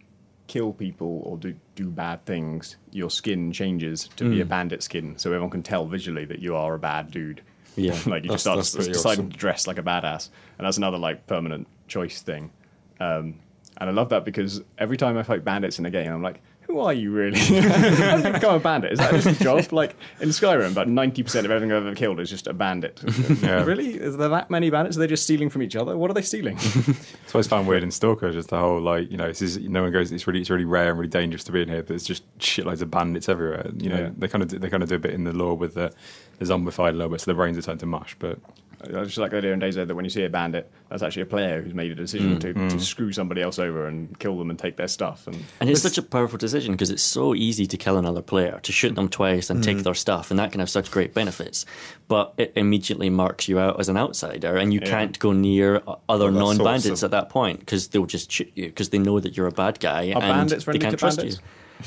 kill 0.47 0.73
people 0.73 1.21
or 1.25 1.37
do, 1.37 1.55
do 1.75 1.89
bad 1.89 2.25
things, 2.25 2.75
your 2.91 3.09
skin 3.09 3.53
changes 3.53 4.09
to 4.17 4.29
be 4.29 4.41
a 4.41 4.45
bandit 4.45 4.83
skin, 4.83 5.17
so 5.17 5.29
everyone 5.29 5.49
can 5.49 5.63
tell 5.63 5.85
visually 5.85 6.25
that 6.25 6.39
you 6.39 6.55
are 6.55 6.73
a 6.73 6.79
bad 6.79 7.09
dude. 7.09 7.41
Yeah, 7.75 7.97
like 8.05 8.23
you 8.23 8.29
just 8.29 8.43
start 8.43 8.57
that's 8.57 8.71
deciding 8.73 9.25
awesome. 9.25 9.31
to 9.31 9.37
dress 9.37 9.67
like 9.67 9.77
a 9.77 9.83
badass, 9.83 10.29
and 10.57 10.65
that's 10.65 10.77
another 10.77 10.97
like 10.97 11.27
permanent 11.27 11.67
choice 11.87 12.21
thing. 12.21 12.51
Um, 12.99 13.39
and 13.77 13.89
I 13.89 13.93
love 13.93 14.09
that 14.09 14.25
because 14.25 14.61
every 14.77 14.97
time 14.97 15.17
I 15.17 15.23
fight 15.23 15.43
bandits 15.43 15.79
in 15.79 15.85
a 15.85 15.89
game, 15.89 16.11
I'm 16.11 16.21
like, 16.21 16.41
who 16.71 16.79
are 16.79 16.93
you 16.93 17.11
really? 17.11 17.37
How 17.61 18.15
did 18.17 18.25
you 18.25 18.33
become 18.33 18.55
a 18.55 18.59
bandit? 18.59 18.93
Is 18.93 18.99
that 18.99 19.11
just 19.13 19.41
a 19.41 19.43
job? 19.43 19.61
Like 19.71 19.95
in 20.19 20.29
Skyrim, 20.29 20.71
about 20.71 20.87
90% 20.87 21.45
of 21.45 21.51
everything 21.51 21.71
I've 21.71 21.85
ever 21.85 21.95
killed 21.95 22.19
is 22.19 22.29
just 22.29 22.47
a 22.47 22.53
bandit. 22.53 23.01
Yeah. 23.41 23.63
Really? 23.63 23.95
Is 23.95 24.17
there 24.17 24.29
that 24.29 24.49
many 24.49 24.69
bandits? 24.69 24.95
Are 24.97 24.99
they 25.01 25.07
just 25.07 25.23
stealing 25.23 25.49
from 25.49 25.61
each 25.63 25.75
other? 25.75 25.97
What 25.97 26.09
are 26.09 26.13
they 26.13 26.21
stealing? 26.21 26.57
It's 26.57 27.33
always 27.35 27.47
found 27.47 27.67
weird 27.67 27.83
in 27.83 27.91
Stalker, 27.91 28.31
just 28.31 28.49
the 28.49 28.57
whole 28.57 28.79
like 28.79 29.11
you 29.11 29.17
know, 29.17 29.27
this 29.27 29.41
is 29.41 29.57
no 29.59 29.81
one 29.83 29.91
goes. 29.91 30.11
It's 30.11 30.27
really 30.27 30.41
it's 30.41 30.49
really 30.49 30.65
rare 30.65 30.89
and 30.91 30.99
really 30.99 31.09
dangerous 31.09 31.43
to 31.45 31.51
be 31.51 31.61
in 31.61 31.69
here. 31.69 31.83
But 31.83 31.95
it's 31.95 32.05
just 32.05 32.23
shitloads 32.39 32.81
of 32.81 32.89
bandits 32.91 33.27
everywhere. 33.29 33.69
You 33.77 33.89
know, 33.89 33.99
Yeah. 34.01 34.09
they 34.17 34.27
kind 34.27 34.41
of 34.43 34.49
do, 34.49 34.59
they 34.59 34.69
kind 34.69 34.83
of 34.83 34.89
do 34.89 34.95
a 34.95 34.99
bit 34.99 35.13
in 35.13 35.23
the 35.25 35.33
lore 35.33 35.55
with 35.57 35.73
the, 35.73 35.93
the 36.39 36.45
zombified 36.45 36.89
a 36.89 36.93
little 36.93 37.09
bit, 37.09 37.21
so 37.21 37.31
the 37.31 37.35
brains 37.35 37.57
are 37.57 37.61
turned 37.61 37.79
to 37.81 37.85
mush. 37.85 38.15
But 38.19 38.39
I 38.70 38.70
just 38.89 39.17
like 39.17 39.31
the 39.31 39.37
idea 39.37 39.53
in 39.53 39.59
DayZ 39.59 39.87
that 39.87 39.95
when 39.95 40.05
you 40.05 40.09
see 40.09 40.23
a 40.23 40.29
bandit, 40.29 40.71
that's 40.89 41.03
actually 41.03 41.23
a 41.23 41.25
player 41.27 41.61
who's 41.61 41.73
made 41.73 41.91
a 41.91 41.95
decision 41.95 42.39
to, 42.39 42.53
to 42.53 42.79
screw 42.79 43.11
somebody 43.11 43.41
else 43.41 43.59
over 43.59 43.87
and 43.87 44.17
kill 44.19 44.37
them 44.37 44.49
and 44.49 44.57
take 44.59 44.77
their 44.77 44.87
stuff. 44.87 45.27
And 45.27 45.43
And 45.59 45.69
it's 45.69 45.81
such 45.81 45.97
a 45.97 46.01
powerful 46.01 46.37
decision 46.37 46.73
because 46.73 46.89
it's 46.89 47.03
so 47.03 47.33
easy 47.35 47.65
to 47.67 47.77
kill 47.77 47.97
another 47.97 48.21
player, 48.21 48.59
to 48.63 48.71
shoot 48.71 48.95
them 48.95 49.09
twice 49.09 49.49
and 49.49 49.59
Mm. 49.61 49.63
take 49.65 49.83
their 49.83 49.93
stuff, 49.93 50.31
and 50.31 50.39
that 50.39 50.51
can 50.51 50.59
have 50.59 50.69
such 50.69 50.89
great 50.91 51.13
benefits. 51.13 51.65
But 52.07 52.33
it 52.37 52.53
immediately 52.55 53.09
marks 53.09 53.47
you 53.47 53.59
out 53.59 53.79
as 53.79 53.89
an 53.89 53.97
outsider, 53.97 54.57
and 54.57 54.73
you 54.73 54.79
Yeah. 54.81 54.89
can't 54.89 55.19
go 55.19 55.31
near 55.31 55.81
other 56.09 56.31
Well, 56.31 56.55
non-bandits 56.55 56.89
awesome. 56.91 57.05
at 57.07 57.11
that 57.11 57.29
point 57.29 57.59
because 57.59 57.87
they'll 57.89 58.05
just 58.05 58.31
shoot 58.31 58.51
you 58.55 58.67
because 58.67 58.89
they 58.89 58.97
know 58.99 59.19
that 59.19 59.37
you're 59.37 59.47
a 59.47 59.51
bad 59.51 59.79
guy 59.79 60.03
and 60.03 60.49
they 60.49 60.77
can't 60.79 60.97
trust 60.97 61.17
bandits? 61.17 61.37
you. 61.37 61.43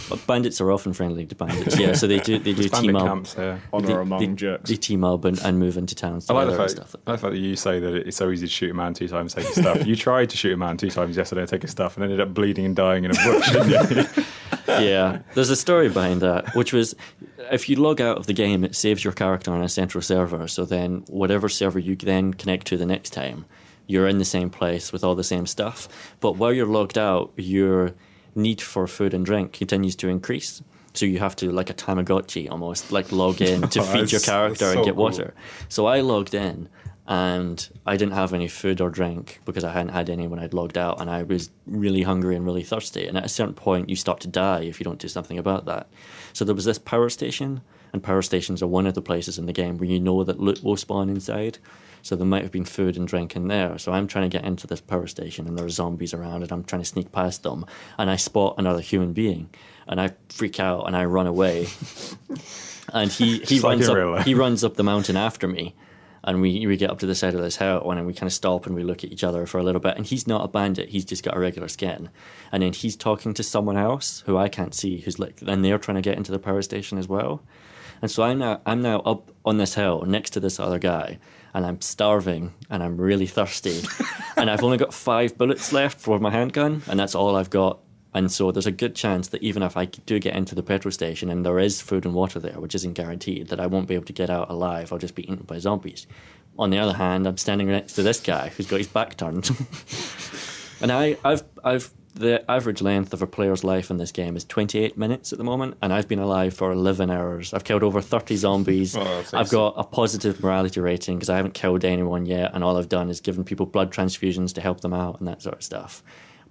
But 0.09 0.27
bandits 0.27 0.61
are 0.61 0.71
often 0.73 0.93
friendly 0.93 1.27
to 1.27 1.35
bandits, 1.35 1.79
yeah. 1.79 1.93
So 1.93 2.07
they 2.07 2.19
do 2.19 2.39
they 2.39 2.53
do 2.55 2.69
team 2.69 2.97
up. 2.97 3.07
camps 3.07 3.35
here. 3.35 3.61
honor 3.73 3.87
they, 3.87 3.93
among 3.95 4.21
they, 4.21 4.27
jerks. 4.35 4.71
they 4.71 4.77
team 4.77 5.05
up 5.05 5.25
and, 5.25 5.39
and 5.41 5.59
move 5.59 5.77
into 5.77 5.95
towns 5.95 6.29
I 6.29 6.35
like 6.35 6.49
the 6.49 6.57
fact, 6.57 6.71
stuff. 6.71 6.97
I 7.07 7.13
like 7.13 7.21
that 7.21 7.37
you 7.37 7.57
say 7.57 7.81
that 7.81 7.95
it's 7.95 8.17
so 8.17 8.31
easy 8.31 8.47
to 8.47 8.53
shoot 8.53 8.71
a 8.71 8.75
man 8.75 8.95
two 8.95 9.09
times, 9.09 9.35
take 9.35 9.47
his 9.47 9.57
stuff. 9.57 9.87
you 9.87 9.97
tried 9.97 10.31
to 10.31 10.37
shoot 10.37 10.53
a 10.53 10.57
man 10.57 10.77
two 10.77 10.91
times 10.91 11.17
yesterday, 11.17 11.43
and 11.43 11.51
take 11.51 11.63
his 11.63 11.71
stuff, 11.71 11.97
and 11.97 12.05
ended 12.05 12.21
up 12.21 12.35
bleeding 12.35 12.65
and 12.65 12.77
dying 12.77 13.05
in 13.05 13.11
a 13.11 13.15
bush. 13.15 13.55
yeah, 14.69 15.21
there's 15.35 15.51
a 15.51 15.57
story 15.57 15.89
behind 15.89 16.21
that, 16.23 16.55
which 16.55 16.73
was 16.73 16.95
if 17.51 17.69
you 17.69 17.77
log 17.77 18.01
out 18.01 18.19
of 18.19 18.27
the 18.27 18.33
game, 18.33 18.65
it 18.65 18.75
saves 18.75 19.05
your 19.05 19.13
character 19.13 19.53
on 19.53 19.63
a 19.63 19.69
central 19.69 20.03
server. 20.03 20.49
So 20.49 20.65
then, 20.65 21.05
whatever 21.09 21.49
server 21.49 21.79
you 21.79 21.97
then 21.97 22.35
connect 22.35 22.67
to 22.69 22.77
the 22.77 22.87
next 22.87 23.11
time, 23.11 23.45
you're 23.87 24.09
in 24.09 24.19
the 24.19 24.25
same 24.25 24.51
place 24.51 24.93
with 24.93 25.05
all 25.05 25.15
the 25.15 25.25
same 25.25 25.47
stuff. 25.47 25.89
But 26.21 26.37
while 26.37 26.53
you're 26.53 26.67
logged 26.67 26.99
out, 26.99 27.33
your 27.37 27.95
need 28.35 28.61
for 28.61 28.87
food 28.87 29.15
and 29.15 29.25
drink 29.25 29.53
continues 29.53 29.97
to 29.97 30.09
increase. 30.09 30.63
So 30.95 31.07
you 31.07 31.19
have 31.19 31.35
to, 31.37 31.51
like 31.51 31.71
a 31.71 31.75
Tamagotchi 31.75 32.51
almost, 32.51 32.93
like 32.93 33.11
log 33.11 33.41
in 33.43 33.63
to 33.69 33.81
Oh, 33.83 33.85
feed 33.85 34.13
your 34.13 34.21
character 34.21 34.67
that's 34.67 34.77
and 34.77 34.85
get 34.85 34.95
cool. 34.95 35.05
water. 35.05 35.35
So 35.69 35.87
I 35.87 36.01
logged 36.01 36.35
in 36.35 36.69
and 37.07 37.69
I 37.85 37.97
didn't 37.97 38.15
have 38.15 38.33
any 38.33 38.49
food 38.49 38.81
or 38.81 38.91
drink 38.91 39.41
because 39.45 39.65
I 39.65 39.73
hadn't 39.73 39.91
had 39.93 40.09
any 40.09 40.27
when 40.27 40.39
I'd 40.39 40.55
logged 40.55 40.79
out 40.79 41.01
and 41.01 41.11
I 41.11 41.23
was 41.25 41.51
really 41.67 42.03
hungry 42.03 42.37
and 42.37 42.47
really 42.47 42.63
thirsty. 42.63 43.07
And 43.07 43.19
at 43.19 43.25
a 43.25 43.29
certain 43.29 43.55
point, 43.55 43.89
you 43.91 43.97
start 43.97 44.21
to 44.21 44.29
die 44.29 44.63
if 44.63 44.79
you 44.81 44.85
don't 44.85 44.99
do 45.01 45.09
something 45.09 45.39
about 45.39 45.65
that. 45.67 45.89
So 46.33 46.45
there 46.45 46.55
was 46.55 46.65
this 46.65 46.79
power 46.79 47.09
station, 47.11 47.61
and 47.93 48.03
power 48.03 48.23
stations 48.23 48.63
are 48.63 48.67
one 48.67 48.87
of 48.87 48.95
the 48.95 49.03
places 49.03 49.39
in 49.39 49.47
the 49.47 49.53
game 49.53 49.79
where 49.79 49.89
you 49.89 50.01
know 50.01 50.25
that 50.25 50.41
loot 50.41 50.65
will 50.65 50.77
spawn 50.77 51.09
inside. 51.09 51.59
So 52.05 52.17
there 52.17 52.27
might 52.27 52.43
have 52.43 52.53
been 52.53 52.67
food 52.67 52.99
and 52.99 53.09
drink 53.09 53.35
in 53.35 53.49
there. 53.49 53.79
So 53.79 53.91
I'm 53.91 54.07
trying 54.07 54.29
to 54.29 54.37
get 54.37 54.47
into 54.47 54.67
this 54.67 54.83
power 54.83 55.07
station 55.07 55.49
and 55.49 55.57
there 55.57 55.65
are 55.65 55.71
zombies 55.71 56.13
around 56.13 56.43
and 56.43 56.53
I'm 56.53 56.63
trying 56.63 56.83
to 56.83 56.87
sneak 56.87 57.13
past 57.13 57.45
them. 57.45 57.65
And 57.97 58.11
I 58.11 58.17
spot 58.17 58.57
another 58.59 58.83
human 58.83 59.15
being 59.15 59.49
and 59.89 59.99
I 59.99 60.13
freak 60.29 60.61
out 60.61 60.87
and 60.87 60.95
I 60.95 61.07
run 61.07 61.27
away. 61.27 61.67
and 62.93 63.11
he, 63.11 63.39
he 63.39 63.47
Just 63.47 63.65
runs 63.65 63.89
up 63.89 64.27
he 64.27 64.35
runs 64.35 64.63
up 64.63 64.75
the 64.75 64.85
mountain 64.85 65.17
after 65.17 65.49
me. 65.49 65.75
And 66.23 66.43
we, 66.43 66.67
we 66.67 66.77
get 66.77 66.91
up 66.91 66.99
to 66.99 67.07
the 67.07 67.15
side 67.15 67.35
of 67.35 67.41
this 67.41 67.57
hill 67.57 67.91
and 67.91 68.07
we 68.07 68.13
kind 68.13 68.27
of 68.27 68.35
stop 68.35 68.67
and 68.67 68.75
we 68.75 68.83
look 68.83 69.03
at 69.03 69.11
each 69.11 69.25
other 69.25 69.47
for 69.47 69.57
a 69.57 69.63
little 69.63 69.81
bit. 69.81 69.97
And 69.97 70.05
he's 70.05 70.27
not 70.27 70.45
a 70.45 70.49
bandit; 70.49 70.91
he's 70.91 71.07
just 71.07 71.23
got 71.23 71.37
a 71.37 71.41
regular 71.41 71.69
skin. 71.69 72.11
And 72.53 72.63
then 72.63 72.75
he's 72.75 72.97
talking 72.97 73.33
to 73.33 73.43
someone 73.43 73.79
else 73.79 74.23
who 74.27 74.37
I 74.37 74.49
can't 74.51 74.75
see, 74.75 74.99
who's 75.01 75.19
like, 75.19 75.41
and 75.47 75.65
they're 75.65 75.79
trying 75.79 75.97
to 75.97 76.03
get 76.03 76.19
into 76.19 76.33
the 76.33 76.39
power 76.39 76.61
station 76.61 76.99
as 76.99 77.09
well. 77.09 77.43
And 78.01 78.11
so 78.11 78.23
I'm 78.23 78.39
now 78.39 78.61
I'm 78.67 78.83
now 78.83 79.01
up 79.01 79.31
on 79.45 79.59
this 79.59 79.75
hill 79.75 80.03
next 80.07 80.31
to 80.31 80.41
this 80.41 80.59
other 80.61 80.79
guy, 80.79 81.19
and 81.55 81.65
I'm 81.65 81.81
starving 81.81 82.53
and 82.69 82.83
I'm 82.83 83.01
really 83.01 83.27
thirsty, 83.27 83.83
and 84.37 84.51
I've 84.51 84.63
only 84.63 84.77
got 84.77 84.93
five 84.93 85.39
bullets 85.39 85.73
left 85.73 86.01
for 86.01 86.19
my 86.19 86.31
handgun, 86.31 86.83
and 86.89 87.01
that's 87.01 87.15
all 87.15 87.37
I've 87.37 87.51
got. 87.51 87.81
And 88.13 88.31
so 88.31 88.53
there's 88.53 88.67
a 88.67 88.73
good 88.73 88.95
chance 88.95 89.29
that 89.29 89.43
even 89.43 89.63
if 89.63 89.77
I 89.77 89.87
do 89.87 90.21
get 90.21 90.37
into 90.37 90.55
the 90.55 90.63
petrol 90.63 90.93
station 90.93 91.31
and 91.31 91.45
there 91.45 91.59
is 91.59 91.81
food 91.81 92.05
and 92.05 92.15
water 92.15 92.39
there, 92.39 92.61
which 92.61 92.77
isn't 92.77 92.93
guaranteed, 92.93 93.49
that 93.49 93.59
I 93.59 93.67
won't 93.67 93.89
be 93.89 93.95
able 93.95 94.05
to 94.05 94.13
get 94.13 94.31
out 94.31 94.51
alive. 94.51 94.93
I'll 94.93 95.01
just 95.01 95.17
be 95.17 95.25
eaten 95.25 95.45
by 95.45 95.59
zombies. 95.59 96.07
On 96.57 96.71
the 96.71 96.79
other 96.79 96.93
hand, 96.93 97.27
I'm 97.27 97.37
standing 97.39 97.67
next 97.67 97.95
to 97.95 98.05
this 98.05 98.21
guy 98.21 98.51
who's 98.51 98.69
got 98.69 98.79
his 98.79 98.87
back 98.87 99.17
turned. 99.17 99.51
And 100.81 100.93
I, 100.93 101.17
I've, 101.25 101.45
I've, 101.63 101.91
the 102.15 102.49
average 102.49 102.81
length 102.81 103.13
of 103.13 103.23
a 103.23 103.27
player's 103.27 103.65
life 103.65 103.91
in 103.91 103.97
this 103.97 104.13
game 104.13 104.37
is 104.37 104.45
28 104.45 104.97
minutes 104.97 105.33
at 105.33 105.39
the 105.39 105.45
moment, 105.45 105.77
and 105.83 105.93
I've 105.93 106.07
been 106.07 106.21
alive 106.21 106.55
for 106.55 106.71
11 106.71 107.11
hours. 107.11 107.53
I've 107.53 107.65
killed 107.65 107.83
over 107.83 108.01
30 108.01 108.37
zombies. 108.37 108.97
Oh, 109.05 109.25
I've 109.33 109.51
got 109.51 109.75
a 109.77 109.85
positive 109.85 110.43
morality 110.43 110.81
rating 110.81 111.17
because 111.17 111.29
I 111.29 111.37
haven't 111.37 111.55
killed 111.55 111.85
anyone 111.85 112.27
yet, 112.27 112.53
and 112.55 112.63
all 112.63 112.77
I've 112.77 112.89
done 112.89 113.11
is 113.11 113.21
given 113.21 113.45
people 113.45 113.67
blood 113.67 113.93
transfusions 113.93 114.55
to 114.55 114.61
help 114.61 114.81
them 114.81 114.95
out 114.95 115.19
and 115.19 115.29
that 115.29 115.43
sort 115.43 115.57
of 115.57 115.63
stuff. 115.63 116.03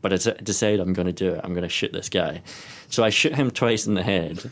But 0.02 0.14
I 0.14 0.34
decide 0.44 0.80
I'm 0.80 0.94
going 0.94 1.08
to 1.08 1.14
do 1.14 1.34
it. 1.34 1.42
I'm 1.44 1.54
going 1.54 1.64
to 1.64 1.70
shoot 1.70 1.94
this 1.94 2.10
guy. 2.10 2.42
So 2.90 3.04
I 3.04 3.10
shoot 3.10 3.34
him 3.34 3.50
twice 3.50 3.88
in 3.88 3.94
the 3.94 4.04
head. 4.04 4.52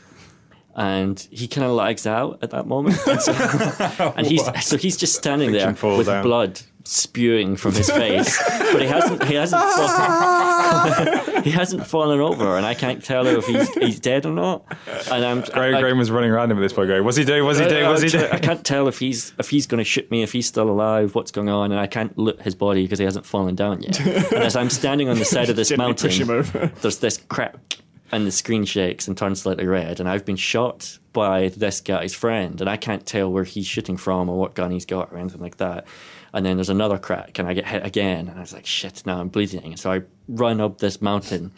And 0.75 1.19
he 1.31 1.47
kind 1.47 1.65
of 1.65 1.73
lags 1.73 2.07
out 2.07 2.39
at 2.41 2.51
that 2.51 2.65
moment, 2.65 2.97
and, 3.05 3.21
so, 3.21 3.33
and 4.17 4.25
he's 4.25 4.65
so 4.65 4.77
he's 4.77 4.95
just 4.95 5.15
standing 5.15 5.51
there 5.51 5.75
with 5.81 6.07
down. 6.07 6.23
blood 6.23 6.61
spewing 6.83 7.55
from 7.55 7.73
his 7.73 7.89
face, 7.89 8.41
but 8.71 8.81
he 8.81 8.87
hasn't 8.87 9.23
he 9.23 9.35
hasn't 9.35 9.61
fallen, 9.61 11.43
he 11.43 11.51
hasn't 11.51 11.87
fallen 11.87 12.19
over, 12.19 12.57
and 12.57 12.65
I 12.65 12.73
can't 12.73 13.03
tell 13.03 13.25
if 13.27 13.45
he's 13.45 13.73
he's 13.75 13.99
dead 13.99 14.25
or 14.25 14.33
not. 14.33 14.65
And 15.11 15.25
I'm 15.25 15.41
Graham, 15.41 15.75
I, 15.75 15.81
Graham 15.81 15.97
was 15.97 16.11
running 16.11 16.31
around 16.31 16.51
him 16.51 16.57
at 16.57 16.61
this 16.61 16.73
point 16.73 16.87
going, 16.87 17.03
what's 17.03 17.17
he 17.17 17.23
doing? 17.23 17.43
What's 17.45 17.59
he 17.59 17.67
doing? 17.67 17.87
What's 17.87 18.01
he 18.01 18.09
doing? 18.09 18.31
I 18.31 18.39
can't 18.39 18.65
tell 18.65 18.87
if 18.87 18.99
he's 18.99 19.33
if 19.39 19.49
he's 19.49 19.67
going 19.67 19.79
to 19.79 19.83
shoot 19.83 20.09
me, 20.11 20.23
if 20.23 20.31
he's 20.31 20.47
still 20.47 20.69
alive, 20.69 21.15
what's 21.15 21.31
going 21.31 21.49
on, 21.49 21.71
and 21.71 21.79
I 21.79 21.87
can't 21.87 22.17
loot 22.17 22.41
his 22.41 22.55
body 22.55 22.83
because 22.83 22.99
he 22.99 23.05
hasn't 23.05 23.25
fallen 23.25 23.55
down 23.55 23.81
yet. 23.81 23.99
and 24.31 24.43
as 24.43 24.55
I'm 24.55 24.69
standing 24.69 25.09
on 25.09 25.17
the 25.19 25.25
side 25.25 25.49
of 25.49 25.55
this 25.55 25.69
Gently 25.69 25.93
push 25.93 26.19
him 26.19 26.27
mountain, 26.27 26.71
there's 26.81 26.99
this 26.99 27.17
crack, 27.17 27.77
and 28.11 28.27
the 28.27 28.31
screen 28.31 28.65
shakes 28.65 29.07
and 29.07 29.17
turns 29.17 29.41
slightly 29.41 29.65
red, 29.65 29.99
and 29.99 30.09
I've 30.09 30.25
been 30.25 30.35
shot 30.35 30.97
by 31.13 31.49
this 31.49 31.81
guy's 31.81 32.13
friend, 32.13 32.61
and 32.61 32.69
I 32.69 32.77
can't 32.77 33.05
tell 33.05 33.31
where 33.31 33.43
he's 33.43 33.65
shooting 33.65 33.97
from 33.97 34.29
or 34.29 34.37
what 34.37 34.53
gun 34.53 34.71
he's 34.71 34.85
got 34.85 35.11
or 35.11 35.17
anything 35.17 35.41
like 35.41 35.57
that. 35.57 35.85
And 36.33 36.45
then 36.45 36.57
there's 36.57 36.69
another 36.69 36.97
crack, 36.97 37.39
and 37.39 37.47
I 37.47 37.53
get 37.53 37.67
hit 37.67 37.85
again, 37.85 38.29
and 38.29 38.37
I 38.37 38.41
was 38.41 38.53
like, 38.53 38.65
shit, 38.65 39.03
now 39.05 39.19
I'm 39.19 39.27
bleeding. 39.27 39.75
So 39.75 39.91
I 39.91 40.01
run 40.29 40.61
up 40.61 40.77
this 40.77 41.01
mountain 41.01 41.51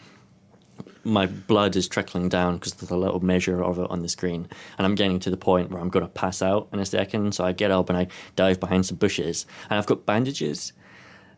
my 1.04 1.26
blood 1.26 1.76
is 1.76 1.88
trickling 1.88 2.28
down 2.28 2.54
because 2.54 2.74
there's 2.74 2.90
a 2.90 2.96
little 2.96 3.20
measure 3.20 3.62
of 3.62 3.78
it 3.78 3.90
on 3.90 4.00
the 4.00 4.08
screen, 4.08 4.48
and 4.78 4.86
I'm 4.86 4.94
getting 4.94 5.20
to 5.20 5.30
the 5.30 5.36
point 5.36 5.70
where 5.70 5.80
I'm 5.80 5.90
going 5.90 6.04
to 6.04 6.10
pass 6.10 6.42
out 6.42 6.68
in 6.72 6.80
a 6.80 6.86
second. 6.86 7.34
So 7.34 7.44
I 7.44 7.52
get 7.52 7.70
up 7.70 7.88
and 7.88 7.98
I 7.98 8.08
dive 8.36 8.60
behind 8.60 8.86
some 8.86 8.96
bushes, 8.96 9.46
and 9.70 9.78
I've 9.78 9.86
got 9.86 10.06
bandages. 10.06 10.72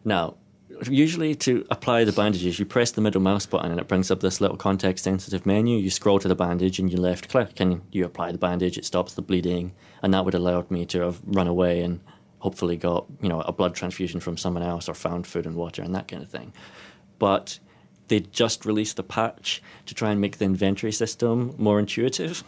Now, 0.05 0.37
usually 0.89 1.35
to 1.37 1.67
apply 1.71 2.05
the 2.05 2.13
bandages, 2.13 2.59
you 2.59 2.65
press 2.65 2.93
the 2.93 3.01
middle 3.01 3.21
mouse 3.21 3.47
button, 3.47 3.71
and 3.71 3.81
it 3.81 3.89
brings 3.89 4.11
up 4.11 4.21
this 4.21 4.41
little 4.41 4.57
context-sensitive 4.57 5.47
menu. 5.47 5.79
You 5.79 5.91
scroll 5.91 6.19
to 6.21 6.29
the 6.29 6.37
bandage, 6.37 6.79
and 6.79 6.91
you 6.91 6.99
left 6.99 7.29
click, 7.29 7.61
and 7.61 7.83
you 7.91 8.05
apply 8.05 8.33
the 8.33 8.39
bandage. 8.39 8.79
It 8.79 8.85
stops 8.85 9.15
the 9.15 9.23
bleeding, 9.23 9.73
and 10.03 10.15
that 10.15 10.25
would 10.25 10.35
allowed 10.35 10.71
me 10.71 10.87
to 10.87 11.01
have 11.01 11.21
run 11.25 11.49
away 11.49 11.83
and 11.83 12.01
hopefully 12.39 12.77
got 12.77 13.07
you 13.21 13.29
know 13.29 13.41
a 13.41 13.53
blood 13.53 13.75
transfusion 13.75 14.21
from 14.21 14.37
someone 14.37 14.63
else 14.63 14.89
or 14.89 14.95
found 14.95 15.27
food 15.27 15.47
and 15.47 15.57
water 15.57 15.83
and 15.83 15.95
that 15.95 16.09
kind 16.09 16.23
of 16.23 16.29
thing. 16.29 16.53
But 17.19 17.59
they 18.09 18.21
just 18.21 18.65
released 18.65 18.99
a 18.99 19.03
patch 19.03 19.63
to 19.87 19.95
try 19.95 20.11
and 20.11 20.21
make 20.21 20.39
the 20.39 20.45
inventory 20.45 20.93
system 20.93 21.55
more 21.59 21.79
intuitive. 21.79 22.45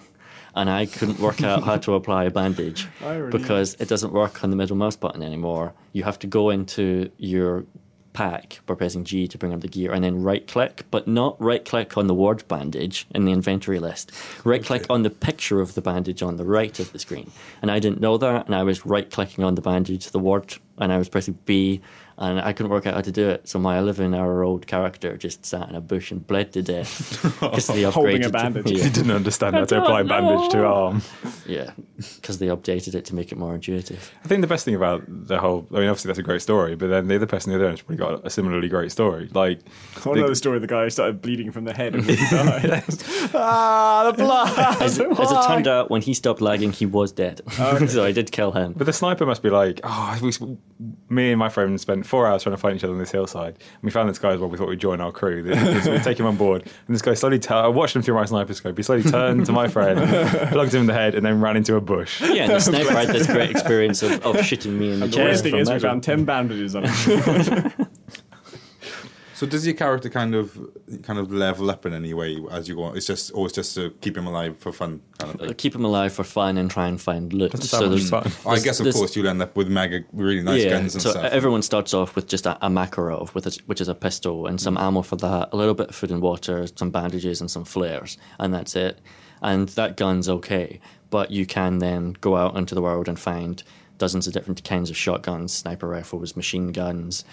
And 0.55 0.71
I 0.71 0.87
couldn't 0.87 1.21
work 1.21 1.43
out 1.43 1.63
how 1.63 1.77
to 1.79 1.95
apply 1.95 2.25
a 2.25 2.31
bandage 2.31 2.89
because 3.31 3.75
it 3.75 3.89
doesn't 3.89 4.13
work 4.13 4.43
on 4.43 4.51
the 4.51 4.57
middle 4.57 4.77
mouse 4.77 4.97
button 4.97 5.23
anymore. 5.23 5.75
You 5.93 6.05
have 6.05 6.19
to 6.21 6.27
go 6.27 6.51
into 6.51 7.11
your 7.19 7.65
pack 8.13 8.61
by 8.67 8.75
pressing 8.75 9.05
G 9.05 9.29
to 9.29 9.39
bring 9.39 9.53
up 9.53 9.61
the 9.61 9.69
gear 9.69 9.93
and 9.93 10.05
then 10.05 10.23
right 10.23 10.47
click, 10.47 10.85
but 10.91 11.07
not 11.07 11.41
right 11.41 11.65
click 11.65 11.97
on 11.97 12.07
the 12.07 12.15
word 12.15 12.47
bandage 12.49 13.07
in 13.15 13.25
the 13.25 13.33
inventory 13.33 13.79
list. 13.79 14.13
Right 14.45 14.65
click 14.65 14.87
on 14.91 15.03
the 15.03 15.11
picture 15.11 15.61
of 15.61 15.75
the 15.75 15.83
bandage 15.83 16.23
on 16.23 16.37
the 16.37 16.45
right 16.45 16.79
of 16.79 16.93
the 16.93 16.99
screen. 16.99 17.31
And 17.63 17.71
I 17.71 17.79
didn't 17.79 18.01
know 18.01 18.19
that, 18.19 18.47
and 18.47 18.55
I 18.55 18.63
was 18.63 18.87
right 18.87 19.11
clicking 19.11 19.45
on 19.45 19.55
the 19.55 19.63
bandage, 19.63 20.11
the 20.11 20.19
word, 20.19 20.57
and 20.79 20.93
I 20.93 20.99
was 20.99 21.09
pressing 21.09 21.39
B, 21.45 21.81
and 22.21 22.41
I 22.41 22.53
couldn't 22.53 22.71
work 22.73 22.87
out 22.87 22.95
how 22.95 23.01
to 23.01 23.13
do 23.13 23.29
it. 23.29 23.49
So 23.49 23.59
my 23.59 23.79
11 23.79 24.13
hour 24.15 24.43
old 24.43 24.67
character 24.67 25.17
just 25.17 25.47
sat 25.47 25.69
in 25.69 25.75
a 25.77 25.81
bush 25.81 26.11
and 26.11 26.27
bled 26.27 26.53
to 26.55 26.63
death. 26.63 27.23
Because 27.41 27.69
they 27.69 27.83
Holding 27.85 28.25
a 28.25 28.31
bandage. 28.31 28.69
He 28.71 28.79
Yeah, 28.79 28.89
didn't 28.91 29.13
understand 29.13 29.55
how 29.57 29.65
to 29.65 29.83
apply 29.83 30.03
bandage 30.03 30.51
to 30.51 30.65
arm. 30.65 31.03
yeah, 31.47 31.71
because 32.17 32.39
they 32.39 32.47
updated 32.49 32.95
it 32.95 33.05
to 33.07 33.15
make 33.15 33.31
it 33.33 33.39
more 33.39 33.55
intuitive. 33.55 34.13
I 34.25 34.29
think 34.29 34.41
the 34.41 34.47
best 34.49 34.65
thing 34.65 34.75
about 34.75 35.03
the 35.09 35.39
whole, 35.39 35.67
I 35.73 35.79
mean, 35.81 35.89
obviously 35.89 36.09
that's 36.09 36.19
a 36.19 36.23
great 36.25 36.43
story, 36.43 36.75
but 36.77 36.89
then 36.89 37.07
the 37.09 37.15
other 37.17 37.27
person 37.27 37.53
on 37.53 37.59
the 37.59 37.65
other 37.65 37.71
end's 37.71 37.83
probably 37.83 37.97
got 38.05 38.27
a 38.27 38.31
similarly 38.31 38.69
great 38.69 38.91
story. 38.93 39.29
Like, 39.33 39.61
I 40.05 40.11
know 40.15 40.29
the 40.29 40.35
story 40.37 40.57
of 40.57 40.63
the 40.63 40.69
guy 40.69 40.85
who 40.85 40.91
started 40.91 41.23
bleeding 41.23 41.53
from 41.53 41.65
the 41.65 41.73
head 41.73 41.95
and 41.95 42.07
died. 42.31 42.85
ah, 43.35 44.11
the 44.11 44.23
blood! 44.23 44.83
As, 44.83 44.99
it- 44.99 45.11
as 45.19 45.31
it 45.31 45.47
turned 45.47 45.69
out, 45.69 45.91
when 45.91 46.03
he 46.03 46.15
stopped 46.15 46.41
lagging, 46.41 46.73
he 46.73 46.87
was 46.87 47.13
dead. 47.13 47.41
so 47.89 48.05
I 48.05 48.13
did 48.13 48.33
kill 48.33 48.53
him. 48.53 48.73
But 48.77 48.85
the 48.87 48.93
sniper 48.93 49.25
must 49.27 49.43
be 49.43 49.51
like, 49.51 49.81
oh, 49.85 50.19
we, 50.23 50.33
me 51.09 51.31
and 51.31 51.39
my 51.39 51.49
friend 51.49 51.81
spent 51.81 52.07
four 52.09 52.27
hours 52.27 52.43
trying 52.43 52.55
to 52.57 52.61
fight 52.61 52.75
each 52.75 52.83
other 52.85 52.93
on 52.93 52.99
this 52.99 53.11
hillside. 53.11 53.55
And 53.55 53.83
we 53.83 53.91
found 53.91 54.09
this 54.09 54.19
guy 54.19 54.33
as 54.33 54.41
well. 54.41 54.49
We 54.49 54.57
thought 54.59 54.69
we'd 54.69 54.81
join 54.81 55.01
our 55.01 55.13
crew. 55.13 55.45
So 55.83 55.93
we 55.93 55.99
take 55.99 56.19
him 56.19 56.27
on 56.27 56.37
board. 56.37 56.63
And 56.63 56.95
this 56.95 57.03
guy 57.03 57.15
slowly, 57.15 57.39
tu- 57.39 57.55
I 57.55 57.69
watched 57.69 57.95
him 57.95 58.03
through 58.03 58.15
my 58.15 58.25
sniper 58.25 58.55
scope. 58.55 58.77
He 58.77 58.83
slowly 58.83 59.03
turned 59.03 59.47
to 59.47 59.53
my 59.53 59.69
friend, 59.69 59.99
plugged 60.53 60.75
him 60.75 60.83
in 60.83 60.87
the 60.87 60.95
head, 60.95 61.15
and 61.15 61.25
then 61.25 61.41
ran 61.41 61.57
into 61.57 61.77
a 61.77 61.81
bush. 61.81 62.21
Yeah, 62.21 62.45
and 62.45 62.53
the 62.53 62.61
sniper 62.61 62.93
had 62.93 63.09
this 63.09 63.27
great 63.27 63.51
experience 63.57 64.03
of, 64.03 64.25
of 64.25 64.45
shooting 64.45 64.79
me 64.79 64.93
in 64.93 65.01
the 65.01 65.07
The 65.07 65.19
worst 65.19 65.43
thing 65.45 65.57
is 65.57 65.71
we 65.71 65.79
found 65.79 66.03
10 66.03 66.25
bandages 66.25 66.75
on 66.75 66.85
him. 66.85 67.73
So 69.39 69.47
does 69.47 69.65
your 69.65 69.77
character 69.77 70.11
kind 70.11 70.35
of 70.35 70.59
kind 71.05 71.17
of 71.17 71.31
level 71.31 71.71
up 71.71 71.87
in 71.87 71.93
any 71.95 72.13
way 72.13 72.43
as 72.51 72.69
you 72.69 72.75
go 72.75 72.83
on? 72.83 72.97
It's 72.97 73.07
just 73.07 73.31
always 73.31 73.53
just 73.53 73.73
to 73.77 73.91
keep 74.01 74.17
him 74.17 74.27
alive 74.27 74.59
for 74.59 74.73
fun 74.73 75.01
kind 75.19 75.33
of 75.33 75.41
Uh, 75.41 75.45
thing. 75.47 75.55
Keep 75.55 75.77
him 75.77 75.85
alive 75.85 76.13
for 76.13 76.25
fun 76.25 76.59
and 76.59 76.69
try 76.69 76.89
and 76.89 77.01
find 77.01 77.33
loot. 77.33 77.53
Doesn't 77.53 77.69
sound 77.69 77.91
much 77.93 78.11
there's- 78.11 78.47
I 78.47 78.59
guess 78.59 78.81
of 78.81 78.93
course 78.93 79.15
you'll 79.15 79.29
end 79.29 79.41
up 79.41 79.57
with 79.57 79.69
mega 79.69 80.03
really 80.13 80.43
nice 80.43 80.65
yeah, 80.65 80.71
guns 80.71 80.95
and 80.97 81.03
so 81.03 81.11
stuff. 81.11 81.25
everyone 81.27 81.63
starts 81.63 81.95
off 81.95 82.17
with 82.17 82.27
just 82.27 82.47
a, 82.47 82.59
a 82.67 82.69
Makarov, 82.69 83.33
with 83.33 83.47
a, 83.47 83.57
which 83.67 83.81
is 83.81 83.87
a 83.87 83.95
pistol 83.95 84.49
and 84.49 84.61
some 84.61 84.77
ammo 84.77 85.03
for 85.03 85.15
that, 85.15 85.51
a 85.53 85.57
little 85.57 85.75
bit 85.75 85.91
of 85.91 85.95
food 85.95 86.11
and 86.11 86.21
water, 86.21 86.67
some 86.75 86.91
bandages 86.91 87.41
and 87.41 87.49
some 87.49 87.65
flares, 87.65 88.19
and 88.41 88.53
that's 88.53 88.75
it. 88.75 88.99
And 89.41 89.69
that 89.81 89.97
gun's 89.97 90.29
okay, 90.29 90.81
but 91.11 91.31
you 91.31 91.47
can 91.47 91.79
then 91.79 92.17
go 92.21 92.35
out 92.37 92.57
into 92.57 92.75
the 92.75 92.83
world 92.83 93.07
and 93.07 93.17
find 93.17 93.63
dozens 93.99 94.27
of 94.27 94.33
different 94.33 94.65
kinds 94.65 94.91
of 94.91 94.97
shotguns, 94.97 95.53
sniper 95.53 95.87
rifles, 95.87 96.35
machine 96.35 96.73
guns. 96.73 97.25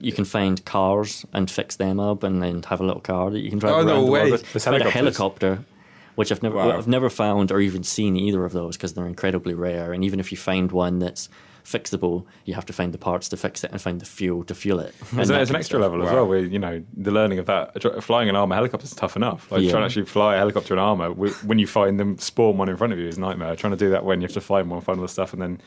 You 0.00 0.12
can 0.12 0.24
find 0.24 0.62
cars 0.64 1.24
and 1.32 1.50
fix 1.50 1.76
them 1.76 1.98
up, 2.00 2.22
and 2.22 2.42
then 2.42 2.62
have 2.64 2.80
a 2.80 2.84
little 2.84 3.00
car 3.00 3.30
that 3.30 3.40
you 3.40 3.50
can 3.50 3.58
drive 3.58 3.72
Oh, 3.72 3.76
around 3.78 3.86
no 3.86 4.04
the 4.04 4.10
way. 4.10 4.20
world 4.20 4.32
with. 4.32 4.52
There's 4.52 4.64
Find 4.64 4.82
a 4.82 4.90
helicopter, 4.90 5.64
which 6.16 6.30
I've 6.30 6.42
never 6.42 6.56
Wow. 6.56 6.76
I've 6.76 6.88
never 6.88 7.08
found 7.10 7.50
or 7.52 7.60
even 7.60 7.82
seen 7.82 8.16
either 8.16 8.44
of 8.44 8.52
those 8.52 8.76
because 8.76 8.94
they're 8.94 9.06
incredibly 9.06 9.54
rare. 9.54 9.92
And 9.92 10.04
even 10.04 10.20
if 10.20 10.30
you 10.32 10.38
find 10.38 10.70
one 10.72 10.98
that's 10.98 11.28
fixable, 11.64 12.26
you 12.44 12.52
have 12.52 12.66
to 12.66 12.72
find 12.74 12.92
the 12.92 12.98
parts 12.98 13.28
to 13.30 13.38
fix 13.38 13.64
it 13.64 13.70
and 13.72 13.80
find 13.80 13.98
the 13.98 14.04
fuel 14.04 14.44
to 14.44 14.54
fuel 14.54 14.80
it. 14.80 14.94
And 15.10 15.18
There's, 15.18 15.28
that 15.28 15.34
there's 15.36 15.50
an 15.50 15.56
extra 15.56 15.78
level 15.80 16.02
as 16.02 16.12
well, 16.12 16.26
where 16.26 16.40
you 16.40 16.58
know 16.58 16.82
the 16.94 17.10
learning 17.10 17.38
of 17.38 17.46
that. 17.46 18.02
Flying 18.02 18.28
an 18.28 18.36
Arma 18.36 18.54
helicopter 18.54 18.84
is 18.84 18.94
tough 18.94 19.16
enough. 19.16 19.50
Like 19.50 19.62
Yeah. 19.62 19.70
trying 19.70 19.80
to 19.82 19.86
actually 19.86 20.04
fly 20.04 20.34
a 20.34 20.38
helicopter 20.38 20.74
in 20.74 20.78
Arma 20.80 21.12
when 21.12 21.58
you 21.58 21.66
find 21.66 21.98
them 21.98 22.18
spawn 22.18 22.58
one 22.58 22.68
in 22.68 22.76
front 22.76 22.92
of 22.92 22.98
you 22.98 23.08
is 23.08 23.16
a 23.16 23.20
nightmare. 23.20 23.56
Trying 23.56 23.70
to 23.72 23.76
do 23.78 23.88
that 23.90 24.04
when 24.04 24.20
you 24.20 24.26
have 24.26 24.34
to 24.34 24.40
find 24.42 24.70
one, 24.70 24.82
find 24.82 24.98
all 24.98 25.06
the 25.06 25.08
stuff, 25.08 25.32
and 25.32 25.40
then 25.40 25.58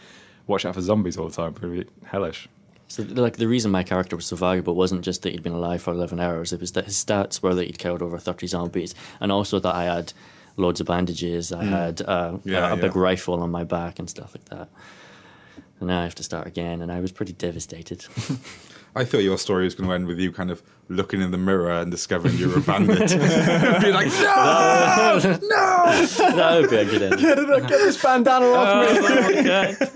watch 0.45 0.65
out 0.65 0.75
for 0.75 0.81
zombies 0.81 1.17
all 1.17 1.27
the 1.27 1.35
time. 1.35 1.53
Pretty 1.53 1.89
hellish. 2.05 2.47
So, 2.89 3.03
like, 3.03 3.35
the 3.37 3.47
reason 3.47 3.69
my 3.71 3.83
character 3.83 4.15
was 4.15 4.25
so 4.27 4.35
valuable 4.37 4.73
wasn't 4.73 5.01
just 5.03 5.21
that 5.23 5.31
he'd 5.33 5.43
been 5.43 5.53
alive 5.53 5.81
for 5.81 5.91
11 5.93 6.19
hours, 6.21 6.53
it 6.53 6.61
was 6.61 6.71
that 6.71 6.85
his 6.85 6.95
stats 6.95 7.41
were 7.41 7.53
that 7.53 7.65
he'd 7.65 7.77
killed 7.79 8.01
over 8.01 8.17
30 8.17 8.47
zombies, 8.47 8.95
and 9.19 9.31
also 9.31 9.59
that 9.59 9.75
I 9.75 9.83
had 9.85 10.13
loads 10.55 10.79
of 10.79 10.87
bandages, 10.87 11.51
I 11.51 11.65
had 11.65 12.01
uh, 12.01 12.37
Yeah, 12.45 12.69
a, 12.69 12.73
a 12.73 12.77
big 12.77 12.95
yeah. 12.95 13.01
rifle 13.01 13.41
on 13.43 13.51
my 13.51 13.63
back 13.65 13.99
and 13.99 14.09
stuff 14.09 14.33
like 14.33 14.45
that. 14.45 14.69
And 15.79 15.89
now 15.89 15.99
I 15.99 16.03
have 16.03 16.15
to 16.15 16.23
start 16.23 16.47
again, 16.47 16.81
and 16.81 16.91
I 16.91 16.99
was 17.01 17.11
pretty 17.11 17.33
devastated. 17.33 18.05
I 18.95 19.03
thought 19.05 19.19
your 19.19 19.37
story 19.37 19.65
was 19.65 19.75
going 19.75 19.87
to 19.89 19.93
end 19.93 20.07
with 20.07 20.17
you 20.17 20.31
kind 20.31 20.49
of 20.49 20.63
looking 20.87 21.21
in 21.21 21.29
the 21.29 21.37
mirror 21.37 21.69
and 21.69 21.91
discovering 21.91 22.35
you're 22.37 22.57
a 22.57 22.61
bandit. 22.61 22.97
Be 23.09 23.91
like, 23.91 24.07
no, 24.07 25.19
no. 25.23 26.05
that 26.07 26.57
would 26.61 26.69
be 26.71 26.77
a 26.77 26.85
good 26.85 27.01
ending. 27.03 27.19
Get, 27.19 27.37
it, 27.37 27.47
get 27.67 27.69
this 27.69 28.01
bandana 28.01 28.45
off 28.47 29.81
me! 29.83 29.87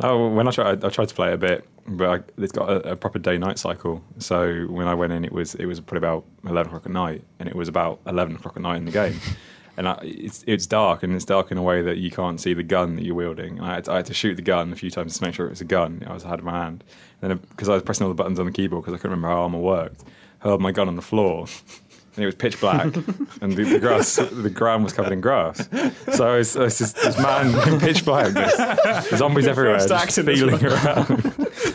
Oh, 0.00 0.28
when 0.28 0.46
I 0.46 0.52
tried, 0.52 0.84
I 0.84 0.90
tried 0.90 1.08
to 1.08 1.14
play 1.14 1.30
it 1.30 1.34
a 1.34 1.38
bit, 1.38 1.68
but 1.86 2.08
I, 2.08 2.42
it's 2.42 2.52
got 2.52 2.70
a, 2.70 2.92
a 2.92 2.96
proper 2.96 3.18
day-night 3.18 3.58
cycle. 3.58 4.02
So 4.18 4.66
when 4.68 4.86
I 4.86 4.94
went 4.94 5.12
in, 5.12 5.24
it 5.24 5.32
was 5.32 5.56
it 5.56 5.66
was 5.66 5.80
probably 5.80 5.98
about 5.98 6.24
eleven 6.44 6.68
o'clock 6.68 6.86
at 6.86 6.92
night, 6.92 7.24
and 7.40 7.48
it 7.48 7.56
was 7.56 7.68
about 7.68 8.00
eleven 8.06 8.36
o'clock 8.36 8.56
at 8.56 8.62
night 8.62 8.76
in 8.76 8.84
the 8.84 8.92
game. 8.92 9.18
And 9.76 9.86
I, 9.86 9.96
it's 10.02 10.42
it's 10.44 10.66
dark, 10.66 11.04
and 11.04 11.14
it's 11.14 11.24
dark 11.24 11.52
in 11.52 11.56
a 11.56 11.62
way 11.62 11.82
that 11.82 11.98
you 11.98 12.10
can't 12.10 12.40
see 12.40 12.52
the 12.52 12.64
gun 12.64 12.96
that 12.96 13.04
you're 13.04 13.14
wielding. 13.14 13.58
And 13.58 13.64
I 13.64 13.74
had, 13.74 13.84
to, 13.84 13.92
I 13.92 13.96
had 13.98 14.06
to 14.06 14.12
shoot 14.12 14.34
the 14.34 14.42
gun 14.42 14.72
a 14.72 14.74
few 14.74 14.90
times 14.90 15.16
to 15.16 15.24
make 15.24 15.36
sure 15.36 15.46
it 15.46 15.50
was 15.50 15.60
a 15.60 15.64
gun. 15.64 16.02
I 16.04 16.14
was 16.14 16.24
had 16.24 16.40
in 16.40 16.44
my 16.44 16.64
hand, 16.64 16.82
and 17.22 17.30
then 17.30 17.38
because 17.50 17.68
I 17.68 17.74
was 17.74 17.84
pressing 17.84 18.04
all 18.04 18.10
the 18.10 18.16
buttons 18.16 18.40
on 18.40 18.46
the 18.46 18.50
keyboard 18.50 18.82
because 18.82 18.94
I 18.94 18.96
couldn't 18.96 19.12
remember 19.12 19.28
how 19.28 19.42
Arma 19.42 19.60
worked, 19.60 20.02
hurled 20.40 20.60
my 20.60 20.72
gun 20.72 20.88
on 20.88 20.96
the 20.96 21.02
floor. 21.02 21.46
And 22.18 22.24
it 22.24 22.26
was 22.26 22.34
pitch 22.34 22.58
black, 22.58 22.82
and 23.40 23.52
the, 23.52 23.62
the 23.62 23.78
grass, 23.78 24.16
the 24.16 24.50
ground 24.50 24.82
was 24.82 24.92
covered 24.92 25.12
in 25.12 25.20
grass. 25.20 25.68
So 26.14 26.34
it's, 26.34 26.56
it's 26.56 26.80
this, 26.80 26.92
this 26.92 27.16
man 27.16 27.54
in 27.68 27.78
pitch 27.78 28.04
blackness, 28.04 28.56
the 28.56 29.16
zombies 29.16 29.46
everywhere, 29.46 29.78
First 29.78 29.88
just 29.88 30.18
act 30.18 30.26
feeling 30.26 30.64
around. 30.66 31.22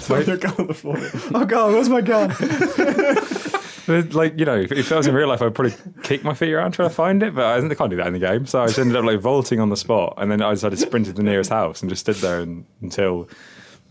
Throw 0.02 0.20
your 0.20 0.36
gun 0.36 0.54
on 0.60 0.68
the 0.68 0.74
floor. 0.74 0.98
Oh 1.34 1.46
god, 1.46 1.72
where's 1.72 1.88
my 1.88 2.02
gun? 2.02 2.36
Like 3.88 4.40
you 4.40 4.46
know, 4.46 4.58
if, 4.58 4.72
if 4.72 4.90
that 4.90 4.96
was 4.96 5.08
in 5.08 5.16
real 5.16 5.28
life, 5.28 5.42
I'd 5.42 5.54
probably 5.54 5.76
kick 6.04 6.24
my 6.24 6.34
feet 6.34 6.54
around 6.54 6.72
trying 6.72 6.88
to 6.88 6.96
find 6.96 7.22
it, 7.22 7.36
but 7.36 7.44
I, 7.44 7.58
I 7.58 7.76
can't 7.76 7.90
do 7.90 7.98
that 7.98 8.08
in 8.08 8.14
the 8.14 8.20
game. 8.20 8.46
So 8.46 8.62
I 8.62 8.68
just 8.68 8.80
ended 8.80 8.96
up 8.96 9.04
like 9.04 9.20
vaulting 9.20 9.60
on 9.60 9.70
the 9.70 9.76
spot, 9.78 10.14
and 10.18 10.32
then 10.32 10.42
I 10.42 10.52
decided 10.52 10.78
to 10.78 10.82
sprint 10.86 11.08
to 11.08 11.14
the 11.14 11.24
nearest 11.24 11.50
house 11.50 11.82
and 11.82 11.90
just 11.90 12.02
stood 12.02 12.16
there 12.16 12.40
and, 12.40 12.66
until 12.82 13.28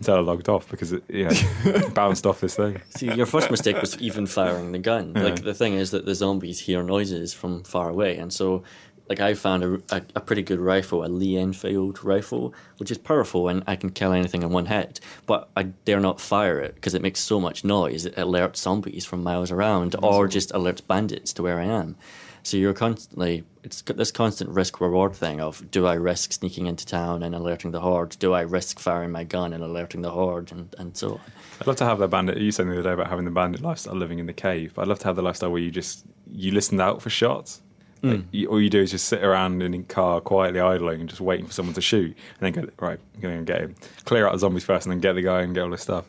until 0.03 0.17
I 0.17 0.21
logged 0.21 0.49
off 0.49 0.69
because 0.69 0.93
it 0.93 1.05
you 1.09 1.29
know 1.65 1.89
bounced 1.91 2.27
off 2.27 2.41
this 2.41 2.57
thing. 2.57 2.81
See, 2.91 3.13
your 3.13 3.27
first 3.27 3.51
mistake 3.51 3.81
was 3.81 3.97
even 3.99 4.27
firing 4.27 4.73
the 4.73 4.79
gun. 4.79 5.13
Like 5.15 5.43
the 5.43 5.55
thing 5.55 5.75
is 5.75 5.93
that 5.93 6.05
the 6.05 6.15
zombies 6.15 6.61
hear 6.61 6.83
noises 6.83 7.33
from 7.33 7.63
far 7.63 7.89
away, 7.89 8.17
and 8.17 8.33
so 8.33 8.65
like 9.09 9.21
I 9.21 9.35
found 9.35 9.63
a, 9.63 9.75
a, 9.91 10.03
a 10.17 10.21
pretty 10.21 10.43
good 10.43 10.59
rifle, 10.59 11.05
a 11.05 11.07
Lee 11.07 11.37
Enfield 11.37 12.03
rifle, 12.03 12.55
which 12.79 12.91
is 12.91 12.99
powerful 12.99 13.49
and 13.49 13.63
I 13.67 13.77
can 13.77 13.91
kill 13.91 14.13
anything 14.13 14.43
in 14.43 14.51
one 14.51 14.67
hit. 14.67 15.01
But 15.27 15.51
I 15.57 15.65
dare 15.65 16.01
not 16.01 16.21
fire 16.21 16.59
it 16.61 16.77
because 16.77 16.95
it 16.95 17.03
makes 17.03 17.21
so 17.21 17.39
much 17.39 17.65
noise. 17.65 18.07
It 18.07 18.17
alerts 18.17 18.57
zombies 18.57 19.05
from 19.05 19.23
miles 19.23 19.51
around, 19.51 19.97
or 20.03 20.29
just 20.29 20.51
alerts 20.53 20.87
bandits 20.87 21.33
to 21.35 21.43
where 21.43 21.61
I 21.61 21.65
am. 21.65 21.97
So 22.43 22.57
you're 22.57 22.75
constantly 22.75 23.45
it's 23.65 23.81
got 23.83 23.97
this 23.97 24.11
constant 24.11 24.51
risk 24.51 24.81
reward 24.81 25.15
thing 25.15 25.41
of 25.41 25.71
do 25.71 25.87
I 25.87 25.95
risk 25.95 26.33
sneaking 26.33 26.67
into 26.67 26.85
town 26.85 27.23
and 27.23 27.35
alerting 27.35 27.71
the 27.71 27.81
horde? 27.81 28.17
Do 28.19 28.33
I 28.33 28.41
risk 28.41 28.79
firing 28.79 29.11
my 29.13 29.25
gun 29.25 29.53
and 29.53 29.63
alerting 29.63 30.03
the 30.03 30.11
horde 30.11 30.51
and, 30.51 30.75
and 30.79 30.97
so 30.97 31.13
on? 31.13 31.21
I'd 31.61 31.67
love 31.67 31.77
to 31.77 31.85
have 31.85 31.99
that 32.01 32.09
bandit. 32.09 32.39
You 32.39 32.51
said 32.51 32.67
the 32.67 32.73
other 32.73 32.83
day 32.83 32.93
about 32.93 33.09
having 33.09 33.25
the 33.25 33.31
bandit 33.31 33.63
lifestyle, 33.63 33.95
living 33.95 34.19
in 34.19 34.27
the 34.27 34.33
cave. 34.33 34.73
But 34.75 34.83
I'd 34.83 34.89
love 34.89 34.99
to 35.01 35.05
have 35.07 35.17
the 35.17 35.23
lifestyle 35.23 35.53
where 35.53 35.61
you 35.61 35.71
just 35.71 36.05
you 36.31 36.51
listen 36.51 36.81
out 36.81 37.03
for 37.03 37.11
shots. 37.11 37.63
Mm. 38.03 38.11
Like, 38.11 38.25
you, 38.33 38.49
all 38.49 38.61
you 38.61 38.71
do 38.71 38.81
is 38.81 38.91
just 38.91 39.07
sit 39.07 39.23
around 39.23 39.63
in 39.63 39.75
a 39.75 39.83
car 39.85 40.21
quietly 40.21 40.59
idling 40.59 41.01
and 41.01 41.09
just 41.09 41.21
waiting 41.21 41.47
for 41.47 41.53
someone 41.53 41.75
to 41.75 41.81
shoot, 41.81 42.17
and 42.41 42.55
then 42.55 42.65
go 42.65 42.69
right, 42.81 42.99
I'm 43.15 43.21
going 43.21 43.45
to 43.45 43.53
get 43.53 43.61
him, 43.61 43.77
clear 44.05 44.27
out 44.27 44.33
the 44.33 44.39
zombies 44.39 44.65
first, 44.65 44.87
and 44.87 44.93
then 44.93 45.01
get 45.01 45.13
the 45.13 45.23
guy 45.23 45.43
and 45.43 45.55
get 45.55 45.63
all 45.63 45.71
this 45.71 45.83
stuff. 45.83 46.07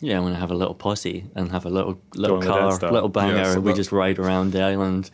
Yeah, 0.00 0.16
I'm 0.16 0.22
going 0.22 0.32
to 0.32 0.40
have 0.40 0.50
a 0.50 0.54
little 0.54 0.74
posse 0.74 1.26
and 1.34 1.50
have 1.50 1.66
a 1.66 1.68
little 1.68 2.00
little 2.14 2.40
car, 2.40 2.72
little 2.90 3.10
banger, 3.10 3.36
Yeah, 3.36 3.44
so 3.44 3.52
and 3.56 3.64
we 3.64 3.74
just 3.74 3.92
ride 3.92 4.18
around 4.18 4.52
the 4.52 4.62
island, 4.62 5.10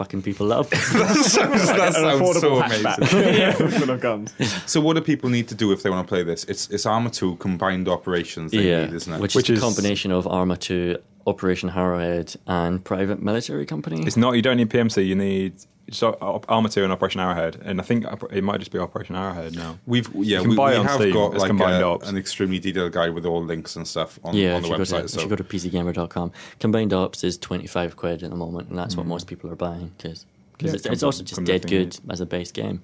fucking 0.00 0.22
people 0.22 0.50
up. 0.52 0.68
that 0.70 1.10
An 1.10 1.24
sounds 1.24 2.40
so 2.40 2.56
amazing. 2.56 2.84
hatchback 2.86 3.78
full 3.78 3.90
of 3.90 4.00
guns. 4.00 4.34
So, 4.66 4.80
what 4.80 4.94
do 4.96 5.02
people 5.02 5.28
need 5.28 5.46
to 5.48 5.54
do 5.54 5.72
if 5.72 5.82
they 5.82 5.90
want 5.90 6.06
to 6.06 6.08
play 6.08 6.22
this? 6.22 6.44
It's 6.44 6.70
it's 6.70 6.86
Arma 6.86 7.10
Two 7.10 7.36
combined 7.36 7.86
operations. 7.86 8.50
They 8.52 8.68
yeah, 8.70 8.86
need, 8.86 8.94
isn't 8.94 9.12
it? 9.12 9.20
which, 9.20 9.34
Which 9.34 9.50
is 9.50 9.58
is- 9.58 9.62
a 9.62 9.66
combination 9.66 10.10
of 10.10 10.26
Arma 10.26 10.56
2, 10.56 10.96
Operation 11.26 11.68
Arrowhead, 11.68 12.34
and 12.46 12.82
private 12.82 13.20
military 13.22 13.66
company. 13.66 14.02
It's 14.06 14.16
not. 14.16 14.36
You 14.36 14.42
don't 14.42 14.56
need 14.56 14.70
PMC. 14.70 15.06
You 15.06 15.16
need 15.16 15.52
just 15.90 16.02
Ar- 16.02 16.40
Arma 16.48 16.68
Two 16.68 16.82
and 16.84 16.92
Operation 16.92 17.20
Arrowhead, 17.20 17.60
and 17.64 17.80
I 17.80 17.84
think 17.84 18.06
it 18.30 18.42
might 18.42 18.58
just 18.58 18.70
be 18.70 18.78
Operation 18.78 19.16
Arrowhead 19.16 19.54
now. 19.54 19.78
We've 19.86 20.08
yeah, 20.14 20.40
we, 20.40 20.56
we 20.56 20.62
have 20.72 20.90
Steam 20.92 21.12
got 21.12 21.34
like 21.34 21.48
combined 21.48 21.82
a- 21.82 21.86
ops. 21.86 22.08
an 22.08 22.16
extremely 22.16 22.58
detailed 22.58 22.92
guide 22.92 23.12
with 23.14 23.26
all 23.26 23.42
links 23.44 23.76
and 23.76 23.86
stuff 23.86 24.18
on, 24.24 24.34
yeah, 24.34 24.54
on 24.56 24.62
the 24.62 24.68
website. 24.68 25.02
to, 25.02 25.08
so 25.08 25.18
if 25.18 25.24
you 25.24 25.28
go 25.30 25.36
to 25.36 25.44
pcgamer.com, 25.44 26.32
Combined 26.58 26.92
Ops 26.92 27.24
is 27.24 27.36
25 27.36 27.96
quid 27.96 28.22
at 28.22 28.30
the 28.30 28.36
moment, 28.36 28.68
and 28.70 28.78
that's 28.78 28.96
what 28.96 29.04
most 29.06 29.26
people 29.26 29.50
are 29.50 29.56
buying 29.56 29.92
because 29.98 30.24
Mm. 30.58 30.66
Yeah, 30.66 30.72
it's, 30.74 30.84
it's 30.84 31.02
also 31.02 31.24
just 31.24 31.42
dead 31.44 31.62
thing, 31.62 31.70
good 31.70 31.98
as 32.10 32.20
a 32.20 32.26
base 32.26 32.52
game. 32.52 32.82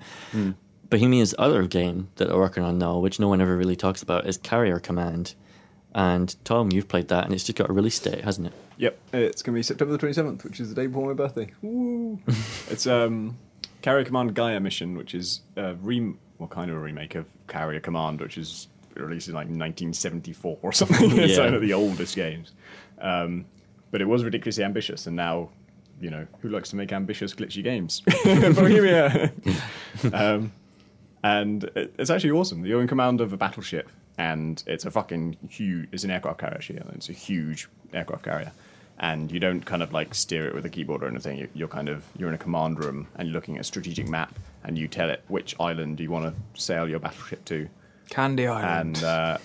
Bohemia's 0.88 1.34
other 1.38 1.66
game 1.66 2.08
that 2.16 2.28
they're 2.28 2.36
working 2.38 2.62
on 2.62 2.78
now, 2.78 2.98
which 2.98 3.18
no 3.20 3.28
one 3.28 3.40
ever 3.40 3.56
really 3.56 3.76
talks 3.76 4.02
about, 4.02 4.26
is 4.26 4.38
Carrier 4.38 4.78
Command. 4.78 5.34
And 5.96 6.36
Tom, 6.44 6.70
you've 6.72 6.88
played 6.88 7.08
that, 7.08 7.24
and 7.24 7.32
it's 7.32 7.42
just 7.42 7.56
got 7.56 7.70
a 7.70 7.72
release 7.72 7.98
date, 7.98 8.22
hasn't 8.22 8.48
it? 8.48 8.52
Yep, 8.76 8.98
it's 9.14 9.40
going 9.40 9.54
to 9.54 9.58
be 9.58 9.62
September 9.62 9.96
the 9.96 10.06
27th, 10.06 10.44
which 10.44 10.60
is 10.60 10.68
the 10.68 10.74
day 10.74 10.88
before 10.88 11.06
my 11.06 11.14
birthday. 11.14 11.50
Woo! 11.62 12.20
it's 12.68 12.86
um, 12.86 13.38
Carrier 13.80 14.04
Command 14.04 14.34
Gaia 14.34 14.60
mission, 14.60 14.94
which 14.94 15.14
is 15.14 15.40
a 15.56 15.72
rem- 15.76 16.18
well, 16.36 16.50
kind 16.50 16.70
of 16.70 16.76
a 16.76 16.80
remake 16.80 17.14
of 17.14 17.24
Carrier 17.48 17.80
Command, 17.80 18.20
which 18.20 18.36
is 18.36 18.68
released 18.94 19.28
in 19.28 19.34
like 19.34 19.46
1974 19.46 20.58
or 20.60 20.70
something. 20.70 21.18
it's 21.18 21.38
one 21.38 21.54
of 21.54 21.62
the 21.62 21.72
oldest 21.72 22.14
games. 22.14 22.52
Um, 23.00 23.46
but 23.90 24.02
it 24.02 24.04
was 24.04 24.22
ridiculously 24.22 24.64
ambitious, 24.64 25.06
and 25.06 25.16
now, 25.16 25.48
you 25.98 26.10
know, 26.10 26.26
who 26.42 26.50
likes 26.50 26.68
to 26.70 26.76
make 26.76 26.92
ambitious, 26.92 27.32
glitchy 27.32 27.64
games? 27.64 28.00
Bohemia! 28.24 29.32
um, 30.12 30.52
and 31.24 31.70
it's 31.74 32.10
actually 32.10 32.32
awesome. 32.32 32.66
You're 32.66 32.82
in 32.82 32.86
command 32.86 33.22
of 33.22 33.32
a 33.32 33.38
battleship, 33.38 33.88
and 34.18 34.62
it's 34.66 34.84
a 34.84 34.90
fucking 34.90 35.36
huge. 35.48 35.88
It's 35.92 36.04
an 36.04 36.10
aircraft 36.10 36.38
carrier. 36.40 36.54
Actually, 36.56 36.80
it's 36.94 37.08
a 37.08 37.12
huge 37.12 37.68
aircraft 37.92 38.24
carrier, 38.24 38.52
and 38.98 39.30
you 39.30 39.38
don't 39.40 39.64
kind 39.64 39.82
of 39.82 39.92
like 39.92 40.14
steer 40.14 40.46
it 40.46 40.54
with 40.54 40.64
a 40.64 40.68
keyboard 40.70 41.02
or 41.02 41.08
anything. 41.08 41.38
You- 41.38 41.48
You're 41.54 41.68
kind 41.68 41.88
of 41.88 42.04
you're 42.18 42.28
in 42.28 42.34
a 42.34 42.38
command 42.38 42.82
room, 42.82 43.08
and 43.16 43.28
you're 43.28 43.34
looking 43.34 43.56
at 43.56 43.60
a 43.62 43.64
strategic 43.64 44.08
map, 44.08 44.38
and 44.64 44.76
you 44.78 44.88
tell 44.88 45.10
it 45.10 45.22
which 45.28 45.54
island 45.60 46.00
you 46.00 46.10
want 46.10 46.24
to 46.26 46.60
sail 46.60 46.88
your 46.88 46.98
battleship 46.98 47.44
to, 47.46 47.68
Candy 48.10 48.46
Island. 48.46 48.96
and 48.96 49.04
uh, 49.04 49.38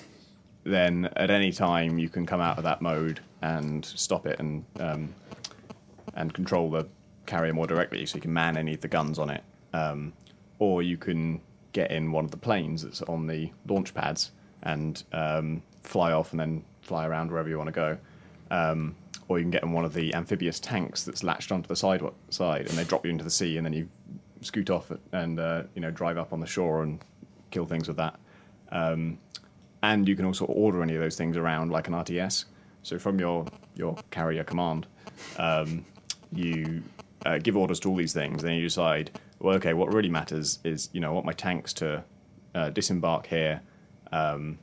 then 0.63 1.09
at 1.15 1.30
any 1.32 1.51
time 1.51 1.97
you 1.97 2.07
can 2.09 2.26
come 2.26 2.39
out 2.41 2.57
of 2.57 2.63
that 2.63 2.82
mode 2.82 3.19
and 3.41 3.84
stop 3.84 4.26
it 4.28 4.39
and 4.39 4.63
um, 4.80 5.13
and 6.13 6.34
control 6.34 6.69
the 6.69 6.88
carrier 7.26 7.53
more 7.53 7.67
directly, 7.67 8.05
so 8.05 8.15
you 8.15 8.22
can 8.22 8.34
man 8.34 8.57
any 8.57 8.74
of 8.74 8.82
the 8.82 8.88
guns 8.88 9.17
on 9.19 9.30
it, 9.30 9.43
um, 9.74 10.13
or 10.59 10.82
you 10.84 10.97
can 10.97 11.39
get 11.74 11.89
in 11.91 12.11
one 12.11 12.26
of 12.26 12.32
the 12.32 12.38
planes 12.38 12.84
that's 12.84 13.01
on 13.03 13.28
the 13.28 13.49
launch 13.67 13.93
pads 13.93 14.32
and 14.64 15.03
um, 15.14 15.62
fly 15.84 16.12
off 16.12 16.32
and 16.32 16.39
then 16.39 16.64
fly 16.82 17.05
around 17.05 17.32
wherever 17.32 17.49
you 17.49 17.57
want 17.57 17.68
to 17.68 17.72
go. 17.72 17.97
Um, 18.49 18.95
or 19.28 19.39
you 19.39 19.43
can 19.43 19.51
get 19.51 19.64
in 19.64 19.72
one 19.72 19.86
of 19.86 19.93
the 19.93 20.14
amphibious 20.14 20.59
tanks 20.59 21.03
that's 21.03 21.24
latched 21.24 21.51
onto 21.51 21.68
the 21.68 21.76
side 21.76 22.01
side, 22.30 22.68
and 22.68 22.78
they 22.78 22.84
drop 22.84 23.05
you 23.05 23.12
into 23.12 23.24
the 23.24 23.30
sea, 23.30 23.57
and 23.57 23.66
then 23.66 23.74
you 23.74 23.88
scoot 24.41 24.70
off 24.70 24.91
and 25.12 25.39
uh, 25.39 25.64
you 25.76 25.82
know 25.82 25.91
drive 25.91 26.18
up 26.18 26.34
on 26.34 26.39
the 26.39 26.47
shore 26.47 26.84
and 26.84 26.99
kill 27.49 27.66
things 27.66 27.88
with 27.88 27.97
that. 27.97 28.20
Um, 28.72 29.18
and 29.84 30.07
you 30.07 30.16
can 30.16 30.26
also 30.26 30.45
order 30.45 30.84
any 30.84 30.95
of 30.95 31.01
those 31.01 31.16
things 31.16 31.38
around 31.38 31.72
like 31.72 31.88
an 31.88 31.93
RTS. 31.93 32.45
So 32.84 32.99
from 32.99 33.20
your 33.20 33.45
your 33.76 33.95
carrier 34.09 34.43
command, 34.43 34.88
um, 35.38 35.86
you 36.34 36.84
uh, 37.26 37.38
give 37.38 37.55
orders 37.55 37.80
to 37.82 37.89
all 37.89 37.95
these 37.95 38.14
things, 38.14 38.41
then 38.41 38.55
you 38.55 38.64
decide, 38.64 39.12
well, 39.39 39.55
okay, 39.55 39.74
what 39.74 39.93
really 39.93 40.09
matters 40.09 40.59
is 40.64 40.89
you 40.93 40.99
know 40.99 41.09
I 41.09 41.14
want 41.14 41.26
my 41.26 41.34
tanks 41.34 41.74
to 41.74 42.03
uh, 42.55 42.70
disembark 42.70 43.28
here, 43.28 43.62
um, 44.12 44.59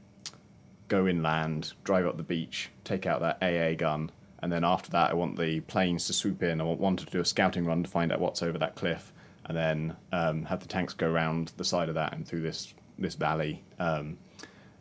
go 0.89 1.07
inland, 1.07 1.73
drive 1.85 2.07
up 2.07 2.17
the 2.17 2.23
beach, 2.23 2.71
take 2.85 3.07
out 3.07 3.21
that 3.21 3.43
AA 3.43 3.75
gun, 3.75 4.11
and 4.41 4.53
then 4.53 4.65
after 4.65 4.91
that, 4.93 5.11
I 5.11 5.15
want 5.15 5.39
the 5.39 5.61
planes 5.61 6.07
to 6.07 6.13
swoop 6.13 6.43
in. 6.43 6.61
I 6.61 6.65
want 6.65 6.81
one 6.81 6.97
to 6.97 7.05
do 7.07 7.21
a 7.21 7.25
scouting 7.25 7.65
run 7.65 7.83
to 7.83 7.91
find 7.91 8.13
out 8.13 8.21
what's 8.21 8.43
over 8.43 8.59
that 8.59 8.77
cliff, 8.77 9.13
and 9.47 9.57
then 9.57 9.97
um, 10.13 10.45
have 10.45 10.61
the 10.61 10.69
tanks 10.69 10.95
go 10.95 11.11
around 11.11 11.53
the 11.57 11.65
side 11.65 11.89
of 11.89 11.95
that 11.97 12.13
and 12.13 12.27
through 12.27 12.43
this 12.43 12.75
this 12.99 13.15
valley, 13.15 13.63
um, 13.79 14.19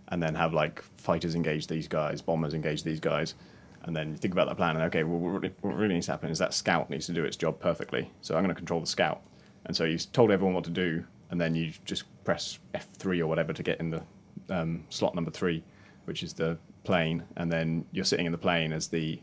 and 0.09 0.21
then 0.21 0.35
have 0.35 0.53
like 0.53 0.83
fighters 0.97 1.35
engage 1.35 1.67
these 1.67 1.87
guys, 1.87 2.21
bombers 2.21 2.53
engage 2.53 2.83
these 2.83 2.99
guys. 2.99 3.35
And 3.83 3.95
then 3.95 4.17
think 4.17 4.33
about 4.33 4.49
that 4.49 4.57
plan, 4.57 4.75
and 4.75 4.83
okay, 4.85 5.03
well, 5.03 5.17
what 5.17 5.41
really, 5.41 5.53
what 5.61 5.75
really 5.75 5.93
needs 5.93 6.07
to 6.07 6.11
happen 6.11 6.29
is 6.29 6.39
that 6.39 6.53
scout 6.53 6.89
needs 6.89 7.05
to 7.05 7.13
do 7.13 7.23
its 7.23 7.37
job 7.37 7.59
perfectly. 7.59 8.11
So 8.21 8.35
I'm 8.35 8.43
going 8.43 8.53
to 8.53 8.55
control 8.55 8.81
the 8.81 8.87
scout. 8.87 9.21
And 9.65 9.75
so 9.75 9.85
you've 9.85 10.11
told 10.11 10.29
everyone 10.29 10.55
what 10.55 10.65
to 10.65 10.69
do, 10.69 11.05
and 11.31 11.39
then 11.39 11.55
you 11.55 11.71
just 11.85 12.03
press 12.25 12.59
F3 12.75 13.21
or 13.21 13.27
whatever 13.27 13.53
to 13.53 13.63
get 13.63 13.79
in 13.79 13.91
the 13.91 14.03
um, 14.49 14.85
slot 14.89 15.15
number 15.15 15.31
three, 15.31 15.63
which 16.05 16.23
is 16.23 16.33
the 16.33 16.57
plane. 16.83 17.23
And 17.35 17.51
then 17.51 17.85
you're 17.91 18.05
sitting 18.05 18.25
in 18.25 18.31
the 18.31 18.37
plane 18.37 18.71
as 18.73 18.87
the 18.87 19.21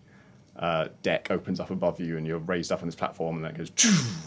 uh, 0.57 0.89
deck 1.03 1.31
opens 1.31 1.59
up 1.61 1.71
above 1.71 2.01
you, 2.01 2.17
and 2.17 2.27
you're 2.27 2.39
raised 2.39 2.71
up 2.71 2.81
on 2.81 2.87
this 2.87 2.95
platform, 2.95 3.37
and 3.37 3.45
then 3.45 3.53
it 3.53 3.59
goes 3.59 3.71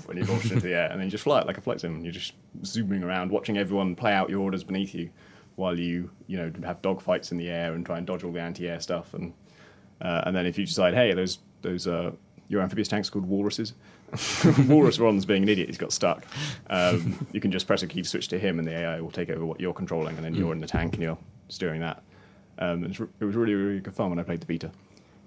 and 0.10 0.18
you're 0.18 0.28
launched 0.28 0.52
into 0.52 0.64
the 0.64 0.74
air, 0.74 0.89
and 0.89 1.00
then 1.00 1.08
you 1.08 1.12
just 1.12 1.24
fly 1.24 1.39
it 1.39 1.48
like 1.48 1.58
a 1.58 1.62
flight 1.62 1.80
sim. 1.80 1.95
And 1.95 2.04
you're 2.04 2.12
just 2.12 2.34
zooming 2.66 3.04
around, 3.04 3.32
watching 3.32 3.58
everyone 3.58 3.95
play 3.95 4.14
out 4.14 4.30
your 4.30 4.41
orders 4.41 4.64
beneath 4.64 4.93
you, 4.93 5.10
while 5.56 5.80
you 5.80 6.10
you 6.28 6.38
know 6.38 6.52
have 6.66 6.82
dogfights 6.82 7.32
in 7.32 7.38
the 7.38 7.50
air 7.50 7.74
and 7.74 7.86
try 7.86 7.98
and 7.98 8.06
dodge 8.06 8.24
all 8.24 8.32
the 8.32 8.41
anti-air 8.41 8.80
stuff. 8.80 9.14
And 9.14 9.34
uh, 10.02 10.24
and 10.26 10.36
then 10.36 10.45
if 10.45 10.58
you 10.58 10.66
decide, 10.66 10.93
hey, 10.93 11.14
those 11.14 11.39
those 11.62 11.88
uh, 11.88 12.12
your 12.50 12.62
amphibious 12.62 12.88
tanks 12.88 13.10
called 13.10 13.26
walruses. 13.26 13.74
Walrus 14.68 14.99
Ron's 14.99 15.26
being 15.26 15.43
an 15.43 15.49
idiot. 15.49 15.68
He's 15.68 15.78
got 15.78 15.91
stuck. 15.91 16.26
Um, 16.70 17.28
you 17.34 17.41
can 17.41 17.51
just 17.51 17.68
press 17.68 17.84
a 17.84 17.88
key 17.88 18.01
to 18.01 18.08
switch 18.08 18.30
to 18.30 18.39
him, 18.39 18.60
and 18.60 18.68
the 18.68 18.72
AI 18.72 19.01
will 19.01 19.12
take 19.12 19.30
over 19.30 19.45
what 19.45 19.60
you're 19.60 19.74
controlling, 19.74 20.16
and 20.16 20.26
then 20.26 20.34
you're 20.34 20.53
in 20.53 20.62
the 20.62 20.68
tank 20.68 20.93
and 20.93 21.03
you're 21.03 21.18
steering 21.49 21.82
that. 21.82 22.01
Um, 22.60 22.84
it, 22.86 22.99
was, 22.99 23.36
really, 23.36 23.53
really 23.53 23.80
good 23.80 23.93
fun 23.93 24.10
when 24.10 24.20
I 24.20 24.24
played 24.24 24.41
the 24.41 24.45
beta. 24.45 24.72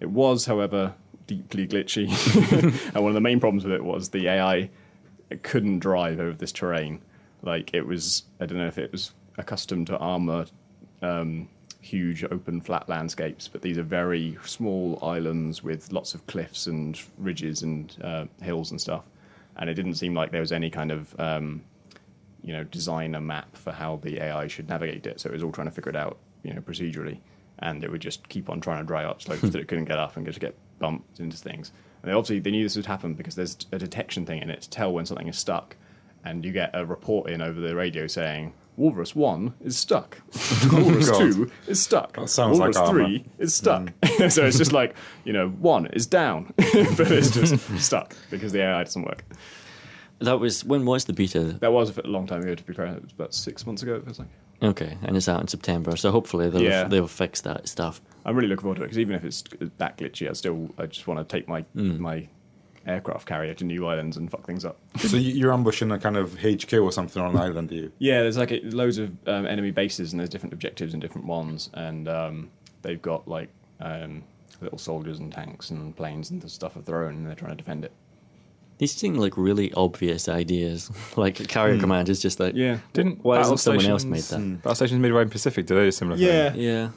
It 0.01 0.11
was, 0.11 0.47
however, 0.47 0.95
deeply 1.27 1.67
glitchy, 1.67 2.09
and 2.95 3.03
one 3.05 3.11
of 3.11 3.15
the 3.15 3.21
main 3.21 3.39
problems 3.39 3.65
with 3.65 3.73
it 3.75 3.85
was 3.85 4.09
the 4.09 4.29
AI 4.29 4.71
couldn't 5.43 5.79
drive 5.79 6.19
over 6.19 6.37
this 6.37 6.53
terrain. 6.53 7.01
Like 7.43 7.73
it 7.75 7.87
was, 7.87 8.25
I 8.41 8.47
don't 8.47 8.59
know 8.59 8.67
if 8.67 8.79
it 8.79 8.93
was 8.93 9.13
accustomed 9.39 9.87
to 9.89 9.99
Arma 9.99 10.47
um, 11.03 11.49
huge 11.81 12.25
open 12.25 12.61
flat 12.61 12.89
landscapes, 12.89 13.49
but 13.49 13.63
these 13.63 13.79
are 13.79 13.83
very 13.83 14.39
small 14.45 14.99
islands 15.03 15.63
with 15.63 15.93
lots 15.93 16.15
of 16.15 16.27
cliffs 16.27 16.67
and 16.67 17.01
ridges 17.19 17.63
and 17.63 17.97
uh, 18.03 18.27
hills 18.43 18.71
and 18.71 18.81
stuff. 18.81 19.07
And 19.57 19.69
it 19.69 19.75
didn't 19.75 19.95
seem 19.95 20.15
like 20.15 20.31
there 20.31 20.41
was 20.41 20.53
any 20.53 20.71
kind 20.71 20.93
of 20.93 21.19
um, 21.19 21.63
you 22.43 22.53
know 22.53 22.65
design 22.65 23.15
a 23.15 23.21
map 23.21 23.57
for 23.57 23.73
how 23.73 23.97
the 23.97 24.21
AI 24.21 24.47
should 24.47 24.69
navigate 24.69 25.07
it. 25.07 25.21
So 25.21 25.29
it 25.29 25.33
was 25.33 25.43
all 25.43 25.53
trying 25.53 25.69
to 25.69 25.73
figure 25.73 25.91
it 25.91 25.97
out 25.97 26.19
you 26.43 26.53
know 26.55 26.61
procedurally, 26.61 27.19
and 27.59 27.83
it 27.85 27.91
would 27.91 28.01
just 28.01 28.29
keep 28.29 28.49
on 28.51 28.61
trying 28.61 28.79
to 28.79 28.87
dry 28.87 29.05
up 29.05 29.23
slopes 29.23 29.43
that 29.43 29.57
it 29.57 29.69
couldn't 29.69 29.87
get 29.87 29.99
up 29.99 30.17
and 30.17 30.27
just 30.27 30.41
get 30.41 30.55
bumped 30.79 31.21
into 31.21 31.37
things. 31.37 31.73
And 32.03 32.11
they 32.11 32.15
obviously 32.15 32.41
they 32.41 32.51
knew 32.51 32.63
this 32.63 32.77
would 32.77 32.87
happen 32.87 33.15
because 33.15 33.35
there's 33.35 33.57
a 33.73 33.79
detection 33.79 34.27
thing 34.27 34.43
in 34.43 34.51
it 34.51 34.63
to 34.63 34.71
tell 34.71 34.93
when 34.93 35.07
something 35.07 35.29
is 35.29 35.39
stuck, 35.39 35.77
and 36.25 36.45
you 36.45 36.53
get 36.53 36.71
a 36.75 36.85
report 36.85 37.31
in 37.31 37.43
over 37.43 37.61
the 37.61 37.75
radio 37.75 38.07
saying. 38.07 38.53
Walrus 38.81 39.15
one 39.15 39.53
is 39.61 39.77
stuck. 39.77 40.19
Walrus 40.73 41.11
God. 41.11 41.19
two 41.19 41.51
is 41.67 41.83
stuck. 41.83 42.15
That 42.17 42.29
sounds 42.31 42.59
like 42.59 42.75
Walrus 42.75 42.77
Arma. 42.79 42.91
three 42.93 43.25
is 43.39 43.55
stuck. 43.55 43.93
so 44.29 44.47
it's 44.47 44.59
just 44.59 44.73
like 44.73 44.95
you 45.25 45.33
know 45.33 45.49
one 45.49 45.87
is 45.89 46.07
down, 46.07 46.53
but 46.57 47.11
it's 47.13 47.31
just 47.31 47.55
stuck 47.79 48.17
because 48.31 48.53
the 48.53 48.63
AI 48.63 48.83
doesn't 48.85 49.03
work. 49.05 49.25
That 50.21 50.39
was 50.41 50.65
when 50.65 50.85
was 50.85 51.05
the 51.05 51.13
beta? 51.13 51.41
That 51.61 51.73
was 51.73 51.97
a 51.97 52.07
long 52.07 52.27
time 52.27 52.41
ago. 52.43 52.55
To 52.55 52.65
be 52.65 52.73
fair, 52.75 52.87
it 52.87 53.03
was 53.03 53.13
about 53.13 53.35
six 53.35 53.67
months 53.67 53.83
ago. 53.83 53.95
It 53.97 54.05
feels 54.05 54.19
like. 54.19 54.29
Okay, 54.63 54.99
and 55.03 55.17
it's 55.17 55.29
out 55.29 55.41
in 55.41 55.49
September, 55.49 55.97
so 55.97 56.11
hopefully 56.11 56.51
they'll 56.51 56.63
Yeah. 56.63 56.85
they'll 56.89 57.07
fix 57.07 57.41
that 57.43 57.67
stuff. 57.69 58.03
I'm 58.27 58.37
really 58.37 58.49
looking 58.49 58.63
forward 58.63 58.77
to 58.77 58.83
it 58.83 58.87
because 58.87 58.99
even 58.99 59.15
if 59.17 59.25
it's 59.25 59.43
that 59.79 59.97
glitchy, 59.97 60.29
I 60.29 60.35
still 60.35 60.69
I 60.79 60.85
just 60.87 61.07
want 61.07 61.27
to 61.27 61.37
take 61.37 61.49
my 61.49 61.63
Mm. 61.75 61.99
my 61.99 62.29
aircraft 62.87 63.27
carrier 63.27 63.53
to 63.55 63.65
new 63.65 63.87
islands 63.87 64.17
and 64.17 64.31
fuck 64.31 64.45
things 64.47 64.65
up. 64.65 64.79
So 64.99 65.17
you- 65.17 65.33
you're 65.35 65.53
ambushing 65.53 65.91
a 65.93 65.99
kind 65.99 66.17
of 66.17 66.39
HQ 66.41 66.73
or 66.75 66.91
something 66.93 67.23
on 67.23 67.31
an 67.31 67.37
island, 67.37 67.69
do 67.69 67.75
you? 67.77 67.93
yeah, 67.99 68.23
there's 68.23 68.39
like 68.39 68.53
a, 68.53 68.61
loads 68.71 68.99
of 68.99 69.11
um, 69.29 69.47
enemy 69.47 69.71
bases 69.71 70.13
and 70.13 70.21
there's 70.21 70.31
different 70.31 70.53
objectives 70.53 70.93
and 70.95 71.01
different 71.01 71.27
ones, 71.27 71.69
and 71.75 72.09
um, 72.09 72.51
they've 72.83 73.03
got 73.03 73.29
like 73.29 73.49
um, 73.81 74.23
little 74.61 74.79
soldiers 74.79 75.19
and 75.19 75.33
tanks 75.33 75.71
and 75.71 75.95
planes 75.97 76.31
and 76.31 76.51
stuff 76.51 76.77
of 76.77 76.85
their 76.87 77.05
own, 77.05 77.15
and 77.15 77.27
they're 77.27 77.35
trying 77.35 77.53
to 77.53 77.57
defend 77.57 77.85
it. 77.85 77.93
These 78.79 78.95
seem 78.95 79.15
like 79.17 79.37
really 79.37 79.71
obvious 79.75 80.27
ideas. 80.27 80.91
like 81.17 81.35
carrier 81.49 81.79
command 81.79 82.09
is 82.09 82.19
just 82.21 82.41
like 82.41 82.55
Yeah, 82.55 82.79
Didn't 82.95 83.23
Why 83.23 83.37
battle 83.37 83.53
hasn't 83.53 83.61
someone 83.61 83.85
else 83.87 84.05
made 84.05 84.23
stations- 84.23 84.57
that? 84.57 84.63
Battle 84.63 84.75
stations 84.75 85.01
Midway 85.01 85.21
and 85.23 85.31
Pacific 85.31 85.67
do 85.67 85.75
they 85.75 85.85
do 85.85 85.91
similar 85.91 86.17
Yeah. 86.17 86.51
thing? 86.53 86.61
yeah, 86.63 86.89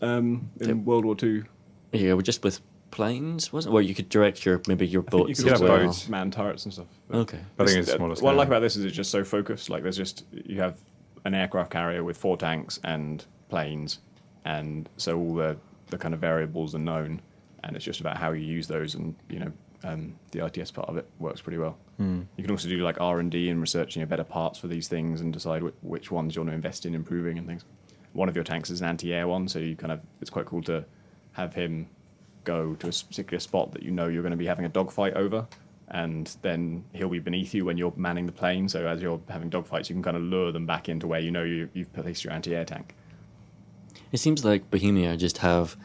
um, 0.00 0.50
in 0.60 0.84
World 0.86 1.04
War 1.04 1.14
Two, 1.14 1.44
yeah, 1.92 2.14
well, 2.14 2.22
just 2.22 2.42
with 2.42 2.60
planes, 2.90 3.52
wasn't? 3.52 3.72
Well, 3.72 3.82
you 3.82 3.94
could 3.94 4.08
direct 4.08 4.44
your 4.44 4.60
maybe 4.66 4.86
your 4.86 5.02
I 5.06 5.10
think 5.10 5.26
boats 5.26 5.38
you 5.38 5.44
could 5.44 5.52
as 5.54 5.60
get 5.60 5.68
well. 5.68 5.78
boats. 5.86 6.08
man 6.08 6.30
turrets 6.30 6.64
and 6.64 6.72
stuff. 6.74 6.86
But 7.08 7.18
Okay, 7.18 7.40
But 7.56 7.64
I 7.64 7.66
think 7.66 7.78
This- 7.80 7.88
it's 7.88 7.96
smaller 7.96 8.14
What 8.16 8.34
I 8.34 8.36
like 8.36 8.48
about 8.48 8.60
this 8.60 8.76
is 8.76 8.84
it's 8.84 8.96
just 8.96 9.10
so 9.10 9.24
focused. 9.24 9.70
Like 9.70 9.82
there's 9.82 9.96
just 9.96 10.24
you 10.32 10.60
have 10.60 10.78
an 11.24 11.34
aircraft 11.34 11.70
carrier 11.70 12.02
with 12.04 12.16
four 12.16 12.36
tanks 12.36 12.80
and 12.84 13.24
planes, 13.48 13.98
and 14.44 14.88
so 14.96 15.18
all 15.18 15.34
the 15.34 15.56
the 15.90 15.98
kind 15.98 16.14
of 16.14 16.20
variables 16.20 16.74
are 16.74 16.78
known, 16.78 17.20
and 17.64 17.74
it's 17.76 17.84
just 17.84 18.00
about 18.00 18.16
how 18.16 18.30
you 18.32 18.44
use 18.46 18.66
those, 18.68 18.94
and 18.94 19.14
you 19.28 19.38
know 19.40 19.52
um, 19.82 20.14
the 20.32 20.38
RTS 20.40 20.72
part 20.74 20.88
of 20.88 20.96
it 20.98 21.06
works 21.18 21.40
pretty 21.40 21.58
well. 21.58 21.76
Hmm. 21.96 22.20
You 22.36 22.44
can 22.44 22.50
also 22.50 22.68
do 22.68 22.76
like 22.78 23.00
R 23.00 23.18
and 23.18 23.30
D 23.30 23.48
and 23.50 23.60
researching 23.60 24.04
better 24.06 24.24
parts 24.24 24.58
for 24.58 24.68
these 24.68 24.88
things, 24.88 25.20
and 25.20 25.32
decide 25.32 25.62
wh- 25.62 25.84
which 25.84 26.10
ones 26.10 26.34
you 26.36 26.42
want 26.42 26.50
to 26.50 26.54
invest 26.54 26.86
in 26.86 26.94
improving 26.94 27.38
and 27.38 27.46
things. 27.46 27.64
One 28.12 28.28
of 28.28 28.34
your 28.34 28.44
tanks 28.44 28.70
is 28.70 28.80
an 28.80 28.88
anti-air 28.88 29.26
one, 29.28 29.46
so 29.48 29.58
you 29.58 29.76
kind 29.76 29.92
of 29.92 30.00
it's 30.20 30.30
quite 30.30 30.46
cool 30.46 30.62
to 30.64 30.84
have 31.32 31.54
him 31.54 31.88
go 32.44 32.74
to 32.74 32.86
a 32.88 32.90
particular 32.90 33.38
spot 33.40 33.72
that 33.72 33.82
you 33.82 33.90
know 33.90 34.06
you're 34.08 34.22
going 34.22 34.30
to 34.32 34.36
be 34.36 34.46
having 34.46 34.64
a 34.64 34.68
dogfight 34.68 35.14
over, 35.14 35.46
and 35.88 36.36
then 36.42 36.84
he'll 36.92 37.08
be 37.08 37.18
beneath 37.18 37.52
you 37.54 37.64
when 37.64 37.76
you're 37.76 37.92
manning 37.96 38.26
the 38.26 38.32
plane. 38.32 38.68
So 38.68 38.86
as 38.86 39.00
you're 39.02 39.20
having 39.28 39.50
dogfights, 39.50 39.88
you 39.88 39.94
can 39.94 40.02
kind 40.02 40.16
of 40.16 40.22
lure 40.22 40.52
them 40.52 40.66
back 40.66 40.88
into 40.88 41.06
where 41.06 41.20
you 41.20 41.30
know 41.30 41.42
you, 41.44 41.68
you've 41.74 41.92
placed 41.92 42.24
your 42.24 42.32
anti-air 42.32 42.64
tank. 42.64 42.94
it 44.12 44.18
seems 44.18 44.44
like 44.44 44.70
Bohemia 44.70 45.16
just 45.16 45.38
have 45.38 45.76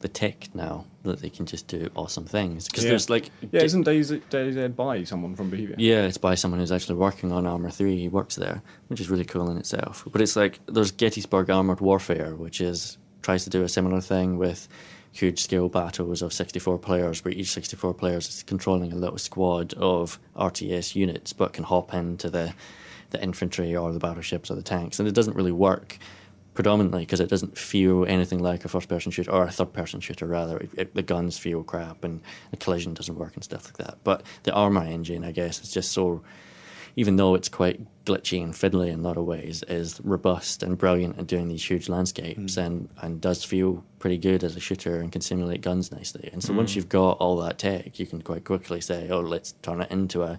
the 0.00 0.08
tech 0.08 0.48
now 0.54 0.86
that 1.02 1.20
they 1.20 1.28
can 1.28 1.44
just 1.44 1.66
do 1.66 1.90
awesome 1.94 2.24
things 2.24 2.66
because 2.66 2.84
Yeah. 2.84 2.90
there's 2.90 3.10
like 3.10 3.30
Yeah, 3.52 3.62
isn't 3.62 3.84
DayZ 3.86 4.22
DayZ 4.30 4.74
by 4.74 5.04
someone 5.04 5.34
from 5.36 5.50
Bohemia? 5.50 5.74
Yeah, 5.78 6.06
it's 6.06 6.16
by 6.16 6.34
someone 6.36 6.58
who's 6.60 6.72
actually 6.72 6.94
working 6.96 7.30
on 7.32 7.46
Arma 7.46 7.70
3. 7.70 7.98
He 8.00 8.08
works 8.08 8.36
there, 8.36 8.62
which 8.88 8.98
is 9.00 9.10
really 9.10 9.26
cool 9.26 9.50
in 9.50 9.58
itself. 9.58 10.06
But 10.10 10.22
it's 10.22 10.36
like 10.36 10.58
there's 10.66 10.90
Gettysburg 10.90 11.50
Armoured 11.50 11.80
Warfare, 11.82 12.34
which 12.34 12.60
is 12.62 12.96
tries 13.22 13.44
to 13.44 13.50
do 13.50 13.62
a 13.62 13.68
similar 13.68 14.00
thing 14.00 14.38
with 14.38 14.68
huge 15.12 15.40
scale 15.42 15.68
battles 15.68 16.22
of 16.22 16.32
64 16.32 16.78
players, 16.78 17.24
where 17.24 17.34
each 17.34 17.50
64 17.52 17.94
players 17.94 18.28
is 18.28 18.42
controlling 18.42 18.92
a 18.92 18.96
little 18.96 19.18
squad 19.18 19.74
of 19.74 20.18
RTS 20.36 20.94
units, 20.94 21.32
but 21.32 21.52
can 21.52 21.64
hop 21.64 21.92
into 21.94 22.30
the, 22.30 22.54
the 23.10 23.22
infantry 23.22 23.74
or 23.76 23.92
the 23.92 23.98
battleships 23.98 24.50
or 24.50 24.54
the 24.54 24.62
tanks. 24.62 24.98
And 24.98 25.08
it 25.08 25.14
doesn't 25.14 25.34
really 25.36 25.52
work 25.52 25.98
predominantly 26.54 27.02
because 27.02 27.20
it 27.20 27.28
doesn't 27.28 27.56
feel 27.56 28.04
anything 28.06 28.40
like 28.40 28.64
a 28.64 28.68
first 28.68 28.88
person 28.88 29.12
shooter 29.12 29.30
or 29.30 29.44
a 29.44 29.50
third 29.50 29.72
person 29.72 30.00
shooter 30.00 30.26
rather 30.26 30.58
it, 30.58 30.70
it- 30.76 30.94
the 30.94 31.02
guns 31.02 31.38
feel 31.38 31.62
crap 31.62 32.02
and 32.02 32.20
the 32.50 32.56
collision 32.56 32.92
doesn't 32.92 33.14
work 33.14 33.34
and 33.34 33.44
stuff 33.44 33.66
like 33.66 33.76
that 33.76 33.98
but 34.02 34.24
the 34.42 34.52
Arma 34.52 34.84
engine 34.84 35.24
i 35.24 35.30
guess 35.30 35.62
is 35.62 35.70
just 35.70 35.92
so 35.92 36.20
even 37.00 37.16
though 37.16 37.34
it's 37.34 37.48
quite 37.48 37.80
glitchy 38.04 38.42
and 38.44 38.52
fiddly 38.52 38.90
in 38.90 39.00
a 39.00 39.02
lot 39.02 39.16
of 39.16 39.24
ways 39.24 39.62
is 39.68 40.02
robust 40.04 40.62
and 40.62 40.76
brilliant 40.76 41.18
at 41.18 41.26
doing 41.26 41.48
these 41.48 41.64
huge 41.64 41.88
landscapes 41.88 42.58
and, 42.58 42.90
and 43.00 43.22
does 43.22 43.42
feel 43.42 43.82
pretty 43.98 44.18
good 44.18 44.44
as 44.44 44.54
a 44.54 44.60
shooter 44.60 45.00
and 45.00 45.10
can 45.10 45.22
simulate 45.22 45.62
guns 45.62 45.90
nicely. 45.90 46.28
And 46.30 46.44
so 46.44 46.52
once 46.52 46.76
you've 46.76 46.90
got 46.90 47.12
all 47.12 47.38
that 47.38 47.56
tech 47.56 47.98
you 47.98 48.04
can 48.04 48.20
quite 48.20 48.44
quickly 48.44 48.82
say 48.82 49.08
oh 49.08 49.20
let's 49.20 49.52
turn 49.62 49.80
it 49.80 49.90
into 49.90 50.22
a 50.22 50.38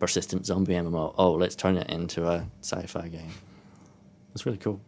persistent 0.00 0.46
zombie 0.46 0.74
mmo 0.74 1.14
oh 1.16 1.30
let's 1.30 1.54
turn 1.54 1.76
it 1.76 1.88
into 1.88 2.26
a 2.26 2.44
sci-fi 2.60 3.06
game. 3.06 3.30
It's 4.34 4.44
really 4.44 4.58
cool. 4.58 4.80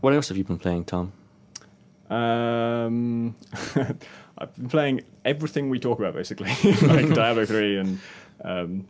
What 0.00 0.14
else 0.14 0.28
have 0.28 0.38
you 0.38 0.44
been 0.44 0.58
playing, 0.58 0.86
Tom? 0.86 1.12
Um, 2.08 3.36
I've 4.38 4.56
been 4.56 4.68
playing 4.70 5.02
everything 5.26 5.68
we 5.68 5.78
talk 5.78 5.98
about 5.98 6.14
basically, 6.14 6.48
like 6.86 7.08
Diablo 7.14 7.44
three 7.44 7.76
and 7.76 8.00
um, 8.44 8.86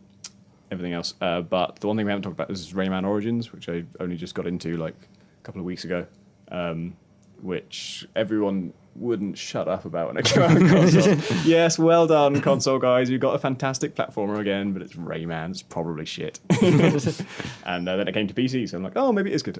everything 0.75 0.93
else. 0.93 1.13
Uh, 1.21 1.41
but 1.41 1.79
the 1.79 1.87
one 1.87 1.97
thing 1.97 2.05
we 2.05 2.11
haven't 2.11 2.23
talked 2.23 2.35
about 2.35 2.51
is 2.51 2.73
Rayman 2.73 3.07
Origins, 3.07 3.51
which 3.51 3.69
I 3.69 3.83
only 3.99 4.17
just 4.17 4.35
got 4.35 4.47
into 4.47 4.77
like 4.77 4.95
a 4.95 5.43
couple 5.43 5.61
of 5.61 5.65
weeks 5.65 5.83
ago, 5.83 6.05
um, 6.51 6.95
which 7.41 8.07
everyone 8.15 8.73
wouldn't 8.95 9.37
shut 9.37 9.67
up 9.67 9.83
about 9.83 10.07
when 10.07 10.17
it 10.17 10.25
came 10.25 10.43
out 10.43 10.51
on 10.51 10.69
console. 10.69 11.15
yes, 11.43 11.77
well 11.77 12.07
done, 12.07 12.41
console 12.41 12.79
guys. 12.79 13.09
You've 13.09 13.21
got 13.21 13.35
a 13.35 13.39
fantastic 13.39 13.95
platformer 13.95 14.39
again, 14.39 14.71
but 14.71 14.81
it's 14.81 14.93
Rayman. 14.93 15.51
It's 15.51 15.61
probably 15.61 16.05
shit. 16.05 16.39
and 17.65 17.89
uh, 17.89 17.97
then 17.97 18.07
it 18.07 18.13
came 18.13 18.27
to 18.27 18.33
PC, 18.33 18.69
so 18.69 18.77
I'm 18.77 18.83
like, 18.83 18.93
oh, 18.95 19.11
maybe 19.11 19.31
it 19.31 19.35
is 19.35 19.43
good. 19.43 19.59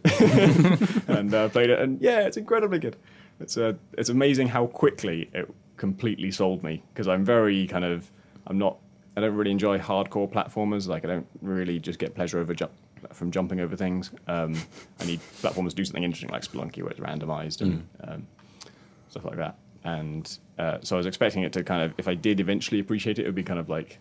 and 1.07 1.33
uh, 1.33 1.49
played 1.49 1.69
it, 1.69 1.79
and 1.79 2.01
yeah, 2.01 2.21
it's 2.21 2.37
incredibly 2.37 2.79
good. 2.79 2.95
It's 3.39 3.57
uh, 3.57 3.73
it's 3.97 4.09
amazing 4.09 4.47
how 4.47 4.67
quickly 4.67 5.29
it 5.33 5.53
completely 5.77 6.31
sold 6.31 6.63
me 6.63 6.81
because 6.93 7.07
I'm 7.07 7.25
very 7.25 7.67
kind 7.67 7.83
of 7.83 8.09
I'm 8.47 8.57
not 8.57 8.77
I 9.17 9.21
don't 9.21 9.35
really 9.35 9.51
enjoy 9.51 9.77
hardcore 9.79 10.31
platformers. 10.31 10.87
Like 10.87 11.05
I 11.05 11.07
don't 11.07 11.27
really 11.41 11.79
just 11.79 11.99
get 11.99 12.15
pleasure 12.15 12.39
over 12.39 12.53
jump 12.53 12.71
from 13.13 13.31
jumping 13.31 13.59
over 13.59 13.75
things. 13.75 14.11
Um, 14.27 14.55
I 14.99 15.05
need 15.05 15.19
platformers 15.41 15.69
to 15.69 15.75
do 15.75 15.85
something 15.85 16.03
interesting 16.03 16.29
like 16.29 16.43
Spelunky 16.43 16.81
where 16.81 16.91
it's 16.91 16.99
randomized 16.99 17.61
and 17.61 17.87
um, 18.03 18.27
stuff 19.09 19.25
like 19.25 19.37
that. 19.37 19.57
And 19.83 20.37
uh, 20.57 20.79
so 20.81 20.95
I 20.95 20.97
was 20.97 21.05
expecting 21.05 21.43
it 21.43 21.53
to 21.53 21.63
kind 21.63 21.83
of 21.83 21.93
if 21.97 22.07
I 22.07 22.15
did 22.15 22.39
eventually 22.39 22.79
appreciate 22.79 23.19
it, 23.19 23.23
it 23.23 23.25
would 23.27 23.35
be 23.35 23.43
kind 23.43 23.59
of 23.59 23.69
like 23.69 23.99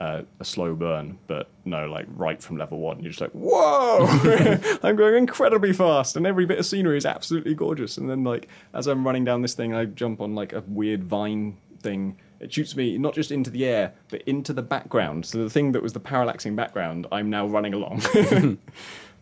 uh, 0.00 0.22
a 0.40 0.44
slow 0.44 0.74
burn, 0.74 1.18
but 1.26 1.48
no, 1.66 1.86
like 1.86 2.06
right 2.16 2.42
from 2.42 2.56
level 2.56 2.78
one, 2.78 3.00
you're 3.00 3.10
just 3.10 3.20
like, 3.20 3.32
whoa, 3.32 4.06
I'm 4.82 4.96
going 4.96 5.14
incredibly 5.14 5.74
fast, 5.74 6.16
and 6.16 6.26
every 6.26 6.46
bit 6.46 6.58
of 6.58 6.64
scenery 6.64 6.96
is 6.96 7.04
absolutely 7.04 7.54
gorgeous. 7.54 7.98
And 7.98 8.08
then 8.08 8.24
like 8.24 8.48
as 8.72 8.86
I'm 8.86 9.06
running 9.06 9.24
down 9.24 9.42
this 9.42 9.54
thing, 9.54 9.74
I 9.74 9.84
jump 9.84 10.20
on 10.22 10.34
like 10.34 10.52
a 10.54 10.64
weird 10.66 11.04
vine 11.04 11.58
thing. 11.82 12.16
It 12.40 12.52
shoots 12.52 12.74
me 12.74 12.96
not 12.96 13.14
just 13.14 13.30
into 13.30 13.50
the 13.50 13.66
air, 13.66 13.92
but 14.08 14.22
into 14.22 14.52
the 14.52 14.62
background. 14.62 15.26
So 15.26 15.42
the 15.42 15.50
thing 15.50 15.72
that 15.72 15.82
was 15.82 15.92
the 15.92 16.00
parallaxing 16.00 16.56
background, 16.56 17.06
I'm 17.12 17.28
now 17.28 17.46
running 17.46 17.74
along. 17.74 18.02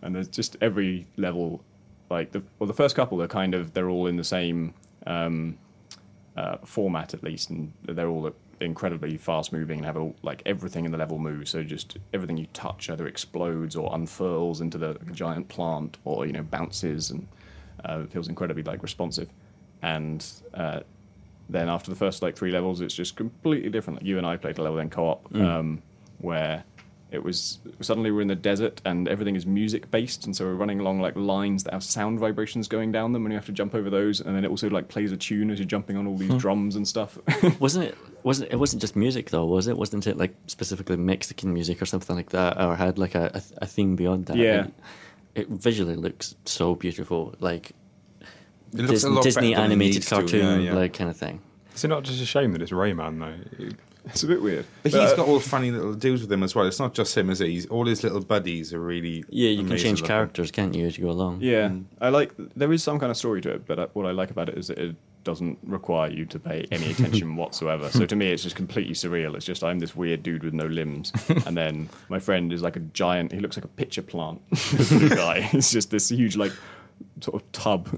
and 0.03 0.15
there's 0.15 0.29
just 0.29 0.57
every 0.61 1.07
level, 1.17 1.65
like 2.11 2.31
the 2.31 2.43
well, 2.59 2.69
the 2.69 2.75
first 2.75 2.95
couple 2.95 3.21
are 3.21 3.29
kind 3.29 3.55
of 3.55 3.75
they're 3.75 3.91
all 3.91 4.07
in 4.07 4.17
the 4.17 4.25
same 4.25 4.73
um, 5.07 5.59
uh, 6.37 6.59
format 6.65 7.13
at 7.13 7.25
least, 7.25 7.51
and 7.51 7.73
they're 7.83 8.09
all 8.09 8.33
incredibly 8.61 9.17
fast 9.17 9.53
moving 9.53 9.79
and 9.79 9.87
have 9.87 9.97
all, 9.97 10.15
like 10.23 10.43
everything 10.47 10.85
in 10.85 10.93
the 10.93 10.99
level 10.99 11.19
moves. 11.19 11.51
So 11.51 11.63
just 11.63 11.99
everything 12.13 12.37
you 12.37 12.47
touch 12.53 12.91
either 12.91 13.07
explodes 13.07 13.77
or 13.77 13.95
unfurls 13.95 14.61
into 14.61 14.79
the 14.79 14.97
giant 15.13 15.49
plant, 15.49 15.99
or 16.05 16.27
you 16.27 16.33
know 16.33 16.43
bounces 16.43 17.11
and 17.11 17.27
uh, 17.85 18.05
feels 18.05 18.29
incredibly 18.29 18.63
like 18.63 18.83
responsive. 18.83 19.29
And 19.83 20.25
uh, 20.55 20.81
then 21.49 21.69
after 21.69 21.91
the 21.91 21.97
first 21.97 22.23
like 22.23 22.37
three 22.37 22.51
levels, 22.51 22.81
it's 22.81 22.95
just 22.95 23.17
completely 23.17 23.71
different. 23.71 24.01
Like 24.01 24.07
you 24.07 24.19
and 24.19 24.27
I 24.27 24.37
played 24.37 24.59
a 24.59 24.63
level 24.63 24.77
then 24.77 24.91
co-op 24.91 25.35
um, 25.35 25.83
where 26.19 26.65
it 27.11 27.23
was 27.23 27.59
suddenly 27.81 28.11
we're 28.11 28.21
in 28.21 28.29
the 28.29 28.35
desert 28.35 28.83
and 28.85 29.09
everything 29.09 29.35
is 29.35 29.47
music 29.47 29.91
based, 29.91 30.27
and 30.27 30.37
so 30.37 30.45
we're 30.45 30.55
running 30.55 30.79
along 30.79 31.01
like 31.01 31.17
lines 31.17 31.65
that 31.65 31.73
have 31.73 31.83
sound 31.83 32.19
vibrations 32.21 32.69
going 32.69 32.93
down 32.93 33.13
them, 33.13 33.25
and 33.25 33.33
you 33.33 33.39
have 33.39 33.47
to 33.47 33.53
jump 33.53 33.75
over 33.75 33.89
those, 33.89 34.21
and 34.21 34.37
then 34.37 34.45
it 34.45 34.51
also 34.51 34.69
like 34.69 34.89
plays 34.89 35.11
a 35.11 35.17
tune 35.17 35.51
as 35.51 35.59
you're 35.59 35.67
jumping 35.67 35.97
on 35.97 36.07
all 36.07 36.17
these 36.17 36.35
drums 36.35 36.77
and 36.77 36.87
stuff. 36.87 37.19
wasn't 37.61 37.87
it? 37.87 37.99
Wasn't 38.25 38.53
it? 38.53 38.57
Wasn't 38.57 38.81
just 38.81 38.95
music 38.95 39.31
though, 39.31 39.47
was 39.47 39.69
it? 39.69 39.79
Wasn't 39.79 40.07
it 40.07 40.19
like 40.19 40.35
specifically 40.49 40.97
Mexican 40.97 41.55
music 41.55 41.81
or 41.81 41.87
something 41.87 42.15
like 42.15 42.31
that, 42.31 42.61
or 42.61 42.77
had 42.77 42.99
like 42.99 43.15
a, 43.15 43.31
a, 43.35 43.43
a 43.63 43.67
theme 43.67 43.97
beyond 43.97 44.27
that? 44.27 44.37
Yeah. 44.37 44.65
It, 44.65 44.75
it 45.35 45.49
visually 45.49 45.97
looks 45.97 46.35
so 46.45 46.75
beautiful, 46.75 47.35
like 47.41 47.73
It 48.73 48.81
looks 48.81 48.91
Dis- 48.91 49.05
a 49.05 49.11
lot 49.11 49.23
Disney 49.25 49.51
better 49.51 49.63
than 49.63 49.73
animated 49.73 50.07
cartoon, 50.07 50.61
yeah, 50.63 50.71
yeah. 50.71 50.75
like 50.75 50.93
kind 50.95 51.11
of 51.11 51.17
thing. 51.17 51.41
Is 51.75 51.85
it 51.85 51.89
not 51.89 52.03
just 52.03 52.21
a 52.21 52.27
shame 52.27 52.53
that 52.53 52.63
it's 52.63 52.73
Rayman 52.73 53.19
though? 53.21 53.69
It's 54.07 54.23
a 54.23 54.27
bit 54.27 54.41
weird. 54.41 54.65
But 54.83 54.93
he's 54.93 55.13
got 55.13 55.29
all 55.29 55.39
funny 55.39 55.71
little 55.71 55.93
deals 55.95 56.23
with 56.23 56.33
him 56.33 56.43
as 56.43 56.55
well. 56.55 56.67
It's 56.67 56.79
not 56.79 56.95
just 56.95 57.17
him, 57.17 57.29
is 57.29 57.41
it? 57.43 57.49
He's, 57.49 57.67
all 57.67 57.85
his 57.87 58.03
little 58.03 58.21
buddies 58.21 58.73
are 58.73 58.81
really 58.81 59.25
Yeah, 59.29 59.51
you 59.51 59.65
can 59.67 59.77
change 59.77 60.01
looking. 60.01 60.07
characters, 60.07 60.51
can't 60.51 60.75
you, 60.75 60.87
as 60.87 60.97
you 60.97 61.05
go 61.05 61.11
along? 61.11 61.41
Yeah, 61.43 61.73
I 62.01 62.09
like. 62.09 62.33
There 62.57 62.73
is 62.73 62.83
some 62.83 62.99
kind 62.99 63.11
of 63.11 63.17
story 63.19 63.41
to 63.43 63.51
it, 63.51 63.67
but 63.67 63.79
uh, 63.79 63.87
what 63.93 64.07
I 64.07 64.13
like 64.13 64.31
about 64.31 64.49
it 64.49 64.57
is 64.57 64.69
that 64.69 64.79
it 64.79 64.97
doesn't 65.25 65.59
require 65.63 66.11
you 66.11 66.25
to 66.25 66.39
pay 66.39 66.67
any 66.71 66.91
attention 66.91 67.37
whatsoever. 67.43 67.91
So 67.91 68.07
to 68.07 68.17
me, 68.17 68.33
it's 68.33 68.43
just 68.43 68.57
completely 68.57 68.95
surreal. 68.95 69.37
It's 69.37 69.45
just 69.45 69.63
I'm 69.63 69.79
this 69.79 69.95
weird 69.95 70.23
dude 70.23 70.43
with 70.43 70.55
no 70.55 70.65
limbs, 70.65 71.13
and 71.47 71.55
then 71.57 71.91
my 72.09 72.19
friend 72.19 72.51
is 72.53 72.63
like 72.63 72.77
a 72.77 72.81
giant. 72.81 73.31
He 73.33 73.41
looks 73.41 73.57
like 73.59 73.65
a 73.65 73.69
pitcher 73.69 74.03
plant. 74.03 74.41
guy. 75.11 75.43
He's 75.43 75.71
just 75.71 75.91
this 75.91 76.09
huge 76.09 76.35
like 76.37 76.53
sort 77.21 77.43
of 77.43 77.53
tub, 77.53 77.89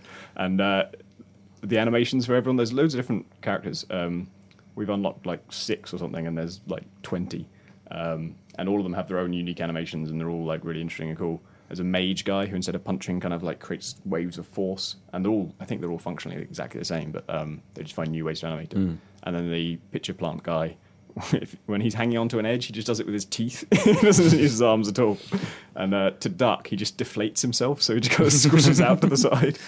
and 0.36 0.60
uh, 0.60 0.86
the 1.62 1.78
animations 1.78 2.26
for 2.26 2.34
everyone. 2.34 2.56
There's 2.56 2.72
loads 2.72 2.94
of 2.94 2.98
different 2.98 3.26
characters. 3.42 3.86
Um, 3.90 4.28
we've 4.74 4.88
unlocked 4.90 5.26
like 5.26 5.42
six 5.50 5.92
or 5.92 5.98
something, 5.98 6.26
and 6.26 6.36
there's 6.36 6.60
like 6.66 6.84
twenty, 7.02 7.48
um, 7.90 8.34
and 8.58 8.68
all 8.68 8.78
of 8.78 8.84
them 8.84 8.92
have 8.94 9.08
their 9.08 9.18
own 9.18 9.32
unique 9.32 9.60
animations, 9.60 10.10
and 10.10 10.20
they're 10.20 10.30
all 10.30 10.44
like 10.44 10.64
really 10.64 10.80
interesting 10.80 11.10
and 11.10 11.18
cool. 11.18 11.40
There's 11.68 11.80
a 11.80 11.84
mage 11.84 12.24
guy 12.24 12.46
who, 12.46 12.56
instead 12.56 12.74
of 12.74 12.82
punching, 12.82 13.20
kind 13.20 13.32
of 13.32 13.44
like 13.44 13.60
creates 13.60 13.94
waves 14.04 14.38
of 14.38 14.46
force, 14.46 14.96
and 15.12 15.24
they're 15.24 15.32
all 15.32 15.54
I 15.60 15.64
think 15.64 15.80
they're 15.80 15.90
all 15.90 15.98
functionally 15.98 16.40
exactly 16.42 16.78
the 16.78 16.84
same, 16.84 17.12
but 17.12 17.24
um, 17.28 17.62
they 17.74 17.82
just 17.82 17.94
find 17.94 18.10
new 18.10 18.24
ways 18.24 18.40
to 18.40 18.46
animate 18.46 18.70
them. 18.70 19.00
And 19.22 19.36
then 19.36 19.50
the 19.50 19.76
pitcher 19.92 20.14
plant 20.14 20.42
guy. 20.42 20.76
If, 21.32 21.56
when 21.66 21.80
he's 21.80 21.94
hanging 21.94 22.18
onto 22.18 22.38
an 22.38 22.46
edge, 22.46 22.66
he 22.66 22.72
just 22.72 22.86
does 22.86 23.00
it 23.00 23.06
with 23.06 23.14
his 23.14 23.24
teeth. 23.24 23.64
he 23.84 23.92
doesn't 23.94 24.24
use 24.24 24.50
his 24.52 24.62
arms 24.62 24.88
at 24.88 24.98
all. 24.98 25.18
And 25.74 25.94
uh, 25.94 26.10
to 26.20 26.28
duck, 26.28 26.66
he 26.66 26.76
just 26.76 26.98
deflates 26.98 27.40
himself, 27.42 27.82
so 27.82 27.94
he 27.94 28.00
just 28.00 28.16
kind 28.16 28.26
of 28.26 28.32
squishes 28.32 28.80
out 28.80 29.00
to 29.02 29.06
the 29.06 29.16
side. 29.16 29.58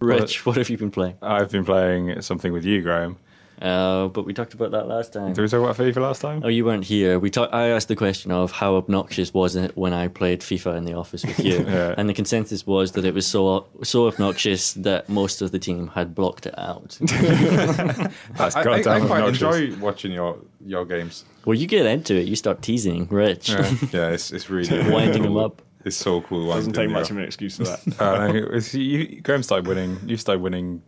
Rich, 0.00 0.44
what 0.44 0.56
have 0.56 0.68
you 0.68 0.78
been 0.78 0.90
playing? 0.90 1.16
I've 1.22 1.50
been 1.50 1.64
playing 1.64 2.20
something 2.22 2.52
with 2.52 2.64
you, 2.64 2.82
Graham. 2.82 3.16
Uh, 3.62 4.08
but 4.08 4.24
we 4.26 4.34
talked 4.34 4.52
about 4.54 4.70
that 4.72 4.86
last 4.86 5.12
time. 5.12 5.32
Did 5.32 5.40
we 5.42 5.48
talk 5.48 5.60
about 5.62 5.76
FIFA 5.76 5.96
last 6.02 6.20
time? 6.20 6.42
Oh, 6.44 6.48
you 6.48 6.64
weren't 6.64 6.84
here. 6.84 7.18
We 7.18 7.30
talk- 7.30 7.50
I 7.52 7.68
asked 7.68 7.88
the 7.88 7.96
question 7.96 8.30
of 8.30 8.52
how 8.52 8.76
obnoxious 8.76 9.32
was 9.32 9.56
it 9.56 9.76
when 9.76 9.92
I 9.94 10.08
played 10.08 10.40
FIFA 10.40 10.76
in 10.76 10.84
the 10.84 10.92
office 10.94 11.24
with 11.24 11.38
you, 11.40 11.64
Yeah. 11.68 11.94
and 11.96 12.08
the 12.08 12.14
consensus 12.14 12.66
was 12.66 12.92
that 12.92 13.04
it 13.04 13.14
was 13.14 13.26
so 13.26 13.66
so 13.82 14.08
obnoxious 14.08 14.74
that 14.74 15.08
most 15.08 15.40
of 15.42 15.52
the 15.52 15.58
team 15.58 15.88
had 15.88 16.14
blocked 16.14 16.46
it 16.46 16.54
out. 16.58 16.98
That's 17.00 18.56
I, 18.56 18.60
I, 18.60 18.64
goddamn 18.64 19.02
I 19.04 19.06
quite 19.06 19.22
obnoxious. 19.22 19.42
enjoy 19.42 19.80
watching 19.84 20.12
your 20.12 20.38
your 20.64 20.84
games. 20.84 21.24
well, 21.44 21.54
you 21.54 21.66
get 21.66 21.86
into 21.86 22.14
it. 22.16 22.26
You 22.26 22.36
start 22.36 22.62
teasing 22.62 23.06
Rich, 23.08 23.50
Yeah. 23.50 23.74
Yeah, 23.92 24.08
it's 24.10 24.32
it's 24.32 24.50
really 24.50 24.90
winding 24.90 25.24
him 25.24 25.36
up. 25.36 25.62
It's 25.84 25.96
so 25.96 26.20
cool. 26.20 26.46
Doesn't 26.48 26.76
winding 26.76 26.88
take 26.88 26.90
much 26.90 27.10
of 27.10 27.16
an 27.16 27.22
excuse 27.24 27.56
for 27.56 27.64
that. 27.64 28.00
Uh, 28.00 28.26
no, 28.32 28.38
it's- 28.38 28.74
you, 28.74 29.20
Graham 29.22 29.42
started 29.42 29.68
winning. 29.68 29.98
You 30.04 30.16
started 30.16 30.42
winning 30.42 30.82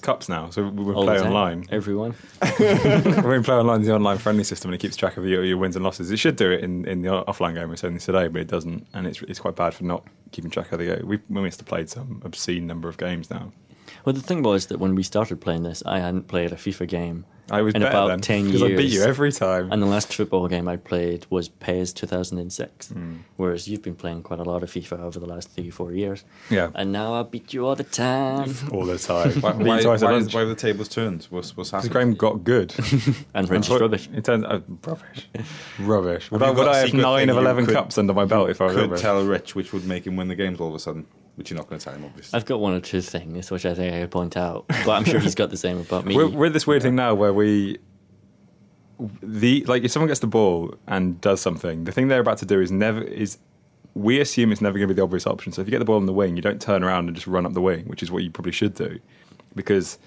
cups 0.00 0.28
now, 0.28 0.50
so 0.50 0.68
we 0.68 0.92
all 0.92 1.04
play 1.04 1.20
online. 1.20 1.66
Everyone. 1.70 2.14
we 2.42 3.42
play 3.42 3.54
online, 3.54 3.82
the 3.82 3.94
online 3.94 4.18
friendly 4.18 4.44
system, 4.44 4.70
and 4.70 4.74
it 4.74 4.78
keeps 4.80 4.96
track 4.96 5.16
of 5.16 5.26
your, 5.26 5.44
your 5.44 5.56
wins 5.56 5.76
and 5.76 5.84
losses. 5.84 6.10
It 6.10 6.18
should 6.18 6.36
do 6.36 6.50
it 6.50 6.62
in, 6.62 6.86
in 6.86 7.02
the 7.02 7.08
offline 7.08 7.54
game 7.54 7.68
we're 7.68 7.76
saying 7.76 7.98
today, 7.98 8.28
but 8.28 8.40
it 8.40 8.48
doesn't, 8.48 8.86
and 8.94 9.06
it's 9.06 9.22
it's 9.22 9.40
quite 9.40 9.56
bad 9.56 9.74
for 9.74 9.84
not 9.84 10.06
keeping 10.32 10.50
track 10.50 10.72
of 10.72 10.78
the 10.78 10.86
game. 10.86 11.06
We 11.06 11.18
we 11.28 11.42
must 11.42 11.60
have 11.60 11.66
played 11.66 11.88
some 11.88 12.22
obscene 12.24 12.66
number 12.66 12.88
of 12.88 12.96
games 12.96 13.30
now. 13.30 13.52
Well, 14.04 14.12
the 14.12 14.22
thing 14.22 14.42
was 14.42 14.66
that 14.66 14.78
when 14.78 14.94
we 14.94 15.02
started 15.02 15.40
playing 15.40 15.62
this, 15.62 15.82
I 15.84 15.98
hadn't 15.98 16.28
played 16.28 16.52
a 16.52 16.56
FIFA 16.56 16.88
game 16.88 17.24
I 17.50 17.62
was 17.62 17.74
in 17.74 17.80
better 17.80 17.90
about 17.90 18.08
then, 18.08 18.20
ten 18.20 18.44
because 18.46 18.60
years. 18.60 18.72
I 18.72 18.76
beat 18.82 18.92
you 18.92 19.02
every 19.02 19.32
time. 19.32 19.72
And 19.72 19.82
the 19.82 19.86
last 19.86 20.12
football 20.12 20.48
game 20.48 20.68
I 20.68 20.76
played 20.76 21.26
was 21.30 21.48
PES 21.48 21.92
2006. 21.94 22.88
Hmm. 22.88 23.16
Whereas 23.36 23.68
you've 23.68 23.82
been 23.82 23.94
playing 23.94 24.22
quite 24.22 24.38
a 24.38 24.42
lot 24.42 24.62
of 24.62 24.70
FIFA 24.70 25.00
over 25.00 25.18
the 25.18 25.26
last 25.26 25.50
three, 25.50 25.70
four 25.70 25.92
years. 25.92 26.24
Yeah. 26.50 26.70
And 26.74 26.92
now 26.92 27.14
I 27.14 27.22
beat 27.22 27.54
you 27.54 27.66
all 27.66 27.74
the 27.74 27.84
time. 27.84 28.54
all 28.72 28.84
the 28.84 28.98
time. 28.98 29.32
Why, 29.40 29.52
why, 29.52 29.82
why, 29.82 29.96
lunch. 29.96 30.34
why 30.34 30.40
have 30.40 30.48
the 30.48 30.54
tables 30.54 30.88
turned? 30.88 31.24
What's 31.30 31.56
what's 31.56 31.70
happening? 31.70 31.92
Graham 31.92 32.14
got 32.14 32.44
good. 32.44 32.74
And 33.34 33.48
Rich 33.48 33.70
is 33.70 33.80
rubbish. 33.80 34.08
It 34.14 34.24
turns 34.24 34.44
out 34.44 34.64
rubbish, 34.84 35.28
rubbish. 35.78 36.30
Would 36.30 36.42
I, 36.42 36.50
would 36.50 36.56
got 36.56 36.74
have 36.74 36.94
nine 36.94 37.28
of 37.30 37.36
eleven 37.36 37.66
cups 37.66 37.98
under 37.98 38.12
my 38.14 38.24
belt 38.24 38.50
if 38.50 38.60
I 38.60 38.68
Could 38.68 38.76
rubbish? 38.90 39.00
tell 39.00 39.24
Rich 39.24 39.54
which 39.54 39.72
would 39.72 39.84
make 39.86 40.06
him 40.06 40.16
win 40.16 40.28
the 40.28 40.34
games 40.34 40.60
all 40.60 40.68
of 40.68 40.74
a 40.74 40.78
sudden, 40.78 41.06
which 41.38 41.50
you're 41.50 41.56
not 41.56 41.68
going 41.68 41.78
to 41.78 41.84
tell 41.84 41.94
him, 41.94 42.04
obviously. 42.04 42.36
I've 42.36 42.44
got 42.44 42.58
one 42.58 42.74
or 42.74 42.80
two 42.80 43.00
things 43.00 43.50
which 43.50 43.64
I 43.64 43.72
think 43.72 43.94
I 43.94 44.00
could 44.00 44.10
point 44.10 44.36
out. 44.36 44.66
But 44.68 44.90
I'm 44.90 45.04
sure 45.04 45.20
he's 45.20 45.36
got 45.36 45.50
the 45.50 45.56
same 45.56 45.78
about 45.78 46.04
me. 46.04 46.16
We're, 46.16 46.28
we're 46.28 46.46
at 46.46 46.52
this 46.52 46.66
weird 46.66 46.82
thing 46.82 46.96
now 46.96 47.14
where 47.14 47.32
we, 47.32 47.78
the 49.22 49.64
like, 49.66 49.84
if 49.84 49.92
someone 49.92 50.08
gets 50.08 50.20
the 50.20 50.26
ball 50.26 50.74
and 50.88 51.20
does 51.20 51.40
something, 51.40 51.84
the 51.84 51.92
thing 51.92 52.08
they're 52.08 52.20
about 52.20 52.38
to 52.38 52.46
do 52.46 52.60
is 52.60 52.72
never 52.72 53.00
is. 53.00 53.38
We 53.94 54.20
assume 54.20 54.52
it's 54.52 54.60
never 54.60 54.78
going 54.78 54.88
to 54.88 54.94
be 54.94 54.98
the 54.98 55.02
obvious 55.02 55.26
option. 55.26 55.52
So 55.52 55.62
if 55.62 55.68
you 55.68 55.70
get 55.70 55.78
the 55.78 55.84
ball 55.84 55.96
on 55.96 56.06
the 56.06 56.12
wing, 56.12 56.36
you 56.36 56.42
don't 56.42 56.60
turn 56.60 56.84
around 56.84 57.06
and 57.06 57.16
just 57.16 57.26
run 57.26 57.46
up 57.46 57.54
the 57.54 57.60
wing, 57.60 57.86
which 57.86 58.02
is 58.02 58.10
what 58.10 58.22
you 58.22 58.30
probably 58.30 58.52
should 58.52 58.74
do, 58.74 58.98
because 59.54 59.98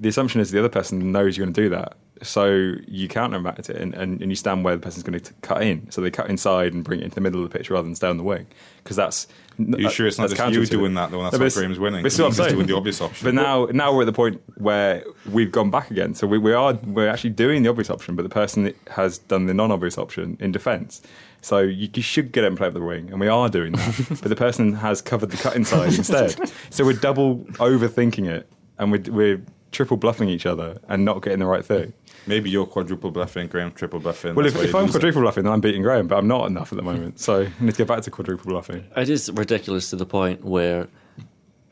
the 0.00 0.08
assumption 0.08 0.40
is 0.40 0.50
the 0.50 0.58
other 0.58 0.68
person 0.68 1.12
knows 1.12 1.36
you're 1.36 1.44
going 1.46 1.54
to 1.54 1.60
do 1.60 1.68
that. 1.68 1.96
So 2.22 2.74
you 2.86 3.08
counterbat 3.08 3.58
it 3.60 3.70
and, 3.70 3.94
and, 3.94 4.20
and 4.20 4.30
you 4.30 4.36
stand 4.36 4.64
where 4.64 4.74
the 4.74 4.82
person's 4.82 5.04
going 5.04 5.18
to 5.20 5.32
cut 5.42 5.62
in. 5.62 5.90
So 5.90 6.00
they 6.00 6.10
cut 6.10 6.28
inside 6.28 6.72
and 6.72 6.82
bring 6.82 7.00
it 7.00 7.04
into 7.04 7.14
the 7.14 7.20
middle 7.20 7.44
of 7.44 7.50
the 7.50 7.56
pitch 7.58 7.70
rather 7.70 7.84
than 7.84 7.94
stay 7.94 8.08
on 8.08 8.16
the 8.16 8.22
wing, 8.24 8.46
because 8.82 8.96
that's. 8.96 9.26
Are 9.60 9.80
you 9.80 9.90
sure 9.90 10.06
it's 10.06 10.18
not 10.18 10.30
just 10.30 10.52
you 10.52 10.64
doing 10.66 10.94
that, 10.94 11.10
though? 11.10 11.20
That's 11.22 11.32
No, 11.32 11.38
but 11.40 11.52
why 11.52 11.60
Graham's 11.60 11.78
winning. 11.80 12.02
'cause 12.04 12.18
what 12.20 12.26
I'm 12.28 12.32
saying. 12.32 12.54
doing 12.54 12.66
the 12.68 12.76
obvious 12.76 13.00
option. 13.00 13.24
But 13.24 13.34
now, 13.34 13.66
now 13.72 13.92
we're 13.92 14.02
at 14.02 14.06
the 14.06 14.12
point 14.12 14.40
where 14.56 15.02
we've 15.30 15.50
gone 15.50 15.70
back 15.70 15.90
again. 15.90 16.14
So 16.14 16.28
we, 16.28 16.38
we 16.38 16.52
are 16.52 16.74
we're 16.86 17.08
actually 17.08 17.30
doing 17.30 17.64
the 17.64 17.68
obvious 17.70 17.90
option, 17.90 18.14
but 18.14 18.22
the 18.22 18.28
person 18.28 18.72
has 18.90 19.18
done 19.18 19.46
the 19.46 19.54
non-obvious 19.54 19.98
option 19.98 20.36
in 20.38 20.52
defence. 20.52 21.02
So 21.42 21.58
you, 21.58 21.88
you 21.92 22.02
should 22.02 22.30
get 22.30 22.44
it 22.44 22.46
and 22.48 22.56
play 22.56 22.68
up 22.68 22.74
the 22.74 22.80
wing, 22.80 23.10
and 23.10 23.18
we 23.20 23.26
are 23.28 23.48
doing 23.48 23.72
that. 23.72 24.06
but 24.22 24.28
the 24.28 24.36
person 24.36 24.74
has 24.74 25.02
covered 25.02 25.30
the 25.30 25.36
cut 25.36 25.56
inside 25.56 25.92
instead. 25.94 26.36
So 26.70 26.84
we're 26.84 26.92
double 26.92 27.38
overthinking 27.58 28.28
it, 28.28 28.48
and 28.78 28.92
we're, 28.92 29.02
we're 29.08 29.42
triple 29.72 29.96
bluffing 29.96 30.28
each 30.28 30.46
other 30.46 30.78
and 30.88 31.04
not 31.04 31.20
getting 31.22 31.40
the 31.40 31.46
right 31.46 31.64
thing. 31.64 31.92
Maybe 32.28 32.50
you're 32.50 32.66
quadruple 32.66 33.10
bluffing, 33.10 33.48
Graham 33.48 33.72
triple 33.72 33.98
bluffing. 34.00 34.34
Well, 34.34 34.46
if, 34.46 34.54
if 34.56 34.74
I'm 34.74 34.82
losing. 34.82 34.92
quadruple 35.00 35.22
bluffing, 35.22 35.44
then 35.44 35.52
I'm 35.52 35.60
beating 35.60 35.82
Graham, 35.82 36.06
but 36.06 36.16
I'm 36.18 36.28
not 36.28 36.46
enough 36.48 36.72
at 36.72 36.76
the 36.76 36.82
moment. 36.82 37.18
So 37.18 37.42
I 37.42 37.64
need 37.64 37.72
to 37.72 37.78
get 37.78 37.88
back 37.88 38.02
to 38.02 38.10
quadruple 38.10 38.52
bluffing. 38.52 38.84
It 38.96 39.08
is 39.08 39.30
ridiculous 39.32 39.90
to 39.90 39.96
the 39.96 40.06
point 40.06 40.44
where 40.44 40.88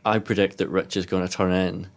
I 0.04 0.18
predict 0.18 0.58
that 0.58 0.68
Rich 0.68 0.96
is 0.96 1.06
going 1.06 1.26
to 1.26 1.32
turn 1.32 1.52
in. 1.52 1.88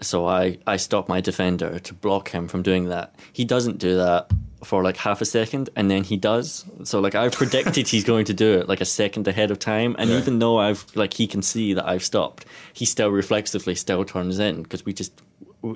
So 0.00 0.26
I, 0.26 0.58
I 0.66 0.76
stop 0.76 1.08
my 1.08 1.20
defender 1.20 1.78
to 1.78 1.94
block 1.94 2.30
him 2.30 2.48
from 2.48 2.62
doing 2.62 2.86
that. 2.88 3.14
He 3.32 3.44
doesn't 3.44 3.78
do 3.78 3.96
that 3.96 4.30
for 4.64 4.82
like 4.82 4.96
half 4.96 5.20
a 5.20 5.24
second 5.26 5.68
and 5.76 5.90
then 5.90 6.02
he 6.02 6.16
does. 6.16 6.64
So 6.84 6.98
like 6.98 7.14
I've 7.14 7.32
predicted 7.32 7.86
he's 7.86 8.02
going 8.02 8.24
to 8.24 8.34
do 8.34 8.54
it 8.54 8.68
like 8.68 8.80
a 8.80 8.84
second 8.86 9.28
ahead 9.28 9.50
of 9.50 9.58
time. 9.58 9.94
And 9.98 10.10
Yeah. 10.10 10.18
even 10.18 10.38
though 10.40 10.58
I've 10.58 10.84
like 10.96 11.12
he 11.14 11.26
can 11.26 11.42
see 11.42 11.74
that 11.74 11.86
I've 11.86 12.02
stopped, 12.02 12.44
he 12.72 12.86
still 12.86 13.10
reflexively 13.10 13.74
still 13.74 14.04
turns 14.04 14.38
in 14.38 14.62
because 14.62 14.84
we 14.84 14.92
just 14.94 15.12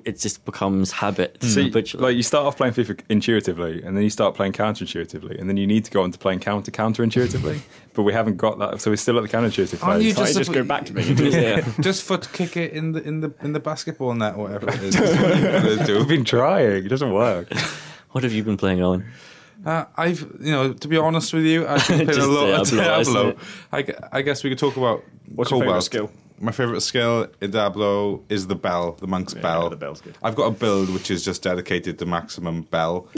it 0.04 0.18
just 0.18 0.44
becomes 0.44 0.92
habit. 0.92 1.42
See, 1.42 1.64
habitually. 1.64 2.04
like 2.04 2.16
you 2.16 2.22
start 2.22 2.46
off 2.46 2.56
playing 2.56 2.74
FIFA 2.74 3.00
intuitively, 3.08 3.82
and 3.82 3.96
then 3.96 4.04
you 4.04 4.10
start 4.10 4.34
playing 4.34 4.52
counterintuitively, 4.52 5.38
and 5.38 5.48
then 5.48 5.56
you 5.56 5.66
need 5.66 5.84
to 5.84 5.90
go 5.90 6.02
on 6.02 6.10
to 6.12 6.18
playing 6.18 6.40
counter 6.40 6.70
counterintuitively. 6.70 7.60
but 7.94 8.02
we 8.02 8.12
haven't 8.12 8.36
got 8.36 8.58
that, 8.58 8.80
so 8.80 8.90
we're 8.90 8.96
still 8.96 9.16
at 9.18 9.22
the 9.22 9.36
counterintuitive 9.36 9.82
Aren't 9.82 10.02
you 10.02 10.14
phase. 10.14 10.34
Just 10.34 10.38
just 10.38 10.52
go 10.52 10.62
back 10.62 10.84
to 10.86 10.92
being 10.92 11.08
into 11.08 11.28
yeah. 11.30 11.66
Just 11.80 12.02
foot 12.02 12.28
kick 12.32 12.56
it 12.56 12.72
in 12.72 12.92
the 12.92 13.02
in 13.02 13.20
the 13.20 13.32
in 13.42 13.52
the 13.52 13.60
basketball 13.60 14.14
net, 14.14 14.36
or 14.36 14.44
whatever 14.44 14.68
it 14.68 14.82
is. 14.82 14.94
That's 14.94 15.78
what 15.78 15.88
you've 15.88 15.98
We've 15.98 16.08
been 16.08 16.24
trying; 16.24 16.84
it 16.84 16.88
doesn't 16.88 17.12
work. 17.12 17.52
What 18.12 18.24
have 18.24 18.32
you 18.32 18.42
been 18.42 18.56
playing 18.56 18.82
on? 18.82 19.04
Uh, 19.66 19.84
I've, 19.96 20.20
you 20.40 20.52
know, 20.52 20.72
to 20.72 20.88
be 20.88 20.96
honest 20.96 21.32
with 21.34 21.44
you, 21.44 21.66
I've 21.66 21.86
been 21.88 22.06
playing 22.06 22.20
a 22.20 22.26
lot 22.26 22.60
of 22.60 22.70
Diablo, 22.70 23.32
Diablo. 23.32 23.36
I, 23.72 24.18
I 24.18 24.22
guess 24.22 24.44
we 24.44 24.50
could 24.50 24.58
talk 24.58 24.76
about 24.76 25.04
What's 25.34 25.50
your 25.50 25.60
Cobalt. 25.60 25.82
favourite 25.82 25.82
skill? 25.82 26.10
My 26.40 26.52
favorite 26.52 26.80
skill 26.80 27.28
in 27.40 27.50
Diablo 27.50 28.22
is 28.28 28.46
the 28.46 28.54
bell, 28.54 28.92
the 29.00 29.06
monk's 29.06 29.34
Yeah, 29.34 29.42
bell. 29.42 29.70
the 29.70 29.76
bell's 29.76 30.00
good. 30.00 30.16
I've 30.22 30.34
got 30.36 30.46
a 30.46 30.50
build 30.50 30.90
which 30.90 31.10
is 31.10 31.24
just 31.24 31.42
dedicated 31.42 31.98
to 31.98 32.06
maximum 32.06 32.62
bell. 32.62 33.08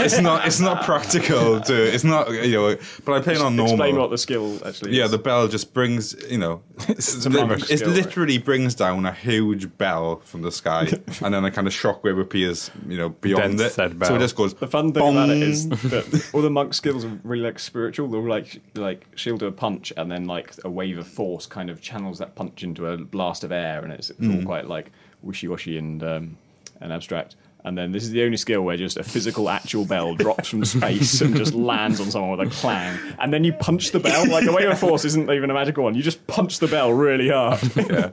It's 0.00 0.20
not. 0.20 0.46
It's 0.46 0.60
not 0.60 0.84
practical 0.84 1.60
to. 1.60 1.94
It's 1.94 2.04
not. 2.04 2.30
You 2.30 2.52
know. 2.52 2.76
But 3.04 3.12
I 3.12 3.20
play 3.20 3.34
it 3.34 3.40
on 3.40 3.56
normal. 3.56 3.74
Explain 3.74 3.96
what 3.96 4.10
the 4.10 4.18
skill 4.18 4.58
actually 4.66 4.96
yeah, 4.96 5.06
the 5.06 5.18
bell 5.18 5.48
just 5.48 5.72
brings, 5.74 6.14
you 6.30 6.38
know, 6.38 6.62
it's, 6.88 7.24
a 7.24 7.30
monk 7.30 7.52
it 7.70 7.78
skill, 7.78 7.88
right? 7.88 7.96
literally 7.96 8.38
brings 8.38 8.74
down 8.74 9.06
a 9.06 9.12
huge 9.12 9.76
bell 9.78 10.20
from 10.24 10.42
the 10.42 10.52
sky, 10.52 10.88
and 11.22 11.34
then 11.34 11.44
a 11.44 11.50
kind 11.50 11.66
of 11.66 11.72
shockwave 11.72 12.20
appears, 12.20 12.70
you 12.88 12.96
know, 12.98 13.10
beyond 13.10 13.58
Dense 13.58 13.72
it. 13.72 13.74
said 13.74 14.06
So 14.06 14.16
it 14.16 14.18
just 14.18 14.36
goes. 14.36 14.54
The 14.54 14.66
fun 14.66 14.92
thing 14.92 15.02
about 15.10 15.30
it 15.30 15.42
is 15.42 15.68
that 15.68 16.30
all 16.32 16.42
the 16.42 16.50
monk 16.50 16.74
skills 16.74 17.04
are 17.04 17.20
really 17.24 17.42
like 17.44 17.58
spiritual. 17.58 18.08
They're 18.08 18.20
like 18.20 18.60
like 18.74 19.06
she'll 19.14 19.36
do 19.36 19.46
a 19.46 19.52
punch 19.52 19.92
and 19.96 20.10
then 20.10 20.24
like 20.24 20.54
a 20.64 20.70
wave 20.70 20.98
of 20.98 21.06
force 21.06 21.46
kind 21.46 21.70
of 21.70 21.80
channels 21.80 22.18
that 22.18 22.34
punch 22.40 22.62
into 22.62 22.86
a 22.86 22.96
blast 22.96 23.44
of 23.44 23.52
air, 23.52 23.82
and 23.84 23.92
it's, 23.92 24.08
it's 24.10 24.18
Hmm. 24.18 24.36
all 24.38 24.42
quite 24.44 24.66
like 24.66 24.90
wishy 25.22 25.46
washy 25.48 25.76
and 25.76 26.02
um, 26.02 26.36
and 26.80 26.92
abstract. 26.92 27.36
And 27.62 27.76
then 27.76 27.92
this 27.92 28.02
is 28.04 28.10
the 28.10 28.22
only 28.22 28.38
skill 28.38 28.62
where 28.62 28.78
just 28.78 28.96
a 28.96 29.02
physical 29.04 29.50
actual 29.50 29.84
bell 29.84 30.14
drops 30.24 30.48
from 30.48 30.64
space 30.64 31.20
and 31.20 31.36
just 31.36 31.52
lands 31.52 32.00
on 32.00 32.10
someone 32.10 32.38
with 32.38 32.48
a 32.48 32.50
clang. 32.50 32.98
And 33.18 33.30
then 33.34 33.44
you 33.44 33.52
punch 33.52 33.90
the 33.90 34.00
bell. 34.00 34.26
Like 34.30 34.46
the 34.46 34.52
wave 34.52 34.70
of 34.70 34.78
force 34.78 35.04
isn't 35.04 35.30
even 35.30 35.50
a 35.50 35.54
magical 35.54 35.84
one. 35.84 35.94
You 35.94 36.02
just 36.02 36.26
punch 36.26 36.58
the 36.58 36.68
bell 36.68 36.90
really 36.94 37.28
hard. 37.28 37.60
yeah. 37.76 38.10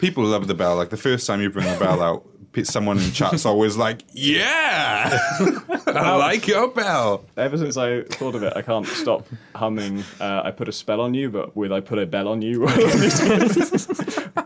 People 0.00 0.24
love 0.24 0.46
the 0.48 0.54
bell. 0.54 0.76
Like 0.76 0.90
the 0.90 0.98
first 0.98 1.26
time 1.26 1.40
you 1.40 1.48
bring 1.48 1.64
the 1.72 1.78
bell 1.78 2.02
out, 2.02 2.26
someone 2.62 2.98
in 2.98 3.10
chat's 3.12 3.44
always 3.44 3.76
like, 3.76 4.02
"Yeah, 4.12 5.18
I 5.86 6.16
like 6.16 6.46
your 6.46 6.68
bell." 6.68 7.24
Ever 7.36 7.58
since 7.58 7.76
I 7.76 8.02
thought 8.02 8.34
of 8.34 8.42
it, 8.42 8.52
I 8.56 8.62
can't 8.62 8.86
stop 8.86 9.26
humming. 9.54 10.04
Uh, 10.20 10.42
I 10.44 10.50
put 10.52 10.68
a 10.68 10.72
spell 10.72 11.00
on 11.00 11.14
you, 11.14 11.30
but 11.30 11.56
with 11.56 11.72
I 11.72 11.80
put 11.80 11.98
a 11.98 12.06
bell 12.06 12.28
on 12.28 12.42
you. 12.42 12.60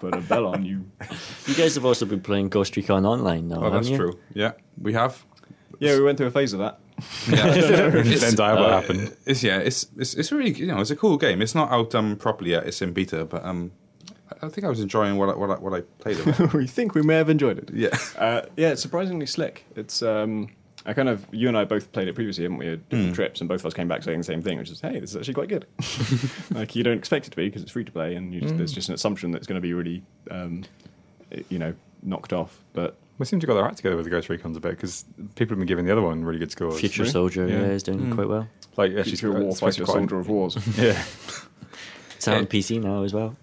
put 0.01 0.15
a 0.15 0.21
bell 0.29 0.47
on 0.47 0.65
you. 0.65 0.85
You 1.47 1.55
guys 1.55 1.75
have 1.75 1.85
also 1.85 2.07
been 2.07 2.21
playing 2.21 2.49
Ghost 2.49 2.77
Recon 2.77 3.05
Online 3.05 3.49
now, 3.49 3.65
Oh, 3.65 3.71
that's 3.71 3.89
you? 3.89 3.97
true. 3.97 4.19
Yeah, 4.35 4.53
we 4.81 4.93
have. 4.95 5.25
Yeah, 5.79 5.97
we 5.97 6.03
went 6.03 6.19
through 6.19 6.29
a 6.29 6.31
phase 6.33 6.53
of 6.53 6.59
that. 6.61 6.81
Yeah. 7.29 7.51
then 8.03 8.35
Diablo 8.35 8.67
uh, 8.67 8.81
happened. 8.81 9.17
It's 9.25 9.43
yeah, 9.43 9.59
it's, 9.59 9.87
it's 9.97 10.15
it's 10.15 10.33
really 10.33 10.53
you 10.53 10.67
know 10.67 10.81
it's 10.81 10.91
a 10.91 10.97
cool 10.97 11.17
game. 11.17 11.41
It's 11.43 11.55
not 11.55 11.71
out 11.71 11.95
um 11.95 12.17
properly 12.17 12.51
yet. 12.51 12.67
It's 12.67 12.83
in 12.83 12.93
beta, 12.93 13.25
but 13.25 13.45
um, 13.45 13.71
I- 14.31 14.47
I 14.47 14.49
think 14.49 14.65
I 14.65 14.69
was 14.69 14.81
enjoying 14.81 15.17
what 15.17 15.29
I, 15.29 15.35
what 15.37 15.51
I, 15.51 15.55
what 15.55 15.73
I 15.75 15.81
played 16.03 16.19
it. 16.19 16.53
we 16.55 16.67
think 16.67 16.95
we 16.95 17.03
may 17.03 17.15
have 17.17 17.29
enjoyed 17.29 17.59
it. 17.59 17.71
yeah, 17.73 17.97
Uh, 18.19 18.43
yeah, 18.57 18.71
it's 18.71 18.83
surprisingly 18.83 19.27
slick. 19.27 19.65
It's 19.77 20.03
um, 20.03 20.49
I 20.87 20.93
kind 20.95 21.09
of 21.09 21.27
you 21.33 21.49
and 21.49 21.57
I 21.59 21.65
both 21.65 21.93
played 21.93 22.09
it 22.09 22.15
previously, 22.15 22.45
haven't 22.45 22.59
we? 22.59 22.69
At 22.69 22.89
different 22.89 23.15
trips, 23.15 23.41
and 23.41 23.49
both 23.49 23.61
of 23.61 23.67
us 23.67 23.75
came 23.75 23.89
back 23.89 24.03
saying 24.03 24.19
the 24.19 24.25
same 24.25 24.41
thing, 24.43 24.59
which 24.59 24.71
is, 24.71 24.81
hey, 24.81 25.01
this 25.01 25.11
is 25.11 25.17
actually 25.17 25.35
quite 25.35 25.49
good. 25.49 25.67
like 26.53 26.75
you 26.77 26.83
don't 26.83 26.97
expect 26.99 27.27
it 27.27 27.31
to 27.31 27.37
be 27.37 27.47
because 27.47 27.63
it's 27.63 27.73
free 27.73 27.85
to 27.85 27.93
play, 27.93 28.15
and 28.15 28.33
you 28.33 28.41
just, 28.41 28.57
there's 28.57 28.73
just 28.73 28.89
an 28.89 28.95
assumption 28.95 29.31
that 29.33 29.39
it's 29.39 29.47
going 29.47 29.61
to 29.61 29.67
be 29.67 29.75
really, 29.75 30.03
um, 30.31 30.65
you 31.49 31.59
know, 31.59 31.75
knocked 32.03 32.33
off. 32.33 32.63
But 32.73 32.97
We 33.19 33.27
seem 33.27 33.41
to 33.41 33.47
got 33.47 33.55
their 33.55 33.65
act 33.67 33.79
together 33.79 33.97
with 33.97 34.05
the 34.05 34.11
Ghost 34.11 34.29
Recons 34.29 34.57
a 34.57 34.61
bit 34.61 34.71
because 34.71 35.05
people 35.35 35.53
have 35.55 35.59
been 35.59 35.67
giving 35.67 35.85
the 35.85 35.93
other 35.93 36.03
one 36.03 36.25
really 36.25 36.39
good 36.39 36.53
scores. 36.53 36.79
Future 36.81 37.03
Really? 37.03 37.13
Soldier 37.13 37.49
Yeah. 37.49 37.61
yeah. 37.61 37.67
is 37.67 37.83
doing 37.83 38.15
quite 38.15 38.29
well. 38.29 38.49
like 38.77 38.93
actually, 38.93 39.17
future 39.17 39.31
it's 39.37 39.41
war 39.43 39.53
supposed 39.57 39.79
to 39.79 39.87
fighter, 39.87 39.99
soldier 39.99 40.19
of 40.21 40.29
wars. 40.29 40.57
Yeah, 40.79 41.03
It's 42.17 42.29
out 42.29 42.39
on 42.39 42.47
PC 42.47 42.81
now 42.83 43.03
as 43.03 43.13
well. 43.13 43.37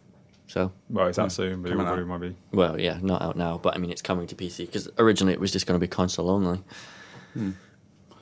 So, 0.56 0.72
well, 0.90 1.08
it's 1.08 1.20
out 1.20 1.34
soon, 1.34 1.62
but 1.62 1.68
it 1.68 1.74
Coming 1.74 1.86
out. 1.86 1.96
probably 1.98 2.06
might 2.06 2.22
be. 2.30 2.36
well, 2.54 2.80
yeah, 2.80 2.98
not 3.02 3.22
out 3.22 3.36
now, 3.36 3.58
but 3.58 3.76
I 3.76 3.78
mean, 3.78 3.92
it's 3.92 4.02
coming 4.02 4.26
to 4.28 4.36
PC 4.36 4.60
because 4.68 4.88
originally 4.98 5.34
it 5.34 5.40
was 5.42 5.52
just 5.52 5.68
going 5.68 5.78
to 5.78 5.84
be 5.86 5.90
console 5.90 6.30
only. 6.30 6.64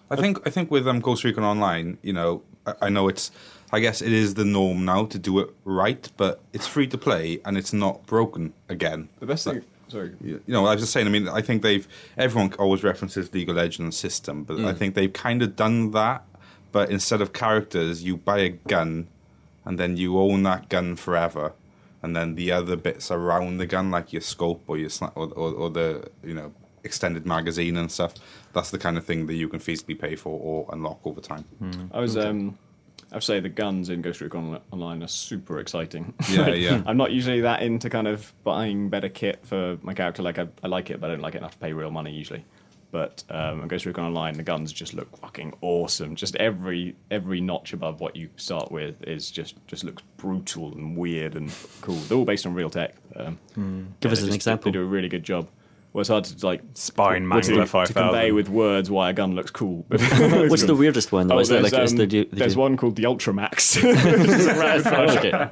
I 0.10 0.16
think 0.16 0.40
I 0.44 0.50
think 0.50 0.72
with 0.72 0.88
um, 0.88 1.00
Ghost 1.00 1.24
Recon 1.24 1.44
Online, 1.44 2.00
you 2.02 2.12
know, 2.12 2.42
I, 2.66 2.74
I 2.84 2.90
know 2.90 3.08
it's. 3.08 3.30
I 3.72 3.80
guess 3.82 4.02
it 4.02 4.12
is 4.12 4.34
the 4.34 4.46
norm 4.46 4.84
now 4.84 5.06
to 5.06 5.20
do 5.20 5.38
it 5.40 5.50
right, 5.64 6.10
but 6.18 6.42
it's 6.54 6.66
free 6.66 6.88
to 6.88 6.98
play 6.98 7.40
and 7.46 7.56
it's 7.56 7.72
not 7.72 8.04
broken 8.08 8.54
again. 8.68 9.10
The 9.20 9.28
best 9.28 9.44
thing, 9.46 9.64
sorry, 9.88 10.14
you 10.20 10.42
you 10.48 10.54
know, 10.54 10.66
I 10.66 10.74
was 10.74 10.82
just 10.82 10.92
saying. 10.92 11.06
I 11.06 11.12
mean, 11.12 11.28
I 11.28 11.42
think 11.44 11.62
they've. 11.62 11.88
Everyone 12.18 12.52
always 12.58 12.84
references 12.84 13.32
League 13.32 13.50
of 13.50 13.58
Legends 13.58 13.96
system, 13.96 14.44
but 14.44 14.60
I 14.66 14.74
think 14.74 14.96
they've 14.96 15.14
kind 15.14 15.44
of 15.44 15.56
done 15.56 15.92
that. 15.92 16.24
But 16.72 16.90
instead 16.90 17.22
of 17.22 17.32
characters, 17.32 18.02
you 18.04 18.18
buy 18.18 18.40
a 18.40 18.50
gun, 18.50 19.08
and 19.66 19.78
then 19.78 19.98
you 19.98 20.18
own 20.18 20.42
that 20.44 20.70
gun 20.70 20.96
forever, 20.96 21.54
and 22.04 22.16
then 22.16 22.36
the 22.36 22.52
other 22.52 22.76
bits 22.76 23.10
around 23.10 23.58
the 23.58 23.66
gun, 23.66 23.90
like 23.90 24.14
your 24.14 24.22
scope 24.22 24.64
or 24.68 24.78
your 24.78 24.90
sna- 24.90 25.14
or, 25.16 25.28
or, 25.34 25.52
or 25.54 25.70
the 25.70 26.10
you 26.24 26.34
know 26.34 26.54
extended 26.84 27.26
magazine 27.26 27.78
and 27.78 27.92
stuff. 27.92 28.14
That's 28.54 28.70
the 28.70 28.78
kind 28.78 28.98
of 28.98 29.06
thing 29.06 29.26
that 29.28 29.36
you 29.36 29.48
can 29.50 29.60
feasibly 29.60 29.98
pay 29.98 30.16
for 30.16 30.38
or 30.40 30.70
unlock 30.72 31.00
over 31.06 31.22
time. 31.22 31.46
I 31.92 32.00
was 32.00 32.18
um, 32.18 32.58
I 33.12 33.16
would 33.16 33.24
say 33.24 33.40
the 33.40 33.50
guns 33.50 33.90
in 33.90 34.02
Ghost 34.02 34.22
Recon 34.22 34.60
Online 34.72 35.04
are 35.04 35.08
super 35.08 35.60
exciting. 35.60 36.14
Yeah, 36.30 36.50
yeah. 36.50 36.82
I'm 36.88 36.98
not 36.98 37.12
usually 37.12 37.42
that 37.42 37.62
into 37.62 37.90
kind 37.90 38.08
of 38.08 38.34
buying 38.44 38.90
better 38.90 39.10
kit 39.10 39.46
for 39.46 39.78
my 39.82 39.94
character. 39.94 40.24
Like 40.24 40.40
I, 40.40 40.48
I 40.64 40.68
like 40.68 40.90
it, 40.90 41.00
but 41.00 41.10
I 41.10 41.14
don't 41.14 41.22
like 41.22 41.36
it 41.36 41.40
enough 41.40 41.54
to 41.54 41.58
pay 41.60 41.74
real 41.74 41.92
money 41.92 42.12
usually. 42.12 42.44
But 42.94 43.24
um, 43.32 43.62
on 43.62 43.68
Ghost 43.68 43.88
Recon 43.88 44.06
Online, 44.06 44.36
the 44.36 44.44
guns 44.44 44.72
just 44.72 44.94
look 44.94 45.18
fucking 45.18 45.56
awesome. 45.62 46.16
Just 46.16 46.36
every 46.36 46.96
every 47.10 47.42
notch 47.42 47.74
above 47.74 48.00
what 48.02 48.16
you 48.16 48.30
start 48.38 48.72
with 48.72 49.04
is 49.08 49.32
just 49.32 49.56
just 49.66 49.84
looks 49.84 50.04
brutal 50.18 50.72
and 50.74 50.96
weird 50.96 51.36
and 51.36 51.52
cool. 51.82 51.96
They're 51.96 52.20
all 52.20 52.24
based 52.24 52.46
on 52.46 52.54
real 52.54 52.70
tech. 52.70 52.94
Um, 53.16 53.40
Give 53.56 53.66
yeah, 54.04 54.12
us 54.12 54.20
an 54.20 54.26
just- 54.28 54.36
example. 54.36 54.72
They 54.72 54.78
do 54.78 54.84
a 54.84 54.86
really 54.86 55.10
good 55.10 55.24
job. 55.24 55.48
Well, 55.94 56.02
it's 56.02 56.10
hard 56.10 56.24
to 56.24 56.46
like 56.46 56.64
Spine 56.74 57.22
to, 57.22 57.28
Mangler 57.28 57.86
to 57.86 57.94
convey 57.94 58.32
with 58.32 58.50
words 58.50 58.90
why 58.90 59.12
a 59.12 59.14
gun 59.14 59.36
looks 59.36 59.52
cool. 59.52 59.86
But 59.90 60.02
What's 60.50 60.64
the 60.64 60.76
weirdest 60.76 61.12
one 61.12 61.28
though? 61.28 61.36
Oh, 61.36 61.40
is 61.40 61.50
that 61.50 61.62
there's, 61.62 61.72
like 61.72 61.92
um, 61.92 61.98
the, 61.98 62.06
the, 62.08 62.24
the 62.24 62.36
there's 62.36 62.58
one 62.58 62.78
called 62.78 62.96
the 62.96 63.04
Ultramax. 63.04 63.78
okay. 65.18 65.50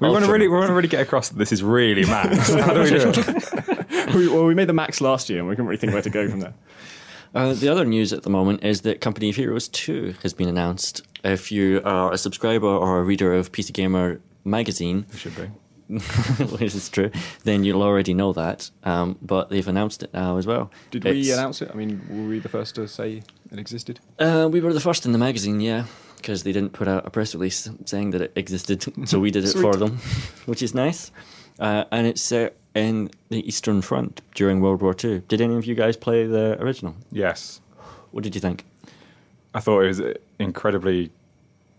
We 0.00 0.08
want 0.08 0.24
to 0.24 0.30
really, 0.30 0.46
we 0.46 0.54
want 0.54 0.68
to 0.68 0.74
really 0.74 0.86
get 0.86 1.00
across 1.00 1.30
that 1.30 1.38
this 1.38 1.50
is 1.50 1.64
really 1.64 2.04
max. 2.04 2.54
How 2.54 2.74
do 2.74 2.82
we 2.82 2.90
do 2.90 3.12
it? 3.12 4.14
we, 4.14 4.28
well, 4.28 4.44
we 4.44 4.54
made 4.54 4.68
the 4.68 4.72
Max 4.72 5.00
last 5.00 5.28
year, 5.28 5.40
and 5.40 5.48
we 5.48 5.54
couldn't 5.54 5.66
really 5.66 5.78
think 5.78 5.92
where 5.92 6.02
to 6.02 6.10
go 6.10 6.28
from 6.28 6.40
there. 6.40 6.54
Uh, 7.34 7.52
the 7.54 7.68
other 7.68 7.84
news 7.84 8.12
at 8.12 8.22
the 8.22 8.30
moment 8.30 8.62
is 8.62 8.82
that 8.82 9.00
Company 9.00 9.30
of 9.30 9.36
Heroes 9.36 9.66
2 9.68 10.14
has 10.22 10.32
been 10.32 10.48
announced. 10.48 11.02
If 11.24 11.50
you 11.50 11.80
are 11.84 12.12
a 12.12 12.18
subscriber 12.18 12.66
or 12.66 13.00
a 13.00 13.02
reader 13.02 13.34
of 13.34 13.50
PC 13.50 13.72
Gamer 13.72 14.20
magazine, 14.44 15.06
It 15.12 15.18
should 15.18 15.34
be. 15.34 15.50
which 16.58 16.74
is 16.74 16.88
true, 16.88 17.10
then 17.44 17.64
you'll 17.64 17.82
already 17.82 18.14
know 18.14 18.32
that. 18.32 18.70
Um, 18.84 19.18
but 19.22 19.50
they've 19.50 19.66
announced 19.68 20.02
it 20.02 20.12
now 20.14 20.36
as 20.36 20.46
well. 20.46 20.70
Did 20.90 21.04
we 21.04 21.30
announce 21.32 21.62
it? 21.62 21.70
I 21.72 21.74
mean, 21.74 22.00
were 22.08 22.28
we 22.28 22.38
the 22.38 22.48
first 22.48 22.74
to 22.76 22.86
say 22.88 23.22
it 23.50 23.58
existed? 23.58 24.00
Uh, 24.18 24.48
we 24.50 24.60
were 24.60 24.72
the 24.72 24.80
first 24.80 25.06
in 25.06 25.12
the 25.12 25.18
magazine, 25.18 25.60
yeah, 25.60 25.84
because 26.16 26.42
they 26.42 26.52
didn't 26.52 26.72
put 26.72 26.88
out 26.88 27.06
a 27.06 27.10
press 27.10 27.34
release 27.34 27.68
saying 27.84 28.10
that 28.12 28.20
it 28.22 28.32
existed, 28.36 28.84
so 29.08 29.18
we 29.18 29.30
did 29.30 29.44
it 29.44 29.52
for 29.52 29.74
them, 29.74 29.98
which 30.46 30.62
is 30.62 30.74
nice. 30.74 31.10
Uh, 31.58 31.84
and 31.92 32.06
it's 32.06 32.22
set 32.22 32.56
in 32.74 33.10
the 33.28 33.46
Eastern 33.46 33.82
Front 33.82 34.22
during 34.34 34.60
World 34.60 34.80
War 34.80 34.94
Two. 34.94 35.20
Did 35.28 35.40
any 35.40 35.56
of 35.56 35.66
you 35.66 35.74
guys 35.74 35.96
play 35.96 36.26
the 36.26 36.56
original? 36.60 36.94
Yes, 37.10 37.60
What 38.10 38.24
did 38.24 38.34
you 38.34 38.40
think? 38.40 38.64
I 39.54 39.60
thought 39.60 39.82
it 39.82 39.88
was 39.88 40.00
incredibly 40.38 41.10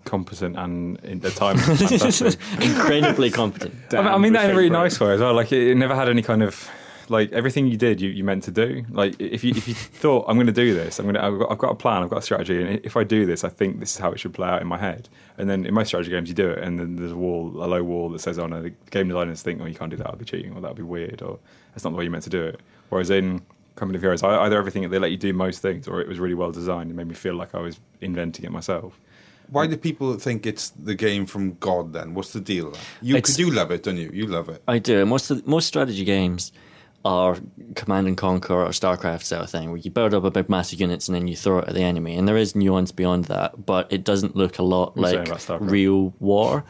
competent 0.05 0.57
and 0.57 0.99
in 1.03 1.19
the 1.19 1.29
time 1.31 1.57
fantastic. 1.57 2.37
Incredibly 2.61 3.29
competent. 3.41 3.73
I 3.93 3.97
mean, 3.97 4.07
I 4.07 4.17
mean 4.17 4.33
that 4.33 4.45
in 4.45 4.51
a 4.51 4.53
really 4.55 4.69
Favourite. 4.69 4.83
nice 4.83 4.99
way 4.99 5.13
as 5.13 5.19
well. 5.21 5.33
Like 5.33 5.51
it, 5.51 5.69
it 5.71 5.75
never 5.75 5.95
had 5.95 6.09
any 6.09 6.21
kind 6.21 6.43
of 6.43 6.69
like 7.09 7.31
everything 7.33 7.67
you 7.67 7.75
did, 7.75 7.99
you, 7.99 8.09
you 8.09 8.23
meant 8.23 8.43
to 8.43 8.51
do. 8.51 8.85
Like 8.89 9.19
if 9.19 9.43
you 9.43 9.51
if 9.51 9.67
you 9.67 9.73
thought 10.03 10.25
I'm 10.27 10.35
going 10.37 10.47
to 10.47 10.53
do 10.53 10.73
this, 10.73 10.99
I'm 10.99 11.05
going 11.05 11.15
to 11.15 11.23
I've 11.23 11.37
got, 11.39 11.51
I've 11.51 11.57
got 11.57 11.71
a 11.71 11.75
plan, 11.75 12.03
I've 12.03 12.09
got 12.09 12.19
a 12.19 12.21
strategy, 12.21 12.61
and 12.61 12.79
if 12.85 12.95
I 12.97 13.03
do 13.03 13.25
this, 13.25 13.43
I 13.43 13.49
think 13.49 13.79
this 13.79 13.91
is 13.93 13.97
how 13.97 14.11
it 14.11 14.19
should 14.19 14.33
play 14.33 14.47
out 14.47 14.61
in 14.61 14.67
my 14.67 14.77
head. 14.77 15.09
And 15.37 15.49
then 15.49 15.65
in 15.65 15.73
most 15.73 15.87
strategy 15.87 16.11
games, 16.11 16.29
you 16.29 16.35
do 16.35 16.49
it, 16.51 16.59
and 16.59 16.79
then 16.79 16.95
there's 16.95 17.11
a 17.11 17.17
wall, 17.17 17.49
a 17.63 17.67
low 17.67 17.83
wall 17.83 18.09
that 18.09 18.19
says, 18.19 18.39
"Oh 18.39 18.47
no," 18.47 18.61
the 18.61 18.69
game 18.91 19.07
designers 19.07 19.41
think, 19.41 19.61
"Oh, 19.61 19.65
you 19.65 19.75
can't 19.75 19.89
do 19.91 19.97
that. 19.97 20.03
That'll 20.03 20.19
be 20.19 20.25
cheating, 20.25 20.53
or 20.53 20.61
that'll 20.61 20.75
be 20.75 20.83
weird, 20.83 21.21
or 21.21 21.39
that's 21.73 21.83
not 21.83 21.89
the 21.91 21.97
way 21.97 22.03
you 22.05 22.11
meant 22.11 22.23
to 22.25 22.29
do 22.29 22.43
it." 22.43 22.59
Whereas 22.89 23.09
in 23.09 23.41
Company 23.75 23.97
of 23.97 24.01
Heroes, 24.03 24.21
I- 24.23 24.43
either 24.45 24.57
everything 24.57 24.87
they 24.89 24.99
let 24.99 25.11
you 25.11 25.17
do 25.17 25.33
most 25.33 25.61
things, 25.61 25.87
or 25.87 25.99
it 25.99 26.07
was 26.07 26.19
really 26.19 26.35
well 26.35 26.51
designed 26.51 26.89
and 26.89 26.95
made 26.97 27.07
me 27.07 27.15
feel 27.15 27.33
like 27.35 27.53
I 27.55 27.59
was 27.59 27.79
inventing 28.01 28.45
it 28.45 28.51
myself. 28.51 28.99
Why 29.53 29.67
do 29.67 29.77
people 29.77 30.17
think 30.17 30.45
it's 30.45 30.71
the 30.71 30.95
game 30.95 31.25
from 31.25 31.53
God? 31.59 31.93
Then 31.93 32.13
what's 32.15 32.33
the 32.33 32.41
deal? 32.41 32.71
Then? 32.71 32.81
You 33.01 33.15
It's- 33.15 33.21
because 33.35 33.39
you 33.39 33.51
love 33.51 33.69
it, 33.71 33.83
don't 33.83 33.97
you? 33.97 34.09
You 34.13 34.25
love 34.27 34.49
it. 34.49 34.61
I 34.67 34.79
do. 34.79 35.05
Most 35.05 35.29
of, 35.31 35.45
most 35.47 35.67
strategy 35.67 36.03
games 36.03 36.51
are 37.05 37.37
Command 37.75 38.07
and 38.07 38.15
Conquer 38.17 38.53
or 38.53 38.69
StarCraft 38.69 39.23
sort 39.23 39.41
of 39.43 39.49
thing, 39.49 39.69
where 39.71 39.77
you 39.77 39.91
build 39.91 40.13
up 40.13 40.23
a 40.23 40.31
big 40.31 40.47
mass 40.49 40.71
of 40.73 40.79
units 40.79 41.07
and 41.09 41.15
then 41.15 41.27
you 41.27 41.35
throw 41.35 41.59
it 41.59 41.67
at 41.67 41.73
the 41.75 41.83
enemy. 41.83 42.15
And 42.17 42.27
there 42.27 42.37
is 42.37 42.55
nuance 42.55 42.91
beyond 42.93 43.25
that, 43.25 43.65
but 43.65 43.91
it 43.91 44.03
doesn't 44.05 44.35
look 44.37 44.57
a 44.57 44.63
lot 44.63 44.93
You're 44.95 45.25
like 45.25 45.59
real 45.59 46.13
war. 46.19 46.63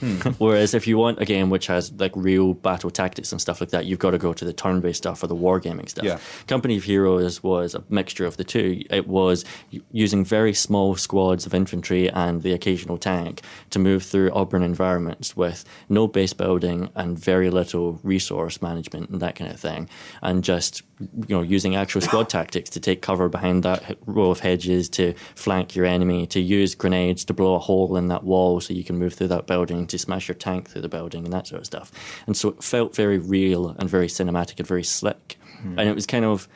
Hmm. 0.00 0.16
Whereas 0.38 0.74
if 0.74 0.86
you 0.86 0.98
want 0.98 1.20
a 1.20 1.24
game 1.24 1.50
which 1.50 1.66
has 1.68 1.92
like 1.92 2.12
real 2.14 2.54
battle 2.54 2.90
tactics 2.90 3.32
and 3.32 3.40
stuff 3.40 3.60
like 3.60 3.70
that, 3.70 3.86
you've 3.86 3.98
got 3.98 4.10
to 4.10 4.18
go 4.18 4.32
to 4.32 4.44
the 4.44 4.52
turn-based 4.52 4.98
stuff 4.98 5.22
or 5.22 5.26
the 5.26 5.36
wargaming 5.36 5.88
stuff. 5.88 6.04
Yeah. 6.04 6.18
Company 6.46 6.76
of 6.76 6.84
Heroes 6.84 7.42
was 7.42 7.74
a 7.74 7.84
mixture 7.88 8.26
of 8.26 8.36
the 8.36 8.44
two. 8.44 8.82
It 8.90 9.06
was 9.06 9.44
using 9.92 10.24
very 10.24 10.54
small 10.54 10.96
squads 10.96 11.46
of 11.46 11.54
infantry 11.54 12.10
and 12.10 12.42
the 12.42 12.52
occasional 12.52 12.98
tank 12.98 13.42
to 13.70 13.78
move 13.78 14.02
through 14.02 14.36
urban 14.36 14.62
environments 14.62 15.36
with 15.36 15.64
no 15.88 16.06
base 16.06 16.32
building 16.32 16.90
and 16.94 17.18
very 17.18 17.50
little 17.50 18.00
resource 18.02 18.60
management 18.60 19.10
and 19.10 19.20
that 19.20 19.36
kind 19.36 19.50
of 19.50 19.60
thing. 19.60 19.66
thing, 19.66 19.88
and 20.22 20.44
just 20.44 20.82
you 21.00 21.36
know 21.36 21.42
using 21.42 21.76
actual 21.76 22.00
squad 22.00 22.28
tactics 22.36 22.70
to 22.70 22.80
take 22.80 23.02
cover 23.02 23.28
behind 23.28 23.62
that 23.62 23.96
row 24.06 24.30
of 24.30 24.40
hedges, 24.40 24.88
to 24.88 25.14
flank 25.34 25.74
your 25.76 25.86
enemy, 25.86 26.26
to 26.26 26.40
use 26.40 26.74
grenades 26.74 27.24
to 27.24 27.34
blow 27.34 27.54
a 27.54 27.58
hole 27.58 27.96
in 27.96 28.08
that 28.08 28.24
wall 28.24 28.60
so 28.60 28.72
you 28.72 28.84
can 28.84 28.96
move 28.96 29.14
through 29.14 29.28
that 29.28 29.46
building, 29.46 29.85
to 29.88 29.98
smash 29.98 30.28
your 30.28 30.34
tank 30.34 30.68
through 30.68 30.82
the 30.82 30.88
building, 30.88 31.24
and 31.24 31.32
that 31.32 31.46
sort 31.46 31.60
of 31.60 31.66
stuff. 31.66 31.92
And 32.26 32.36
so 32.36 32.50
it 32.50 32.62
felt 32.62 32.94
very 32.94 33.18
real 33.18 33.70
and 33.78 33.88
very 33.88 34.08
cinematic 34.08 34.58
and 34.58 34.66
very 34.66 34.84
slick, 34.84 35.38
hmm. 35.60 35.78
and 35.78 35.88
it 35.88 35.94
was 35.94 36.06
kind 36.06 36.24
of 36.24 36.48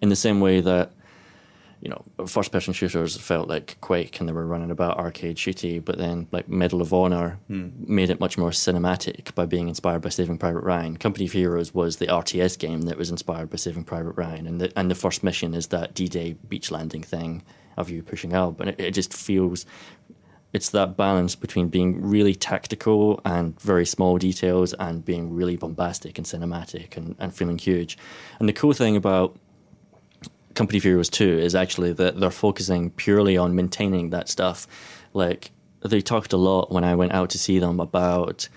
in 0.00 0.08
the 0.08 0.16
same 0.16 0.40
way 0.40 0.60
that 0.60 0.92
you 1.80 1.90
know, 1.90 2.26
first 2.26 2.52
person 2.52 2.72
shooters 2.72 3.16
felt 3.16 3.48
like 3.48 3.76
Quake 3.80 4.18
and 4.18 4.28
they 4.28 4.32
were 4.32 4.46
running 4.46 4.70
about 4.70 4.98
arcade 4.98 5.36
shooty, 5.36 5.84
but 5.84 5.98
then 5.98 6.26
like 6.32 6.48
Medal 6.48 6.80
of 6.80 6.92
Honor 6.92 7.38
hmm. 7.48 7.68
made 7.78 8.10
it 8.10 8.18
much 8.18 8.38
more 8.38 8.50
cinematic 8.50 9.34
by 9.34 9.46
being 9.46 9.68
inspired 9.68 10.00
by 10.00 10.08
Saving 10.08 10.38
Private 10.38 10.64
Ryan. 10.64 10.96
Company 10.96 11.26
of 11.26 11.32
Heroes 11.32 11.74
was 11.74 11.96
the 11.96 12.06
RTS 12.06 12.58
game 12.58 12.82
that 12.82 12.96
was 12.96 13.10
inspired 13.10 13.50
by 13.50 13.56
Saving 13.56 13.84
Private 13.84 14.12
Ryan, 14.12 14.46
and 14.46 14.60
the, 14.60 14.72
and 14.78 14.90
the 14.90 14.94
first 14.94 15.22
mission 15.22 15.54
is 15.54 15.68
that 15.68 15.94
D 15.94 16.08
Day 16.08 16.36
beach 16.48 16.70
landing 16.70 17.02
thing 17.02 17.42
of 17.76 17.90
you 17.90 18.02
pushing 18.02 18.32
up, 18.32 18.58
and 18.58 18.70
it, 18.70 18.80
it 18.80 18.90
just 18.92 19.12
feels 19.12 19.66
it's 20.56 20.70
that 20.70 20.96
balance 20.96 21.36
between 21.36 21.68
being 21.68 22.02
really 22.02 22.34
tactical 22.34 23.20
and 23.24 23.60
very 23.60 23.86
small 23.86 24.16
details 24.16 24.72
and 24.74 25.04
being 25.04 25.32
really 25.32 25.56
bombastic 25.56 26.16
and 26.18 26.26
cinematic 26.26 26.96
and, 26.96 27.14
and 27.18 27.34
feeling 27.34 27.58
huge. 27.58 27.98
And 28.40 28.48
the 28.48 28.54
cool 28.54 28.72
thing 28.72 28.96
about 28.96 29.36
Company 30.54 30.80
Heroes 30.80 31.10
2 31.10 31.38
is 31.38 31.54
actually 31.54 31.92
that 31.92 32.18
they're 32.18 32.30
focusing 32.30 32.90
purely 32.90 33.36
on 33.36 33.54
maintaining 33.54 34.10
that 34.10 34.30
stuff. 34.30 34.66
Like, 35.12 35.50
they 35.82 36.00
talked 36.00 36.32
a 36.32 36.38
lot 36.38 36.72
when 36.72 36.84
I 36.84 36.94
went 36.94 37.12
out 37.12 37.30
to 37.30 37.38
see 37.38 37.58
them 37.58 37.78
about 37.78 38.48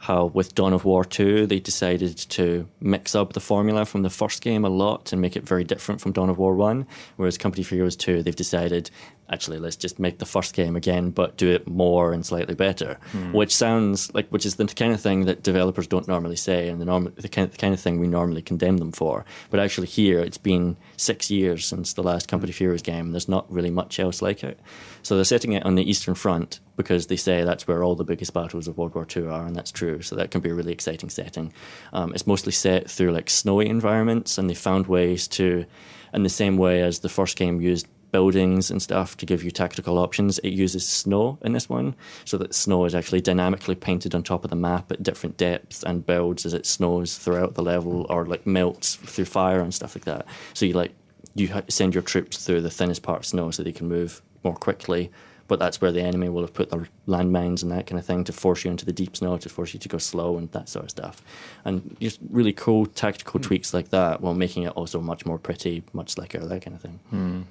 how 0.00 0.26
with 0.26 0.54
Dawn 0.54 0.72
of 0.72 0.84
War 0.84 1.04
2, 1.04 1.46
they 1.46 1.58
decided 1.58 2.16
to 2.16 2.68
mix 2.80 3.14
up 3.14 3.32
the 3.32 3.40
formula 3.40 3.84
from 3.84 4.02
the 4.02 4.10
first 4.10 4.42
game 4.42 4.64
a 4.64 4.68
lot 4.68 5.12
and 5.12 5.20
make 5.20 5.36
it 5.36 5.42
very 5.42 5.64
different 5.64 6.00
from 6.00 6.12
Dawn 6.12 6.30
of 6.30 6.38
War 6.38 6.54
1. 6.54 6.86
Whereas 7.16 7.36
Company 7.38 7.62
of 7.62 7.68
Heroes 7.68 7.96
2, 7.96 8.22
they've 8.22 8.36
decided, 8.36 8.90
actually, 9.30 9.58
let's 9.58 9.76
just 9.76 9.98
make 9.98 10.18
the 10.18 10.26
first 10.26 10.54
game 10.54 10.76
again, 10.76 11.10
but 11.10 11.36
do 11.36 11.50
it 11.50 11.68
more 11.68 12.12
and 12.12 12.24
slightly 12.24 12.54
better. 12.54 12.98
Which 13.32 13.54
sounds 13.54 14.12
like, 14.14 14.28
which 14.28 14.46
is 14.46 14.56
the 14.56 14.66
kind 14.66 14.92
of 14.92 15.00
thing 15.00 15.26
that 15.26 15.42
developers 15.42 15.86
don't 15.86 16.08
normally 16.08 16.36
say 16.36 16.68
and 16.68 16.80
the, 16.80 16.84
norm, 16.84 17.12
the, 17.16 17.28
kind, 17.28 17.50
the 17.50 17.56
kind 17.56 17.74
of 17.74 17.80
thing 17.80 17.98
we 17.98 18.06
normally 18.06 18.42
condemn 18.42 18.78
them 18.78 18.92
for. 18.92 19.24
But 19.50 19.60
actually, 19.60 19.88
here, 19.88 20.20
it's 20.20 20.38
been 20.38 20.76
six 20.96 21.30
years 21.30 21.66
since 21.66 21.92
the 21.92 22.02
last 22.02 22.28
Company 22.28 22.52
Heroes 22.52 22.82
game, 22.82 23.06
and 23.06 23.14
there's 23.14 23.28
not 23.28 23.50
really 23.52 23.70
much 23.70 24.00
else 24.00 24.22
like 24.22 24.42
it. 24.42 24.58
So 25.02 25.14
they're 25.14 25.24
setting 25.24 25.52
it 25.52 25.64
on 25.64 25.74
the 25.74 25.88
Eastern 25.88 26.14
Front 26.14 26.60
because 26.76 27.08
they 27.08 27.16
say 27.16 27.44
that's 27.44 27.66
where 27.66 27.82
all 27.82 27.96
the 27.96 28.04
biggest 28.04 28.32
battles 28.32 28.68
of 28.68 28.78
World 28.78 28.94
War 28.94 29.06
II 29.14 29.26
are, 29.26 29.46
and 29.46 29.54
that's 29.54 29.72
true. 29.72 30.00
So 30.00 30.16
that 30.16 30.30
can 30.30 30.40
be 30.40 30.50
a 30.50 30.54
really 30.54 30.72
exciting 30.72 31.10
setting. 31.10 31.52
Um, 31.92 32.12
it's 32.14 32.26
mostly 32.26 32.52
set 32.52 32.90
through 32.90 33.12
like 33.12 33.28
snowy 33.28 33.68
environments, 33.68 34.38
and 34.38 34.48
they 34.48 34.54
found 34.54 34.86
ways 34.86 35.28
to, 35.28 35.66
in 36.14 36.22
the 36.22 36.28
same 36.28 36.56
way 36.56 36.82
as 36.82 37.00
the 37.00 37.08
first 37.08 37.36
game 37.36 37.60
used 37.60 37.86
buildings 38.10 38.70
and 38.70 38.80
stuff 38.80 39.16
to 39.18 39.26
give 39.26 39.42
you 39.42 39.50
tactical 39.50 39.98
options, 39.98 40.38
it 40.40 40.50
uses 40.50 40.86
snow 40.86 41.38
in 41.42 41.52
this 41.52 41.68
one, 41.68 41.94
so 42.24 42.38
that 42.38 42.54
snow 42.54 42.84
is 42.84 42.94
actually 42.94 43.20
dynamically 43.20 43.74
painted 43.74 44.14
on 44.14 44.22
top 44.22 44.44
of 44.44 44.50
the 44.50 44.56
map 44.56 44.90
at 44.90 45.02
different 45.02 45.36
depths 45.36 45.82
and 45.82 46.06
builds 46.06 46.46
as 46.46 46.54
it 46.54 46.66
snows 46.66 47.18
throughout 47.18 47.54
the 47.54 47.62
level 47.62 48.06
or 48.08 48.26
like 48.26 48.46
melts 48.46 48.96
through 48.96 49.24
fire 49.24 49.60
and 49.60 49.74
stuff 49.74 49.94
like 49.94 50.04
that. 50.04 50.26
So 50.54 50.66
you 50.66 50.74
like 50.74 50.92
you 51.34 51.50
send 51.68 51.94
your 51.94 52.02
troops 52.02 52.44
through 52.44 52.62
the 52.62 52.70
thinnest 52.70 53.02
part 53.02 53.20
of 53.20 53.26
snow 53.26 53.50
so 53.50 53.62
they 53.62 53.72
can 53.72 53.88
move 53.88 54.22
more 54.44 54.54
quickly. 54.54 55.10
But 55.46 55.58
that's 55.58 55.80
where 55.80 55.92
the 55.92 56.02
enemy 56.02 56.28
will 56.28 56.42
have 56.42 56.52
put 56.52 56.68
their 56.68 56.88
landmines 57.06 57.62
and 57.62 57.72
that 57.72 57.86
kind 57.86 57.98
of 57.98 58.04
thing 58.04 58.22
to 58.24 58.34
force 58.34 58.64
you 58.64 58.70
into 58.70 58.84
the 58.84 58.92
deep 58.92 59.16
snow, 59.16 59.38
to 59.38 59.48
force 59.48 59.72
you 59.72 59.80
to 59.80 59.88
go 59.88 59.96
slow 59.96 60.36
and 60.36 60.52
that 60.52 60.68
sort 60.68 60.84
of 60.84 60.90
stuff. 60.90 61.22
And 61.64 61.96
just 62.00 62.20
really 62.28 62.52
cool 62.52 62.84
tactical 62.84 63.38
hmm. 63.38 63.46
tweaks 63.46 63.72
like 63.72 63.88
that 63.88 64.20
while 64.20 64.34
making 64.34 64.64
it 64.64 64.70
also 64.70 65.00
much 65.00 65.24
more 65.24 65.38
pretty, 65.38 65.82
much 65.94 66.10
slicker, 66.10 66.38
that 66.38 66.62
kind 66.62 66.74
of 66.76 66.82
thing. 66.82 67.00
Hmm. 67.08 67.42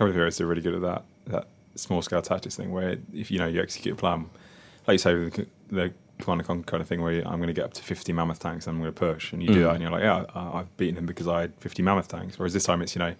Company 0.00 0.16
Heroes 0.16 0.40
are 0.40 0.46
really 0.46 0.62
good 0.62 0.76
at 0.76 0.80
that 0.80 1.04
that 1.26 1.46
small 1.74 2.00
scale 2.00 2.22
tactics 2.22 2.56
thing 2.56 2.72
where 2.72 2.96
if 3.12 3.30
you 3.30 3.38
know 3.38 3.46
you 3.46 3.60
execute 3.60 3.92
a 3.92 3.96
plan, 3.96 4.30
like 4.86 4.94
you 4.94 4.98
say 4.98 5.14
with 5.14 5.34
the, 5.34 5.46
the 5.68 5.92
Command 6.18 6.40
and 6.40 6.46
Conquer 6.46 6.64
kind 6.64 6.80
of 6.80 6.88
thing 6.88 7.02
where 7.02 7.12
you, 7.12 7.22
I'm 7.26 7.36
going 7.36 7.48
to 7.48 7.52
get 7.52 7.66
up 7.66 7.74
to 7.74 7.82
50 7.82 8.10
mammoth 8.14 8.38
tanks 8.38 8.66
and 8.66 8.76
I'm 8.76 8.80
going 8.80 8.94
to 8.94 8.98
push, 8.98 9.34
and 9.34 9.42
you 9.42 9.50
do 9.50 9.60
mm. 9.60 9.64
that 9.64 9.74
and 9.74 9.82
you're 9.82 9.90
like, 9.90 10.02
yeah, 10.02 10.24
I, 10.34 10.60
I've 10.60 10.74
beaten 10.78 10.96
him 10.96 11.04
because 11.04 11.28
I 11.28 11.42
had 11.42 11.54
50 11.56 11.82
mammoth 11.82 12.08
tanks. 12.08 12.38
Whereas 12.38 12.54
this 12.54 12.64
time 12.64 12.80
it's 12.80 12.94
you 12.94 13.00
know, 13.00 13.14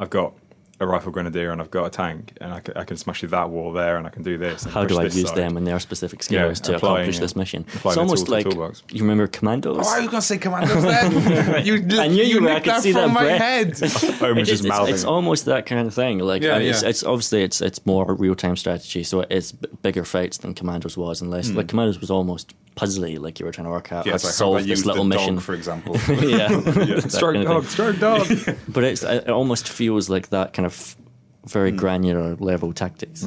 I've 0.00 0.10
got 0.10 0.34
a 0.78 0.86
rifle 0.86 1.10
grenadier 1.10 1.52
and 1.52 1.60
I've 1.60 1.70
got 1.70 1.86
a 1.86 1.90
tank 1.90 2.36
and 2.40 2.52
I 2.52 2.60
can, 2.60 2.76
I 2.76 2.84
can 2.84 2.98
smash 2.98 3.20
through 3.20 3.30
that 3.30 3.48
wall 3.48 3.72
there 3.72 3.96
and 3.96 4.06
I 4.06 4.10
can 4.10 4.22
do 4.22 4.36
this. 4.36 4.64
And 4.64 4.72
How 4.72 4.84
do 4.84 4.98
I 4.98 5.04
use 5.04 5.28
side. 5.28 5.36
them 5.36 5.56
and 5.56 5.66
their 5.66 5.80
specific 5.80 6.22
skills 6.22 6.60
to 6.60 6.76
applying, 6.76 6.96
accomplish 6.96 7.16
yeah. 7.16 7.20
this 7.20 7.36
mission? 7.36 7.62
Applying 7.74 7.92
It's 7.92 7.98
almost 7.98 8.28
like 8.28 8.44
you 8.44 9.00
remember 9.00 9.26
Commandos. 9.26 9.86
Oh, 9.86 9.94
I 9.94 10.00
was 10.00 10.08
going 10.08 10.20
to 10.20 10.22
say 10.22 10.36
Commandos 10.36 10.82
then. 10.82 11.64
you, 11.66 11.98
I 11.98 12.08
knew 12.08 12.22
you 12.22 12.42
were. 12.42 12.50
I 12.50 12.54
nicked 12.54 12.64
could 12.64 12.74
that 12.74 12.82
see 12.82 12.92
from 12.92 13.08
that 13.08 13.14
my 13.14 13.22
breath. 13.22 13.80
head. 13.80 14.22
Omen 14.22 14.38
It 14.38 14.44
just 14.44 14.64
it's, 14.66 14.88
it's 14.88 15.04
almost 15.04 15.46
that 15.46 15.64
kind 15.64 15.86
of 15.86 15.94
thing. 15.94 16.18
Like, 16.18 16.42
Yeah, 16.42 16.58
it's, 16.58 16.82
yeah. 16.82 16.90
it's 16.90 17.02
obviously 17.02 17.42
it's 17.42 17.62
it's 17.62 17.84
more 17.86 18.14
real 18.14 18.34
time 18.34 18.56
strategy, 18.56 19.02
so 19.02 19.20
it's 19.30 19.52
bigger 19.52 20.04
fights 20.04 20.38
than 20.38 20.52
Commandos 20.52 20.96
was, 20.96 21.22
unless 21.22 21.48
hmm. 21.48 21.56
like 21.56 21.68
Commandos 21.68 22.00
was 22.00 22.10
almost 22.10 22.54
puzzly, 22.76 23.18
like 23.18 23.40
you 23.40 23.46
were 23.46 23.52
trying 23.52 23.64
to 23.64 23.70
work 23.70 23.90
out. 23.90 24.06
Yeah, 24.06 24.12
how 24.12 24.18
to 24.18 24.26
like 24.26 24.32
how 24.32 24.36
solve 24.36 24.62
they 24.62 24.68
this 24.68 24.84
little 24.84 25.04
the 25.04 25.08
mission. 25.08 25.34
dog, 25.36 25.42
for 25.42 25.54
example. 25.54 25.94
yeah, 26.08 26.48
that 26.48 27.10
stroke 27.10 27.34
kind 27.34 27.48
of 27.48 27.52
dog, 27.52 27.62
thing. 27.64 27.70
stroke 27.70 27.98
dog. 27.98 28.56
But 28.68 28.84
it's 28.84 29.02
it 29.02 29.28
almost 29.28 29.68
feels 29.68 30.08
like 30.08 30.28
that 30.28 30.52
kind 30.52 30.65
of 30.66 30.96
very 31.46 31.70
Hmm. 31.70 31.76
granular 31.76 32.36
level 32.36 32.72
tactics. 32.72 33.26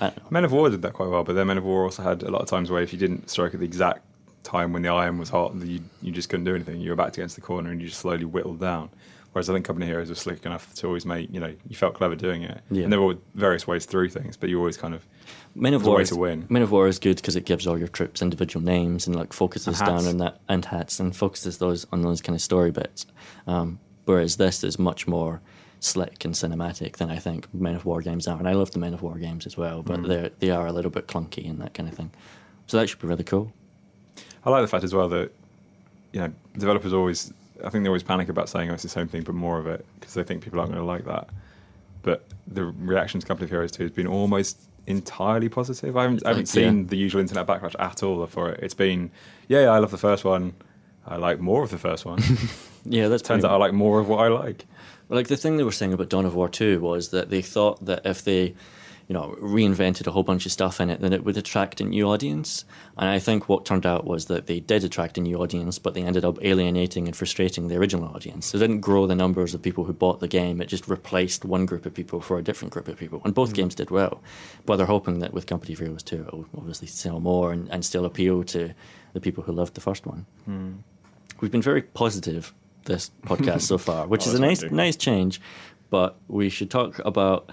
I. 0.00 0.12
Men 0.30 0.44
of 0.44 0.52
War 0.52 0.70
did 0.70 0.82
that 0.82 0.92
quite 0.92 1.08
well, 1.10 1.24
but 1.24 1.34
then 1.34 1.46
Men 1.48 1.58
of 1.58 1.64
War 1.64 1.84
also 1.84 2.02
had 2.02 2.22
a 2.22 2.30
lot 2.30 2.40
of 2.42 2.48
times 2.48 2.70
where 2.70 2.82
if 2.82 2.92
you 2.92 2.98
didn't 2.98 3.28
strike 3.30 3.54
at 3.54 3.60
the 3.60 3.66
exact 3.66 4.02
time 4.44 4.72
when 4.72 4.82
the 4.82 4.88
iron 4.88 5.18
was 5.18 5.28
hot, 5.30 5.54
you, 5.56 5.80
you 6.02 6.12
just 6.12 6.28
couldn't 6.28 6.44
do 6.44 6.54
anything. 6.54 6.80
You 6.80 6.90
were 6.90 6.96
backed 6.96 7.16
against 7.16 7.34
the 7.34 7.40
corner 7.42 7.70
and 7.70 7.80
you 7.80 7.88
just 7.88 8.00
slowly 8.00 8.24
whittled 8.24 8.60
down. 8.60 8.90
Whereas 9.32 9.50
I 9.50 9.52
think 9.52 9.66
Company 9.66 9.84
Heroes 9.86 10.08
was 10.08 10.18
slick 10.18 10.46
enough 10.46 10.72
to 10.76 10.86
always 10.86 11.04
make, 11.04 11.30
you 11.30 11.40
know, 11.40 11.52
you 11.68 11.76
felt 11.76 11.92
clever 11.94 12.14
doing 12.14 12.42
it. 12.42 12.60
Yeah. 12.70 12.84
And 12.84 12.92
there 12.92 13.02
were 13.02 13.16
various 13.34 13.66
ways 13.66 13.84
through 13.84 14.08
things, 14.08 14.34
but 14.36 14.48
you 14.48 14.58
always 14.58 14.78
kind 14.78 14.94
of, 14.94 15.06
Men 15.54 15.74
of 15.74 15.84
War 15.84 15.96
way 15.96 16.02
is, 16.02 16.08
to 16.10 16.16
win. 16.16 16.46
Men 16.48 16.62
of 16.62 16.70
War 16.72 16.88
is 16.88 16.98
good 16.98 17.16
because 17.16 17.36
it 17.36 17.44
gives 17.44 17.66
all 17.66 17.76
your 17.76 17.88
troops 17.88 18.22
individual 18.22 18.64
names 18.64 19.06
and 19.06 19.14
like 19.14 19.32
focuses 19.34 19.78
And 19.80 19.88
down 19.88 20.06
on 20.06 20.16
that 20.18 20.40
and 20.48 20.64
hats 20.64 21.00
and 21.00 21.14
focuses 21.14 21.58
those 21.58 21.86
on 21.92 22.00
those 22.02 22.22
kind 22.22 22.34
of 22.34 22.40
story 22.40 22.70
bits. 22.70 23.04
Um, 23.46 23.78
whereas 24.06 24.36
this 24.36 24.64
is 24.64 24.78
much 24.78 25.06
more 25.06 25.42
slick 25.86 26.24
and 26.24 26.34
cinematic 26.34 26.96
than 26.96 27.10
I 27.10 27.18
think 27.18 27.46
Men 27.54 27.74
of 27.76 27.84
War 27.84 28.00
games 28.02 28.26
are, 28.28 28.38
and 28.38 28.48
I 28.48 28.52
love 28.52 28.70
the 28.72 28.78
Men 28.78 28.94
of 28.94 29.02
War 29.02 29.16
games 29.18 29.46
as 29.46 29.56
well, 29.56 29.82
Mm. 29.82 29.86
but 29.86 30.02
they 30.08 30.30
they 30.40 30.50
are 30.50 30.66
a 30.66 30.72
little 30.72 30.90
bit 30.90 31.06
clunky 31.06 31.48
and 31.48 31.60
that 31.60 31.74
kind 31.74 31.88
of 31.88 31.94
thing. 31.94 32.10
So 32.66 32.76
that 32.78 32.88
should 32.88 33.00
be 33.00 33.06
really 33.06 33.24
cool. 33.24 33.52
I 34.44 34.50
like 34.50 34.62
the 34.62 34.68
fact 34.68 34.84
as 34.84 34.94
well 34.94 35.08
that, 35.08 35.30
you 36.12 36.20
know, 36.20 36.32
developers 36.58 36.92
always, 36.92 37.32
I 37.64 37.68
think 37.70 37.84
they 37.84 37.88
always 37.88 38.02
panic 38.02 38.28
about 38.28 38.48
saying, 38.48 38.70
oh, 38.70 38.74
it's 38.74 38.82
the 38.82 38.88
same 38.88 39.08
thing, 39.08 39.22
but 39.22 39.34
more 39.34 39.58
of 39.58 39.66
it, 39.66 39.84
because 39.98 40.14
they 40.14 40.22
think 40.24 40.42
people 40.42 40.58
aren't 40.60 40.72
going 40.72 40.82
to 40.82 40.86
like 40.86 41.04
that. 41.04 41.28
But 42.02 42.24
the 42.46 42.64
reaction 42.64 43.20
to 43.20 43.26
Company 43.26 43.44
of 43.46 43.50
Heroes 43.50 43.72
2 43.72 43.82
has 43.84 43.92
been 43.92 44.06
almost 44.06 44.60
entirely 44.86 45.48
positive. 45.48 45.96
I 45.96 46.02
haven't, 46.02 46.24
I 46.24 46.28
haven't 46.30 46.48
Like, 46.48 46.54
yeah. 46.56 46.70
seen 46.70 46.86
the 46.86 46.96
usual 46.96 47.20
internet 47.20 47.46
backlash 47.46 47.74
at 47.78 48.02
all 48.04 48.24
for 48.26 48.50
it. 48.50 48.60
It's 48.62 48.74
been, 48.74 49.10
yeah, 49.48 49.62
yeah, 49.62 49.70
I 49.70 49.78
love 49.78 49.90
the 49.90 49.98
first 49.98 50.24
one. 50.24 50.54
I 51.06 51.16
like 51.16 51.38
more 51.40 51.62
of 51.64 51.70
the 51.70 51.78
first 51.78 52.04
one. 52.04 52.20
Yeah, 52.88 53.08
that's 53.08 53.22
Turns 53.22 53.44
out 53.44 53.50
I 53.50 53.56
like 53.56 53.72
more 53.72 53.98
of 53.98 54.06
what 54.08 54.20
I 54.20 54.28
like. 54.28 54.64
Like 55.08 55.28
the 55.28 55.36
thing 55.36 55.56
they 55.56 55.64
were 55.64 55.72
saying 55.72 55.92
about 55.92 56.08
Dawn 56.08 56.26
of 56.26 56.34
War 56.34 56.48
2 56.48 56.80
was 56.80 57.10
that 57.10 57.30
they 57.30 57.42
thought 57.42 57.84
that 57.84 58.04
if 58.04 58.24
they, 58.24 58.54
you 59.06 59.14
know, 59.14 59.36
reinvented 59.40 60.08
a 60.08 60.10
whole 60.10 60.24
bunch 60.24 60.46
of 60.46 60.52
stuff 60.52 60.80
in 60.80 60.90
it, 60.90 61.00
then 61.00 61.12
it 61.12 61.24
would 61.24 61.36
attract 61.36 61.80
a 61.80 61.84
new 61.84 62.08
audience. 62.08 62.64
And 62.98 63.08
I 63.08 63.20
think 63.20 63.48
what 63.48 63.64
turned 63.64 63.86
out 63.86 64.04
was 64.04 64.24
that 64.26 64.46
they 64.46 64.58
did 64.58 64.82
attract 64.82 65.16
a 65.16 65.20
new 65.20 65.40
audience, 65.40 65.78
but 65.78 65.94
they 65.94 66.02
ended 66.02 66.24
up 66.24 66.38
alienating 66.42 67.06
and 67.06 67.16
frustrating 67.16 67.68
the 67.68 67.76
original 67.76 68.12
audience. 68.16 68.46
So 68.46 68.58
it 68.58 68.62
didn't 68.62 68.80
grow 68.80 69.06
the 69.06 69.14
numbers 69.14 69.54
of 69.54 69.62
people 69.62 69.84
who 69.84 69.92
bought 69.92 70.18
the 70.18 70.26
game. 70.26 70.60
It 70.60 70.66
just 70.66 70.88
replaced 70.88 71.44
one 71.44 71.66
group 71.66 71.86
of 71.86 71.94
people 71.94 72.20
for 72.20 72.36
a 72.36 72.42
different 72.42 72.72
group 72.72 72.88
of 72.88 72.98
people. 72.98 73.22
And 73.24 73.32
both 73.32 73.50
mm-hmm. 73.50 73.56
games 73.56 73.74
did 73.76 73.92
well. 73.92 74.20
But 74.64 74.76
they're 74.76 74.86
hoping 74.86 75.20
that 75.20 75.32
with 75.32 75.46
Company 75.46 75.74
of 75.74 75.78
Heroes 75.78 76.02
2, 76.02 76.24
it 76.26 76.32
will 76.32 76.46
obviously 76.56 76.88
sell 76.88 77.20
more 77.20 77.52
and, 77.52 77.68
and 77.70 77.84
still 77.84 78.06
appeal 78.06 78.42
to 78.44 78.74
the 79.12 79.20
people 79.20 79.44
who 79.44 79.52
loved 79.52 79.74
the 79.74 79.80
first 79.80 80.04
one. 80.04 80.26
Hmm. 80.46 80.72
We've 81.40 81.52
been 81.52 81.62
very 81.62 81.82
positive 81.82 82.52
this 82.86 83.10
podcast 83.22 83.62
so 83.62 83.78
far, 83.78 84.06
which 84.06 84.22
Oh, 84.26 84.30
is 84.30 84.34
a 84.34 84.40
nice 84.40 84.62
what 84.62 84.72
nice 84.72 84.96
change. 84.96 85.40
But 85.90 86.16
we 86.26 86.48
should 86.48 86.70
talk 86.70 86.98
about 87.04 87.52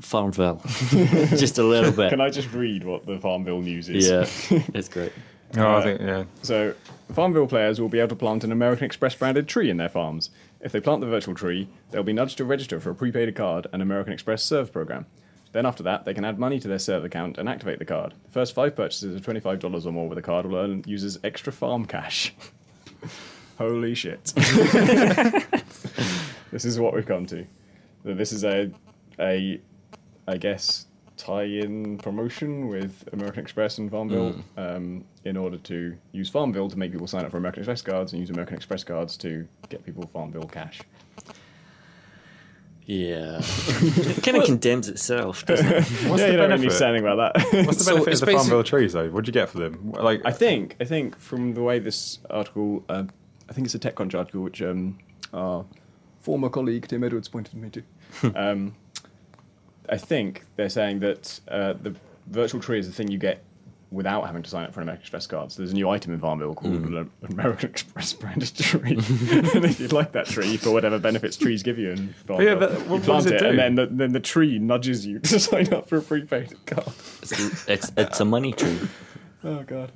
Farmville 0.00 0.60
just 1.30 1.58
a 1.58 1.64
little 1.64 1.90
bit. 1.90 2.10
Can 2.10 2.20
I 2.20 2.30
just 2.30 2.52
read 2.52 2.84
what 2.84 3.06
the 3.06 3.18
Farmville 3.18 3.62
news 3.62 3.88
is? 3.88 4.08
Yeah, 4.08 4.60
it's 4.74 4.88
great. 4.88 5.12
Oh, 5.56 5.62
Uh, 5.62 5.78
I 5.78 5.82
think, 5.82 6.00
yeah. 6.00 6.24
So, 6.42 6.74
Farmville 7.12 7.46
players 7.46 7.80
will 7.80 7.88
be 7.88 7.98
able 8.00 8.08
to 8.10 8.16
plant 8.16 8.44
an 8.44 8.52
American 8.52 8.84
Express 8.84 9.14
branded 9.14 9.48
tree 9.48 9.70
in 9.70 9.76
their 9.78 9.88
farms. 9.88 10.30
If 10.60 10.72
they 10.72 10.80
plant 10.80 11.00
the 11.00 11.06
virtual 11.06 11.34
tree, 11.34 11.68
they'll 11.90 12.02
be 12.02 12.12
nudged 12.12 12.36
to 12.38 12.44
register 12.44 12.78
for 12.80 12.90
a 12.90 12.94
prepaid 12.94 13.34
card 13.36 13.66
and 13.72 13.80
American 13.80 14.12
Express 14.12 14.42
Serve 14.42 14.72
program. 14.72 15.06
Then, 15.52 15.64
after 15.66 15.82
that, 15.84 16.04
they 16.04 16.14
can 16.14 16.24
add 16.24 16.38
money 16.38 16.58
to 16.60 16.68
their 16.68 16.78
Serve 16.80 17.04
account 17.04 17.38
and 17.38 17.48
activate 17.48 17.78
the 17.78 17.84
card. 17.84 18.12
The 18.26 18.30
first 18.32 18.54
five 18.54 18.74
purchases 18.76 19.14
of 19.14 19.22
$25 19.22 19.86
or 19.86 19.92
more 19.92 20.08
with 20.08 20.18
a 20.18 20.22
card 20.22 20.46
will 20.46 20.56
earn 20.56 20.82
users 20.86 21.18
extra 21.24 21.52
farm 21.52 21.86
cash. 21.86 22.34
Holy 23.58 23.94
shit. 23.94 24.24
this 26.52 26.64
is 26.64 26.78
what 26.78 26.94
we've 26.94 27.06
come 27.06 27.26
to. 27.26 27.46
This 28.04 28.32
is 28.32 28.44
a, 28.44 28.70
a 29.18 29.60
I 30.28 30.36
guess, 30.36 30.86
tie-in 31.16 31.98
promotion 31.98 32.68
with 32.68 33.08
American 33.12 33.42
Express 33.42 33.78
and 33.78 33.90
Farmville 33.90 34.36
um, 34.56 35.04
in 35.24 35.36
order 35.36 35.56
to 35.58 35.96
use 36.12 36.28
Farmville 36.28 36.68
to 36.68 36.78
make 36.78 36.92
people 36.92 37.06
sign 37.06 37.24
up 37.24 37.30
for 37.30 37.38
American 37.38 37.62
Express 37.62 37.82
cards 37.82 38.12
and 38.12 38.20
use 38.20 38.30
American 38.30 38.56
Express 38.56 38.84
cards 38.84 39.16
to 39.18 39.48
get 39.70 39.84
people 39.84 40.06
Farmville 40.12 40.44
cash. 40.48 40.80
Yeah. 42.84 43.40
it 43.40 44.22
kind 44.22 44.36
of 44.36 44.44
condemns 44.44 44.88
itself, 44.88 45.44
doesn't 45.44 45.66
it? 45.66 45.72
What's 45.82 45.90
yeah, 45.92 46.06
the 46.06 46.32
you 46.32 46.36
don't 46.36 46.50
really 46.50 46.62
need 46.62 46.68
benefit? 46.68 46.68
to 46.68 46.70
say 46.76 46.88
anything 46.88 47.04
about 47.08 47.34
that. 47.34 47.66
What's 47.66 47.78
the 47.78 47.84
So 47.84 47.92
benefit 47.94 48.12
it's 48.12 48.22
of 48.22 48.26
the 48.26 48.32
Farmville 48.34 48.62
trees, 48.62 48.92
though? 48.92 49.08
What 49.08 49.24
do 49.24 49.28
you 49.28 49.32
get 49.32 49.48
for 49.48 49.58
them? 49.58 49.90
Like, 49.92 50.20
I 50.24 50.30
think 50.30 50.76
I 50.78 50.84
think 50.84 51.18
from 51.18 51.54
the 51.54 51.62
way 51.62 51.80
this 51.80 52.20
article, 52.30 52.84
uh, 52.88 53.04
I 53.48 53.52
think 53.52 53.66
it's 53.66 53.74
a 53.74 53.78
TechCrunch 53.78 54.14
article, 54.14 54.42
which 54.42 54.60
um, 54.62 54.98
our 55.32 55.64
former 56.20 56.48
colleague 56.48 56.88
Tim 56.88 57.04
Edwards 57.04 57.28
pointed 57.28 57.54
me 57.54 57.70
to. 57.70 57.82
um, 58.34 58.74
I 59.88 59.96
think 59.96 60.44
they're 60.56 60.68
saying 60.68 61.00
that 61.00 61.40
uh, 61.48 61.74
the 61.80 61.94
virtual 62.26 62.60
tree 62.60 62.78
is 62.78 62.86
the 62.88 62.92
thing 62.92 63.08
you 63.10 63.18
get 63.18 63.42
without 63.92 64.26
having 64.26 64.42
to 64.42 64.50
sign 64.50 64.64
up 64.64 64.74
for 64.74 64.80
an 64.80 64.84
American 64.84 65.02
Express 65.02 65.28
card. 65.28 65.52
So 65.52 65.58
there's 65.58 65.70
a 65.70 65.74
new 65.74 65.88
item 65.88 66.12
in 66.12 66.18
Farmville 66.18 66.56
called 66.56 66.74
an 66.74 67.08
American 67.30 67.70
Express 67.70 68.12
branded 68.14 68.52
tree. 68.56 68.90
and 68.96 69.64
if 69.64 69.78
you'd 69.78 69.92
like 69.92 70.10
that 70.12 70.26
tree 70.26 70.56
for 70.56 70.72
whatever 70.72 70.98
benefits 70.98 71.36
trees 71.36 71.62
give 71.62 71.78
you 71.78 71.90
in 71.92 72.12
Farmville, 72.26 72.44
yeah, 72.46 72.54
but 72.56 72.72
you 72.72 72.78
what- 72.78 72.88
what 72.88 73.02
plant 73.04 73.24
does 73.24 73.26
it 73.32 73.34
it, 73.34 73.42
and 73.46 73.58
then 73.58 73.74
the, 73.76 73.86
then 73.86 74.12
the 74.12 74.18
tree 74.20 74.58
nudges 74.58 75.06
you 75.06 75.20
to 75.20 75.38
sign 75.38 75.72
up 75.72 75.88
for 75.88 75.98
a 75.98 76.02
prepaid 76.02 76.52
card. 76.66 76.88
It's, 77.22 77.68
it's, 77.68 77.92
it's 77.96 78.18
a 78.18 78.24
money 78.24 78.52
tree. 78.52 78.76
Oh 79.44 79.62
god. 79.62 79.92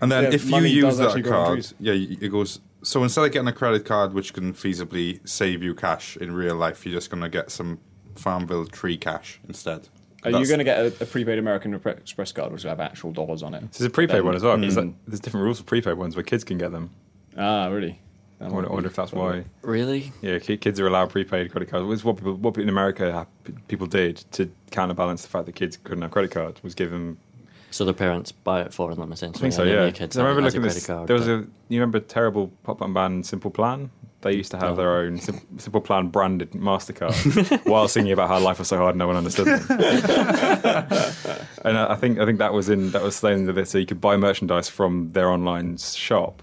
And 0.00 0.10
then 0.10 0.24
Yeah, 0.24 0.30
if 0.30 0.48
you 0.48 0.60
use 0.62 0.96
that 0.98 1.08
actually 1.08 1.22
grow 1.22 1.40
on 1.40 1.46
card, 1.46 1.66
yeah, 1.78 1.92
it 1.92 2.30
goes. 2.30 2.60
So 2.82 3.02
instead 3.02 3.24
of 3.24 3.32
getting 3.32 3.48
a 3.48 3.52
credit 3.52 3.84
card, 3.84 4.14
which 4.14 4.32
can 4.32 4.54
feasibly 4.54 5.26
save 5.28 5.62
you 5.62 5.74
cash 5.74 6.16
in 6.16 6.32
real 6.32 6.56
life, 6.56 6.86
you're 6.86 6.94
just 6.94 7.10
going 7.10 7.22
to 7.22 7.28
get 7.28 7.50
some 7.50 7.78
Farmville 8.14 8.66
tree 8.66 8.96
cash 8.96 9.40
instead. 9.46 9.88
Are 10.24 10.30
you 10.30 10.46
going 10.46 10.58
to 10.58 10.64
get 10.64 10.78
a, 10.78 10.86
a 11.02 11.06
prepaid 11.06 11.38
American 11.38 11.74
Express 11.74 12.32
card 12.32 12.52
which 12.52 12.64
will 12.64 12.70
have 12.70 12.80
actual 12.80 13.12
dollars 13.12 13.42
on 13.42 13.54
it? 13.54 13.70
This 13.72 13.80
is 13.80 13.86
a 13.86 13.90
prepaid 13.90 14.18
Then- 14.18 14.24
one 14.26 14.34
as 14.34 14.42
well. 14.42 14.56
Mm. 14.56 14.74
that- 14.74 14.92
there's 15.06 15.20
different 15.20 15.44
rules 15.44 15.58
for 15.58 15.64
prepaid 15.64 15.94
ones 15.94 16.16
where 16.16 16.22
kids 16.22 16.44
can 16.44 16.58
get 16.58 16.72
them. 16.72 16.90
Ah, 17.36 17.66
really? 17.68 18.00
I 18.42 18.48
wonder, 18.48 18.70
I 18.70 18.72
wonder 18.72 18.88
if 18.88 18.96
that's 18.96 19.12
why. 19.12 19.44
Really? 19.60 20.12
Yeah, 20.22 20.38
kids 20.38 20.80
are 20.80 20.86
allowed 20.86 21.10
prepaid 21.10 21.50
credit 21.52 21.68
cards. 21.68 21.86
It's 21.92 22.02
what 22.04 22.16
people, 22.16 22.34
what 22.36 22.56
in 22.56 22.70
America 22.70 23.26
people 23.68 23.86
did 23.86 24.16
to 24.32 24.50
counterbalance 24.70 25.20
the 25.22 25.28
fact 25.28 25.44
that 25.44 25.54
kids 25.54 25.76
couldn't 25.76 26.00
have 26.00 26.10
credit 26.10 26.30
cards 26.30 26.62
was 26.62 26.74
give 26.74 26.90
them. 26.90 27.18
So 27.72 27.84
their 27.84 27.94
parents 27.94 28.32
buy 28.32 28.62
it 28.62 28.74
for 28.74 28.94
them, 28.94 29.10
I 29.10 29.12
essentially. 29.14 29.40
think 29.42 29.52
so. 29.54 29.62
Yeah, 29.62 29.84
the 29.86 29.92
kids 29.92 30.16
I 30.16 30.22
remember 30.22 30.42
looking 30.42 30.62
at 30.62 30.72
this. 30.72 30.84
credit 30.86 30.98
card. 30.98 31.08
there 31.08 31.16
was 31.16 31.28
a 31.28 31.46
you 31.68 31.78
remember 31.80 32.00
terrible 32.00 32.48
pop 32.64 32.82
up 32.82 32.92
band 32.92 33.26
Simple 33.26 33.50
Plan. 33.50 33.90
They 34.22 34.32
used 34.34 34.50
to 34.50 34.58
have 34.58 34.70
No. 34.70 34.76
their 34.76 34.96
own 34.98 35.18
Sim- 35.18 35.40
Simple 35.56 35.80
Plan 35.80 36.08
branded 36.08 36.50
Mastercard 36.50 37.64
while 37.70 37.88
singing 37.88 38.12
about 38.12 38.28
how 38.28 38.38
life 38.38 38.58
was 38.58 38.68
so 38.68 38.76
hard, 38.76 38.94
no 38.96 39.06
one 39.06 39.16
understood 39.16 39.46
them. 39.46 39.66
and 41.64 41.78
I 41.78 41.92
I 41.92 41.96
think 41.96 42.18
I 42.18 42.26
think 42.26 42.38
that 42.38 42.52
was 42.52 42.68
in 42.68 42.90
that 42.92 43.02
was 43.02 43.16
saying 43.16 43.46
that 43.46 43.68
so 43.68 43.78
you 43.78 43.86
could 43.86 44.00
buy 44.00 44.16
merchandise 44.16 44.68
from 44.68 45.10
their 45.12 45.30
online 45.30 45.76
shop 45.78 46.42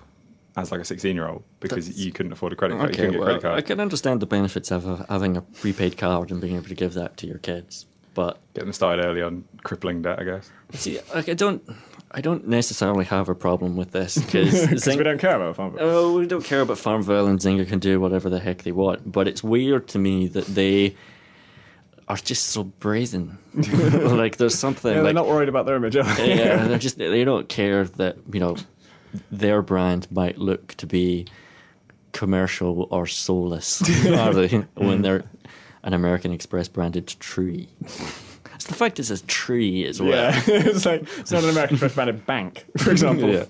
as 0.55 0.71
like 0.71 0.81
a 0.81 0.85
16 0.85 1.15
year 1.15 1.27
old 1.27 1.43
because 1.59 1.85
That's- 1.87 2.03
you 2.03 2.11
couldn't 2.11 2.31
afford 2.31 2.53
a 2.53 2.55
credit 2.55 2.77
card. 2.77 2.89
you 2.89 2.93
Okay, 2.93 2.95
couldn't 2.97 3.11
get 3.11 3.17
a 3.17 3.19
well, 3.19 3.27
credit 3.27 3.41
card. 3.43 3.57
I 3.57 3.61
can 3.61 3.79
understand 3.79 4.21
the 4.21 4.25
benefits 4.25 4.71
of 4.71 5.05
having 5.09 5.37
a 5.37 5.41
prepaid 5.41 5.97
card 5.97 6.31
and 6.31 6.41
being 6.41 6.55
able 6.55 6.67
to 6.69 6.75
give 6.75 6.93
that 6.95 7.15
to 7.17 7.27
your 7.27 7.37
kids, 7.37 7.85
but 8.17 8.39
getting 8.55 8.73
started 8.73 9.05
early 9.05 9.21
on 9.21 9.43
crippling 9.63 10.01
debt, 10.01 10.17
I 10.17 10.23
guess. 10.23 10.51
see, 10.73 10.99
like, 11.13 11.29
I 11.29 11.35
don't, 11.35 11.61
I 12.09 12.19
don't 12.19 12.47
necessarily 12.47 13.05
have 13.05 13.29
a 13.29 13.35
problem 13.35 13.77
with 13.77 13.91
this 13.91 14.17
because 14.17 14.65
Because 14.65 14.87
we 14.97 15.03
don't 15.03 15.19
care 15.19 15.35
about 15.35 15.55
Farmville. 15.55 15.79
Oh, 15.79 16.17
we 16.17 16.25
don't 16.25 16.43
care 16.43 16.61
about 16.61 16.79
Farmville 16.79 17.27
and 17.27 17.39
Zynga 17.39 17.67
can 17.67 17.77
do 17.77 17.99
whatever 17.99 18.27
the 18.27 18.39
heck 18.39 18.63
they 18.63 18.71
want, 18.71 19.11
but 19.11 19.27
it's 19.27 19.43
weird 19.43 19.87
to 19.89 19.99
me 19.99 20.25
that 20.29 20.47
they 20.47 20.95
are 22.07 22.17
just 22.17 22.47
so 22.47 22.63
brazen. 22.63 23.37
like 23.53 24.37
there's 24.37 24.57
something 24.57 24.89
yeah, 24.89 24.95
they're 24.95 25.03
like 25.03 25.13
not 25.13 25.27
worried 25.27 25.47
about 25.47 25.67
their 25.67 25.75
image. 25.75 25.95
are 25.95 26.03
they? 26.15 26.39
yeah, 26.39 26.65
they're 26.67 26.79
just 26.79 26.97
they 26.97 27.23
don't 27.23 27.47
care 27.49 27.83
that 27.83 28.17
you 28.33 28.39
know 28.39 28.57
their 29.29 29.61
brand 29.61 30.07
might 30.09 30.39
look 30.39 30.73
to 30.77 30.87
be 30.87 31.27
commercial 32.13 32.87
or 32.89 33.05
soulless, 33.05 33.79
are 34.07 34.33
they? 34.33 34.47
when 34.73 35.03
they're 35.03 35.23
an 35.87 35.93
American 35.93 36.31
Express 36.33 36.67
branded 36.67 37.07
tree. 37.07 37.69
It's 37.81 38.65
the 38.65 38.75
fact 38.75 38.99
it's 38.99 39.09
a 39.09 39.25
tree 39.25 39.85
as 39.85 40.01
well. 40.01 40.11
Yeah, 40.11 40.43
it's 40.47 40.85
like 40.85 41.03
it's 41.17 41.31
not 41.31 41.45
an 41.45 41.49
American 41.49 41.77
Express 41.77 41.95
branded 41.95 42.25
bank, 42.25 42.65
for 42.77 42.91
example. 42.91 43.29
Yeah. 43.29 43.45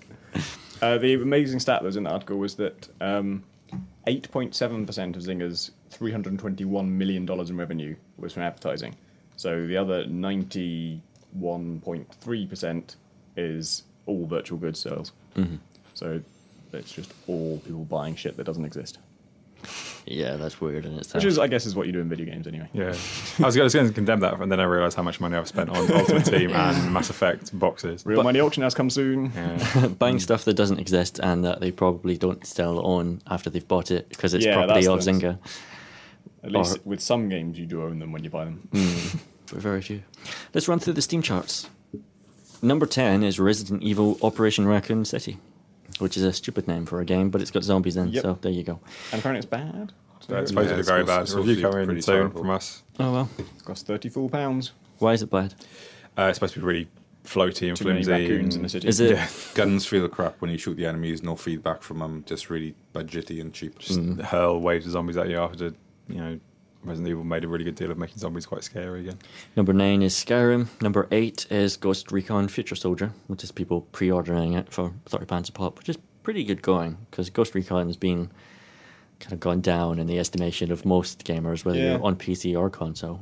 Uh, 0.79 0.99
the 0.99 1.15
amazing 1.15 1.59
stat 1.59 1.81
that 1.81 1.85
was 1.85 1.97
in 1.97 2.03
the 2.03 2.11
article 2.11 2.37
was 2.37 2.53
that 2.55 2.87
um, 3.01 3.43
8.7% 4.05 5.15
of 5.15 5.23
Zynga's 5.23 5.71
$321 5.91 6.87
million 6.87 7.27
in 7.27 7.57
revenue 7.57 7.95
was 8.17 8.33
from 8.33 8.43
advertising. 8.43 8.95
So 9.35 9.65
the 9.65 9.75
other 9.75 10.05
91.3% 10.05 12.95
is 13.35 13.81
all 14.05 14.27
virtual 14.27 14.59
goods 14.59 14.79
sales. 14.79 15.11
So 15.95 16.21
it's 16.73 16.91
just 16.91 17.11
all 17.25 17.57
people 17.65 17.85
buying 17.85 18.15
shit 18.15 18.37
that 18.37 18.43
doesn't 18.43 18.65
exist. 18.65 18.99
Yeah, 20.05 20.37
that's 20.37 20.61
weird 20.61 20.85
in 20.85 20.93
itself. 20.97 21.15
Which 21.15 21.25
is, 21.25 21.37
I 21.37 21.47
guess, 21.47 21.65
is 21.65 21.75
what 21.75 21.85
you 21.85 21.91
do 21.91 21.99
in 21.99 22.07
video 22.07 22.25
games 22.25 22.47
anyway. 22.47 22.69
Yeah, 22.73 22.95
I 23.39 23.45
was, 23.45 23.57
I 23.57 23.63
was 23.63 23.73
going 23.73 23.87
to 23.87 23.93
condemn 23.93 24.21
that, 24.21 24.39
and 24.39 24.49
then 24.49 24.59
I 24.61 24.63
realised 24.63 24.95
how 24.95 25.03
much 25.03 25.19
money 25.19 25.35
I've 25.35 25.47
spent 25.49 25.69
on 25.69 25.91
Ultimate 25.91 26.23
Team 26.25 26.51
and 26.53 26.93
Mass 26.93 27.09
Effect 27.09 27.57
boxes. 27.57 28.05
Real 28.05 28.23
money 28.23 28.39
auction 28.39 28.63
house 28.63 28.73
come 28.73 28.89
soon. 28.89 29.31
Yeah. 29.35 29.87
buying 29.99 30.19
stuff 30.19 30.45
that 30.45 30.53
doesn't 30.53 30.79
exist 30.79 31.19
and 31.19 31.43
that 31.43 31.59
they 31.59 31.71
probably 31.71 32.17
don't 32.17 32.45
still 32.47 32.81
own 32.87 33.21
after 33.27 33.49
they've 33.49 33.67
bought 33.67 33.91
it 33.91 34.07
because 34.07 34.33
it's 34.33 34.45
Yeah, 34.45 34.53
property 34.65 34.87
of 34.87 35.03
that's 35.03 35.07
Zynga. 35.07 35.39
At 36.43 36.51
least 36.53 36.77
Or- 36.77 36.81
with 36.85 37.01
some 37.01 37.27
games, 37.27 37.59
you 37.59 37.65
do 37.65 37.83
own 37.83 37.99
them 37.99 38.13
when 38.13 38.23
you 38.23 38.29
buy 38.29 38.45
them. 38.45 38.69
Hmm. 38.71 39.17
But 39.51 39.61
very 39.61 39.81
few. 39.81 40.03
Let's 40.53 40.67
run 40.69 40.79
through 40.79 40.93
the 40.93 41.01
Steam 41.01 41.21
charts. 41.21 41.69
Number 42.61 42.85
10 42.85 43.23
is 43.23 43.39
Resident 43.39 43.83
Evil 43.83 44.17
Operation 44.21 44.67
Raccoon 44.67 45.05
City, 45.05 45.37
which 45.99 46.17
is 46.17 46.23
a 46.23 46.33
stupid 46.33 46.67
name 46.67 46.85
for 46.85 46.99
a 47.01 47.05
game, 47.05 47.29
but 47.29 47.41
it's 47.41 47.51
got 47.51 47.63
zombies 47.63 47.97
in, 47.97 48.09
Yep. 48.09 48.23
so 48.23 48.37
there 48.41 48.51
you 48.51 48.63
go. 48.63 48.79
And 49.11 49.19
apparently 49.19 49.39
it's 49.39 49.45
bad. 49.45 49.91
That's 50.27 50.29
Yeah, 50.29 50.45
supposedly 50.45 50.79
it's 50.79 50.89
very 50.89 51.03
bad. 51.03 51.21
it's 51.21 51.33
Review 51.33 51.55
also 51.57 51.71
coming 51.71 51.85
pretty 51.85 52.01
soon 52.01 52.31
from 52.31 52.49
us. 52.49 52.83
Oh 52.99 53.11
well. 53.13 53.29
It 53.37 53.63
costs 53.63 53.83
30 53.87 54.09
full 54.09 54.29
pounds. 54.29 54.71
Why 54.99 55.13
is 55.13 55.21
it 55.21 55.29
bad? 55.29 55.53
Uh, 56.17 56.23
it's 56.23 56.37
supposed 56.37 56.55
to 56.55 56.59
be 56.59 56.65
really 56.65 56.87
floaty 57.23 57.67
and 57.67 57.77
Too 57.77 57.85
many 57.85 58.03
flimsy. 58.03 58.23
raccoons 58.31 58.55
in 58.55 58.63
the 58.63 58.69
city. 58.69 58.87
Is 58.87 58.99
it? 58.99 59.11
Yeah. 59.11 59.27
Guns 59.53 59.85
feel 59.85 60.07
crap 60.07 60.41
when 60.41 60.49
you 60.49 60.57
shoot 60.57 60.75
the 60.75 60.85
enemies. 60.85 61.21
No 61.21 61.35
feedback 61.35 61.81
from 61.83 61.99
them. 61.99 62.23
Just 62.25 62.49
really 62.49 62.73
budgety 62.95 63.39
and 63.41 63.53
cheap. 63.53 63.77
just 63.79 63.99
hurl 64.21 64.59
waves 64.59 64.85
of 64.85 64.93
zombies 64.93 65.17
at 65.17 65.29
you 65.29 65.37
after 65.37 65.73
you 66.07 66.15
know 66.15 66.39
Resident 66.87 67.09
Evil 67.09 67.23
made 67.23 67.43
a 67.43 67.47
really 67.47 67.63
good 67.65 67.75
deal 67.75 67.91
of 67.91 67.97
making 67.97 68.17
zombies 68.17 68.45
quite 68.45 68.63
scary 68.63 69.01
again. 69.01 69.17
Number 69.55 69.73
9 69.73 70.01
is 70.01 70.13
Skyrim. 70.13 70.67
Number 70.81 71.07
8 71.11 71.47
is 71.51 71.77
Ghost 71.77 72.11
Recon 72.11 72.47
Future 72.47 72.75
Soldier, 72.75 73.11
which 73.27 73.43
is 73.43 73.51
people 73.51 73.81
pre 73.91 74.09
ordering 74.11 74.53
it 74.53 74.71
for 74.71 74.93
£30 75.09 75.49
a 75.49 75.51
pop, 75.51 75.77
which 75.77 75.89
is 75.89 75.97
pretty 76.23 76.43
good 76.43 76.61
going 76.61 76.97
because 77.09 77.29
Ghost 77.29 77.53
Recon 77.55 77.87
has 77.87 77.97
been 77.97 78.29
kind 79.19 79.33
of 79.33 79.39
gone 79.39 79.61
down 79.61 79.99
in 79.99 80.07
the 80.07 80.19
estimation 80.19 80.71
of 80.71 80.85
most 80.85 81.23
gamers, 81.25 81.65
whether 81.65 81.77
Yeah. 81.77 81.93
you're 81.93 82.03
on 82.03 82.15
PC 82.15 82.55
or 82.57 82.69
console. 82.69 83.21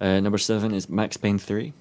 Uh, 0.00 0.18
number 0.20 0.38
7 0.38 0.72
is 0.74 0.88
Max 0.88 1.16
Payne 1.16 1.38
3, 1.38 1.72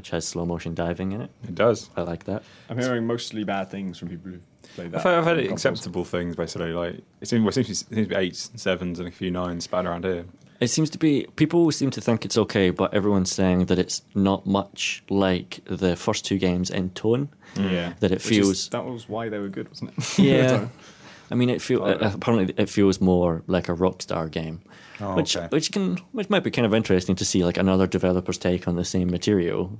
which 0.00 0.08
has 0.10 0.26
slow 0.26 0.46
motion 0.46 0.74
diving 0.74 1.12
in 1.12 1.20
it. 1.20 1.30
It 1.44 1.54
does. 1.54 1.90
I 1.94 2.00
like 2.00 2.24
that. 2.24 2.42
I'm 2.70 2.78
hearing 2.78 3.06
mostly 3.06 3.44
bad 3.44 3.70
things 3.70 3.98
from 3.98 4.08
people 4.08 4.30
who 4.32 4.38
play 4.74 4.88
that. 4.88 5.04
I've, 5.04 5.18
I've 5.18 5.24
had 5.24 5.36
consoles. 5.36 5.52
acceptable 5.66 6.04
things 6.06 6.36
basically. 6.36 6.72
Like 6.72 6.94
it 7.20 7.28
seems, 7.28 7.42
well, 7.42 7.50
it 7.50 7.52
seems, 7.66 7.82
to 7.82 7.90
be- 7.90 7.92
it 7.92 7.96
seems 7.96 8.08
to 8.08 8.14
be 8.14 8.20
eights, 8.24 8.50
sevens, 8.56 8.98
and 8.98 9.06
a 9.08 9.10
few 9.10 9.30
nines 9.30 9.64
spat 9.64 9.84
around 9.84 10.04
here. 10.04 10.24
It 10.58 10.68
seems 10.68 10.88
to 10.90 10.98
be 10.98 11.26
people 11.36 11.70
seem 11.70 11.90
to 11.90 12.00
think 12.00 12.24
it's 12.24 12.38
okay, 12.38 12.70
but 12.70 12.94
everyone's 12.94 13.30
saying 13.30 13.66
that 13.66 13.78
it's 13.78 14.00
not 14.14 14.46
much 14.46 15.02
like 15.10 15.60
the 15.66 15.96
first 15.96 16.24
two 16.24 16.38
games 16.38 16.70
in 16.70 16.90
tone. 16.90 17.28
Mm. 17.56 17.70
Yeah. 17.72 17.92
That 18.00 18.10
it 18.12 18.24
Which 18.24 18.30
is- 18.32 18.36
feels- 18.38 18.68
that 18.70 18.84
was 18.86 19.06
why 19.08 19.28
they 19.28 19.38
were 19.38 19.48
good, 19.48 19.68
wasn't 19.68 19.92
it? 19.98 20.18
Yeah, 20.18 20.68
I 21.30 21.34
mean, 21.34 21.48
it 21.50 21.60
feel 21.62 21.82
Oh, 21.84 21.92
apparently 22.00 22.54
it 22.56 22.68
feels 22.68 23.00
more 23.00 23.42
like 23.46 23.68
a 23.68 23.72
Rockstar 23.74 24.30
game, 24.30 24.60
Oh, 25.00 25.14
which 25.16 25.36
okay. 25.36 25.46
which 25.48 25.70
can 25.72 25.96
which 26.12 26.28
might 26.28 26.42
be 26.44 26.50
kind 26.50 26.66
of 26.66 26.74
interesting 26.74 27.16
to 27.16 27.24
see 27.24 27.42
like 27.44 27.56
another 27.56 27.86
developer's 27.86 28.36
take 28.36 28.66
on 28.68 28.74
the 28.76 28.84
same 28.84 29.08
material, 29.10 29.78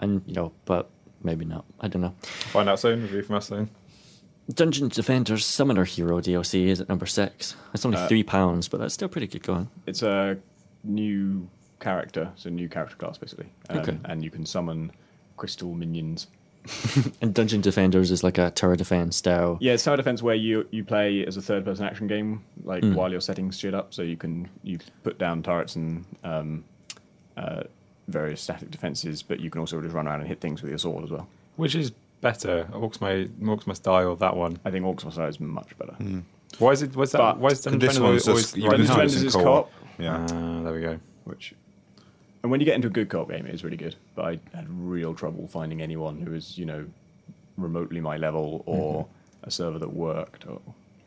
and 0.00 0.22
you 0.26 0.34
know, 0.34 0.52
but 0.64 0.88
maybe 1.22 1.44
not. 1.44 1.64
I 1.80 1.88
don't 1.88 2.02
know. 2.02 2.14
Find 2.22 2.68
out 2.68 2.78
soon. 2.80 3.02
Review 3.02 3.22
from 3.22 3.36
us 3.36 3.48
soon. 3.48 3.70
Dungeon 4.52 4.88
Defenders 4.88 5.44
Summoner 5.44 5.84
Hero 5.84 6.20
DLC 6.20 6.66
is 6.68 6.80
at 6.80 6.88
number 6.88 7.06
six. 7.06 7.56
It's 7.74 7.84
only 7.84 7.98
Uh, 7.98 8.06
three 8.06 8.22
pounds, 8.22 8.68
but 8.68 8.78
that's 8.78 8.94
still 8.94 9.08
pretty 9.08 9.26
good 9.26 9.42
going. 9.42 9.68
it's 9.86 10.02
a 10.02 10.38
new 10.84 11.48
character, 11.80 12.30
it's 12.34 12.46
a 12.46 12.50
new 12.50 12.68
character 12.68 12.96
class 12.96 13.18
basically. 13.18 13.46
Um, 13.70 13.78
Okay. 13.78 13.98
And 14.04 14.22
you 14.22 14.30
can 14.30 14.46
summon 14.46 14.92
crystal 15.36 15.74
minions. 15.74 16.28
And 17.20 17.34
Dungeon 17.34 17.60
Defenders 17.60 18.10
is 18.10 18.22
like 18.24 18.38
a 18.38 18.50
tower 18.50 18.76
defense 18.76 19.16
style. 19.16 19.58
Yeah, 19.60 19.72
it's 19.74 19.84
tower 19.84 19.96
defense 19.96 20.22
where 20.22 20.34
you 20.36 20.66
you 20.70 20.84
play 20.84 21.24
as 21.26 21.36
a 21.36 21.42
third 21.42 21.64
person 21.64 21.84
action 21.84 22.06
game, 22.06 22.44
like 22.64 22.82
Mm. 22.84 22.94
while 22.94 23.10
you're 23.10 23.20
setting 23.20 23.50
shit 23.50 23.74
up, 23.74 23.92
so 23.94 24.02
you 24.02 24.16
can 24.16 24.48
you 24.62 24.78
put 25.02 25.18
down 25.18 25.42
turrets 25.42 25.74
and 25.76 26.04
um, 26.24 26.64
uh, 27.36 27.64
various 28.08 28.40
static 28.40 28.70
defenses, 28.70 29.22
but 29.22 29.40
you 29.40 29.50
can 29.50 29.60
also 29.60 29.80
just 29.80 29.94
run 29.94 30.06
around 30.06 30.20
and 30.20 30.28
hit 30.28 30.40
things 30.40 30.62
with 30.62 30.70
your 30.70 30.78
sword 30.78 31.04
as 31.04 31.10
well. 31.10 31.26
Which 31.56 31.74
is 31.74 31.92
better, 32.20 32.68
Orcs 32.72 33.00
May 33.00 33.26
Orcs 33.46 33.66
Must 33.66 33.82
Die 33.82 34.04
or 34.04 34.16
that 34.16 34.36
one? 34.36 34.58
I 34.64 34.70
think 34.70 34.84
Orcs 34.84 35.04
Must 35.04 35.16
Die 35.16 35.26
is 35.26 35.40
much 35.40 35.76
better. 35.78 35.96
Why 36.58 36.70
is 36.72 36.82
it? 36.82 36.94
Why's 36.96 37.12
that? 37.12 37.18
But 37.18 37.38
why 37.38 37.48
is 37.50 37.60
Dungeon 37.62 37.80
this 37.80 37.94
Defenders 37.94 38.00
one's 38.26 38.28
always 38.28 38.42
just- 38.44 38.54
always 38.56 38.64
you 38.64 38.70
right 38.70 38.76
can 38.78 38.86
Defenders 38.86 39.20
in 39.22 39.26
is 39.26 39.34
co-op. 39.34 39.44
co-op, 39.44 39.72
Yeah. 39.98 40.26
Ah, 40.30 40.62
there 40.62 40.72
we 40.72 40.80
go. 40.80 40.98
which 41.24 41.54
and 42.42 42.50
when 42.52 42.60
you 42.60 42.66
get 42.66 42.76
into 42.76 42.86
a 42.86 42.90
good 42.90 43.08
co-op 43.08 43.28
game, 43.28 43.44
it 43.46 43.54
is 43.54 43.64
really 43.64 43.76
good. 43.76 43.96
But 44.14 44.24
I 44.26 44.38
had 44.56 44.66
real 44.70 45.14
trouble 45.14 45.48
finding 45.48 45.82
anyone 45.82 46.20
who 46.20 46.30
was, 46.30 46.56
you 46.56 46.64
know, 46.64 46.86
remotely 47.56 48.00
my 48.00 48.16
level 48.16 48.62
or 48.66 49.02
Mm-hmm. 49.04 49.48
a 49.48 49.50
server 49.50 49.78
that 49.80 49.92
worked. 49.92 50.46
Or, 50.46 50.60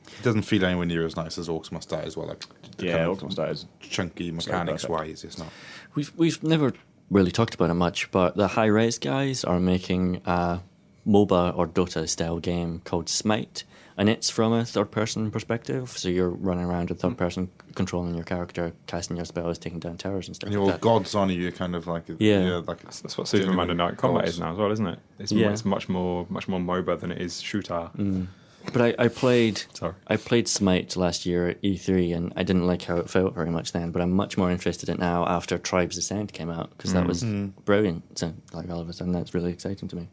It 0.07 0.23
doesn't 0.23 0.41
feel 0.41 0.65
anywhere 0.65 0.85
near 0.85 1.05
as 1.05 1.15
nice 1.15 1.37
as 1.37 1.47
Orcs 1.47 1.71
Must 1.71 1.87
Die 1.89 2.01
as 2.01 2.17
well. 2.17 2.27
Like 2.27 2.43
yeah, 2.79 2.97
kind 2.97 3.09
of 3.11 3.19
Orcs 3.19 3.31
Stars. 3.33 3.65
chunky 3.79 4.31
mechanics 4.31 4.83
perfect. 4.85 4.89
wise, 5.07 5.23
it's 5.23 5.37
not. 5.37 5.47
We've 5.95 6.11
we've 6.17 6.43
never 6.43 6.73
really 7.09 7.31
talked 7.31 7.55
about 7.55 7.69
it 7.69 7.75
much, 7.75 8.11
but 8.11 8.35
the 8.35 8.47
Hi-Rez 8.47 8.99
guys 8.99 9.43
are 9.43 9.59
making 9.59 10.21
a 10.25 10.61
MOBA 11.07 11.57
or 11.57 11.67
Dota 11.67 12.07
style 12.07 12.39
game 12.39 12.81
called 12.83 13.09
Smite, 13.09 13.63
and 13.97 14.09
it's 14.09 14.29
from 14.29 14.53
a 14.53 14.63
third 14.63 14.91
person 14.91 15.31
perspective. 15.31 15.89
So 15.89 16.07
you're 16.07 16.29
running 16.29 16.65
around 16.65 16.91
in 16.91 16.97
third 16.97 17.09
hmm. 17.09 17.15
person, 17.15 17.49
controlling 17.75 18.15
your 18.15 18.23
character, 18.23 18.73
casting 18.87 19.17
your 19.17 19.25
spells, 19.25 19.57
taking 19.57 19.79
down 19.79 19.97
towers 19.97 20.27
and 20.27 20.35
stuff. 20.35 20.47
And 20.47 20.53
you're 20.53 20.63
like 20.63 20.85
all 20.85 20.99
that. 20.99 21.03
gods 21.03 21.15
on 21.15 21.29
you, 21.29 21.51
kind 21.51 21.75
of 21.75 21.87
like 21.87 22.03
Yeah. 22.07 22.15
yeah 22.41 22.61
like 22.65 22.81
That's, 22.81 23.01
that's 23.01 23.17
what 23.17 23.27
Super 23.27 23.51
Monday 23.51 23.73
Night 23.73 23.97
Combat 23.97 24.27
is 24.27 24.39
now 24.39 24.53
as 24.53 24.57
well, 24.57 24.71
isn't 24.71 24.87
it? 24.87 24.99
It's, 25.17 25.31
Yeah. 25.31 25.51
it's 25.51 25.65
much 25.65 25.89
more 25.89 26.25
much 26.29 26.47
more 26.47 26.59
MOBA 26.59 26.99
than 26.99 27.11
it 27.11 27.21
is 27.21 27.41
shooter. 27.41 27.89
Mm. 27.97 28.27
But 28.73 28.81
I, 28.99 29.05
I 29.05 29.07
played 29.07 29.63
Sorry. 29.73 29.93
I 30.07 30.17
played 30.17 30.47
Smite 30.47 30.95
last 30.95 31.25
year 31.25 31.47
at 31.49 31.61
E3, 31.61 32.15
and 32.15 32.33
I 32.35 32.43
didn't 32.43 32.67
like 32.67 32.83
how 32.83 32.97
it 32.97 33.09
felt 33.09 33.33
very 33.33 33.49
much 33.49 33.71
then. 33.71 33.91
But 33.91 34.01
I'm 34.01 34.11
much 34.11 34.37
more 34.37 34.51
interested 34.51 34.89
in 34.89 34.95
it 34.95 34.99
now 34.99 35.25
after 35.25 35.57
Tribes 35.57 35.97
Ascent 35.97 36.33
came 36.33 36.49
out 36.49 36.69
because 36.71 36.93
that 36.93 37.07
was 37.07 37.23
brilliant. 37.65 38.17
So 38.19 38.33
like 38.53 38.69
all 38.69 38.79
of 38.79 38.89
a 38.89 38.93
sudden, 38.93 39.13
that's 39.13 39.33
really 39.33 39.51
exciting 39.51 39.87
to 39.89 39.95
me. 39.95 40.07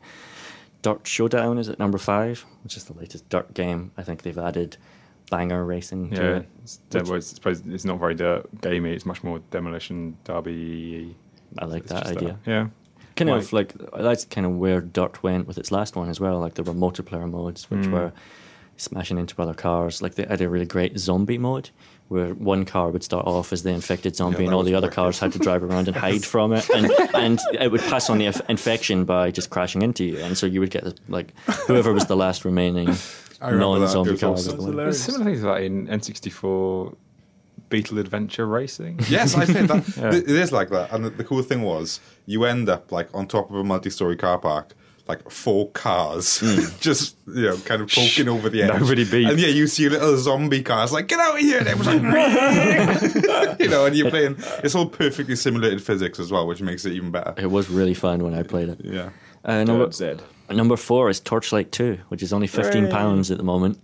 Dirt 0.83 1.07
Showdown 1.07 1.59
is 1.59 1.69
at 1.69 1.79
number 1.79 1.99
five, 1.99 2.45
which 2.63 2.77
is 2.77 2.85
the 2.85 2.93
latest 2.95 3.29
Dirt 3.29 3.53
game. 3.55 3.91
I 3.97 4.03
think 4.03 4.23
they've 4.23 4.39
added 4.39 4.77
banger 5.31 5.65
racing 5.65 6.11
to 6.11 6.17
Yeah, 6.23 6.37
it. 6.37 6.49
it's, 6.63 6.79
well, 6.93 7.15
I 7.15 7.19
suppose 7.19 7.61
it's 7.67 7.85
not 7.85 7.99
very 7.99 8.15
dirt 8.15 8.47
gamey. 8.61 8.93
It's 8.93 9.05
much 9.05 9.25
more 9.25 9.41
demolition 9.51 10.17
derby. 10.23 11.17
I 11.59 11.65
like 11.65 11.83
It's 11.85 11.93
that 11.93 12.05
just 12.05 12.17
idea. 12.17 12.39
Yeah, 12.47 12.69
Kind 13.17 13.31
Like- 13.31 13.43
of 13.43 13.53
like 13.53 13.73
that's 13.99 14.25
kind 14.27 14.47
of 14.47 14.53
where 14.57 14.81
Dirt 14.81 15.23
went 15.25 15.49
with 15.49 15.59
its 15.59 15.73
last 15.73 15.97
one 15.97 16.09
as 16.11 16.21
well. 16.21 16.39
Like 16.39 16.55
there 16.55 16.65
were 16.65 16.75
multiplayer 16.75 17.29
modes 17.29 17.69
which 17.71 17.87
Mm. 17.87 17.91
were 17.93 18.13
smashing 18.77 19.19
into 19.19 19.41
other 19.41 19.55
cars. 19.55 20.03
Like 20.03 20.15
they 20.17 20.25
had 20.25 20.41
a 20.41 20.49
really 20.49 20.67
great 20.67 20.99
zombie 20.99 21.39
mode 21.39 21.71
where 22.09 22.35
one 22.35 22.65
car 22.65 22.91
would 22.91 23.03
start 23.03 23.27
off 23.27 23.53
as 23.53 23.63
the 23.65 23.71
infected 23.71 24.15
zombie, 24.15 24.39
Yeah, 24.39 24.45
and 24.47 24.55
all 24.55 24.63
the 24.63 24.75
other 24.77 24.89
cars 24.91 25.19
had 25.19 25.33
to 25.33 25.39
drive 25.41 25.65
around 25.65 25.89
and 25.89 25.97
hide 25.97 26.25
from 26.25 26.53
it, 26.53 26.69
and 26.71 26.91
and 27.15 27.41
it 27.59 27.73
would 27.73 27.81
pass 27.83 28.09
on 28.09 28.19
the 28.19 28.27
inf- 28.27 28.49
infection 28.49 29.05
by 29.05 29.31
just 29.33 29.51
crashing 29.51 29.83
into 29.83 30.05
you, 30.05 30.19
and 30.19 30.39
so 30.39 30.47
you 30.47 30.61
would 30.61 30.71
get 30.71 31.01
like 31.09 31.35
whoever 31.67 31.93
was 31.93 32.07
the 32.07 32.17
last 32.17 32.45
remaining 32.45 32.89
I 33.41 33.51
remember 33.51 33.81
that. 33.81 33.95
non-zombie 33.95 34.11
It 34.11 34.13
was 34.13 34.21
car 34.21 34.31
was 34.33 34.47
the 34.47 34.57
winner. 34.57 34.77
there's 34.85 35.03
similar 35.03 35.25
things 35.25 35.43
like 35.43 35.65
in 35.65 35.89
N64 35.89 36.97
Beetle 37.69 37.99
Adventure 37.99 38.47
Racing. 38.47 39.01
Yes, 39.09 39.35
I 39.35 39.45
played 39.45 39.69
that. 39.69 39.89
Yeah. 39.97 40.11
Th- 40.13 40.23
It 40.23 40.31
is 40.31 40.53
like 40.53 40.71
that. 40.71 40.93
And 40.93 41.05
the, 41.05 41.11
the 41.11 41.25
cool 41.25 41.43
thing 41.43 41.63
was, 41.63 42.01
you 42.25 42.45
end 42.45 42.69
up 42.69 42.93
like 42.93 43.09
on 43.13 43.27
top 43.27 43.51
of 43.51 43.57
a 43.57 43.65
multi-story 43.65 44.17
car 44.17 44.39
park, 44.39 44.75
like 45.09 45.31
four 45.31 45.71
cars, 45.71 46.41
just 46.81 47.17
you 47.27 47.43
know, 47.43 47.57
kind 47.59 47.83
of 47.83 47.89
poking 47.89 48.29
over 48.29 48.49
the 48.49 48.63
edge. 48.63 48.81
Nobody 48.81 49.05
beat. 49.05 49.29
And 49.29 49.39
yeah, 49.39 49.49
you 49.49 49.67
see 49.67 49.89
little 49.89 50.17
zombie 50.19 50.63
cars 50.63 50.93
like, 50.93 51.07
get 51.09 51.21
out 51.21 51.35
of 51.35 51.41
here! 51.41 51.59
And 51.59 51.69
it 51.69 51.79
was 51.79 51.87
like, 51.87 52.01
you 53.61 53.69
know, 53.69 53.87
and 53.87 53.97
you're 53.97 54.11
playing. 54.11 54.37
It's 54.65 54.75
all 54.75 54.87
perfectly 54.87 55.37
simulated 55.37 55.83
physics 55.83 56.19
as 56.19 56.31
well, 56.33 56.47
which 56.47 56.61
makes 56.61 56.85
it 56.85 56.93
even 56.93 57.11
better. 57.11 57.35
It 57.37 57.51
was 57.51 57.69
really 57.71 57.95
fun 57.95 58.23
when 58.25 58.35
I 58.35 58.43
played 58.43 58.69
it. 58.69 58.81
Yeah. 58.83 59.11
Uh, 59.45 59.63
number, 59.63 59.85
Dirt 59.85 59.95
Zed. 59.95 60.23
number 60.51 60.77
four 60.77 61.09
is 61.09 61.21
Torchlight 61.21 61.71
2, 61.71 61.99
which 62.09 62.23
is 62.23 62.33
only 62.33 62.49
£15 62.49 62.91
pounds 62.91 63.31
at 63.31 63.39
the 63.39 63.45
moment. 63.45 63.79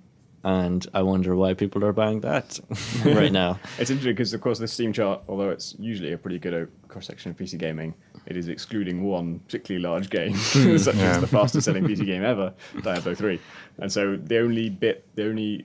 And 0.45 0.85
I 0.93 1.03
wonder 1.03 1.37
why 1.37 1.55
people 1.55 1.85
are 1.85 1.93
buying 1.93 2.23
that 2.23 2.59
right 3.05 3.31
now. 3.31 3.61
It's 3.79 3.91
interesting 3.91 4.14
because, 4.14 4.35
of 4.35 4.41
course, 4.41 4.59
the 4.59 4.66
Steam 4.66 4.93
chart, 4.93 5.23
although 5.29 5.51
it's 5.51 5.77
usually 5.79 6.12
a 6.12 6.18
pretty 6.18 6.41
good 6.41 6.68
cross 6.89 7.07
section 7.07 7.31
of 7.31 7.37
PC 7.37 7.59
gaming, 7.59 7.95
it 8.27 8.37
is 8.37 8.49
excluding 8.49 9.03
one 9.03 9.41
particularly 9.41 9.83
large 9.83 10.11
game, 10.11 10.35
such 10.79 10.95
Yeah. 10.97 11.11
as 11.16 11.20
the 11.20 11.27
fastest 11.27 11.64
selling 11.64 11.85
PC 11.85 12.05
game 12.07 12.25
ever, 12.25 12.53
Diablo 12.83 13.14
3. 13.14 13.41
And 13.79 13.91
so 13.93 14.16
the 14.16 14.39
only 14.39 14.70
bit, 14.70 15.07
the 15.14 15.29
only 15.29 15.64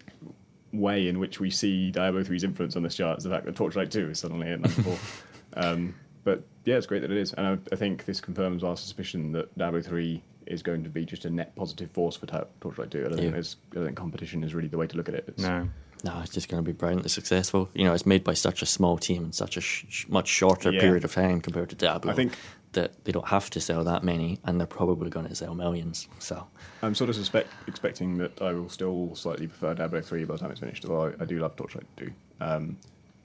way 0.74 1.08
in 1.08 1.20
which 1.20 1.40
we 1.40 1.50
see 1.50 1.92
Diablo 1.92 2.24
3's 2.24 2.44
influence 2.44 2.76
on 2.76 2.84
this 2.84 2.96
chart 2.96 3.18
is 3.20 3.24
the 3.24 3.30
fact 3.30 3.46
that 3.46 3.56
Torchlight 3.56 3.92
2 3.92 4.10
is 4.10 4.20
suddenly 4.20 4.48
at 4.50 4.60
number 4.60 4.82
four. 4.84 4.98
um, 5.64 5.96
but 6.24 6.44
yeah, 6.66 6.76
it's 6.76 6.86
great 6.88 7.02
that 7.02 7.12
it 7.12 7.18
is. 7.18 7.34
And 7.34 7.48
I, 7.48 7.58
I 7.72 7.76
think 7.76 8.06
this 8.06 8.20
confirms 8.20 8.64
our 8.64 8.76
suspicion 8.76 9.32
that 9.32 9.56
Diablo 9.58 9.82
3 9.82 10.22
is 10.48 10.62
going 10.62 10.84
to 10.84 10.90
be 10.90 11.06
just 11.06 11.26
a 11.26 11.30
net 11.30 11.56
positive 11.56 11.92
force 11.92 12.16
for 12.16 12.26
Torchlight 12.62 12.92
2. 12.92 13.00
I 13.00 13.02
don't, 13.04 13.12
think 13.14 13.24
Yeah. 13.26 13.32
there's, 13.32 13.56
I 13.72 13.76
don't 13.76 13.86
think 13.86 13.98
competition 13.98 14.44
is 14.44 14.54
really 14.54 14.68
the 14.68 14.78
way 14.78 14.88
to 14.88 14.98
look 14.98 15.10
at 15.10 15.16
it. 15.16 15.26
It's, 15.28 15.44
No, 15.44 15.68
No, 16.04 16.20
it's 16.22 16.34
just 16.34 16.48
going 16.50 16.64
to 16.64 16.66
be 16.66 16.74
brilliantly 16.74 17.10
successful. 17.10 17.70
You 17.74 17.84
know, 17.86 17.94
it's 17.94 18.06
made 18.06 18.24
by 18.24 18.34
such 18.34 18.62
a 18.62 18.66
small 18.66 18.98
team 18.98 19.26
in 19.26 19.32
such 19.34 19.58
a 19.58 19.62
sh- 19.62 20.06
much 20.08 20.28
shorter 20.28 20.72
Yeah. 20.72 20.80
period 20.82 21.04
of 21.04 21.14
time 21.14 21.42
compared 21.42 21.70
to 21.70 21.76
Diablo. 21.76 22.12
I 22.12 22.16
think- 22.16 22.38
that 22.74 23.06
they 23.06 23.12
don't 23.14 23.30
have 23.30 23.50
to 23.50 23.60
sell 23.62 23.84
that 23.86 24.04
many, 24.04 24.38
and 24.44 24.60
they're 24.60 24.68
probably 24.68 25.10
going 25.10 25.28
to 25.28 25.34
sell 25.34 25.56
millions. 25.56 26.08
So, 26.20 26.46
I'm 26.84 26.94
sort 26.94 27.10
of 27.10 27.16
suspect, 27.16 27.50
expecting 27.66 28.18
that 28.18 28.40
I 28.42 28.52
will 28.54 28.70
still 28.70 29.16
slightly 29.16 29.48
prefer 29.48 29.74
Diablo 29.74 30.02
3 30.02 30.26
by 30.26 30.34
the 30.36 30.40
time 30.40 30.52
it's 30.52 30.60
finished, 30.60 30.86
although 30.86 31.14
I, 31.20 31.26
do 31.26 31.40
love 31.40 31.56
Torchlight 31.56 31.88
2. 31.96 32.12
Um, 32.42 32.78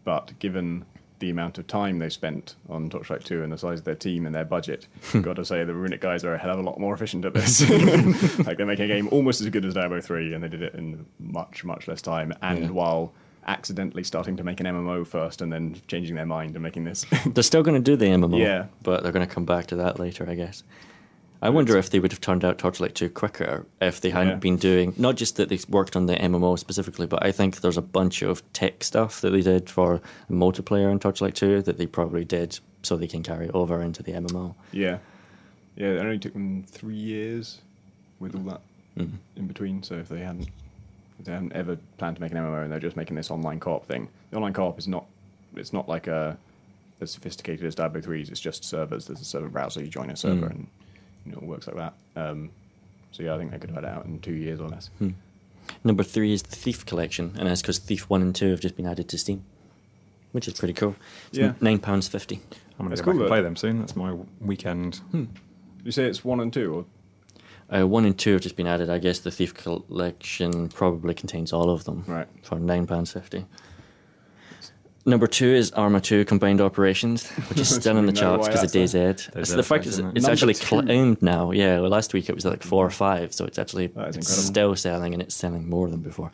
but 0.04 0.38
given 0.38 0.86
the 1.22 1.30
amount 1.30 1.56
of 1.56 1.66
time 1.68 2.00
they 2.00 2.08
spent 2.08 2.56
on 2.68 2.90
Torchlight 2.90 3.24
2 3.24 3.44
and 3.44 3.52
the 3.52 3.56
size 3.56 3.78
of 3.78 3.84
their 3.84 3.94
team 3.94 4.26
and 4.26 4.34
their 4.34 4.44
budget, 4.44 4.88
got 5.22 5.36
to 5.36 5.44
say 5.44 5.62
the 5.62 5.72
Runic 5.72 6.00
guys 6.00 6.24
are 6.24 6.34
a 6.34 6.38
hell 6.38 6.50
of 6.50 6.58
a 6.58 6.62
lot 6.62 6.80
more 6.80 6.92
efficient 6.94 7.24
at 7.24 7.32
this. 7.32 7.60
like 8.44 8.56
they're 8.56 8.66
making 8.66 8.86
a 8.90 8.94
game 8.94 9.08
almost 9.12 9.40
as 9.40 9.48
good 9.48 9.64
as 9.64 9.74
Diablo 9.74 10.00
3, 10.00 10.34
and 10.34 10.42
they 10.42 10.48
did 10.48 10.62
it 10.62 10.74
in 10.74 11.06
much, 11.20 11.62
much 11.64 11.86
less 11.86 12.02
time, 12.02 12.32
and 12.42 12.58
Yeah. 12.64 12.70
while 12.70 13.12
accidentally 13.46 14.02
starting 14.02 14.36
to 14.36 14.42
make 14.44 14.58
an 14.58 14.66
MMO 14.66 15.06
first 15.06 15.40
and 15.42 15.52
then 15.52 15.80
changing 15.86 16.16
their 16.16 16.26
mind 16.26 16.54
and 16.56 16.62
making 16.62 16.82
this. 16.84 17.06
they're 17.26 17.42
still 17.44 17.62
going 17.62 17.80
to 17.80 17.90
do 17.90 17.96
the 17.96 18.06
MMO, 18.06 18.38
Yeah. 18.38 18.66
but 18.82 19.04
they're 19.04 19.12
going 19.12 19.26
to 19.26 19.32
come 19.32 19.44
back 19.44 19.66
to 19.68 19.76
that 19.76 20.00
later, 20.00 20.28
I 20.28 20.34
guess. 20.34 20.64
I 21.42 21.50
wonder 21.50 21.76
if 21.76 21.90
they 21.90 21.98
would 21.98 22.12
have 22.12 22.20
turned 22.20 22.44
out 22.44 22.58
Torchlight 22.58 22.94
2 22.94 23.10
quicker 23.10 23.66
if 23.80 24.00
they 24.00 24.10
hadn't 24.10 24.28
Yeah. 24.28 24.36
been 24.36 24.56
doing, 24.56 24.94
not 24.96 25.16
just 25.16 25.36
that 25.36 25.48
they 25.48 25.58
worked 25.68 25.96
on 25.96 26.06
the 26.06 26.14
MMO 26.14 26.54
specifically, 26.56 27.06
but 27.06 27.24
I 27.24 27.32
think 27.32 27.60
there's 27.62 27.76
a 27.76 27.82
bunch 27.82 28.22
of 28.22 28.42
tech 28.52 28.84
stuff 28.84 29.20
that 29.22 29.30
they 29.30 29.40
did 29.40 29.68
for 29.68 30.00
multiplayer 30.30 30.90
in 30.92 31.00
Torchlight 31.00 31.34
2 31.34 31.60
that 31.62 31.78
they 31.78 31.86
probably 31.86 32.24
did 32.24 32.60
so 32.84 32.96
they 32.96 33.08
can 33.08 33.24
carry 33.24 33.50
over 33.50 33.82
into 33.82 34.04
the 34.04 34.12
MMO. 34.12 34.54
Yeah, 34.70 34.98
yeah. 35.76 35.88
It 35.88 35.98
only 36.00 36.18
took 36.20 36.32
them 36.32 36.62
three 36.62 36.94
years 36.94 37.60
with 38.20 38.36
all 38.36 38.42
that 38.42 38.60
Mhm. 38.96 39.10
in 39.34 39.46
between. 39.48 39.82
So 39.82 39.96
if 39.96 40.08
they 40.08 40.20
hadn't, 40.20 40.48
if 41.18 41.24
they 41.24 41.32
hadn't 41.32 41.54
ever 41.54 41.76
planned 41.98 42.16
to 42.16 42.22
make 42.22 42.30
an 42.30 42.38
MMO 42.38 42.62
and 42.62 42.70
they're 42.70 42.78
just 42.78 42.96
making 42.96 43.16
this 43.16 43.32
online 43.32 43.58
co-op 43.58 43.84
thing, 43.86 44.06
the 44.30 44.36
online 44.36 44.52
co-op 44.52 44.78
is 44.78 44.86
not. 44.86 45.06
It's 45.56 45.72
not 45.72 45.88
like 45.88 46.06
a 46.06 46.38
as 47.00 47.10
sophisticated 47.10 47.66
as 47.66 47.74
Diablo 47.74 48.00
3's. 48.00 48.30
It's 48.30 48.38
just 48.40 48.64
servers. 48.64 49.06
There's 49.06 49.20
a 49.20 49.24
server 49.24 49.48
browser. 49.48 49.80
You 49.82 49.88
join 49.88 50.08
a 50.08 50.14
server 50.16 50.46
Mm. 50.46 50.50
and 50.52 50.66
you 51.26 51.32
know 51.32 51.38
it 51.38 51.44
works 51.44 51.66
like 51.66 51.76
that. 51.76 51.94
Um, 52.16 52.50
so 53.10 53.22
yeah, 53.22 53.34
I 53.34 53.38
think 53.38 53.50
they 53.50 53.58
could 53.58 53.70
have 53.70 53.84
had 53.84 53.90
it 53.92 53.96
out 53.96 54.06
in 54.06 54.18
two 54.20 54.32
years 54.34 54.60
or 54.60 54.68
less. 54.68 54.90
Number 55.84 56.02
three 56.02 56.32
is 56.32 56.42
the 56.42 56.56
Thief 56.56 56.84
Collection, 56.86 57.34
and 57.38 57.48
that's 57.48 57.62
because 57.62 57.78
Thief 57.78 58.08
1 58.10 58.20
and 58.22 58.34
2 58.34 58.50
have 58.50 58.60
just 58.60 58.76
been 58.76 58.86
added 58.86 59.08
to 59.10 59.18
Steam, 59.18 59.44
which 60.32 60.48
is 60.48 60.54
pretty 60.54 60.74
cool. 60.74 60.96
It's 61.28 61.38
Yeah. 61.38 61.52
£9.50. 61.60 62.40
I'm 62.78 62.88
going 62.88 62.88
That's 62.88 63.00
to 63.00 63.04
go 63.04 63.12
back 63.12 63.20
and 63.20 63.28
play 63.28 63.40
them 63.42 63.56
soon. 63.56 63.78
That's 63.80 63.94
my 63.94 64.16
weekend. 64.40 65.00
Did 65.12 65.28
you 65.84 65.92
say 65.92 66.04
it's 66.04 66.24
one 66.24 66.40
and 66.40 66.52
two? 66.52 66.86
Or 67.70 67.80
Uh, 67.82 67.86
1 67.86 68.04
and 68.04 68.18
2 68.18 68.32
have 68.32 68.40
just 68.42 68.56
been 68.56 68.66
added. 68.66 68.90
I 68.90 68.98
guess 68.98 69.20
the 69.20 69.30
Thief 69.30 69.54
Collection 69.54 70.68
probably 70.68 71.14
contains 71.14 71.52
all 71.52 71.70
of 71.70 71.84
them 71.84 72.04
right? 72.08 72.26
for 72.42 72.56
£9.50. 72.56 73.44
Number 75.04 75.26
two 75.26 75.46
is 75.48 75.72
Arma 75.72 76.00
2 76.00 76.24
Combined 76.26 76.60
Operations, 76.60 77.28
which 77.48 77.58
is 77.58 77.68
still 77.74 77.96
in 77.96 78.06
the 78.06 78.12
charts 78.12 78.46
because 78.46 78.62
of 78.62 78.70
DayZ. 78.70 78.92
there. 78.92 79.40
It's 79.42 79.52
the 79.52 79.62
fact 79.64 79.84
is 79.84 79.98
it? 79.98 80.04
it's 80.14 80.22
Number 80.22 80.30
actually 80.30 80.54
two. 80.54 80.64
climbed 80.82 81.20
now. 81.20 81.50
Yeah, 81.50 81.80
well, 81.80 81.90
last 81.90 82.14
week 82.14 82.28
it 82.28 82.34
was 82.36 82.44
like 82.44 82.62
four 82.62 82.86
or 82.86 82.90
five, 82.90 83.32
so 83.32 83.44
it's 83.44 83.58
actually 83.58 83.92
it's 83.96 84.28
still 84.28 84.76
selling 84.76 85.12
and 85.12 85.20
it's 85.20 85.34
selling 85.34 85.68
more 85.68 85.88
than 85.88 86.00
before. 86.02 86.30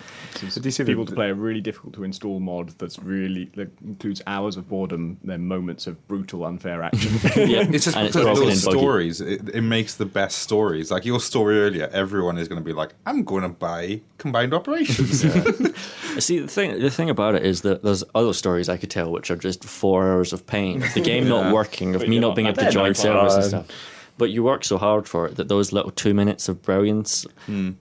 So 0.51 0.61
do 0.61 0.69
you 0.69 0.85
people 0.85 1.07
to 1.07 1.15
play 1.15 1.31
a 1.31 1.35
really 1.35 1.63
difficult 1.63 1.95
to 1.95 2.05
install 2.05 2.41
mod 2.41 2.71
that's 2.79 2.99
really 2.99 3.47
that 3.57 3.71
includes 3.83 4.21
hours 4.27 4.59
of 4.59 4.69
boredom, 4.69 5.17
then 5.25 5.47
moments 5.47 5.87
of 5.87 6.07
brutal 6.07 6.45
unfair 6.45 6.83
action. 6.83 7.13
Yeah, 7.49 7.65
It's 7.71 7.85
just 7.85 7.97
and 7.97 8.09
because 8.09 8.23
broken 8.25 8.45
those 8.45 8.65
and 8.67 8.77
stories, 8.77 9.21
it, 9.21 9.49
it 9.55 9.63
makes 9.63 9.95
the 9.95 10.05
best 10.07 10.39
stories. 10.41 10.91
Like 10.91 11.07
your 11.07 11.21
story 11.21 11.61
earlier, 11.61 11.89
everyone 11.93 12.37
is 12.37 12.49
going 12.49 12.61
to 12.61 12.65
be 12.65 12.73
like, 12.73 12.93
I'm 13.07 13.23
going 13.25 13.43
to 13.45 13.49
buy 13.49 14.01
combined 14.19 14.53
operations. 14.53 15.21
See, 16.19 16.41
the 16.41 16.49
thing 16.49 16.81
the 16.81 16.91
thing 16.91 17.09
about 17.09 17.35
it 17.37 17.47
is 17.47 17.63
that 17.63 17.83
there's 17.83 18.03
other 18.15 18.33
stories 18.33 18.58
I 18.67 18.79
could 18.79 18.91
tell 18.91 19.13
which 19.13 19.31
are 19.31 19.37
just 19.37 19.63
four 19.63 20.11
hours 20.11 20.33
of 20.33 20.47
pain 20.47 20.83
of 20.83 20.95
the 20.95 21.01
game 21.01 21.29
not 21.29 21.53
working, 21.53 21.95
of 21.95 22.01
But 22.01 22.09
me 22.09 22.19
not 22.19 22.35
being 22.35 22.49
able 22.49 22.63
to 22.63 22.71
join 22.71 22.95
servers 22.95 23.35
and 23.35 23.45
Uh, 23.45 23.49
stuff. 23.49 23.67
But 24.17 24.31
you 24.31 24.43
work 24.43 24.65
so 24.65 24.79
hard 24.79 25.07
for 25.07 25.27
it 25.27 25.37
that 25.37 25.49
those 25.49 25.71
little 25.73 25.91
two 25.91 26.15
minutes 26.15 26.49
of 26.49 26.63
brilliance, 26.63 27.27
hmm. 27.47 27.73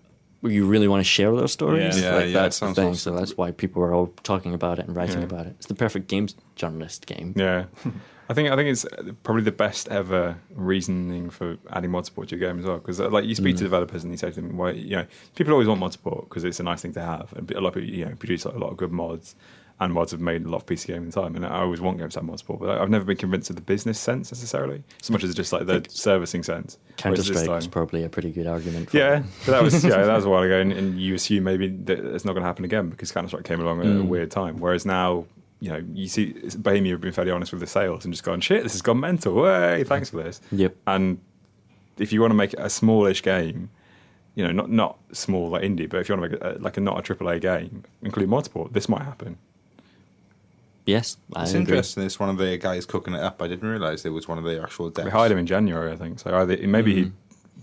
where 0.41 0.51
you 0.51 0.67
really 0.67 0.87
want 0.87 0.99
to 0.99 1.09
share 1.09 1.31
those 1.31 1.53
stories, 1.53 1.99
Yeah. 1.99 2.09
Yeah, 2.11 2.15
like 2.15 2.25
yeah, 2.27 2.33
that's 2.33 2.59
the 2.59 2.73
thing. 2.73 2.89
awesome. 2.89 3.13
So 3.13 3.17
that's 3.17 3.37
why 3.37 3.51
people 3.51 3.81
are 3.81 3.93
all 3.93 4.13
talking 4.23 4.53
about 4.53 4.77
it 4.77 4.85
and 4.87 4.95
writing 4.95 5.19
Yeah. 5.19 5.23
about 5.25 5.47
it. 5.47 5.55
It's 5.57 5.65
the 5.67 5.73
perfect 5.73 6.07
games 6.07 6.35
journalist 6.55 7.07
game. 7.07 7.33
Yeah, 7.35 7.65
I 8.29 8.33
think 8.33 8.49
I 8.49 8.55
think 8.55 8.69
it's 8.69 8.85
uh, 8.85 9.13
probably 9.23 9.43
the 9.43 9.53
best 9.53 9.87
ever 9.87 10.37
reasoning 10.53 11.29
for 11.29 11.57
adding 11.71 11.91
mod 11.91 12.05
support 12.05 12.27
to 12.29 12.35
your 12.35 12.47
game 12.47 12.59
as 12.59 12.65
well. 12.65 12.77
Because 12.77 12.99
uh, 12.99 13.09
like 13.09 13.25
you 13.25 13.35
speak 13.35 13.55
to 13.55 13.61
mm. 13.63 13.65
developers 13.65 14.03
and 14.03 14.11
you 14.11 14.17
say 14.17 14.29
to 14.31 14.41
them, 14.41 14.57
well, 14.57 14.75
you 14.75 14.97
know, 14.97 15.05
people 15.35 15.53
always 15.53 15.67
want 15.67 15.79
mod 15.79 15.93
support 15.93 16.27
because 16.27 16.43
it's 16.43 16.59
a 16.59 16.63
nice 16.63 16.81
thing 16.81 16.93
to 16.93 17.01
have, 17.01 17.33
and 17.37 17.49
a 17.51 17.61
lot 17.61 17.69
of 17.69 17.73
people 17.75 17.89
you 17.89 18.05
know 18.05 18.15
produce 18.15 18.45
like, 18.45 18.55
a 18.55 18.59
lot 18.59 18.69
of 18.69 18.77
good 18.77 18.91
mods. 18.91 19.35
And 19.79 19.93
mods 19.93 20.11
have 20.11 20.19
made 20.21 20.43
a 20.43 20.49
lot 20.49 20.57
of 20.57 20.65
PC 20.65 20.87
gaming 20.87 21.11
time, 21.11 21.35
and 21.35 21.45
I 21.45 21.61
always 21.61 21.79
want 21.81 21.99
games 21.99 22.13
to 22.13 22.19
have 22.19 22.25
mod 22.25 22.39
support, 22.39 22.59
but 22.59 22.81
I've 22.81 22.89
never 22.89 23.05
been 23.05 23.17
convinced 23.17 23.49
of 23.51 23.55
the 23.57 23.61
business 23.61 23.99
sense 23.99 24.31
necessarily, 24.31 24.83
so 25.01 25.13
much 25.13 25.23
as 25.23 25.35
just 25.35 25.53
like 25.53 25.67
the 25.67 25.85
servicing 25.89 26.41
sense. 26.43 26.79
Counter 26.97 27.21
Strike 27.21 27.47
is 27.59 27.67
probably 27.67 28.03
a 28.03 28.09
pretty 28.09 28.31
good 28.31 28.47
argument. 28.47 28.89
For 28.89 28.97
yeah, 28.97 29.21
but 29.45 29.51
that 29.51 29.61
was 29.63 29.83
yeah, 29.83 30.03
that 30.03 30.15
was 30.15 30.25
a 30.25 30.29
while 30.31 30.41
ago, 30.43 30.59
and, 30.59 30.71
and 30.73 30.99
you 30.99 31.13
assume 31.13 31.43
maybe 31.43 31.67
that 31.67 31.99
it's 31.99 32.25
not 32.25 32.33
going 32.33 32.41
to 32.41 32.47
happen 32.47 32.65
again 32.65 32.89
because 32.89 33.11
Counter 33.11 33.27
Strike 33.29 33.43
came 33.45 33.61
along 33.61 33.81
at 33.81 33.85
a 33.85 33.89
Mm. 33.89 34.07
weird 34.07 34.31
time. 34.31 34.57
Whereas 34.57 34.83
now, 34.85 35.25
you 35.59 35.69
know, 35.69 35.83
you 35.93 36.07
see 36.07 36.33
Bohemia 36.57 36.93
have 36.93 37.01
been 37.01 37.11
fairly 37.11 37.31
honest 37.31 37.51
with 37.51 37.61
the 37.61 37.67
sales 37.67 38.03
and 38.03 38.13
just 38.13 38.23
gone, 38.23 38.41
shit, 38.41 38.63
this 38.63 38.73
has 38.73 38.81
gone 38.81 38.99
mental. 38.99 39.45
Hey, 39.45 39.83
thanks 39.83 40.09
for 40.09 40.17
this. 40.23 40.41
Yep. 40.51 40.75
And 40.87 41.19
if 41.99 42.11
you 42.11 42.21
want 42.21 42.31
to 42.31 42.35
make 42.35 42.53
a 42.53 42.69
smallish 42.69 43.21
game, 43.21 43.69
you 44.35 44.43
know, 44.43 44.51
not 44.51 44.69
not 44.69 44.97
small 45.13 45.49
like 45.49 45.63
indie, 45.63 45.89
but 45.89 45.99
if 45.99 46.09
you 46.09 46.15
want 46.15 46.31
to 46.31 46.37
make 46.37 46.57
a, 46.57 46.59
like 46.61 46.77
a 46.77 46.81
not 46.81 46.97
a 47.09 47.13
AAA 47.15 47.41
game, 47.41 47.83
include 48.03 48.29
mod 48.29 48.43
support, 48.45 48.73
this 48.73 48.87
might 48.89 49.01
happen. 49.03 49.37
Yes, 50.87 51.17
I 51.35 51.43
It's 51.43 51.51
agree. 51.51 51.61
interesting. 51.61 52.03
It's 52.03 52.17
one 52.19 52.29
of 52.29 52.37
the 52.37 52.57
guys 52.57 52.85
cooking 52.85 53.13
it 53.13 53.19
up. 53.21 53.41
I 53.41 53.47
didn't 53.49 53.67
realize 53.69 54.05
it 54.05 54.09
was 54.09 54.27
one 54.27 54.37
of 54.37 54.45
the 54.45 54.61
actual 54.63 54.89
devs. 54.89 55.03
We 55.03 55.11
hired 55.11 55.31
him 55.33 55.37
in 55.37 55.45
January, 55.45 55.91
I 55.91 55.97
think. 55.97 56.19
So 56.19 56.33
either 56.35 56.65
maybe 56.65 56.95
he 56.95 57.11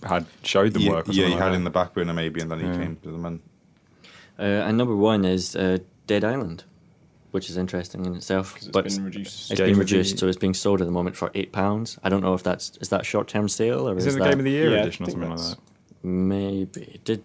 had 0.07 0.27
showed 0.43 0.75
them 0.75 0.83
Yeah, 0.83 0.91
work. 0.93 1.09
Or 1.09 1.13
yeah, 1.13 1.25
he 1.25 1.31
like 1.33 1.41
had 1.41 1.53
that. 1.53 1.57
in 1.57 1.65
the 1.65 1.71
back 1.71 1.95
burner 1.95 2.13
maybe, 2.13 2.41
and 2.43 2.51
then 2.51 2.61
he 2.61 2.67
Yeah. 2.67 2.77
came 2.77 2.97
to 3.03 3.11
them. 3.11 3.25
And 3.25 3.41
Uh, 4.39 4.43
and 4.69 4.77
number 4.77 4.95
one 4.95 5.25
is 5.25 5.57
uh, 5.57 5.79
Dead 6.07 6.23
Island, 6.23 6.65
which 7.31 7.49
is 7.49 7.57
interesting 7.57 8.05
in 8.05 8.15
itself. 8.15 8.57
it's 8.57 8.67
but 8.69 8.85
been 8.85 9.05
reduced. 9.05 9.51
It's 9.53 9.59
Game 9.59 9.69
been 9.69 9.81
of 9.81 9.89
the- 9.89 9.97
reduced, 9.97 10.19
so 10.19 10.27
it's 10.29 10.37
being 10.37 10.55
sold 10.55 10.81
at 10.83 10.87
the 10.87 10.93
moment 10.93 11.17
for 11.17 11.31
eight 11.35 11.51
pounds. 11.53 11.99
I 12.05 12.09
don't 12.11 12.21
know 12.21 12.35
if 12.35 12.43
that's 12.43 12.77
is 12.83 12.89
that 12.91 13.07
short 13.07 13.27
term 13.29 13.49
sale 13.49 13.89
or 13.89 13.97
Is 13.97 14.05
is, 14.07 14.15
it 14.15 14.19
the 14.19 14.25
that 14.25 14.31
Game 14.31 14.39
of 14.41 14.45
the 14.45 14.51
Year 14.51 14.73
Yeah, 14.73 14.83
edition 14.83 15.05
or 15.05 15.07
think 15.07 15.23
something 15.23 15.31
like 15.39 15.57
that? 15.57 16.07
maybe 16.07 17.01
did 17.05 17.23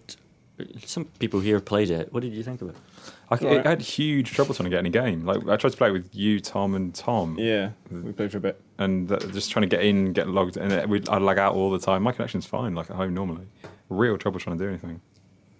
some 0.86 1.04
people 1.18 1.40
here 1.40 1.60
played 1.60 1.90
it? 1.90 2.12
What 2.12 2.22
did 2.22 2.32
you 2.32 2.42
think 2.42 2.62
of 2.62 2.70
it? 2.70 2.76
I, 3.30 3.36
Alright. 3.36 3.66
I 3.66 3.70
had 3.70 3.80
huge 3.80 4.32
trouble 4.32 4.54
trying 4.54 4.64
to 4.64 4.70
get 4.70 4.80
in 4.80 4.86
a 4.86 4.90
game. 4.90 5.24
Like 5.24 5.46
I 5.48 5.56
tried 5.56 5.70
to 5.70 5.76
play 5.76 5.90
with 5.92 6.08
you, 6.14 6.40
Tom, 6.40 6.74
and 6.74 6.92
Tom, 6.94 7.38
Yeah, 7.38 7.70
we 7.90 8.12
played 8.12 8.32
for 8.32 8.38
a 8.38 8.40
bit. 8.40 8.60
and 8.78 9.08
that, 9.08 9.32
just 9.32 9.50
trying 9.52 9.62
to 9.62 9.68
get 9.68 9.84
in, 9.84 10.12
get 10.12 10.26
logged, 10.28 10.56
and 10.56 10.90
we'd, 10.90 11.08
I'd 11.08 11.22
lag 11.22 11.38
out 11.38 11.54
all 11.54 11.70
the 11.70 11.78
time. 11.78 12.02
My 12.02 12.10
connection's 12.12 12.46
fine, 12.46 12.74
like 12.74 12.90
at 12.90 12.96
home 12.96 13.14
normally. 13.14 13.46
Real 13.88 14.18
trouble 14.18 14.40
trying 14.40 14.58
to 14.58 14.64
do 14.64 14.68
anything. 14.68 15.00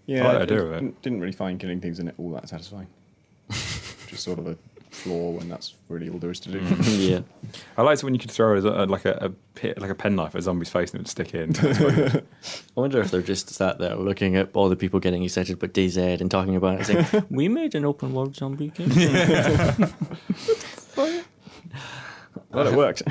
Yeah, 0.07 0.25
like 0.25 0.33
the 0.33 0.39
I 0.39 0.43
idea 0.43 0.63
of 0.65 0.73
it. 0.73 0.75
didn't, 0.81 1.03
didn't 1.03 1.21
really 1.21 1.33
find 1.33 1.61
killing 1.61 1.81
things 1.81 2.01
in 2.01 2.09
it 2.09 2.15
all 2.19 2.31
that 2.33 2.49
satisfying. 2.49 2.89
Just 3.51 4.25
sort 4.25 4.39
of 4.41 4.49
a 4.49 4.57
flaw 4.91 5.31
when 5.31 5.49
that's 5.49 5.75
really 5.89 6.09
all 6.09 6.19
there 6.19 6.31
is 6.31 6.41
to 6.41 6.51
do. 6.51 6.59
yeah, 6.91 7.21
I 7.77 7.83
liked 7.83 8.03
it 8.03 8.05
when 8.05 8.15
you 8.15 8.21
could 8.21 8.31
throw 8.31 8.57
a, 8.57 8.85
a, 8.85 8.87
like 8.87 9.05
a, 9.05 9.12
a 9.21 9.29
pit, 9.55 9.81
like 9.81 9.91
a 9.91 9.95
penknife 9.95 10.35
at 10.35 10.41
a 10.41 10.43
zombie's 10.43 10.69
face 10.69 10.91
and 10.93 11.01
it 11.01 11.03
would 11.03 11.09
stick 11.09 11.35
in. 11.35 11.53
That's 11.53 11.79
quite 11.79 11.95
good. 11.95 12.27
I 12.77 12.81
wonder 12.81 13.01
if 13.01 13.11
they're 13.11 13.23
just 13.23 13.51
sat 13.51 13.79
there 13.79 13.97
looking 13.97 14.37
at 14.37 14.51
all 14.55 14.69
the 14.69 14.77
people 14.77 15.01
getting 15.01 15.23
excited 15.23 15.59
but 15.59 15.73
DayZ 15.73 16.21
and 16.21 16.31
talking 16.31 16.57
about 16.57 16.81
it, 16.81 16.87
saying, 16.87 17.27
"We 17.31 17.49
made 17.49 17.75
an 17.75 17.85
open 17.85 18.12
world 18.12 18.37
zombie 18.37 18.69
game." 18.69 18.91
well, 20.97 22.67
it 22.67 22.75
worked. 22.77 23.03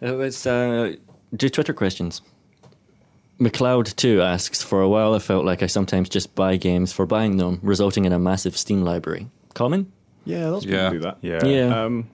Let's 0.00 0.46
uh, 0.46 0.96
do 1.34 1.48
Twitter 1.48 1.72
questions. 1.72 2.22
McLeod2 3.40 4.22
asks, 4.24 4.62
For 4.62 4.80
a 4.80 4.88
while, 4.88 5.14
I 5.14 5.18
felt 5.18 5.44
like 5.44 5.62
I 5.62 5.66
sometimes 5.66 6.08
just 6.08 6.34
buy 6.34 6.56
games 6.56 6.92
for 6.92 7.04
buying 7.04 7.36
them, 7.36 7.60
resulting 7.62 8.06
in 8.06 8.12
a 8.12 8.18
massive 8.18 8.56
Steam 8.56 8.82
library. 8.82 9.28
Common? 9.52 9.92
Yeah, 10.26 10.48
lots 10.48 10.64
of 10.66 10.70
Yeah. 10.70 10.90
people 10.90 10.98
do 10.98 11.00
that. 11.04 11.18
Yeah. 11.22 11.44
Yeah. 11.46 11.84
Um, 11.84 12.08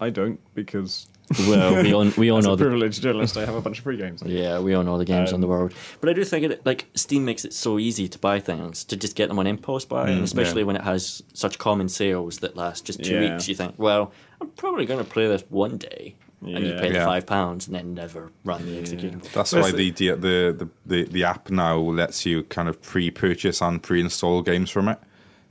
I 0.00 0.10
don't 0.10 0.40
because 0.54 1.06
Well, 1.46 1.82
we 1.82 1.92
all, 1.92 2.10
we 2.16 2.30
all 2.30 2.38
as 2.42 2.46
know 2.46 2.52
a 2.54 2.56
the 2.56 2.64
privileged 2.64 3.02
journalist, 3.02 3.36
I 3.36 3.44
have 3.44 3.54
a 3.54 3.60
bunch 3.60 3.78
of 3.78 3.84
free 3.84 3.96
games. 3.98 4.22
Yeah, 4.24 4.60
we 4.60 4.74
all 4.74 4.82
know 4.82 4.96
the 4.96 5.04
games 5.04 5.32
on 5.32 5.40
the 5.40 5.46
Um, 5.46 5.50
world. 5.52 5.74
But 6.00 6.08
I 6.08 6.12
do 6.14 6.24
think 6.24 6.44
it 6.46 6.64
like 6.64 6.86
Steam 6.94 7.24
makes 7.24 7.44
it 7.44 7.52
so 7.52 7.78
easy 7.78 8.08
to 8.08 8.18
buy 8.18 8.40
things, 8.40 8.82
to 8.84 8.96
just 8.96 9.14
get 9.16 9.28
them 9.28 9.38
on 9.38 9.46
impulse 9.46 9.84
buy, 9.84 10.08
and 10.10 10.24
especially 10.24 10.62
yeah. 10.62 10.66
when 10.68 10.76
it 10.76 10.82
has 10.82 11.22
such 11.34 11.58
common 11.58 11.88
sales 11.88 12.38
that 12.38 12.56
last 12.56 12.86
just 12.86 13.02
two 13.04 13.12
Yeah. 13.14 13.32
weeks. 13.34 13.46
You 13.48 13.54
think, 13.54 13.74
well, 13.76 14.12
I'm 14.40 14.48
probably 14.50 14.86
going 14.86 15.04
to 15.04 15.10
play 15.10 15.26
this 15.26 15.44
one 15.50 15.76
day, 15.76 16.14
and 16.40 16.64
you 16.64 16.70
Yeah. 16.74 16.80
pay 16.80 16.88
the 16.90 16.94
Yeah. 16.94 17.04
five 17.06 17.26
pounds 17.26 17.66
and 17.66 17.74
then 17.76 17.92
never 17.92 18.30
run 18.44 18.64
the 18.64 18.78
execution. 18.78 19.20
that's 19.34 19.52
why 19.52 19.70
the, 19.72 19.90
the 19.90 20.12
the 20.14 20.68
the 20.86 21.02
the 21.04 21.24
app 21.24 21.50
now 21.50 21.76
lets 21.78 22.24
you 22.24 22.44
kind 22.44 22.68
of 22.70 22.80
pre-purchase 22.80 23.60
and 23.60 23.82
pre-install 23.82 24.40
games 24.42 24.70
from 24.70 24.88
it, 24.88 24.98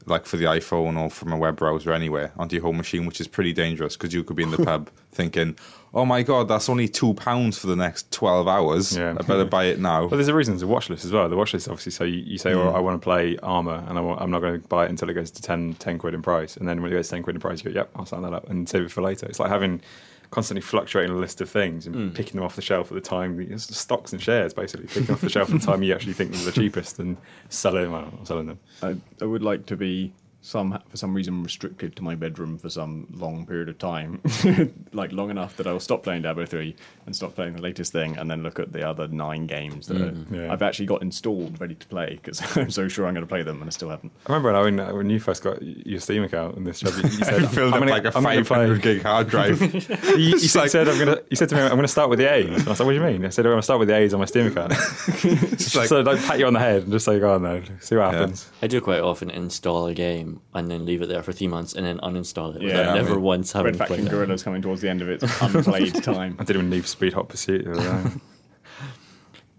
like 0.07 0.25
for 0.25 0.37
the 0.37 0.45
iPhone 0.45 0.97
or 0.99 1.09
from 1.09 1.31
a 1.31 1.37
web 1.37 1.57
browser 1.57 1.91
anywhere 1.93 2.31
onto 2.37 2.55
your 2.55 2.63
home 2.63 2.77
machine, 2.77 3.05
which 3.05 3.21
is 3.21 3.27
pretty 3.27 3.53
dangerous 3.53 3.95
because 3.95 4.13
you 4.13 4.23
could 4.23 4.35
be 4.35 4.43
in 4.43 4.51
the 4.51 4.57
pub 4.65 4.89
thinking, 5.11 5.55
"Oh 5.93 6.05
my 6.05 6.23
god, 6.23 6.47
that's 6.47 6.69
only 6.69 6.87
two 6.87 7.13
pounds 7.13 7.57
for 7.59 7.67
the 7.67 7.75
next 7.75 8.11
twelve 8.11 8.47
hours. 8.47 8.95
Yeah. 8.97 9.11
I 9.19 9.23
better 9.23 9.45
buy 9.45 9.65
it 9.65 9.79
now." 9.79 10.07
But 10.07 10.15
there's 10.17 10.27
a 10.27 10.33
reason 10.35 10.53
there's 10.53 10.63
a 10.63 10.67
watch 10.67 10.89
list 10.89 11.05
as 11.05 11.11
well. 11.11 11.27
The 11.29 11.35
watch 11.35 11.53
list 11.53 11.67
obviously 11.67 11.91
so 11.91 12.03
you, 12.03 12.17
you 12.19 12.37
say, 12.37 12.53
Hmm. 12.53 12.59
"Oh, 12.59 12.69
I 12.69 12.79
want 12.79 12.99
to 12.99 13.03
play 13.03 13.37
Arma, 13.43 13.85
and 13.87 13.99
I 13.99 14.01
I'm 14.01 14.31
not 14.31 14.39
going 14.41 14.61
to 14.61 14.67
buy 14.67 14.85
it 14.85 14.89
until 14.89 15.09
it 15.09 15.13
goes 15.13 15.29
to 15.31 15.41
10, 15.41 15.75
10 15.75 15.97
quid 15.99 16.13
in 16.13 16.21
price." 16.21 16.57
And 16.57 16.67
then 16.67 16.81
when 16.81 16.91
it 16.91 16.95
goes 16.95 17.07
to 17.09 17.15
ten 17.15 17.23
quid 17.23 17.35
in 17.35 17.41
price, 17.41 17.63
you 17.63 17.71
go, 17.71 17.75
"Yep, 17.79 17.89
I'll 17.95 18.05
sign 18.05 18.21
that 18.23 18.33
up 18.33 18.49
and 18.49 18.67
save 18.67 18.83
it 18.83 18.91
for 18.91 19.01
later." 19.01 19.25
It's 19.27 19.39
like 19.39 19.49
having 19.49 19.81
constantly 20.31 20.61
fluctuating 20.61 21.11
a 21.15 21.17
list 21.19 21.41
of 21.41 21.49
things 21.49 21.85
and 21.87 21.95
Hmm. 21.95 22.09
picking 22.09 22.35
them 22.35 22.43
off 22.43 22.55
the 22.55 22.61
shelf 22.61 22.91
at 22.91 22.95
the 22.95 23.01
time. 23.01 23.57
Stocks 23.57 24.11
and 24.13 24.21
shares, 24.21 24.53
basically, 24.53 24.87
picking 24.87 25.11
off 25.13 25.21
the 25.21 25.29
shelf 25.29 25.53
at 25.53 25.59
the 25.61 25.65
time 25.65 25.83
you 25.83 25.93
actually 25.93 26.13
think 26.13 26.31
they're 26.33 26.45
the 26.45 26.51
cheapest 26.61 26.99
and 26.99 27.17
selling, 27.49 27.91
well, 27.91 28.11
selling 28.23 28.47
them. 28.47 28.59
I, 28.83 28.95
I 29.21 29.25
would 29.25 29.41
like 29.43 29.65
to 29.67 29.75
be 29.77 30.13
some 30.47 30.79
for 30.87 30.95
some 30.95 31.13
reason 31.13 31.43
restricted 31.43 31.93
to 31.97 32.01
my 32.03 32.15
bedroom 32.15 32.57
for 32.57 32.69
some 32.69 33.05
long 33.11 33.45
period 33.45 33.67
of 33.67 33.77
time, 33.77 34.21
like 34.93 35.11
long 35.11 35.29
enough 35.29 35.57
that 35.57 35.67
I 35.67 35.73
will 35.73 35.81
stop 35.81 36.03
playing 36.03 36.21
Diablo 36.21 36.45
three 36.45 36.73
and 37.05 37.13
stop 37.13 37.35
playing 37.35 37.53
the 37.53 37.61
latest 37.61 37.91
thing, 37.91 38.17
and 38.17 38.31
then 38.31 38.43
look 38.43 38.57
at 38.57 38.71
the 38.71 38.87
other 38.87 39.09
nine 39.09 39.45
games 39.45 39.87
that 39.87 39.97
mm-hmm. 39.97 40.33
are, 40.35 40.43
Yeah. 40.45 40.53
I've 40.53 40.61
actually 40.61 40.85
got 40.85 41.01
installed 41.01 41.59
ready 41.59 41.75
to 41.75 41.87
play 41.87 42.19
because 42.23 42.41
I'm 42.57 42.71
so 42.71 42.87
sure 42.87 43.05
I'm 43.07 43.13
going 43.13 43.25
to 43.25 43.29
play 43.29 43.43
them 43.43 43.59
and 43.61 43.67
I 43.67 43.71
still 43.71 43.89
haven't. 43.89 44.13
I 44.25 44.31
remember 44.33 44.61
when, 44.63 44.79
I- 44.79 44.91
when 44.93 45.09
you 45.09 45.19
first 45.19 45.43
got 45.43 45.61
your 45.61 45.99
Steam 45.99 46.23
account 46.23 46.55
and 46.55 46.65
this 46.65 46.79
job, 46.79 46.93
you, 46.95 47.09
you 47.09 47.09
said, 47.25 47.41
You 47.41 47.47
filled 47.47 47.73
"I'm 47.73 47.83
up 47.83 47.89
gonna- 47.89 47.91
like 47.91 48.05
a 48.05 48.17
I'm 48.17 48.23
500 48.23 48.81
gig 48.81 49.01
hard 49.03 49.27
drive. 49.27 49.61
You, 49.61 50.17
you 50.17 50.39
said, 50.39 50.59
like- 50.61 50.69
said 50.69 50.87
I'm 50.87 50.97
gonna. 50.97 51.17
You 51.29 51.35
said 51.35 51.49
to 51.49 51.55
me, 51.55 51.61
"I'm 51.61 51.69
going 51.71 51.81
to 51.81 51.87
start 51.89 52.09
with 52.09 52.19
the 52.19 52.31
A's." 52.33 52.45
And 52.45 52.55
I 52.67 52.69
was 52.69 52.79
like, 52.79 52.85
"What 52.85 52.93
do 52.93 52.97
you 52.97 53.01
mean?" 53.03 53.25
I 53.25 53.29
said, 53.29 53.45
"I'm 53.45 53.51
going 53.51 53.59
to 53.59 53.63
start 53.63 53.79
with 53.79 53.89
the 53.89 53.95
A's 53.95 54.13
on 54.13 54.19
my 54.21 54.25
Steam 54.25 54.47
account." 54.47 54.71
Like, 54.71 55.87
so 55.89 56.01
like 56.01 56.19
pat 56.23 56.39
you 56.39 56.45
on 56.47 56.53
the 56.53 56.59
head 56.59 56.83
and 56.83 56.91
just 56.91 57.05
say, 57.05 57.19
"Go 57.19 57.33
on 57.33 57.43
then, 57.43 57.65
see 57.81 57.95
what 57.97 58.13
Yeah. 58.13 58.19
happens." 58.19 58.49
I 58.61 58.67
do 58.67 58.79
quite 58.79 59.01
often 59.01 59.29
install 59.29 59.87
a 59.87 59.93
game 59.93 60.36
and 60.53 60.69
then 60.69 60.85
leave 60.85 61.01
it 61.01 61.07
there 61.09 61.21
for 61.23 61.31
three 61.31 61.47
months 61.47 61.73
and 61.73 61.85
then 61.85 61.97
uninstall 61.99 62.55
it 62.55 62.61
Yeah, 62.61 62.67
without 62.79 62.89
I 62.89 62.93
never 62.95 63.15
mean, 63.15 63.21
once 63.23 63.51
having 63.51 63.65
Red 63.77 63.77
played 63.87 63.87
Faction 63.89 64.07
it. 64.07 64.11
Guerrilla's 64.11 64.43
coming 64.43 64.61
towards 64.61 64.81
the 64.81 64.89
end 64.89 65.01
of 65.01 65.09
its 65.09 65.23
unplayed 65.41 66.03
time. 66.03 66.35
I 66.39 66.43
didn't 66.43 66.61
even 66.61 66.69
leave 66.71 66.87
Speed 66.87 67.13
Hot 67.13 67.29
Pursuit. 67.29 67.65
the 67.65 67.71
other 67.73 68.09
day. 68.09 68.15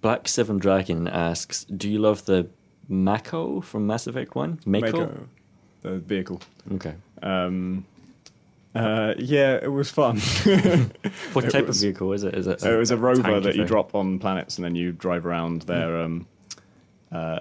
Black 0.01 0.29
Seven 0.29 0.59
Dragon 0.59 1.09
asks, 1.09 1.65
"Do 1.65 1.89
you 1.91 1.99
love 1.99 2.25
the 2.25 2.49
Mako 2.89 3.61
from 3.61 3.87
Mass 3.87 4.07
Effect 4.07 4.35
One? 4.35 4.61
Mako? 4.65 4.87
Mako, 5.01 5.29
the 5.83 5.99
vehicle. 5.99 6.41
Okay. 6.75 6.95
Um, 7.23 7.85
uh, 8.75 9.15
yeah, 9.19 9.59
it 9.61 9.73
was 9.73 9.91
fun. 9.91 10.19
What 11.33 11.45
It 11.47 11.51
type 11.51 11.67
was- 11.67 11.79
of 11.79 11.83
vehicle 11.83 12.13
is 12.13 12.23
it? 12.23 12.35
Is 12.35 12.47
it? 12.47 12.63
it 12.63 12.77
was 12.77 12.91
a 12.93 12.97
rover 12.97 13.23
tanky 13.23 13.43
that 13.43 13.55
you 13.57 13.63
thing? 13.63 13.67
drop 13.67 13.95
on 13.95 14.19
planets 14.21 14.57
and 14.57 14.65
then 14.65 14.75
you 14.77 14.93
drive 14.93 15.27
around 15.27 15.63
their 15.63 16.01
um, 16.03 16.27
uh, 17.11 17.41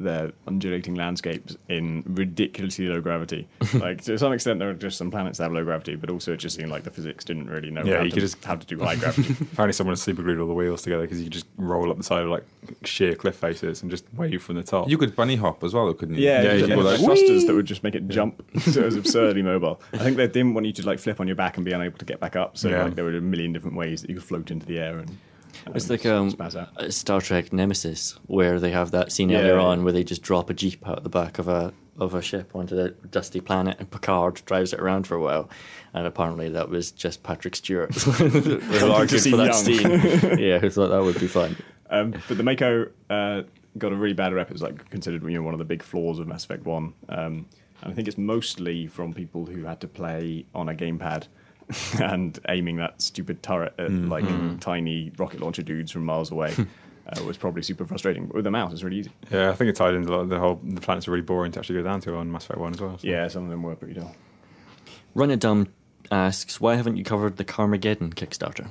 their 0.00 0.32
undulating 0.48 0.94
landscapes 0.96 1.56
in 1.68 2.02
ridiculously 2.06 2.86
low 2.88 3.00
gravity. 3.00 3.46
like 3.74 4.02
to 4.02 4.18
some 4.18 4.32
extent, 4.32 4.58
there 4.58 4.68
are 4.70 4.74
just 4.74 4.98
some 4.98 5.10
planets 5.10 5.38
that 5.38 5.44
have 5.44 5.52
low 5.52 5.62
gravity, 5.62 5.94
but 5.94 6.10
also 6.10 6.32
it 6.32 6.38
just 6.38 6.56
seemed 6.56 6.70
like 6.70 6.82
the 6.82 6.90
physics 6.90 7.24
didn't 7.24 7.48
really 7.48 7.70
know 7.70 7.84
Yeah, 7.84 7.98
how, 7.98 8.02
you 8.02 8.10
to, 8.10 8.14
could 8.14 8.20
just- 8.22 8.44
how 8.44 8.56
to 8.56 8.66
do 8.66 8.78
high 8.80 8.96
gravity. 8.96 9.36
Apparently, 9.52 9.72
someone 9.72 9.92
has 9.92 10.02
super 10.02 10.22
glued 10.22 10.40
all 10.40 10.48
the 10.48 10.54
wheels 10.54 10.82
together 10.82 11.02
because 11.02 11.18
you 11.18 11.24
could 11.26 11.32
just 11.34 11.46
roll 11.56 11.90
up 11.90 11.96
the 11.98 12.02
side 12.02 12.24
of 12.24 12.30
like 12.30 12.44
sheer 12.84 13.14
cliff 13.14 13.36
faces 13.36 13.82
and 13.82 13.90
just 13.90 14.04
wave 14.14 14.42
from 14.42 14.56
the 14.56 14.62
top. 14.62 14.88
you 14.88 14.98
could 14.98 15.14
bunny 15.14 15.36
hop 15.36 15.62
as 15.62 15.72
well, 15.74 15.92
couldn't 15.94 16.16
you? 16.16 16.22
Yeah, 16.24 16.42
Yeah, 16.42 16.52
you 16.54 16.58
you 16.60 16.66
could 16.66 16.74
could 16.76 16.84
like 16.84 16.98
like, 16.98 17.06
thrusters 17.06 17.44
that 17.46 17.54
would 17.54 17.66
just 17.66 17.82
make 17.84 17.94
it 17.94 18.08
jump. 18.08 18.42
so 18.60 18.80
it 18.80 18.84
was 18.86 18.96
absurdly 18.96 19.42
mobile. 19.42 19.80
I 19.92 19.98
think 19.98 20.16
they 20.16 20.26
didn't 20.26 20.54
want 20.54 20.66
you 20.66 20.72
to 20.72 20.86
like 20.86 20.98
flip 20.98 21.20
on 21.20 21.26
your 21.28 21.36
back 21.36 21.56
and 21.56 21.64
be 21.64 21.72
unable 21.72 21.98
to 21.98 22.04
get 22.04 22.18
back 22.18 22.34
up. 22.34 22.56
So 22.58 22.68
Yeah. 22.68 22.84
like 22.84 22.94
there 22.96 23.04
were 23.04 23.16
a 23.16 23.20
million 23.20 23.52
different 23.52 23.76
ways 23.76 24.00
that 24.02 24.10
you 24.10 24.16
could 24.16 24.24
float 24.24 24.50
into 24.50 24.66
the 24.66 24.78
air 24.80 24.98
and. 24.98 25.16
It's 25.74 25.88
like 25.90 26.04
um, 26.06 26.34
Star 26.90 27.20
Trek 27.20 27.52
Nemesis, 27.52 28.18
where 28.26 28.58
they 28.60 28.70
have 28.70 28.90
that 28.92 29.12
scene 29.12 29.30
Yeah, 29.30 29.38
earlier 29.38 29.56
yeah. 29.56 29.62
on 29.62 29.84
where 29.84 29.92
they 29.92 30.04
just 30.04 30.22
drop 30.22 30.50
a 30.50 30.54
jeep 30.54 30.86
out 30.86 30.98
of 30.98 31.04
the 31.04 31.10
back 31.10 31.38
of 31.38 31.48
a 31.48 31.72
of 31.98 32.14
a 32.14 32.22
ship 32.22 32.56
onto 32.56 32.74
the 32.74 32.88
dusty 33.10 33.40
planet, 33.40 33.76
and 33.78 33.90
Picard 33.90 34.40
drives 34.46 34.72
it 34.72 34.80
around 34.80 35.06
for 35.06 35.14
a 35.14 35.20
while. 35.20 35.50
And 35.94 36.06
apparently, 36.06 36.48
that 36.50 36.68
was 36.70 36.90
just 36.90 37.22
Patrick 37.22 37.54
Stewart 37.54 37.90
argued 38.82 39.20
see 39.20 39.30
for 39.30 39.36
that 39.36 39.46
young. 39.46 40.00
scene. 40.00 40.38
yeah, 40.38 40.58
who 40.58 40.70
thought 40.70 40.88
that 40.88 41.02
would 41.02 41.20
be 41.20 41.26
fun. 41.28 41.56
Um, 41.90 42.14
but 42.28 42.38
the 42.38 42.42
Mako 42.42 42.86
uh, 43.10 43.42
got 43.76 43.92
a 43.92 43.94
really 43.96 44.14
bad 44.14 44.32
rep. 44.32 44.50
It's 44.50 44.62
like 44.62 44.88
considered 44.90 45.22
you 45.24 45.30
know 45.36 45.42
one 45.42 45.52
of 45.54 45.58
the 45.58 45.64
big 45.66 45.82
flaws 45.82 46.18
of 46.18 46.26
Mass 46.26 46.44
Effect 46.44 46.64
One, 46.64 46.94
um, 47.10 47.46
and 47.82 47.92
I 47.92 47.94
think 47.94 48.08
it's 48.08 48.16
mostly 48.18 48.86
from 48.86 49.12
people 49.12 49.44
who 49.44 49.64
had 49.64 49.80
to 49.82 49.88
play 49.88 50.46
on 50.54 50.68
a 50.70 50.74
gamepad 50.74 51.26
and 52.00 52.38
aiming 52.48 52.76
that 52.76 53.00
stupid 53.02 53.42
turret 53.42 53.74
at 53.78 53.90
like 53.90 54.24
tiny 54.60 55.12
rocket 55.18 55.40
launcher 55.40 55.62
dudes 55.62 55.90
from 55.92 56.04
miles 56.04 56.30
away. 56.30 56.54
Uh, 57.04 57.20
was 57.24 57.36
probably 57.36 57.62
super 57.62 57.84
frustrating, 57.84 58.26
but 58.26 58.36
with 58.36 58.44
the 58.44 58.50
mouse, 58.52 58.72
it's 58.72 58.84
really 58.84 58.98
easy. 59.00 59.10
yeah, 59.28 59.50
I 59.50 59.54
think 59.54 59.68
it 59.68 59.74
tied 59.74 59.94
into 59.94 60.08
a 60.08 60.12
lot 60.14 60.20
of 60.20 60.28
the 60.28 60.38
whole. 60.38 60.60
The 60.62 60.80
planets 60.80 61.08
are 61.08 61.10
really 61.10 61.22
boring 61.24 61.50
to 61.50 61.58
actually 61.58 61.74
go 61.80 61.82
down 61.82 62.00
to 62.02 62.14
on 62.14 62.30
Mass 62.30 62.44
Effect 62.44 62.60
One 62.60 62.72
as 62.72 62.80
well. 62.80 62.96
so. 62.96 63.08
Yeah, 63.08 63.26
some 63.26 63.42
of 63.42 63.50
them 63.50 63.64
were 63.64 63.74
pretty 63.74 63.94
dull. 63.94 64.14
Runadum 65.16 65.66
asks, 66.12 66.60
"Why 66.60 66.76
haven't 66.76 66.96
you 66.96 67.02
covered 67.04 67.38
the 67.38 67.44
Carmageddon 67.44 68.14
Kickstarter?" 68.14 68.70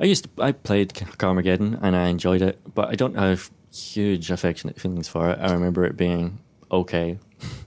I 0.00 0.04
used 0.06 0.24
to, 0.24 0.42
I 0.42 0.50
played 0.50 0.92
K- 0.94 1.04
Carmageddon 1.06 1.78
and 1.80 1.94
I 1.94 2.08
enjoyed 2.08 2.42
it, 2.42 2.58
but 2.74 2.88
I 2.88 2.96
don't 2.96 3.14
have 3.16 3.48
huge 3.72 4.32
affectionate 4.32 4.80
feelings 4.80 5.06
for 5.06 5.30
it. 5.30 5.38
I 5.40 5.52
remember 5.52 5.84
it 5.84 5.96
being 5.96 6.40
okay. 6.72 7.20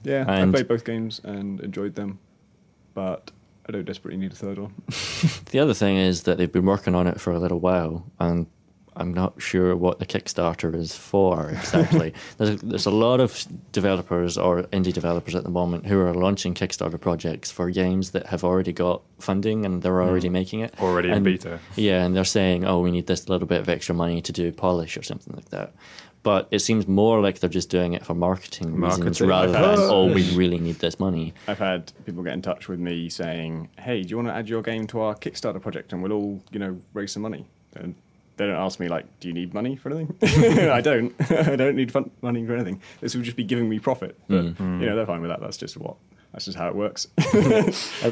Yeah, 0.03 0.25
And- 0.27 0.49
I 0.49 0.57
played 0.57 0.67
both 0.67 0.83
games 0.83 1.21
and 1.23 1.61
enjoyed 1.61 1.95
them, 1.95 2.19
but 2.93 3.31
I 3.67 3.71
don't 3.71 3.85
desperately 3.85 4.19
need 4.19 4.31
a 4.31 4.35
third 4.35 4.59
one. 4.59 4.73
The 5.51 5.59
other 5.59 5.73
thing 5.73 5.97
is 5.97 6.23
that 6.23 6.37
they've 6.37 6.51
been 6.51 6.65
working 6.65 6.93
on 6.93 7.07
it 7.07 7.21
for 7.21 7.31
a 7.31 7.39
little 7.39 7.59
while, 7.59 8.05
and 8.19 8.47
I'm 8.97 9.13
not 9.13 9.41
sure 9.41 9.75
what 9.75 9.99
the 9.99 10.05
Kickstarter 10.05 10.75
is 10.75 10.95
for 10.95 11.51
exactly. 11.51 12.13
there's, 12.37 12.59
there's 12.61 12.85
a 12.85 12.91
lot 12.91 13.19
of 13.19 13.45
developers 13.71 14.37
or 14.37 14.63
indie 14.63 14.91
developers 14.91 15.35
at 15.35 15.43
the 15.43 15.49
moment 15.49 15.85
who 15.85 15.99
are 15.99 16.13
launching 16.13 16.53
Kickstarter 16.53 16.99
projects 16.99 17.51
for 17.51 17.69
games 17.69 18.11
that 18.11 18.25
have 18.27 18.43
already 18.43 18.73
got 18.73 19.03
funding 19.19 19.65
and 19.65 19.83
they're 19.83 20.01
hmm. 20.01 20.09
already 20.09 20.29
making 20.29 20.61
it. 20.61 20.73
Already 20.81 21.11
in 21.11 21.23
beta. 21.23 21.59
Yeah, 21.75 22.03
and 22.03 22.15
they're 22.15 22.25
saying, 22.25 22.65
oh, 22.65 22.79
we 22.79 22.91
need 22.91 23.07
this 23.07 23.29
little 23.29 23.47
bit 23.47 23.61
of 23.61 23.69
extra 23.69 23.95
money 23.95 24.21
to 24.21 24.31
do 24.31 24.51
polish 24.51 24.97
or 24.97 25.03
something 25.03 25.33
like 25.35 25.49
that. 25.49 25.73
But 26.27 26.49
it 26.51 26.59
seems 26.59 26.89
more 26.89 27.21
like 27.21 27.39
they're 27.39 27.49
just 27.49 27.69
doing 27.69 27.93
it 27.93 28.05
for 28.05 28.13
marketing, 28.13 28.75
reasons 28.75 28.99
Marketing. 28.99 29.27
rather 29.29 29.51
than, 29.53 29.63
Uh, 29.63 29.75
oh, 29.79 30.13
we 30.13 30.29
really 30.35 30.57
need 30.59 30.75
this 30.79 30.99
money. 30.99 31.33
I've 31.47 31.57
had 31.57 31.93
people 32.05 32.21
get 32.21 32.33
in 32.33 32.41
touch 32.41 32.67
with 32.67 32.79
me 32.81 33.07
saying, 33.07 33.69
"Hey, 33.79 34.01
do 34.03 34.09
you 34.09 34.17
want 34.17 34.27
to 34.27 34.33
add 34.33 34.49
your 34.49 34.61
game 34.61 34.87
to 34.87 34.99
our 34.99 35.15
Kickstarter 35.15 35.61
project, 35.61 35.93
and 35.93 36.03
we'll 36.03 36.11
all, 36.11 36.41
you 36.51 36.59
know, 36.59 36.77
raise 36.93 37.13
some 37.13 37.23
money?" 37.23 37.45
And 37.77 37.95
they 38.35 38.45
don't 38.45 38.57
ask 38.57 38.77
me 38.77 38.89
like, 38.89 39.05
"Do 39.21 39.29
you 39.29 39.33
need 39.33 39.53
money 39.53 39.77
for 39.77 39.89
anything?" 39.89 40.13
I 40.69 40.81
don't. 40.81 41.13
I 41.31 41.55
don't 41.55 41.77
need 41.77 41.93
fun- 41.93 42.11
money 42.21 42.45
for 42.45 42.55
anything. 42.55 42.81
This 42.99 43.15
will 43.15 43.23
just 43.23 43.37
be 43.37 43.45
giving 43.45 43.69
me 43.69 43.79
profit. 43.79 44.17
But 44.27 44.43
you 44.59 44.85
know, 44.85 44.95
they're 44.97 45.05
fine 45.05 45.21
with 45.21 45.29
that. 45.29 45.39
That's 45.39 45.55
just 45.55 45.77
what. 45.77 45.95
That's 46.33 46.43
just 46.43 46.57
how 46.57 46.67
it 46.67 46.75
works. 46.75 47.07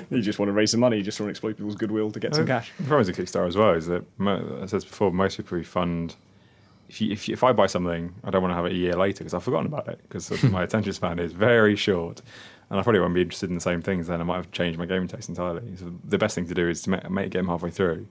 you 0.09 0.21
just 0.21 0.39
want 0.39 0.47
to 0.49 0.53
raise 0.53 0.71
some 0.71 0.79
money. 0.79 0.95
You 0.97 1.03
just 1.03 1.19
want 1.19 1.27
to 1.27 1.31
exploit 1.31 1.57
people's 1.57 1.75
goodwill 1.75 2.11
to 2.11 2.19
get 2.19 2.33
some 2.33 2.47
cash. 2.47 2.71
The 2.77 2.83
problem 2.83 3.05
with 3.07 3.17
Kickstarter 3.17 3.47
as 3.47 3.57
well 3.57 3.73
is 3.73 3.87
that, 3.87 4.03
mo- 4.17 4.59
as 4.63 4.73
I 4.73 4.77
said 4.79 4.89
before, 4.89 5.11
most 5.11 5.37
people 5.37 5.57
who 5.57 5.63
fund. 5.65 6.15
If, 6.95 7.01
you, 7.01 7.11
if, 7.11 7.27
you, 7.27 7.33
if 7.33 7.43
I 7.43 7.51
buy 7.51 7.67
something, 7.67 8.15
I 8.23 8.29
don't 8.29 8.41
want 8.41 8.53
to 8.53 8.55
have 8.55 8.65
it 8.65 8.71
a 8.71 8.75
year 8.75 8.93
later 8.93 9.19
because 9.25 9.33
I've 9.33 9.43
forgotten 9.43 9.65
about 9.65 9.89
it 9.89 9.99
because 10.03 10.31
my 10.43 10.63
attention 10.63 10.93
span 10.93 11.19
is 11.19 11.33
very 11.33 11.75
short, 11.75 12.21
and 12.69 12.79
I 12.79 12.83
probably 12.83 13.01
won't 13.01 13.13
be 13.13 13.21
interested 13.21 13.49
in 13.49 13.55
the 13.55 13.61
same 13.61 13.81
things. 13.81 14.07
Then 14.07 14.21
I 14.21 14.23
might 14.23 14.37
have 14.37 14.51
changed 14.51 14.79
my 14.79 14.85
gaming 14.85 15.09
taste 15.09 15.27
entirely. 15.27 15.75
So 15.75 15.93
the 16.05 16.17
best 16.17 16.35
thing 16.35 16.47
to 16.47 16.53
do 16.53 16.69
is 16.69 16.83
to 16.83 16.91
make, 16.91 17.09
make 17.09 17.25
a 17.25 17.29
game 17.29 17.47
halfway 17.47 17.69
through, 17.69 18.07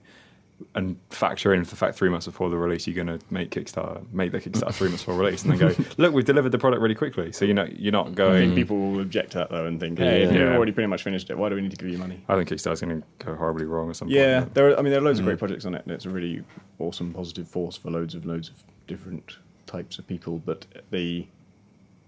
and 0.75 0.97
factor 1.09 1.51
in 1.53 1.63
the 1.63 1.75
fact 1.75 1.97
three 1.97 2.09
months 2.09 2.27
before 2.27 2.49
the 2.49 2.57
release 2.57 2.85
you're 2.87 2.95
going 3.03 3.19
to 3.19 3.25
make 3.31 3.49
Kickstarter, 3.49 4.05
make 4.13 4.31
the 4.31 4.39
Kickstarter 4.39 4.73
three 4.73 4.89
months 4.89 5.03
before 5.03 5.19
release, 5.19 5.43
and 5.43 5.51
then 5.51 5.57
go, 5.57 5.83
look, 5.97 6.13
we've 6.13 6.23
delivered 6.23 6.51
the 6.51 6.59
product 6.59 6.79
really 6.79 6.95
quickly. 6.95 7.31
So 7.31 7.43
you 7.43 7.55
know 7.55 7.67
you're 7.75 7.91
not 7.91 8.07
I 8.07 8.11
going. 8.11 8.41
think 8.49 8.55
people 8.55 8.77
will 8.77 9.01
object 9.01 9.31
to 9.31 9.39
that 9.39 9.49
though 9.49 9.65
and 9.65 9.79
think, 9.79 9.97
"Hey, 9.97 10.21
if 10.21 10.29
Yeah. 10.31 10.37
you've 10.37 10.49
Yeah. 10.49 10.55
already 10.55 10.71
pretty 10.71 10.87
much 10.87 11.01
finished 11.01 11.29
it, 11.31 11.37
why 11.39 11.49
do 11.49 11.55
we 11.55 11.61
need 11.61 11.71
to 11.71 11.77
give 11.77 11.89
you 11.89 11.97
money?" 11.97 12.23
I 12.29 12.35
think 12.35 12.49
Kickstarter's 12.49 12.81
going 12.81 13.01
to 13.01 13.25
go 13.25 13.33
horribly 13.33 13.65
wrong 13.65 13.89
or 13.89 13.95
something. 13.95 14.15
Yeah, 14.15 14.41
point. 14.41 14.53
there. 14.53 14.69
Are, 14.69 14.79
I 14.79 14.81
mean, 14.83 14.91
there 14.91 15.01
are 15.01 15.03
loads 15.03 15.17
of 15.17 15.23
mm-hmm. 15.23 15.31
great 15.31 15.39
projects 15.39 15.65
on 15.65 15.73
it, 15.73 15.81
and 15.83 15.91
it's 15.91 16.05
a 16.05 16.09
really 16.11 16.43
awesome, 16.77 17.13
positive 17.13 17.47
force 17.47 17.75
for 17.75 17.89
loads 17.89 18.13
of 18.13 18.25
loads 18.25 18.49
of 18.49 18.63
different 18.87 19.37
types 19.65 19.99
of 19.99 20.07
people. 20.07 20.39
But 20.39 20.65
the, 20.91 21.27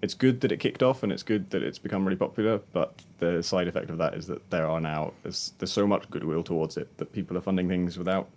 it's 0.01 0.13
good 0.13 0.41
that 0.41 0.51
it 0.51 0.57
kicked 0.59 0.83
off, 0.83 1.03
and 1.03 1.11
it's 1.11 1.23
good 1.23 1.49
that 1.51 1.63
it's 1.63 1.79
become 1.79 2.05
really 2.05 2.17
popular. 2.17 2.59
But 2.73 3.01
the 3.19 3.41
side 3.41 3.67
effect 3.67 3.89
of 3.89 3.97
that 3.97 4.13
is 4.13 4.27
that 4.27 4.49
there 4.49 4.67
are 4.67 4.79
now 4.79 5.13
there's 5.23 5.53
there's 5.59 5.71
so 5.71 5.87
much 5.87 6.09
goodwill 6.09 6.43
towards 6.43 6.77
it 6.77 6.95
that 6.97 7.11
people 7.13 7.37
are 7.37 7.41
funding 7.41 7.67
things 7.67 7.97
without 7.97 8.29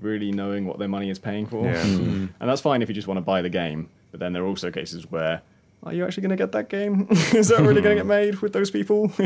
really 0.00 0.30
knowing 0.30 0.64
what 0.64 0.78
their 0.78 0.88
money 0.88 1.10
is 1.10 1.18
paying 1.18 1.46
for, 1.46 1.64
Yeah. 1.64 1.82
Hmm. 1.84 2.26
and 2.40 2.48
that's 2.48 2.60
fine 2.60 2.82
if 2.82 2.88
you 2.88 2.94
just 2.94 3.08
want 3.08 3.18
to 3.18 3.22
buy 3.22 3.42
the 3.42 3.50
game. 3.50 3.88
But 4.10 4.20
then 4.20 4.32
there 4.32 4.42
are 4.42 4.46
also 4.46 4.70
cases 4.70 5.10
where. 5.10 5.42
Are 5.84 5.92
you 5.92 6.04
actually 6.04 6.22
going 6.22 6.30
to 6.30 6.36
get 6.36 6.50
that 6.52 6.68
game? 6.68 7.06
is 7.10 7.48
that 7.48 7.60
really 7.60 7.80
going 7.80 7.96
to 7.96 8.02
get 8.02 8.02
hmm. 8.02 8.08
made 8.08 8.36
with 8.36 8.52
those 8.52 8.70
people? 8.70 9.12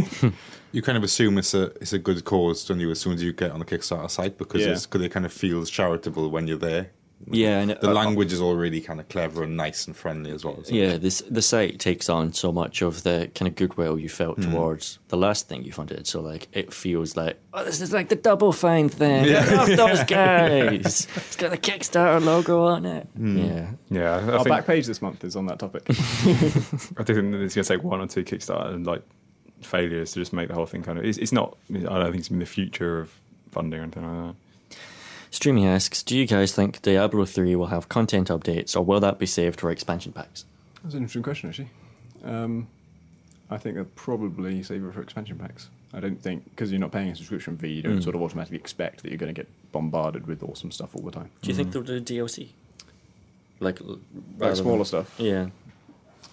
You 0.75 0.81
kind 0.81 0.97
of 0.97 1.05
assume 1.05 1.37
it's 1.37 1.53
a 1.53 1.65
it's 1.83 1.93
a 1.93 1.99
good 1.99 2.25
cause, 2.25 2.65
don't 2.65 2.81
you? 2.81 2.91
As 2.91 2.99
soon 2.99 3.13
as 3.13 3.23
you 3.23 3.35
get 3.35 3.51
on 3.51 3.59
the 3.59 3.65
Kickstarter 3.67 4.11
site, 4.11 4.39
because 4.39 4.63
Yeah. 4.63 4.73
it's, 4.73 4.87
cause 4.87 5.03
it 5.03 5.11
kind 5.11 5.27
of 5.27 5.33
feels 5.33 5.69
charitable 5.69 6.31
when 6.31 6.47
you're 6.47 6.57
there. 6.57 6.93
Yeah, 7.31 7.61
and 7.61 7.71
The 7.71 7.91
uh, 7.91 7.93
language 7.93 8.33
is 8.33 8.41
already 8.41 8.81
kind 8.81 8.99
of 9.01 9.09
clever 9.09 9.43
and 9.45 9.57
nice 9.57 9.87
and 9.87 9.97
friendly 9.97 10.33
as 10.33 10.45
well. 10.45 10.63
so- 10.65 10.75
Yeah, 10.75 10.97
this 10.97 11.23
the 11.31 11.43
site 11.43 11.79
takes 11.79 12.09
on 12.09 12.33
so 12.33 12.51
much 12.53 12.83
of 12.83 13.03
the 13.05 13.31
kind 13.35 13.49
of 13.49 13.55
goodwill 13.55 13.99
you 13.99 14.09
felt 14.09 14.37
Hmm. 14.39 14.51
towards 14.53 14.99
the 15.09 15.17
last 15.17 15.49
thing 15.49 15.63
you 15.65 15.73
funded. 15.73 16.07
So 16.07 16.21
like 16.21 16.49
it 16.53 16.73
feels 16.75 17.17
like 17.17 17.39
oh, 17.55 17.65
this 17.65 17.81
is 17.81 17.93
like 17.93 18.09
the 18.09 18.17
Double 18.17 18.53
Fine 18.53 18.89
thing. 18.89 19.25
I 19.37 19.45
love 19.55 19.69
those 19.77 20.05
guys. 20.05 21.07
it's 21.17 21.37
got 21.37 21.51
the 21.51 21.59
Kickstarter 21.59 22.23
logo 22.25 22.65
on 22.65 22.85
it. 22.87 23.07
Hmm. 23.17 23.39
Yeah, 23.39 23.71
Yeah, 23.91 24.17
I 24.17 24.21
Our 24.33 24.37
think, 24.39 24.49
back 24.49 24.67
page 24.67 24.87
this 24.87 25.01
month 25.01 25.23
is 25.25 25.37
on 25.37 25.47
that 25.47 25.59
topic. 25.59 25.85
I 25.89 25.95
think 25.95 26.99
it's 26.99 27.09
going 27.09 27.49
to 27.49 27.65
take 27.65 27.83
one 27.85 28.01
or 28.01 28.07
two 28.07 28.25
Kickstarter 28.25 28.75
and 28.75 28.87
like 28.87 29.03
failures 29.63 30.13
to 30.13 30.19
just 30.21 30.33
make 30.33 30.49
the 30.49 30.55
whole 30.55 30.67
thing 30.67 30.83
kind 30.83 30.99
of. 30.99 31.05
It's, 31.05 31.19
it's 31.19 31.33
not. 31.33 31.57
I 31.73 31.79
don't 31.79 32.05
think 32.07 32.17
it's 32.19 32.31
in 32.31 32.39
the 32.41 32.47
future 32.47 33.01
of 33.01 33.13
funding 33.53 33.81
or 33.81 33.83
anything 33.85 34.03
like 34.05 34.35
that. 34.35 34.42
Streamy 35.33 35.67
asks, 35.67 36.03
do 36.03 36.17
you 36.17 36.27
guys 36.27 36.55
think 36.55 36.83
Diablo 36.83 37.25
three 37.25 37.57
will 37.57 37.67
have 37.67 37.89
content 37.89 38.29
updates, 38.29 38.77
or 38.77 38.83
will 38.85 39.01
that 39.01 39.19
be 39.19 39.27
saved 39.27 39.59
for 39.61 39.71
expansion 39.71 40.13
packs? 40.13 40.45
That's 40.85 40.95
an 40.95 40.99
interesting 41.01 41.23
question, 41.23 41.49
actually. 41.49 41.71
Um, 42.23 42.69
I 43.51 43.57
think 43.57 43.75
they'll 43.77 43.85
probably 43.97 44.63
save 44.63 44.85
it 44.85 44.93
for 44.95 45.01
expansion 45.03 45.39
packs. 45.39 45.69
I 45.95 46.01
don't 46.01 46.21
think 46.21 46.45
because 46.45 46.71
you're 46.71 46.81
not 46.81 46.93
paying 46.93 47.09
a 47.09 47.17
subscription 47.17 47.57
fee, 47.57 47.69
you 47.73 47.83
don't 47.83 47.99
Mm. 47.99 48.03
sort 48.03 48.15
of 48.15 48.23
automatically 48.23 48.57
expect 48.59 49.03
that 49.03 49.09
you're 49.11 49.19
going 49.19 49.35
to 49.35 49.39
get 49.39 49.49
bombarded 49.73 50.27
with 50.27 50.43
awesome 50.43 50.71
stuff 50.71 50.95
all 50.95 51.03
the 51.03 51.11
time. 51.11 51.31
Do 51.43 51.49
you 51.49 51.55
think 51.57 51.73
they'll 51.73 51.83
do 51.83 51.99
DLC? 52.01 52.51
Like, 53.61 53.81
Like 54.39 54.57
smaller 54.57 54.77
than- 54.79 54.85
stuff. 54.85 55.15
Yeah. 55.19 55.49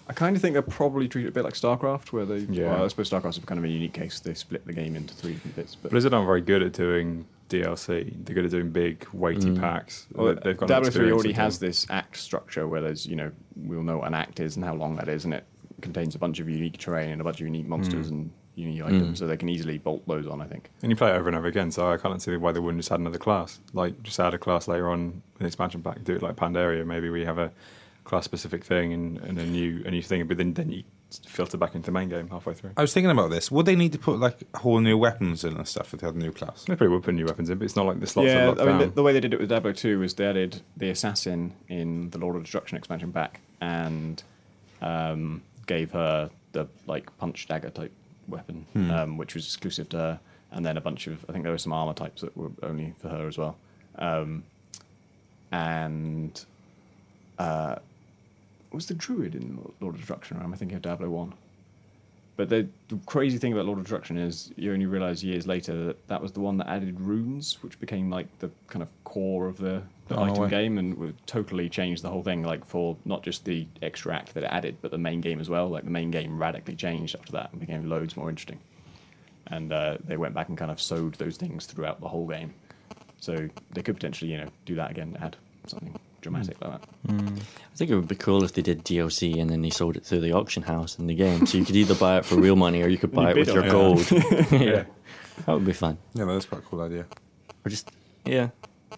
I 0.08 0.14
kind 0.14 0.36
of 0.36 0.42
think 0.42 0.54
they'll 0.54 0.62
probably 0.64 1.08
treat 1.08 1.26
it 1.26 1.30
a 1.30 1.32
bit 1.32 1.44
like 1.44 1.54
StarCraft, 1.54 2.12
where 2.12 2.26
they. 2.26 2.40
Yeah. 2.40 2.74
Well, 2.74 2.86
I 2.86 2.88
suppose 2.88 3.10
StarCraft's 3.10 3.38
kind 3.46 3.60
of 3.60 3.64
a 3.66 3.70
unique 3.70 3.94
case. 3.94 4.20
They 4.20 4.34
split 4.34 4.66
the 4.66 4.74
game 4.74 4.96
into 4.96 5.14
three 5.14 5.34
different 5.34 5.56
bits. 5.56 5.76
But 5.76 5.92
Blizzard 5.92 6.14
aren't 6.14 6.26
very 6.28 6.42
good 6.42 6.64
at 6.64 6.74
doing 6.74 7.26
DLC. 7.50 8.16
They're 8.24 8.36
good 8.36 8.46
at 8.46 8.52
doing 8.52 8.70
big, 8.72 9.06
weighty 9.14 9.50
Mm. 9.50 9.60
packs. 9.60 10.08
Well, 10.14 10.36
They- 10.36 10.42
They've 10.44 10.58
got 10.58 10.68
Diablo 10.70 10.90
3 10.90 11.12
already 11.12 11.34
has 11.34 11.60
this 11.60 11.86
act 11.90 12.18
structure 12.18 12.68
where 12.68 12.82
there's, 12.82 13.06
you 13.06 13.16
know, 13.16 13.32
we'll 13.56 13.84
know 13.84 13.98
what 13.98 14.08
an 14.08 14.14
act 14.14 14.40
is 14.40 14.56
and 14.56 14.64
how 14.66 14.76
long 14.76 14.96
that 14.96 15.10
is, 15.10 15.26
and 15.26 15.34
it 15.34 15.46
contains 15.82 16.16
a 16.16 16.20
bunch 16.20 16.40
of 16.40 16.50
unique 16.50 16.78
terrain 16.78 17.12
and 17.12 17.22
a 17.22 17.24
bunch 17.24 17.42
of 17.42 17.48
unique 17.48 17.68
monsters 17.68 18.08
Mm. 18.08 18.12
and 18.12 18.32
unique 18.56 18.84
items, 18.84 19.20
so 19.20 19.26
they 19.28 19.38
can 19.38 19.48
easily 19.50 19.78
bolt 19.78 20.06
those 20.08 20.28
on, 20.28 20.42
I 20.42 20.46
think. 20.46 20.70
And 20.84 20.92
you 20.92 20.96
play 20.96 21.12
it 21.12 21.16
over 21.16 21.30
and 21.30 21.38
over 21.38 21.48
again, 21.48 21.72
so 21.72 21.90
I 21.90 21.96
can't 21.98 22.22
see 22.22 22.36
why 22.36 22.52
they 22.52 22.60
wouldn't 22.60 22.80
just 22.82 22.92
add 22.92 23.00
another 23.00 23.18
class. 23.18 23.60
Like, 23.74 24.02
just 24.04 24.20
add 24.20 24.34
a 24.34 24.38
class 24.38 24.68
later 24.68 24.90
on 24.90 25.00
in 25.00 25.22
the 25.40 25.46
expansion 25.46 25.82
pack. 25.82 26.04
Do 26.04 26.16
it 26.16 26.22
like 26.22 26.36
Pandaria. 26.36 26.86
Maybe 26.86 27.10
we 27.10 27.24
have 27.24 27.38
a 27.38 27.52
class 28.04 28.26
specific 28.26 28.64
thing 28.66 28.92
and, 28.92 29.18
and 29.20 29.38
a 29.40 29.46
new 29.46 29.82
a 29.86 29.92
new 29.92 30.02
thing, 30.02 30.28
but 30.28 30.38
then, 30.38 30.54
then 30.56 30.72
you 30.72 30.84
filter 31.27 31.57
back 31.57 31.76
into 31.76 31.88
the 31.88 31.91
main 31.91 32.10
game 32.10 32.30
halfway 32.30 32.53
through. 32.53 32.72
I 32.77 32.81
was 32.81 32.94
thinking 32.94 33.11
about 33.11 33.30
this. 33.30 33.52
Would 33.52 33.65
they 33.65 33.76
need 33.76 33.91
to 33.94 33.99
put 33.99 34.19
like 34.19 34.56
whole 34.56 34.80
new 34.80 34.98
weapons 34.98 35.44
in 35.44 35.56
and 35.56 35.68
stuff 35.68 35.94
if 35.94 36.02
they 36.02 36.07
had 36.07 36.15
a 36.15 36.19
new 36.19 36.31
class? 36.31 36.65
They 36.65 36.76
probably 36.76 36.95
would 36.95 37.03
put 37.03 37.15
new 37.15 37.26
weapons 37.26 37.49
in, 37.49 37.57
but 37.57 37.65
it's 37.65 37.76
not 37.76 37.86
like 37.86 37.99
the 37.99 38.07
slots 38.07 38.30
are 38.30 38.48
locked 38.48 38.61
I 38.61 38.65
mean, 38.65 38.77
the, 38.77 38.86
down. 38.86 38.95
the 38.95 39.03
way 39.03 39.14
they 39.14 39.19
did 39.19 39.34
it 39.34 39.40
with 39.40 39.49
Diablo 39.49 39.72
2 39.73 39.99
was 39.99 40.14
they 40.14 40.26
added 40.26 40.61
the 40.77 40.90
assassin 40.90 41.53
in 41.68 42.10
the 42.11 42.18
Lord 42.18 42.36
of 42.36 42.44
Destruction 42.44 42.77
expansion 42.77 43.11
back 43.11 43.41
and 43.61 44.22
um, 44.81 45.41
gave 45.65 45.91
her 45.91 46.30
the 46.52 46.68
like 46.88 47.15
punch 47.18 47.48
dagger 47.48 47.69
type 47.69 47.91
weapon, 48.27 48.65
um, 48.91 49.18
which 49.18 49.34
was 49.36 49.45
exclusive 49.45 49.90
to 49.90 49.98
her, 49.98 50.19
and 50.52 50.65
then 50.65 50.77
a 50.77 50.81
bunch 50.81 51.07
of 51.07 51.26
I 51.27 51.31
think 51.31 51.44
there 51.44 51.52
were 51.52 51.57
some 51.57 51.73
armor 51.73 51.94
types 51.94 52.22
that 52.22 52.36
were 52.38 52.52
only 52.64 52.94
for 52.99 53.10
her 53.10 53.27
as 53.27 53.38
well, 53.38 53.57
um, 53.98 54.44
and 55.52 56.45
uh, 57.38 57.76
was 58.72 58.86
the 58.88 58.94
druid 58.94 59.36
in 59.36 59.58
Lord 59.80 59.96
of 59.96 60.00
Destruction? 60.02 60.38
Or 60.38 60.44
am 60.44 60.54
I 60.54 60.58
thinking 60.58 60.76
of 60.76 60.82
Diablo 60.82 61.10
One? 61.10 61.34
But 62.36 62.48
the, 62.48 62.70
the 62.88 62.98
crazy 63.06 63.38
thing 63.38 63.52
about 63.52 63.66
Lord 63.66 63.80
of 63.80 63.84
Destruction 63.84 64.18
is 64.18 64.54
you 64.56 64.72
only 64.72 64.86
realise 64.86 65.22
years 65.22 65.46
later 65.46 65.86
that 65.88 66.08
that 66.08 66.22
was 66.22 66.32
the 66.32 66.40
one 66.40 66.56
that 66.58 66.70
added 66.70 66.98
runes, 67.02 67.58
which 67.62 67.78
became 67.82 68.10
like 68.10 68.28
the 68.40 68.50
kind 68.68 68.82
of 68.82 68.88
core 69.04 69.48
of 69.48 69.58
the, 69.58 69.82
the 70.08 70.16
Oh, 70.16 70.24
item 70.24 70.44
way. 70.44 70.50
game 70.50 70.78
and 70.78 70.98
would 70.98 71.16
totally 71.28 71.68
changed 71.68 72.02
the 72.02 72.10
whole 72.10 72.24
thing. 72.24 72.44
Like 72.44 72.64
for 72.64 72.96
not 73.04 73.24
just 73.24 73.44
the 73.44 73.68
extra 73.82 74.16
act 74.16 74.34
that 74.36 74.44
it 74.44 74.52
added, 74.54 74.78
but 74.82 74.91
the 74.91 74.98
main 74.98 75.20
game 75.20 75.41
as 75.41 75.50
well. 75.50 75.68
Like 75.68 75.84
the 75.84 75.90
main 75.90 76.12
game 76.12 76.38
radically 76.38 76.76
changed 76.78 77.14
after 77.16 77.34
that 77.34 77.52
and 77.52 77.60
became 77.60 77.90
loads 77.90 78.16
more 78.16 78.30
interesting. 78.30 78.60
And 79.48 79.74
uh, 79.74 79.98
they 80.06 80.16
went 80.16 80.34
back 80.34 80.48
and 80.48 80.58
kind 80.58 80.72
of 80.72 80.80
sewed 80.80 81.16
those 81.16 81.36
things 81.36 81.66
throughout 81.66 82.00
the 82.00 82.08
whole 82.08 82.28
game. 82.28 82.54
So 83.20 83.50
they 83.72 83.82
could 83.82 83.96
potentially, 83.96 84.32
you 84.32 84.38
know, 84.38 84.48
do 84.66 84.76
that 84.76 84.91
again, 84.91 85.18
add 85.20 85.36
something 85.68 86.00
dramatic 86.22 86.58
hmm. 86.58 86.70
like 86.70 86.82
that. 86.82 86.90
Hmm. 87.08 87.38
I 87.38 87.76
think 87.76 87.91
it 87.91 87.96
would 87.96 88.08
be 88.08 88.16
cool 88.16 88.44
if 88.44 88.54
they 88.54 88.62
did 88.62 88.84
DLC 88.84 89.40
and 89.40 89.50
then 89.50 89.62
they 89.62 89.70
sold 89.70 89.98
it 89.98 90.06
through 90.06 90.22
the 90.22 90.34
auction 90.34 90.64
house 90.64 91.00
in 91.00 91.08
the 91.08 91.16
game. 91.16 91.46
So 91.46 91.58
you 91.58 91.66
could 91.66 91.76
either 91.76 91.96
buy 91.96 92.18
it 92.18 92.26
for 92.26 92.36
real 92.36 92.56
money 92.56 92.82
or 92.82 92.88
you 92.88 92.98
could 92.98 93.12
You 93.14 93.16
buy 93.16 93.32
it 93.32 93.38
with 93.38 93.48
your 93.50 93.66
it. 93.66 93.72
gold. 93.72 94.12
yeah. 94.12 94.48
yeah. 94.52 94.84
That 95.46 95.54
would 95.54 95.66
be 95.66 95.74
fun. 95.74 95.98
Yeah, 96.14 96.26
that's 96.26 96.46
quite 96.46 96.62
a 96.62 96.66
cool 96.66 96.82
idea. 96.82 97.06
Or 97.66 97.70
just, 97.70 97.90
yeah. 98.26 98.50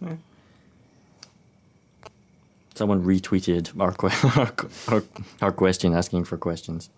yeah. 0.01 0.15
Someone 2.73 3.03
retweeted 3.03 3.79
our, 3.79 3.91
que- 3.91 4.09
our, 4.89 4.95
our, 4.95 5.03
our 5.41 5.51
question 5.51 5.93
asking 5.93 6.23
for 6.23 6.37
questions. 6.37 6.89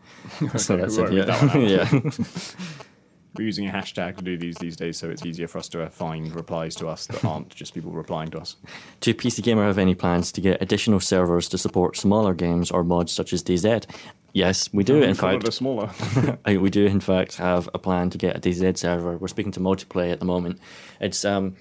so 0.56 0.78
that's 0.78 0.98
we 0.98 1.04
it. 1.04 1.14
Yeah. 1.14 1.26
that 1.26 1.60
yeah. 1.60 2.86
We're 3.36 3.46
using 3.46 3.68
a 3.68 3.72
hashtag 3.72 4.18
to 4.18 4.24
do 4.24 4.38
these 4.38 4.56
these 4.58 4.76
days, 4.76 4.98
so 4.98 5.10
it's 5.10 5.26
easier 5.26 5.48
for 5.48 5.58
us 5.58 5.68
to 5.70 5.90
find 5.90 6.34
replies 6.36 6.76
to 6.76 6.88
us 6.88 7.08
that 7.08 7.26
aren't 7.26 7.50
just 7.50 7.74
people 7.74 7.92
replying 7.92 8.30
to 8.32 8.40
us. 8.40 8.56
Do 9.00 9.14
PC 9.14 9.42
Gamer 9.42 9.66
have 9.66 9.80
any 9.80 9.96
plans 9.96 10.32
to 10.34 10.42
get 10.42 10.62
additional 10.62 11.00
servers 11.00 11.50
to 11.50 11.58
support 11.58 11.98
smaller 11.98 12.34
games 12.34 12.70
or 12.70 12.84
mods 12.84 13.12
such 13.12 13.34
as 13.34 13.44
DayZ? 13.44 13.86
Yes, 14.34 14.72
we 14.74 14.84
do. 14.84 15.02
In 15.02 15.14
fact, 15.14 15.52
smaller. 15.54 15.90
We 16.46 16.70
do 16.70 16.86
in 16.86 17.00
fact 17.00 17.36
have 17.38 17.70
a 17.74 17.80
plan 17.80 18.10
to 18.12 18.18
get 18.18 18.36
a 18.36 18.40
DayZ 18.40 18.78
server. 18.78 19.18
We're 19.18 19.28
speaking 19.28 19.52
to 19.54 19.60
Multiplay 19.60 20.12
at 20.12 20.20
the 20.20 20.26
moment. 20.26 20.60
It's 21.00 21.24
um 21.26 21.56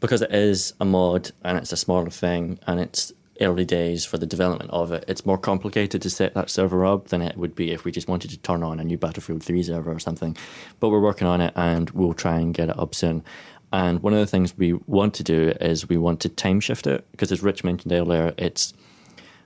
because 0.00 0.22
it 0.22 0.34
is 0.34 0.72
a 0.80 0.84
mod 0.84 1.30
and 1.44 1.56
it's 1.58 1.72
a 1.72 1.76
smaller 1.76 2.10
thing 2.10 2.58
and 2.66 2.80
it's 2.80 3.12
early 3.42 3.64
days 3.64 4.04
for 4.04 4.18
the 4.18 4.26
development 4.26 4.70
of 4.70 4.92
it, 4.92 5.04
it's 5.08 5.26
more 5.26 5.38
complicated 5.38 6.02
to 6.02 6.10
set 6.10 6.34
that 6.34 6.50
server 6.50 6.84
up 6.84 7.08
than 7.08 7.22
it 7.22 7.36
would 7.36 7.54
be 7.54 7.70
if 7.70 7.84
we 7.84 7.92
just 7.92 8.08
wanted 8.08 8.30
to 8.30 8.38
turn 8.38 8.62
on 8.62 8.80
a 8.80 8.84
new 8.84 8.98
Battlefield 8.98 9.42
3 9.42 9.62
server 9.62 9.92
or 9.92 9.98
something. 9.98 10.36
But 10.80 10.90
we're 10.90 11.00
working 11.00 11.26
on 11.26 11.40
it 11.40 11.52
and 11.56 11.90
we'll 11.90 12.14
try 12.14 12.38
and 12.38 12.54
get 12.54 12.68
it 12.68 12.78
up 12.78 12.94
soon. 12.94 13.24
And 13.72 14.02
one 14.02 14.12
of 14.12 14.18
the 14.18 14.26
things 14.26 14.56
we 14.56 14.74
want 14.86 15.14
to 15.14 15.22
do 15.22 15.52
is 15.60 15.88
we 15.88 15.96
want 15.96 16.20
to 16.20 16.28
time 16.28 16.60
shift 16.60 16.86
it 16.86 17.10
because, 17.10 17.32
as 17.32 17.42
Rich 17.42 17.64
mentioned 17.64 17.92
earlier, 17.92 18.34
it's 18.36 18.74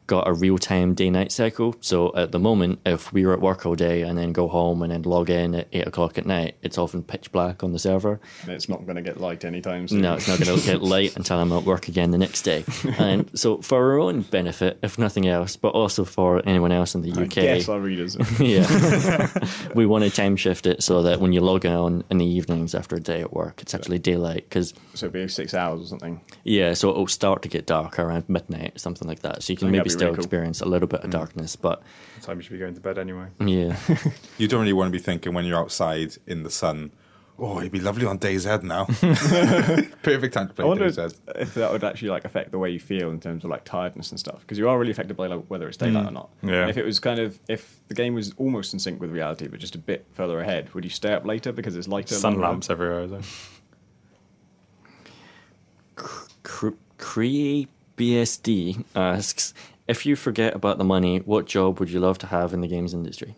got 0.06 0.28
a 0.28 0.32
real 0.32 0.58
time 0.58 0.94
day 0.94 1.10
night 1.10 1.32
cycle. 1.32 1.74
So 1.80 2.14
at 2.14 2.32
the 2.32 2.38
moment, 2.38 2.80
if 2.86 3.12
we 3.12 3.26
were 3.26 3.32
at 3.32 3.40
work 3.40 3.66
all 3.66 3.74
day 3.74 4.02
and 4.02 4.16
then 4.16 4.32
go 4.32 4.48
home 4.48 4.82
and 4.82 4.92
then 4.92 5.02
log 5.02 5.30
in 5.30 5.54
at 5.54 5.68
eight 5.72 5.86
o'clock 5.86 6.18
at 6.18 6.26
night, 6.26 6.56
it's 6.62 6.78
often 6.78 7.02
pitch 7.02 7.32
black 7.32 7.62
on 7.64 7.72
the 7.72 7.78
server. 7.78 8.20
And 8.42 8.50
it's 8.52 8.68
not 8.68 8.84
going 8.84 8.96
to 8.96 9.02
get 9.02 9.20
light 9.20 9.44
anytime 9.44 9.88
soon. 9.88 10.00
No, 10.00 10.14
it's 10.14 10.28
not 10.28 10.38
going 10.40 10.58
to 10.58 10.64
get 10.64 10.82
light 10.96 11.16
until 11.16 11.38
I'm 11.38 11.52
at 11.52 11.64
work 11.64 11.88
again 11.88 12.10
the 12.10 12.18
next 12.18 12.42
day. 12.42 12.64
And 12.98 13.28
so, 13.38 13.60
for 13.60 13.76
our 13.78 13.98
own 13.98 14.22
benefit, 14.22 14.78
if 14.82 14.98
nothing 14.98 15.26
else, 15.26 15.56
but 15.56 15.70
also 15.70 16.04
for 16.04 16.40
anyone 16.48 16.72
else 16.72 16.94
in 16.94 17.02
the 17.02 17.12
I 17.12 17.24
UK, 17.24 17.30
guess 17.34 17.68
our 17.68 17.80
readers. 17.80 18.16
yeah, 18.40 19.28
we 19.74 19.86
want 19.86 20.04
to 20.04 20.10
time 20.10 20.36
shift 20.36 20.66
it 20.66 20.82
so 20.82 21.02
that 21.02 21.20
when 21.20 21.32
you 21.32 21.40
log 21.40 21.66
on 21.66 22.04
in 22.10 22.18
the 22.18 22.24
evenings 22.24 22.74
after 22.74 22.96
a 22.96 23.00
day 23.00 23.20
at 23.20 23.32
work, 23.32 23.60
it's 23.60 23.74
actually 23.74 23.98
daylight. 23.98 24.48
Because 24.48 24.72
so 24.94 25.06
it'll 25.06 25.14
be 25.14 25.28
six 25.28 25.52
hours 25.52 25.82
or 25.82 25.86
something. 25.86 26.20
yeah, 26.44 26.72
so 26.74 26.90
it'll 26.90 27.06
start 27.06 27.42
to 27.42 27.48
get 27.48 27.66
dark 27.66 27.98
around 27.98 28.28
midnight, 28.28 28.80
something 28.80 29.06
like 29.06 29.20
that. 29.20 29.42
So 29.42 29.52
you 29.52 29.56
can 29.56 29.70
maybe 29.70 29.90
still 29.97 30.09
really 30.09 30.16
cool. 30.16 30.24
experience 30.24 30.60
a 30.60 30.66
little 30.66 30.89
bit 30.89 31.01
of 31.01 31.10
mm. 31.10 31.12
darkness, 31.12 31.56
but 31.56 31.82
Time 32.23 32.39
you 32.39 32.43
should 32.43 32.52
be 32.52 32.59
going 32.59 32.74
to 32.74 32.81
bed 32.81 32.98
anyway. 32.98 33.27
yeah. 33.40 33.77
You 34.39 34.48
don't 34.48 34.60
really 34.60 34.73
want 34.73 34.89
to 34.89 34.93
be 34.93 35.02
thinking 35.02 35.35
when 35.35 35.44
you're 35.44 35.59
outside 35.59 36.16
in 36.27 36.43
the 36.43 36.51
sun. 36.51 36.93
Oh, 37.39 37.59
it'd 37.59 37.70
be 37.70 37.81
lovely 37.81 38.06
on 38.06 38.18
DayZ 38.18 38.62
now. 38.62 38.86
Perfect 40.02 40.32
time 40.32 40.47
to 40.47 40.52
I 40.52 40.56
play 40.56 40.64
wonder 40.64 40.89
DayZ. 40.89 41.18
if 41.36 41.55
that 41.55 41.70
would 41.70 41.85
actually 41.85 42.09
like 42.09 42.24
affect 42.24 42.51
the 42.51 42.59
way 42.59 42.70
you 42.70 42.81
feel 42.81 43.10
in 43.10 43.20
terms 43.20 43.44
of 43.44 43.51
like 43.51 43.64
tiredness 43.64 44.10
and 44.10 44.18
stuff, 44.18 44.40
because 44.40 44.56
you 44.56 44.68
are 44.70 44.78
really 44.78 44.90
affected 44.90 45.18
by 45.18 45.27
like, 45.27 45.44
whether 45.48 45.68
it's 45.68 45.77
daylight 45.77 46.05
mm. 46.05 46.09
or 46.09 46.12
not. 46.12 46.31
Yeah. 46.43 46.62
And 46.62 46.70
if 46.70 46.78
it 46.78 46.85
was 46.85 46.98
kind 46.98 47.18
of 47.18 47.39
if 47.48 47.78
the 47.89 47.94
game 47.94 48.14
was 48.14 48.32
almost 48.39 48.73
in 48.73 48.78
sync 48.78 49.01
with 49.02 49.10
reality, 49.10 49.48
but 49.48 49.60
just 49.60 49.74
a 49.74 49.78
bit 49.78 50.06
further 50.12 50.40
ahead, 50.40 50.73
would 50.73 50.85
you 50.85 50.90
stay 50.90 51.12
up 51.12 51.27
later 51.27 51.52
because 51.52 51.77
it's 51.77 51.89
lighter? 51.89 52.14
Sun 52.14 52.40
lamps 52.40 52.70
everywhere. 52.70 53.02
Is 53.02 53.10
there? 53.10 53.20
Cre- 56.43 56.68
Cree 56.97 57.68
BSD 57.97 58.85
asks 58.94 59.52
if 59.88 60.04
you 60.06 60.16
forget 60.16 60.54
about 60.54 60.78
the 60.78 60.84
money, 60.84 61.18
what 61.18 61.46
job 61.46 61.78
would 61.80 61.90
you 61.90 62.00
love 62.00 62.18
to 62.18 62.26
have 62.26 62.52
in 62.52 62.60
the 62.60 62.68
games 62.68 62.92
industry? 62.94 63.34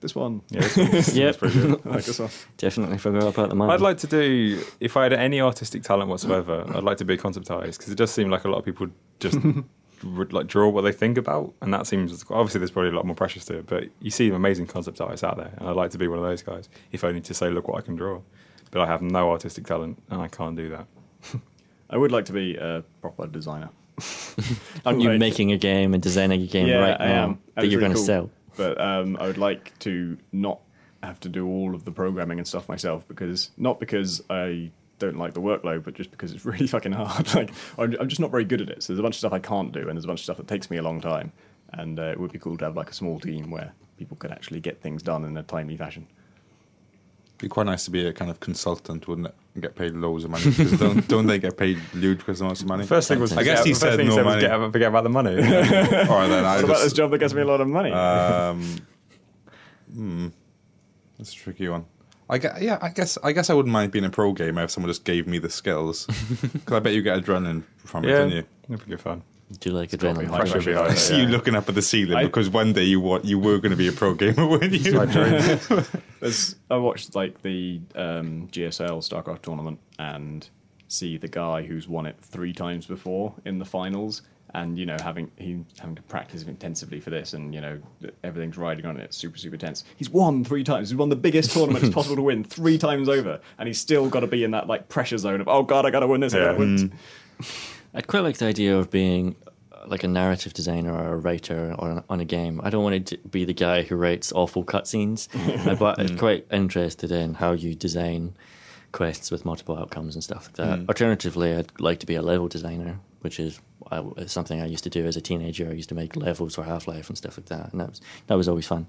This 0.00 0.14
one. 0.14 0.42
Yeah, 0.50 0.60
this 0.60 0.76
one's- 0.76 1.16
Yep. 1.16 1.38
pretty 1.38 1.60
good. 1.60 1.80
I 1.84 1.88
like 1.90 2.04
this 2.04 2.18
one. 2.20 2.30
Definitely 2.56 2.98
forgot 2.98 3.24
about 3.34 3.48
the 3.48 3.54
money. 3.56 3.72
I'd 3.72 3.80
like 3.80 3.98
to 3.98 4.06
do 4.06 4.62
if 4.80 4.96
I 4.96 5.02
had 5.04 5.12
any 5.12 5.40
artistic 5.40 5.82
talent 5.82 6.08
whatsoever. 6.08 6.64
I'd 6.74 6.84
like 6.84 6.98
to 6.98 7.04
be 7.04 7.14
a 7.14 7.18
concept 7.18 7.50
artist 7.50 7.78
because 7.80 7.92
it 7.92 7.96
does 7.96 8.10
seem 8.12 8.30
like 8.30 8.44
a 8.44 8.48
lot 8.48 8.58
of 8.58 8.64
people 8.64 8.86
just 9.18 9.38
would 10.04 10.32
like 10.32 10.46
draw 10.46 10.68
what 10.68 10.82
they 10.82 10.92
think 10.92 11.18
about, 11.18 11.52
and 11.60 11.74
that 11.74 11.86
seems 11.88 12.24
obviously 12.30 12.60
there's 12.60 12.70
probably 12.70 12.90
a 12.92 12.94
lot 12.94 13.04
more 13.06 13.16
pressures 13.16 13.44
to 13.46 13.58
it. 13.58 13.66
But 13.66 13.84
you 14.00 14.12
see 14.12 14.30
amazing 14.30 14.68
concept 14.68 15.00
artists 15.00 15.24
out 15.24 15.36
there, 15.36 15.52
and 15.56 15.68
I'd 15.68 15.74
like 15.74 15.90
to 15.90 15.98
be 15.98 16.06
one 16.06 16.18
of 16.20 16.24
those 16.24 16.42
guys. 16.42 16.68
If 16.92 17.02
only 17.02 17.20
to 17.22 17.34
say, 17.34 17.50
look 17.50 17.66
what 17.66 17.78
I 17.78 17.80
can 17.80 17.96
draw. 17.96 18.20
But 18.70 18.82
I 18.82 18.86
have 18.86 19.02
no 19.02 19.30
artistic 19.32 19.66
talent, 19.66 20.00
and 20.10 20.20
I 20.22 20.28
can't 20.28 20.54
do 20.54 20.68
that. 20.68 20.86
I 21.90 21.96
would 21.96 22.12
like 22.12 22.26
to 22.26 22.32
be 22.32 22.54
a 22.56 22.84
proper 23.00 23.26
designer. 23.26 23.70
Aren't 24.86 25.00
you 25.00 25.10
Like- 25.10 25.18
making 25.18 25.52
a 25.52 25.58
game 25.58 25.94
and 25.94 26.02
designing 26.02 26.42
a 26.42 26.46
game 26.46 26.66
yeah, 26.66 26.76
right 26.78 26.96
I 27.00 27.06
now 27.08 27.24
am. 27.24 27.30
And 27.30 27.38
that 27.56 27.66
you're 27.68 27.80
really 27.80 27.80
going 27.80 27.92
to 27.92 27.96
cool. 27.96 28.04
sell? 28.06 28.30
But 28.56 28.80
um, 28.80 29.16
I 29.20 29.26
would 29.26 29.38
like 29.38 29.78
to 29.80 30.16
not 30.32 30.60
have 31.02 31.20
to 31.20 31.28
do 31.28 31.46
all 31.46 31.74
of 31.74 31.84
the 31.84 31.92
programming 31.92 32.38
and 32.38 32.46
stuff 32.48 32.68
myself 32.68 33.06
because 33.06 33.50
not 33.56 33.78
because 33.78 34.20
I 34.28 34.70
don't 34.98 35.16
like 35.16 35.32
the 35.34 35.40
workload, 35.40 35.84
but 35.84 35.94
just 35.94 36.10
because 36.10 36.32
it's 36.32 36.44
really 36.44 36.66
fucking 36.66 36.92
hard. 36.92 37.32
like 37.34 37.50
I'm, 37.78 37.94
I'm 38.00 38.08
just 38.08 38.20
not 38.20 38.30
very 38.30 38.44
good 38.44 38.60
at 38.60 38.68
it. 38.68 38.82
So 38.82 38.92
there's 38.92 38.98
a 39.00 39.02
bunch 39.02 39.14
of 39.14 39.18
stuff 39.20 39.32
I 39.32 39.38
can't 39.38 39.72
do, 39.72 39.80
and 39.80 39.90
there's 39.96 40.04
a 40.04 40.08
bunch 40.08 40.20
of 40.20 40.24
stuff 40.24 40.38
that 40.38 40.48
takes 40.48 40.70
me 40.70 40.76
a 40.76 40.82
long 40.82 41.00
time. 41.00 41.32
And 41.72 42.00
uh, 42.00 42.04
it 42.04 42.18
would 42.18 42.32
be 42.32 42.38
cool 42.38 42.56
to 42.56 42.64
have 42.64 42.76
like 42.76 42.90
a 42.90 42.94
small 42.94 43.20
team 43.20 43.50
where 43.50 43.72
people 43.98 44.16
could 44.16 44.32
actually 44.32 44.58
get 44.60 44.80
things 44.80 45.02
done 45.02 45.24
in 45.24 45.36
a 45.36 45.42
timely 45.42 45.76
fashion. 45.76 46.06
It'd 47.38 47.50
be 47.50 47.52
quite 47.54 47.66
nice 47.66 47.84
to 47.84 47.92
be 47.92 48.04
a 48.04 48.12
kind 48.12 48.30
of 48.32 48.40
consultant, 48.40 49.06
wouldn't 49.06 49.28
it? 49.28 49.34
And 49.54 49.62
get 49.62 49.76
paid 49.76 49.92
loads 49.92 50.24
of 50.24 50.30
money. 50.30 50.42
'Cause 50.42 50.72
don't, 50.72 51.06
don't 51.08 51.26
they 51.28 51.38
get 51.38 51.56
paid 51.56 51.78
ludicrous 51.94 52.40
amounts 52.40 52.62
of 52.62 52.66
money? 52.68 52.84
First 52.84 53.06
thing 53.08 53.20
was 53.20 53.32
I 53.36 53.44
guess 53.44 53.62
he 53.64 53.70
the 53.70 53.74
first 53.74 53.80
said 53.82 53.96
thing 53.96 54.08
no 54.08 54.16
was 54.16 54.24
money. 54.24 54.42
Forget, 54.42 54.72
forget 54.72 54.88
about 54.88 55.04
the 55.04 55.10
money. 55.10 55.30
All 55.36 55.42
right, 55.42 56.26
then. 56.28 56.44
I 56.44 56.56
What 56.56 56.64
about 56.64 56.82
this 56.82 56.92
job 56.92 57.12
that 57.12 57.18
gets 57.18 57.34
me 57.34 57.42
a 57.42 57.44
lot 57.44 57.60
of 57.60 57.68
money? 57.68 57.92
um, 57.92 58.76
hmm, 59.94 60.28
that's 61.16 61.32
a 61.32 61.36
tricky 61.36 61.68
one. 61.68 61.84
I 62.30 62.38
guess, 62.38 62.60
yeah, 62.60 62.78
I 62.82 62.88
guess 62.90 63.16
I 63.22 63.32
guess 63.32 63.48
I 63.50 63.54
wouldn't 63.54 63.72
mind 63.72 63.90
being 63.92 64.04
a 64.04 64.10
pro 64.10 64.32
gamer 64.32 64.64
if 64.64 64.70
someone 64.70 64.90
just 64.90 65.04
gave 65.04 65.26
me 65.28 65.38
the 65.38 65.48
skills. 65.48 66.06
Because 66.52 66.72
I 66.76 66.80
bet 66.80 66.92
you 66.92 67.02
get 67.02 67.22
adrenaline 67.22 67.62
from 67.78 68.04
it, 68.04 68.08
yeah, 68.10 68.18
don't 68.18 68.30
you? 68.32 68.44
that'd 68.68 68.84
be 68.84 68.90
good 68.90 69.00
fun. 69.00 69.22
Do 69.60 69.70
you 69.70 69.76
like 69.76 69.90
gotta 69.90 70.06
adrenaline? 70.06 70.28
high 70.28 70.38
Pressure 70.40 70.58
would 70.58 70.66
be 70.66 70.72
pressure. 70.72 70.84
high. 70.88 70.92
I 70.92 70.94
see 70.94 71.20
you 71.22 71.26
looking 71.28 71.54
up 71.54 71.68
at 71.68 71.74
the 71.74 71.82
ceiling 71.82 72.16
I- 72.16 72.24
because 72.24 72.50
one 72.50 72.72
day 72.74 72.84
you 72.84 73.00
wa- 73.00 73.20
you 73.24 73.38
were 73.38 73.58
going 73.58 73.70
to 73.70 73.76
be 73.76 73.88
a 73.88 73.92
pro 73.92 74.14
gamer, 74.14 74.46
weren't 74.48 74.72
you? 74.72 74.92
My 74.94 75.06
dream. 75.06 75.84
I 76.70 76.76
watched 76.76 77.14
like 77.14 77.40
the 77.42 77.80
um, 77.94 78.48
GSL 78.52 78.98
StarCraft 79.08 79.42
tournament 79.42 79.78
and 79.98 80.48
see 80.88 81.16
the 81.16 81.28
guy 81.28 81.62
who's 81.62 81.88
won 81.88 82.06
it 82.06 82.16
three 82.20 82.52
times 82.52 82.86
before 82.86 83.34
in 83.46 83.58
the 83.58 83.64
finals, 83.64 84.22
and 84.54 84.78
you 84.78 84.84
know 84.86 84.96
having 85.02 85.30
he 85.36 85.64
having 85.78 85.94
to 85.94 86.02
practice 86.02 86.42
intensively 86.42 87.00
for 87.00 87.10
this, 87.10 87.32
and 87.32 87.54
you 87.54 87.60
know 87.62 87.78
everything's 88.24 88.58
riding 88.58 88.84
on 88.86 88.96
it. 88.98 89.04
It's 89.04 89.16
super 89.16 89.38
super 89.38 89.56
tense. 89.56 89.84
He's 89.96 90.10
won 90.10 90.44
three 90.44 90.64
times. 90.64 90.90
He's 90.90 90.96
won 90.98 91.08
the 91.08 91.16
biggest 91.16 91.52
tournament 91.52 91.84
it's 91.84 91.94
possible 91.94 92.16
to 92.16 92.22
win 92.22 92.44
three 92.56 92.76
times 92.78 93.08
over, 93.08 93.40
and 93.58 93.66
he's 93.66 93.78
still 93.78 94.08
got 94.10 94.20
to 94.20 94.26
be 94.26 94.44
in 94.44 94.50
that 94.50 94.66
like 94.66 94.88
pressure 94.90 95.16
zone 95.18 95.40
of 95.40 95.48
oh 95.48 95.62
god 95.62 95.86
I 95.86 95.90
got 95.90 96.00
to 96.00 96.06
win 96.06 96.20
this. 96.20 96.34
I 96.34 96.38
gotta 96.38 96.58
win. 96.58 96.92
This." 97.92 97.98
I'd 97.98 98.06
quite 98.06 98.22
like 98.22 98.38
the 98.38 98.46
idea 98.46 98.76
of 98.76 98.90
being 98.90 99.36
uh, 99.72 99.84
like 99.86 100.04
a 100.04 100.08
narrative 100.08 100.52
designer 100.52 100.92
or 100.92 101.14
a 101.14 101.16
writer 101.16 101.74
on, 101.78 102.04
on 102.08 102.20
a 102.20 102.24
game. 102.24 102.60
I 102.62 102.70
don't 102.70 102.82
want 102.82 103.06
to 103.06 103.18
be 103.18 103.44
the 103.44 103.54
guy 103.54 103.82
who 103.82 103.96
writes 103.96 104.32
awful 104.32 104.64
cutscenes, 104.64 105.28
but 105.78 105.98
I'm 106.00 106.18
quite 106.18 106.46
interested 106.50 107.10
in 107.10 107.34
how 107.34 107.52
you 107.52 107.74
design 107.74 108.34
quests 108.92 109.30
with 109.30 109.44
multiple 109.44 109.76
outcomes 109.78 110.14
and 110.14 110.24
stuff 110.24 110.46
like 110.48 110.54
that. 110.56 110.88
Alternatively, 110.88 111.54
I'd 111.54 111.78
like 111.80 111.98
to 112.00 112.06
be 112.06 112.14
a 112.14 112.22
level 112.22 112.48
designer, 112.48 112.98
which 113.20 113.38
is 113.38 113.60
uh, 113.90 114.02
something 114.26 114.60
I 114.60 114.66
used 114.66 114.84
to 114.84 114.90
do 114.90 115.06
as 115.06 115.16
a 115.16 115.20
teenager. 115.20 115.68
I 115.68 115.72
used 115.72 115.88
to 115.90 115.94
make 115.94 116.16
levels 116.16 116.54
for 116.54 116.62
Half 116.62 116.88
Life 116.88 117.08
and 117.08 117.16
stuff 117.16 117.36
like 117.38 117.46
that, 117.46 117.72
and 117.72 117.80
that 117.80 117.90
was 117.90 118.00
that 118.26 118.34
was 118.34 118.48
always 118.48 118.66
fun. 118.66 118.86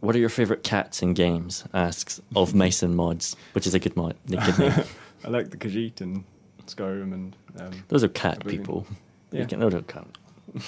What 0.00 0.14
are 0.14 0.18
your 0.18 0.28
favorite 0.28 0.62
cats 0.62 1.02
in 1.02 1.14
games? 1.14 1.64
Asks 1.74 2.20
of 2.36 2.54
Mason 2.62 2.94
Mods, 2.94 3.36
which 3.52 3.66
is 3.66 3.74
a 3.74 3.78
good 3.78 3.96
mod. 3.96 4.16
good. 4.26 4.86
I 5.24 5.28
like 5.28 5.50
the 5.50 5.56
Khajiit 5.56 6.00
and 6.00 6.24
Skyrim 6.66 7.12
and 7.12 7.36
um, 7.58 7.84
Those 7.88 8.04
are 8.04 8.08
cat 8.08 8.38
Everything. 8.40 8.60
people. 8.60 8.86
Yeah. 9.30 9.40
You 9.42 9.46
can, 9.46 9.60
those 9.60 9.74
are 9.74 9.82
cat. 9.82 10.06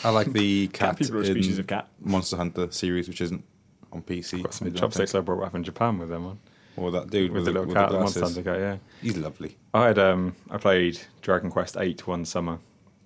I 0.05 0.11
like 0.11 0.33
the 0.33 0.67
cat 0.73 0.91
cat, 0.91 0.99
people 0.99 1.17
are 1.17 1.23
a 1.23 1.25
in 1.27 1.33
species 1.33 1.59
of 1.59 1.67
cat. 1.67 1.89
Monster 2.01 2.37
Hunter 2.37 2.71
series, 2.71 3.09
which 3.09 3.21
isn't 3.21 3.45
on 3.93 4.03
PC. 4.03 4.43
Got 4.43 4.55
some 4.55 4.73
chopsticks 4.75 5.15
I 5.15 5.21
brought 5.21 5.43
up 5.45 5.55
in 5.55 5.65
Japan 5.65 5.99
with 5.99 6.09
them 6.09 6.27
on. 6.27 6.39
Or 6.77 6.91
that 6.93 7.11
dude 7.11 7.33
With, 7.33 7.41
with, 7.41 7.45
the 7.47 7.53
little 7.53 7.67
with 7.67 7.77
cat, 7.77 7.89
the 7.89 7.95
the 7.95 8.01
Monster. 8.01 8.21
Hunter 8.21 8.43
cat, 8.43 8.59
yeah. 8.59 8.77
He's 9.03 9.17
lovely. 9.17 9.57
I 9.75 9.87
had 9.89 9.99
um 9.99 10.35
I 10.51 10.59
played 10.59 11.01
Dragon 11.23 11.51
Quest 11.51 11.77
Eight 11.79 12.07
one 12.07 12.25
summer. 12.25 12.59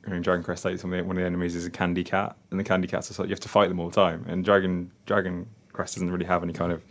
I 0.06 0.10
mean, 0.10 0.20
Dragon 0.22 0.44
Quest 0.44 0.66
Eight, 0.66 0.82
one 0.84 0.92
of 0.92 0.98
the 0.98 1.04
one 1.04 1.16
of 1.16 1.20
the 1.22 1.26
enemies 1.26 1.54
is 1.54 1.64
a 1.66 1.70
candy 1.70 2.04
cat, 2.04 2.36
and 2.50 2.60
the 2.60 2.64
candy 2.64 2.86
cats 2.86 3.10
are 3.10 3.14
sort 3.14 3.28
you 3.28 3.32
have 3.32 3.40
to 3.40 3.48
fight 3.48 3.68
them 3.68 3.80
all 3.80 3.88
the 3.88 3.94
time. 3.94 4.24
And 4.28 4.44
Dragon 4.44 4.90
Dragon 5.06 5.46
Quest 5.72 5.94
doesn't 5.94 6.10
really 6.10 6.26
have 6.26 6.42
any 6.42 6.52
kind 6.52 6.72
of 6.72 6.82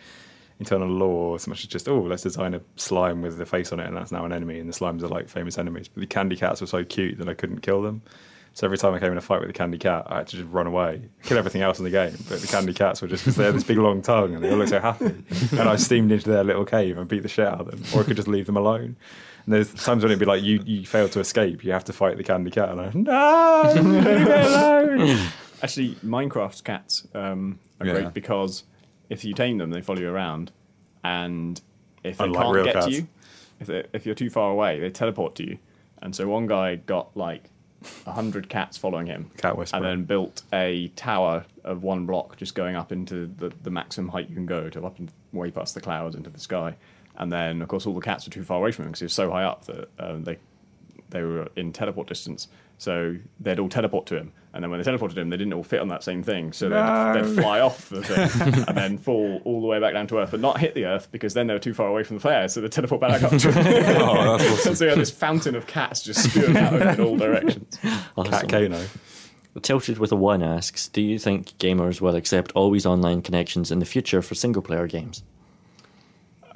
internal 0.64 0.88
lore 0.88 1.38
so 1.40 1.50
much 1.52 1.62
as 1.64 1.68
just 1.68 1.88
oh 1.90 2.02
let's 2.02 2.24
design 2.24 2.54
a 2.54 2.62
slime 2.76 3.22
with 3.22 3.38
the 3.38 3.46
face 3.46 3.72
on 3.72 3.80
it, 3.80 3.88
and 3.88 3.96
that's 3.98 4.12
now 4.12 4.26
an 4.26 4.32
enemy. 4.34 4.60
And 4.60 4.68
the 4.70 4.74
slimes 4.74 5.04
are 5.04 5.08
like 5.08 5.28
famous 5.30 5.58
enemies. 5.58 5.88
But 5.88 6.02
the 6.02 6.08
candy 6.08 6.36
cats 6.36 6.62
were 6.62 6.68
so 6.68 6.84
cute 6.84 7.18
that 7.20 7.28
I 7.30 7.34
couldn't 7.34 7.60
kill 7.62 7.82
them. 7.82 8.02
So 8.56 8.68
every 8.68 8.78
time 8.78 8.94
I 8.94 9.00
came 9.00 9.12
in 9.12 9.18
a 9.18 9.22
fight 9.22 9.40
with 9.40 9.50
the 9.50 9.54
candy 9.54 9.80
cat, 9.80 10.04
I 10.08 10.18
had 10.18 10.28
to 10.28 10.38
just 10.38 10.48
run 10.52 10.68
away, 10.68 11.02
kill 11.24 11.40
everything 11.40 11.64
else 11.64 11.80
in 11.80 11.86
the 11.86 11.90
game. 11.90 12.14
But 12.30 12.40
the 12.40 12.46
candy 12.48 12.72
cats 12.74 13.02
were 13.02 13.08
just 13.08 13.24
because 13.24 13.36
they 13.36 13.46
had 13.46 13.56
this 13.56 13.64
big 13.64 13.80
long 13.80 14.04
tongue 14.04 14.36
and 14.36 14.44
they 14.44 14.52
all 14.52 14.58
looked 14.58 14.70
so 14.70 14.80
happy. 14.80 15.12
And 15.52 15.62
I 15.68 15.76
steamed 15.76 16.12
into 16.12 16.30
their 16.30 16.44
little 16.44 16.64
cave 16.64 16.98
and 17.00 17.08
beat 17.08 17.24
the 17.24 17.30
shit 17.30 17.48
out 17.48 17.62
of 17.62 17.68
them, 17.72 17.84
or 17.96 18.02
I 18.02 18.04
could 18.04 18.16
just 18.16 18.28
leave 18.28 18.46
them 18.46 18.56
alone. 18.58 18.96
And 19.46 19.54
there's 19.56 19.74
times 19.74 20.04
when 20.04 20.12
it'd 20.12 20.20
be 20.20 20.26
like 20.26 20.44
you 20.44 20.62
you 20.66 20.86
failed 20.86 21.12
to 21.14 21.20
escape, 21.20 21.64
you 21.66 21.72
have 21.72 21.84
to 21.86 21.94
fight 21.94 22.16
the 22.18 22.24
candy 22.24 22.52
cat, 22.52 22.70
and 22.70 22.80
I 22.80 22.92
no, 22.94 23.74
leave 23.74 24.04
me 24.06 24.22
alone. 24.32 25.28
Actually, 25.64 25.96
minecraft 26.06 26.64
cats 26.64 27.08
um, 27.16 27.58
are 27.80 27.88
Yeah. 27.88 27.94
great 27.94 28.14
because 28.14 28.64
if 29.14 29.24
you 29.24 29.34
tame 29.34 29.60
them, 29.60 29.70
they 29.70 29.82
follow 29.82 30.00
you 30.00 30.10
around, 30.10 30.52
and 31.04 31.62
if 32.04 32.18
they 32.18 32.26
Unlike 32.26 32.42
can't 32.44 32.56
real 32.56 32.66
get 32.66 32.74
cats. 32.74 32.86
to 32.88 32.92
you, 32.92 33.08
if 33.60 33.68
they, 33.68 33.84
if 33.94 34.06
you're 34.06 34.16
too 34.16 34.30
far 34.32 34.50
away, 34.52 34.80
they 34.80 34.90
teleport 34.90 35.36
to 35.36 35.44
you. 35.48 35.58
And 36.02 36.16
so 36.16 36.28
one 36.28 36.48
guy 36.48 36.76
got 36.76 37.16
like 37.16 37.44
a 38.08 38.12
hundred 38.12 38.50
cats 38.50 38.76
following 38.78 39.06
him, 39.08 39.30
Cat 39.38 39.56
whisperer. 39.58 39.78
and 39.78 39.86
then 39.86 40.04
built 40.06 40.42
a 40.52 40.88
tower 40.96 41.46
of 41.64 41.84
one 41.84 42.06
block, 42.06 42.38
just 42.38 42.56
going 42.56 42.76
up 42.76 42.92
into 42.92 43.28
the, 43.38 43.52
the 43.62 43.70
maximum 43.70 44.10
height 44.10 44.30
you 44.30 44.36
can 44.36 44.46
go 44.48 44.70
to 44.70 44.84
up 44.86 44.98
and 45.00 45.12
way 45.32 45.52
past 45.52 45.76
the 45.76 45.82
clouds 45.82 46.16
into 46.16 46.30
the 46.30 46.40
sky. 46.40 46.76
And 47.18 47.32
then, 47.32 47.62
of 47.62 47.68
course, 47.68 47.86
all 47.86 47.94
the 47.94 48.02
cats 48.02 48.26
were 48.26 48.32
too 48.34 48.44
far 48.44 48.58
away 48.58 48.72
from 48.72 48.86
him 48.86 48.92
because 48.92 49.02
he 49.02 49.06
was 49.06 49.14
so 49.14 49.30
high 49.30 49.44
up 49.44 49.66
that 49.66 49.90
um, 50.00 50.24
they 50.24 50.38
they 51.12 51.22
were 51.22 51.48
in 51.56 51.72
teleport 51.72 52.08
distance. 52.08 52.48
So 52.80 53.16
they'd 53.40 53.60
all 53.60 53.70
teleport 53.70 54.08
to 54.08 54.18
him, 54.18 54.32
and 54.54 54.64
then 54.64 54.70
when 54.70 54.80
they 54.82 54.90
teleported 54.92 55.18
him, 55.18 55.30
they 55.30 55.38
didn't 55.38 55.54
all 55.54 55.64
fit 55.64 55.80
on 55.82 55.88
that 55.88 56.04
same 56.04 56.22
thing. 56.24 56.54
So 56.54 56.70
No. 56.70 57.14
they'd, 57.14 57.24
they'd 57.24 57.42
fly 57.42 57.60
off 57.60 57.90
the 57.90 58.04
thing 58.04 58.64
and 58.68 58.78
then 58.78 58.98
fall 59.00 59.42
all 59.46 59.62
the 59.62 59.68
way 59.68 59.80
back 59.80 59.94
down 59.94 60.06
to 60.08 60.20
Earth, 60.20 60.32
but 60.32 60.40
not 60.40 60.60
hit 60.60 60.76
the 60.76 60.86
Earth 60.86 61.08
because 61.12 61.34
then 61.34 61.48
they 61.48 61.54
were 61.54 61.60
too 61.60 61.74
far 61.74 61.88
away 61.88 62.04
from 62.04 62.18
the 62.18 62.22
player. 62.22 62.48
So 62.48 62.62
they 62.62 62.68
teleport 62.68 63.02
back 63.02 63.24
up 63.24 63.32
to 63.32 63.52
him. 63.52 63.96
Oh, 64.02 64.38
that's 64.38 64.52
awesome. 64.60 64.76
so 64.76 64.84
you 64.86 64.90
had 64.92 65.00
this 65.00 65.10
fountain 65.12 65.56
of 65.56 65.66
cats 65.66 66.02
just 66.04 66.30
spewing 66.30 66.56
out 66.56 66.74
in 66.74 67.02
all 67.04 67.18
directions. 67.18 67.80
Awesome. 68.16 68.32
Cat 68.32 68.50
Kano. 68.50 68.84
Tilted 69.62 70.00
with 70.00 70.12
a 70.12 70.16
one 70.16 70.42
asks, 70.42 70.88
do 70.88 71.02
you 71.02 71.20
think 71.20 71.50
gamers 71.60 72.02
will 72.02 72.16
accept 72.16 72.52
always 72.54 72.86
online 72.88 73.22
connections 73.22 73.72
in 73.72 73.78
the 73.80 73.86
future 73.86 74.22
for 74.22 74.34
single 74.36 74.62
player 74.64 74.88
games? 74.88 75.24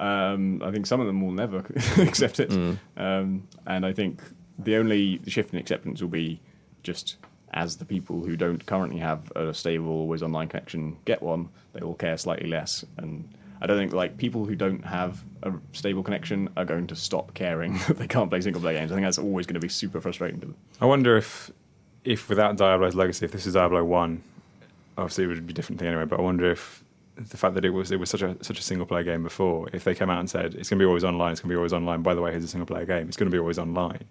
Um, 0.00 0.62
I 0.64 0.70
think 0.70 0.86
some 0.86 1.00
of 1.00 1.06
them 1.08 1.20
will 1.20 1.32
never 1.32 1.64
accept 1.98 2.38
it, 2.38 2.52
um, 2.96 3.48
and 3.66 3.84
I 3.84 3.92
think 3.92 4.20
the 4.56 4.76
only 4.76 5.20
shift 5.26 5.52
in 5.52 5.58
acceptance 5.58 6.00
will 6.00 6.08
be 6.08 6.40
just 6.84 7.16
as 7.52 7.76
the 7.76 7.84
people 7.84 8.20
who 8.20 8.36
don't 8.36 8.64
currently 8.66 8.98
have 8.98 9.32
a 9.36 9.54
stable, 9.54 9.90
always 9.90 10.22
online 10.22 10.48
connection 10.48 10.96
get 11.04 11.22
one, 11.22 11.48
they 11.72 11.80
will 11.80 11.94
care 11.94 12.16
slightly 12.16 12.48
less. 12.48 12.84
And 12.98 13.28
I 13.60 13.66
don't 13.66 13.78
think 13.78 13.92
like 13.92 14.16
people 14.16 14.44
who 14.44 14.54
don't 14.54 14.84
have 14.84 15.24
a 15.42 15.52
stable 15.72 16.02
connection 16.02 16.48
are 16.56 16.64
going 16.64 16.86
to 16.88 16.96
stop 16.96 17.34
caring 17.34 17.78
that 17.88 17.96
they 17.98 18.06
can't 18.06 18.30
play 18.30 18.40
single 18.40 18.60
player 18.60 18.78
games. 18.78 18.92
I 18.92 18.94
think 18.94 19.06
that's 19.06 19.18
always 19.18 19.46
going 19.46 19.54
to 19.54 19.60
be 19.60 19.68
super 19.68 20.00
frustrating 20.00 20.40
to 20.40 20.46
them. 20.46 20.56
I 20.80 20.86
wonder 20.86 21.16
if, 21.16 21.50
if 22.04 22.28
without 22.28 22.56
Diablo's 22.56 22.94
legacy, 22.94 23.24
if 23.24 23.32
this 23.32 23.46
is 23.46 23.54
Diablo 23.54 23.84
one, 23.84 24.22
obviously 24.96 25.24
it 25.24 25.28
would 25.28 25.46
be 25.46 25.52
a 25.52 25.54
different 25.54 25.78
thing 25.78 25.88
anyway. 25.88 26.04
But 26.04 26.20
I 26.20 26.22
wonder 26.22 26.50
if 26.50 26.84
the 27.16 27.36
fact 27.36 27.54
that 27.54 27.64
it 27.64 27.70
was 27.70 27.90
it 27.90 27.98
was 27.98 28.10
such 28.10 28.22
a 28.22 28.36
such 28.42 28.58
a 28.58 28.62
single 28.62 28.86
player 28.86 29.02
game 29.02 29.22
before, 29.22 29.68
if 29.72 29.84
they 29.84 29.94
came 29.94 30.10
out 30.10 30.20
and 30.20 30.30
said 30.30 30.54
it's 30.54 30.68
going 30.68 30.78
to 30.78 30.82
be 30.82 30.86
always 30.86 31.04
online, 31.04 31.32
it's 31.32 31.40
going 31.40 31.48
to 31.48 31.54
be 31.54 31.56
always 31.56 31.72
online. 31.72 32.02
By 32.02 32.14
the 32.14 32.20
way, 32.20 32.30
here's 32.30 32.44
a 32.44 32.48
single 32.48 32.66
player 32.66 32.84
game. 32.84 33.08
It's 33.08 33.16
going 33.16 33.30
to 33.30 33.34
be 33.34 33.40
always 33.40 33.58
online, 33.58 34.04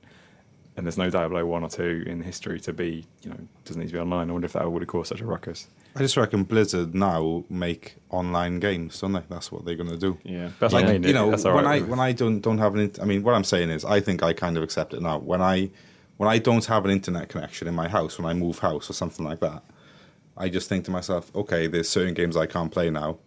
and 0.78 0.86
there's 0.86 0.98
no 0.98 1.10
Diablo 1.10 1.44
one 1.46 1.64
or 1.64 1.70
two 1.70 2.04
in 2.06 2.22
history 2.22 2.60
to 2.62 2.72
be 2.72 3.04
you 3.24 3.30
know 3.32 3.38
doesn't 3.66 3.82
need 3.82 3.88
to 3.88 3.94
be 3.94 4.00
online. 4.00 4.30
I 4.30 4.32
wonder 4.32 4.46
if 4.46 4.54
that 4.54 4.72
would 4.72 4.84
have 4.84 4.88
caused 4.88 5.10
such 5.10 5.22
a 5.22 5.26
ruckus. 5.26 5.68
I 5.96 6.00
just 6.00 6.16
reckon 6.16 6.44
Blizzard 6.44 6.94
now 6.94 7.44
make 7.50 7.96
online 8.12 8.60
games, 8.60 9.02
don't 9.02 9.14
they? 9.14 9.24
That's 9.28 9.52
what 9.52 9.66
they're 9.66 9.76
going 9.76 9.90
to 9.90 9.98
do. 9.98 10.20
Yeah, 10.24 10.52
That's 10.60 10.72
what 10.72 10.86
I 10.86 10.94
mean. 10.94 11.04
you 11.04 11.14
know, 11.14 11.30
when 11.30 11.44
right. 11.44 11.82
I 11.82 11.86
when 11.86 12.00
I 12.00 12.12
don't 12.12 12.40
don't 12.40 12.60
have 12.60 12.76
an, 12.76 12.92
I 13.02 13.06
mean, 13.06 13.24
what 13.24 13.34
I'm 13.34 13.44
saying 13.44 13.72
is, 13.72 13.84
I 13.84 14.00
think 14.00 14.22
I 14.22 14.34
kind 14.34 14.56
of 14.56 14.64
accept 14.64 14.94
it 14.94 15.02
now. 15.02 15.18
When 15.18 15.42
I 15.42 15.72
when 16.18 16.30
I 16.30 16.38
don't 16.38 16.66
have 16.66 16.86
an 16.86 16.92
internet 16.92 17.30
connection 17.30 17.68
in 17.68 17.74
my 17.74 17.90
house, 17.90 18.20
when 18.20 18.28
I 18.28 18.34
move 18.34 18.60
house 18.60 18.90
or 18.90 18.94
something 18.94 19.26
like 19.26 19.40
that, 19.40 19.64
I 20.38 20.50
just 20.50 20.70
think 20.70 20.86
to 20.86 20.92
myself, 20.92 21.36
okay, 21.36 21.66
there's 21.66 21.90
certain 21.90 22.14
games 22.14 22.38
I 22.38 22.46
can't 22.46 22.72
play 22.72 22.92
now, 22.92 23.18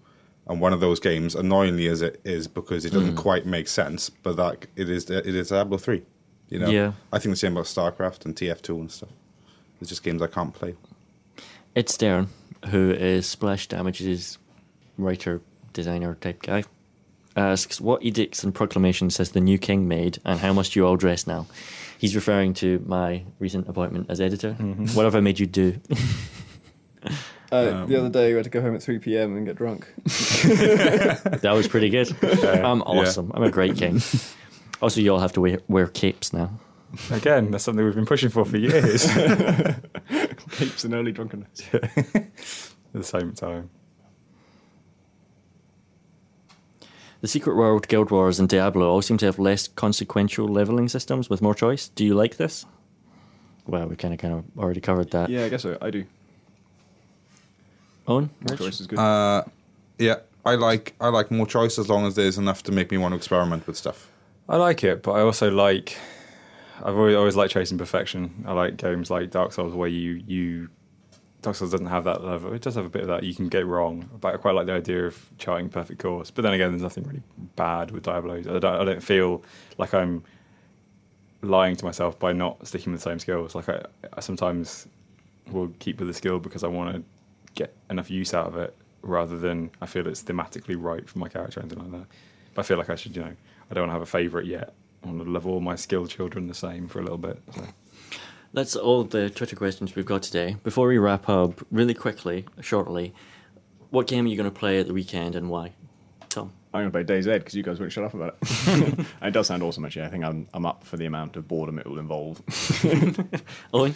and 0.46 0.60
one 0.60 0.72
of 0.72 0.78
those 0.78 1.00
games, 1.00 1.34
annoyingly 1.34 1.88
as 1.88 2.00
it 2.00 2.20
is, 2.24 2.46
because 2.46 2.84
it 2.84 2.92
doesn't 2.92 3.16
mm. 3.16 3.18
quite 3.18 3.44
make 3.44 3.66
sense, 3.66 4.08
but 4.08 4.36
that 4.36 4.66
it 4.76 4.88
is 4.88 5.10
it 5.10 5.26
is 5.26 5.48
Diablo 5.48 5.78
three. 5.78 6.04
You 6.50 6.58
know, 6.58 6.68
Yeah. 6.68 6.92
I 7.12 7.18
think 7.18 7.32
the 7.32 7.36
same 7.36 7.52
about 7.52 7.66
StarCraft 7.66 8.24
and 8.26 8.34
TF2 8.36 8.68
and 8.80 8.90
stuff. 8.90 9.08
It's 9.80 9.88
just 9.88 10.02
games 10.02 10.20
I 10.20 10.26
can't 10.26 10.52
play. 10.52 10.74
It's 11.74 11.96
Darren, 11.96 12.26
who 12.66 12.90
is 12.90 13.26
Splash 13.26 13.68
Damage's 13.68 14.36
writer, 14.98 15.40
designer 15.72 16.16
type 16.16 16.42
guy, 16.42 16.64
asks, 17.36 17.80
What 17.80 18.02
edicts 18.02 18.42
and 18.44 18.54
proclamations 18.54 19.16
has 19.18 19.30
the 19.30 19.40
new 19.40 19.56
king 19.56 19.86
made, 19.88 20.18
and 20.24 20.40
how 20.40 20.52
must 20.52 20.74
you 20.76 20.84
all 20.86 20.96
dress 20.96 21.26
now? 21.26 21.46
He's 21.96 22.14
referring 22.14 22.54
to 22.54 22.82
my 22.86 23.22
recent 23.38 23.68
appointment 23.68 24.06
as 24.10 24.20
editor. 24.20 24.56
Mm-hmm. 24.58 24.86
What 24.88 25.04
have 25.04 25.14
I 25.14 25.20
made 25.20 25.38
you 25.38 25.46
do? 25.46 25.80
Uh, 27.52 27.82
um, 27.82 27.88
the 27.88 27.96
other 27.98 28.08
day, 28.08 28.30
we 28.30 28.36
had 28.36 28.44
to 28.44 28.50
go 28.50 28.60
home 28.60 28.74
at 28.74 28.82
3 28.82 28.98
p.m. 29.00 29.36
and 29.36 29.46
get 29.46 29.56
drunk. 29.56 29.92
that 30.04 31.50
was 31.52 31.66
pretty 31.68 31.88
good. 31.90 32.12
Uh, 32.22 32.62
I'm 32.64 32.82
awesome. 32.82 33.30
I'm 33.34 33.42
a 33.42 33.50
great 33.50 33.76
king. 33.76 34.00
Also, 34.82 35.00
you 35.00 35.12
all 35.12 35.20
have 35.20 35.32
to 35.32 35.40
wear, 35.40 35.58
wear 35.68 35.86
capes 35.86 36.32
now. 36.32 36.50
Again, 37.10 37.50
that's 37.50 37.64
something 37.64 37.84
we've 37.84 37.94
been 37.94 38.06
pushing 38.06 38.30
for 38.30 38.44
for 38.44 38.56
years. 38.56 39.06
Capes 40.52 40.84
and 40.84 40.92
early 40.92 41.12
drunkenness. 41.12 41.62
Yeah. 41.72 41.80
At 41.84 42.32
the 42.92 43.04
same 43.04 43.32
time. 43.32 43.70
The 47.20 47.28
Secret 47.28 47.54
World, 47.54 47.86
Guild 47.86 48.10
Wars, 48.10 48.40
and 48.40 48.48
Diablo 48.48 48.90
all 48.90 49.02
seem 49.02 49.18
to 49.18 49.26
have 49.26 49.38
less 49.38 49.68
consequential 49.68 50.48
leveling 50.48 50.88
systems 50.88 51.28
with 51.30 51.42
more 51.42 51.54
choice. 51.54 51.88
Do 51.88 52.04
you 52.04 52.14
like 52.14 52.38
this? 52.38 52.64
Well, 53.66 53.86
we 53.86 53.94
kind 53.94 54.14
of 54.14 54.18
kind 54.18 54.34
of 54.34 54.44
already 54.58 54.80
covered 54.80 55.10
that. 55.12 55.28
Yeah, 55.28 55.44
I 55.44 55.48
guess 55.48 55.62
so. 55.62 55.76
I 55.80 55.90
do. 55.90 56.04
Owen? 58.08 58.30
More 58.48 58.56
choice 58.56 58.80
is 58.80 58.86
good. 58.86 58.98
Uh, 58.98 59.44
yeah, 59.98 60.16
I 60.44 60.54
like 60.54 60.94
I 61.00 61.08
like 61.08 61.30
more 61.30 61.46
choice 61.46 61.78
as 61.78 61.88
long 61.88 62.06
as 62.06 62.16
there's 62.16 62.38
enough 62.38 62.62
to 62.64 62.72
make 62.72 62.90
me 62.90 62.98
want 62.98 63.12
to 63.12 63.16
experiment 63.16 63.66
with 63.66 63.76
stuff. 63.76 64.08
I 64.50 64.56
like 64.56 64.82
it, 64.82 65.04
but 65.04 65.12
I 65.12 65.20
also 65.20 65.48
like. 65.48 65.96
I've 66.82 66.96
always 66.96 67.14
always 67.14 67.36
liked 67.36 67.52
chasing 67.52 67.78
perfection. 67.78 68.44
I 68.46 68.52
like 68.52 68.76
games 68.76 69.10
like 69.10 69.30
Dark 69.30 69.52
Souls 69.52 69.74
where 69.74 69.88
you 69.88 70.22
you. 70.26 70.68
Dark 71.40 71.54
Souls 71.54 71.70
doesn't 71.70 71.86
have 71.86 72.04
that 72.04 72.24
level. 72.24 72.52
It 72.52 72.60
does 72.60 72.74
have 72.74 72.84
a 72.84 72.88
bit 72.88 73.02
of 73.02 73.08
that. 73.08 73.22
You 73.22 73.32
can 73.32 73.48
get 73.48 73.64
wrong, 73.64 74.10
but 74.20 74.34
I 74.34 74.36
quite 74.38 74.56
like 74.56 74.66
the 74.66 74.72
idea 74.72 75.06
of 75.06 75.24
charting 75.38 75.68
perfect 75.68 76.00
course. 76.00 76.32
But 76.32 76.42
then 76.42 76.52
again, 76.52 76.72
there's 76.72 76.82
nothing 76.82 77.04
really 77.04 77.22
bad 77.54 77.92
with 77.92 78.02
Diablo. 78.02 78.38
I 78.38 78.40
don't, 78.40 78.64
I 78.64 78.84
don't 78.84 79.02
feel 79.02 79.42
like 79.78 79.94
I'm 79.94 80.24
lying 81.42 81.76
to 81.76 81.84
myself 81.84 82.18
by 82.18 82.32
not 82.32 82.66
sticking 82.66 82.92
with 82.92 83.02
the 83.02 83.08
same 83.08 83.18
skills. 83.20 83.54
Like 83.54 83.68
I, 83.68 83.82
I 84.12 84.20
sometimes 84.20 84.88
will 85.50 85.72
keep 85.78 86.00
with 86.00 86.08
the 86.08 86.14
skill 86.14 86.40
because 86.40 86.64
I 86.64 86.66
want 86.66 86.96
to 86.96 87.02
get 87.54 87.74
enough 87.88 88.10
use 88.10 88.34
out 88.34 88.48
of 88.48 88.56
it, 88.56 88.76
rather 89.02 89.38
than 89.38 89.70
I 89.80 89.86
feel 89.86 90.06
it's 90.08 90.22
thematically 90.22 90.76
right 90.76 91.08
for 91.08 91.20
my 91.20 91.28
character 91.28 91.60
or 91.60 91.62
anything 91.62 91.78
like 91.78 91.92
that. 91.92 92.06
But 92.54 92.62
I 92.62 92.64
feel 92.64 92.78
like 92.78 92.90
I 92.90 92.96
should, 92.96 93.14
you 93.16 93.22
know, 93.22 93.36
I 93.70 93.74
don't 93.74 93.82
want 93.82 93.90
to 93.90 93.94
have 93.94 94.02
a 94.02 94.06
favourite 94.06 94.46
yet. 94.46 94.74
I 95.02 95.06
want 95.06 95.24
to 95.24 95.30
love 95.30 95.46
all 95.46 95.60
my 95.60 95.76
skill 95.76 96.06
children 96.06 96.46
the 96.48 96.54
same 96.54 96.88
for 96.88 96.98
a 96.98 97.02
little 97.02 97.18
bit. 97.18 97.40
So. 97.54 97.66
That's 98.52 98.74
all 98.74 99.04
the 99.04 99.30
Twitter 99.30 99.54
questions 99.54 99.94
we've 99.94 100.04
got 100.04 100.22
today. 100.22 100.56
Before 100.64 100.88
we 100.88 100.98
wrap 100.98 101.28
up, 101.28 101.64
really 101.70 101.94
quickly, 101.94 102.46
shortly, 102.60 103.14
what 103.90 104.08
game 104.08 104.26
are 104.26 104.28
you 104.28 104.36
going 104.36 104.50
to 104.50 104.56
play 104.56 104.80
at 104.80 104.88
the 104.88 104.92
weekend 104.92 105.36
and 105.36 105.48
why? 105.48 105.72
Tom. 106.28 106.52
I'm 106.74 106.90
going 106.90 107.06
to 107.06 107.12
play 107.12 107.18
DayZ 107.18 107.38
because 107.38 107.54
you 107.54 107.62
guys 107.62 107.80
won't 107.80 107.92
shut 107.92 108.04
up 108.04 108.14
about 108.14 108.36
it. 108.40 109.06
It 109.22 109.32
does 109.32 109.48
sound 109.48 109.62
awesome, 109.62 109.84
actually. 109.84 110.04
I 110.04 110.08
think 110.08 110.24
I'm, 110.24 110.48
I'm 110.54 110.66
up 110.66 110.84
for 110.84 110.96
the 110.96 111.06
amount 111.06 111.36
of 111.36 111.48
boredom 111.48 111.78
it 111.78 111.86
will 111.86 111.98
involve. 111.98 112.42
Owen? 113.74 113.94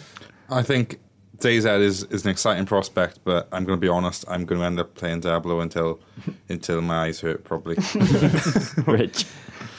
I 0.49 0.61
think 0.61 0.99
DayZ 1.37 1.81
is, 1.81 2.03
is 2.03 2.25
an 2.25 2.31
exciting 2.31 2.65
prospect, 2.65 3.19
but 3.23 3.47
I'm 3.51 3.65
going 3.65 3.77
to 3.77 3.81
be 3.81 3.87
honest. 3.87 4.25
I'm 4.27 4.45
going 4.45 4.59
to 4.59 4.67
end 4.67 4.79
up 4.79 4.95
playing 4.95 5.21
Diablo 5.21 5.59
until 5.61 5.99
until 6.49 6.81
my 6.81 7.05
eyes 7.05 7.19
hurt, 7.19 7.43
probably. 7.43 7.77
Rich? 8.85 9.25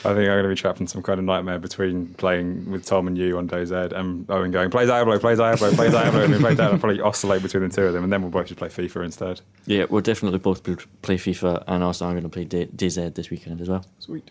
I 0.07 0.15
think 0.15 0.21
I'm 0.29 0.35
going 0.37 0.43
to 0.45 0.49
be 0.49 0.55
trapped 0.55 0.81
in 0.81 0.87
some 0.87 1.03
kind 1.03 1.19
of 1.19 1.25
nightmare 1.25 1.59
between 1.59 2.09
playing 2.15 2.71
with 2.71 2.85
Tom 2.85 3.07
and 3.07 3.17
you 3.19 3.39
on 3.39 3.47
Day 3.47 3.65
Z 3.65 3.75
and 3.75 4.31
Owen 4.31 4.51
going, 4.51 4.71
play 4.71 4.87
Diablo, 4.87 5.19
play 5.19 5.35
Diablo, 5.37 5.71
play 5.73 5.91
Diablo, 5.91 6.23
and 6.25 6.33
we 6.33 6.39
play 6.39 6.55
Diablo. 6.55 6.75
I'll 6.75 6.79
probably 6.79 7.01
oscillate 7.01 7.43
between 7.43 7.63
the 7.69 7.75
two 7.75 7.83
of 7.83 7.93
them, 7.93 8.05
and 8.05 8.13
then 8.13 8.23
we'll 8.23 8.31
both 8.31 8.47
just 8.47 8.59
play 8.59 8.69
FIFA 8.69 9.05
instead. 9.05 9.41
Yeah, 9.67 9.87
we'll 9.91 10.03
definitely 10.03 10.39
both 10.39 10.63
play 10.63 11.17
FIFA, 11.17 11.65
and 11.67 11.83
also 11.83 12.07
I'm 12.07 12.13
going 12.13 12.23
to 12.23 12.29
play 12.29 12.45
D- 12.45 12.67
DayZ 12.75 13.15
this 13.15 13.31
weekend 13.31 13.61
as 13.61 13.69
well. 13.69 13.85
Sweet. 13.99 14.31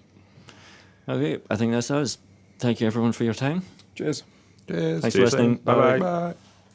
Okay, 1.07 1.39
I 1.49 1.55
think 1.55 1.71
that's 1.71 1.91
us. 1.91 2.17
Thank 2.59 2.81
you 2.81 2.87
everyone 2.87 3.11
for 3.11 3.23
your 3.23 3.33
time. 3.33 3.63
Cheers. 3.95 4.23
Cheers. 4.67 5.01
Thanks 5.01 5.13
See 5.13 5.19
for 5.19 5.25
listening. 5.25 5.55
Bye-bye. 5.57 5.99
Bye. 5.99 6.33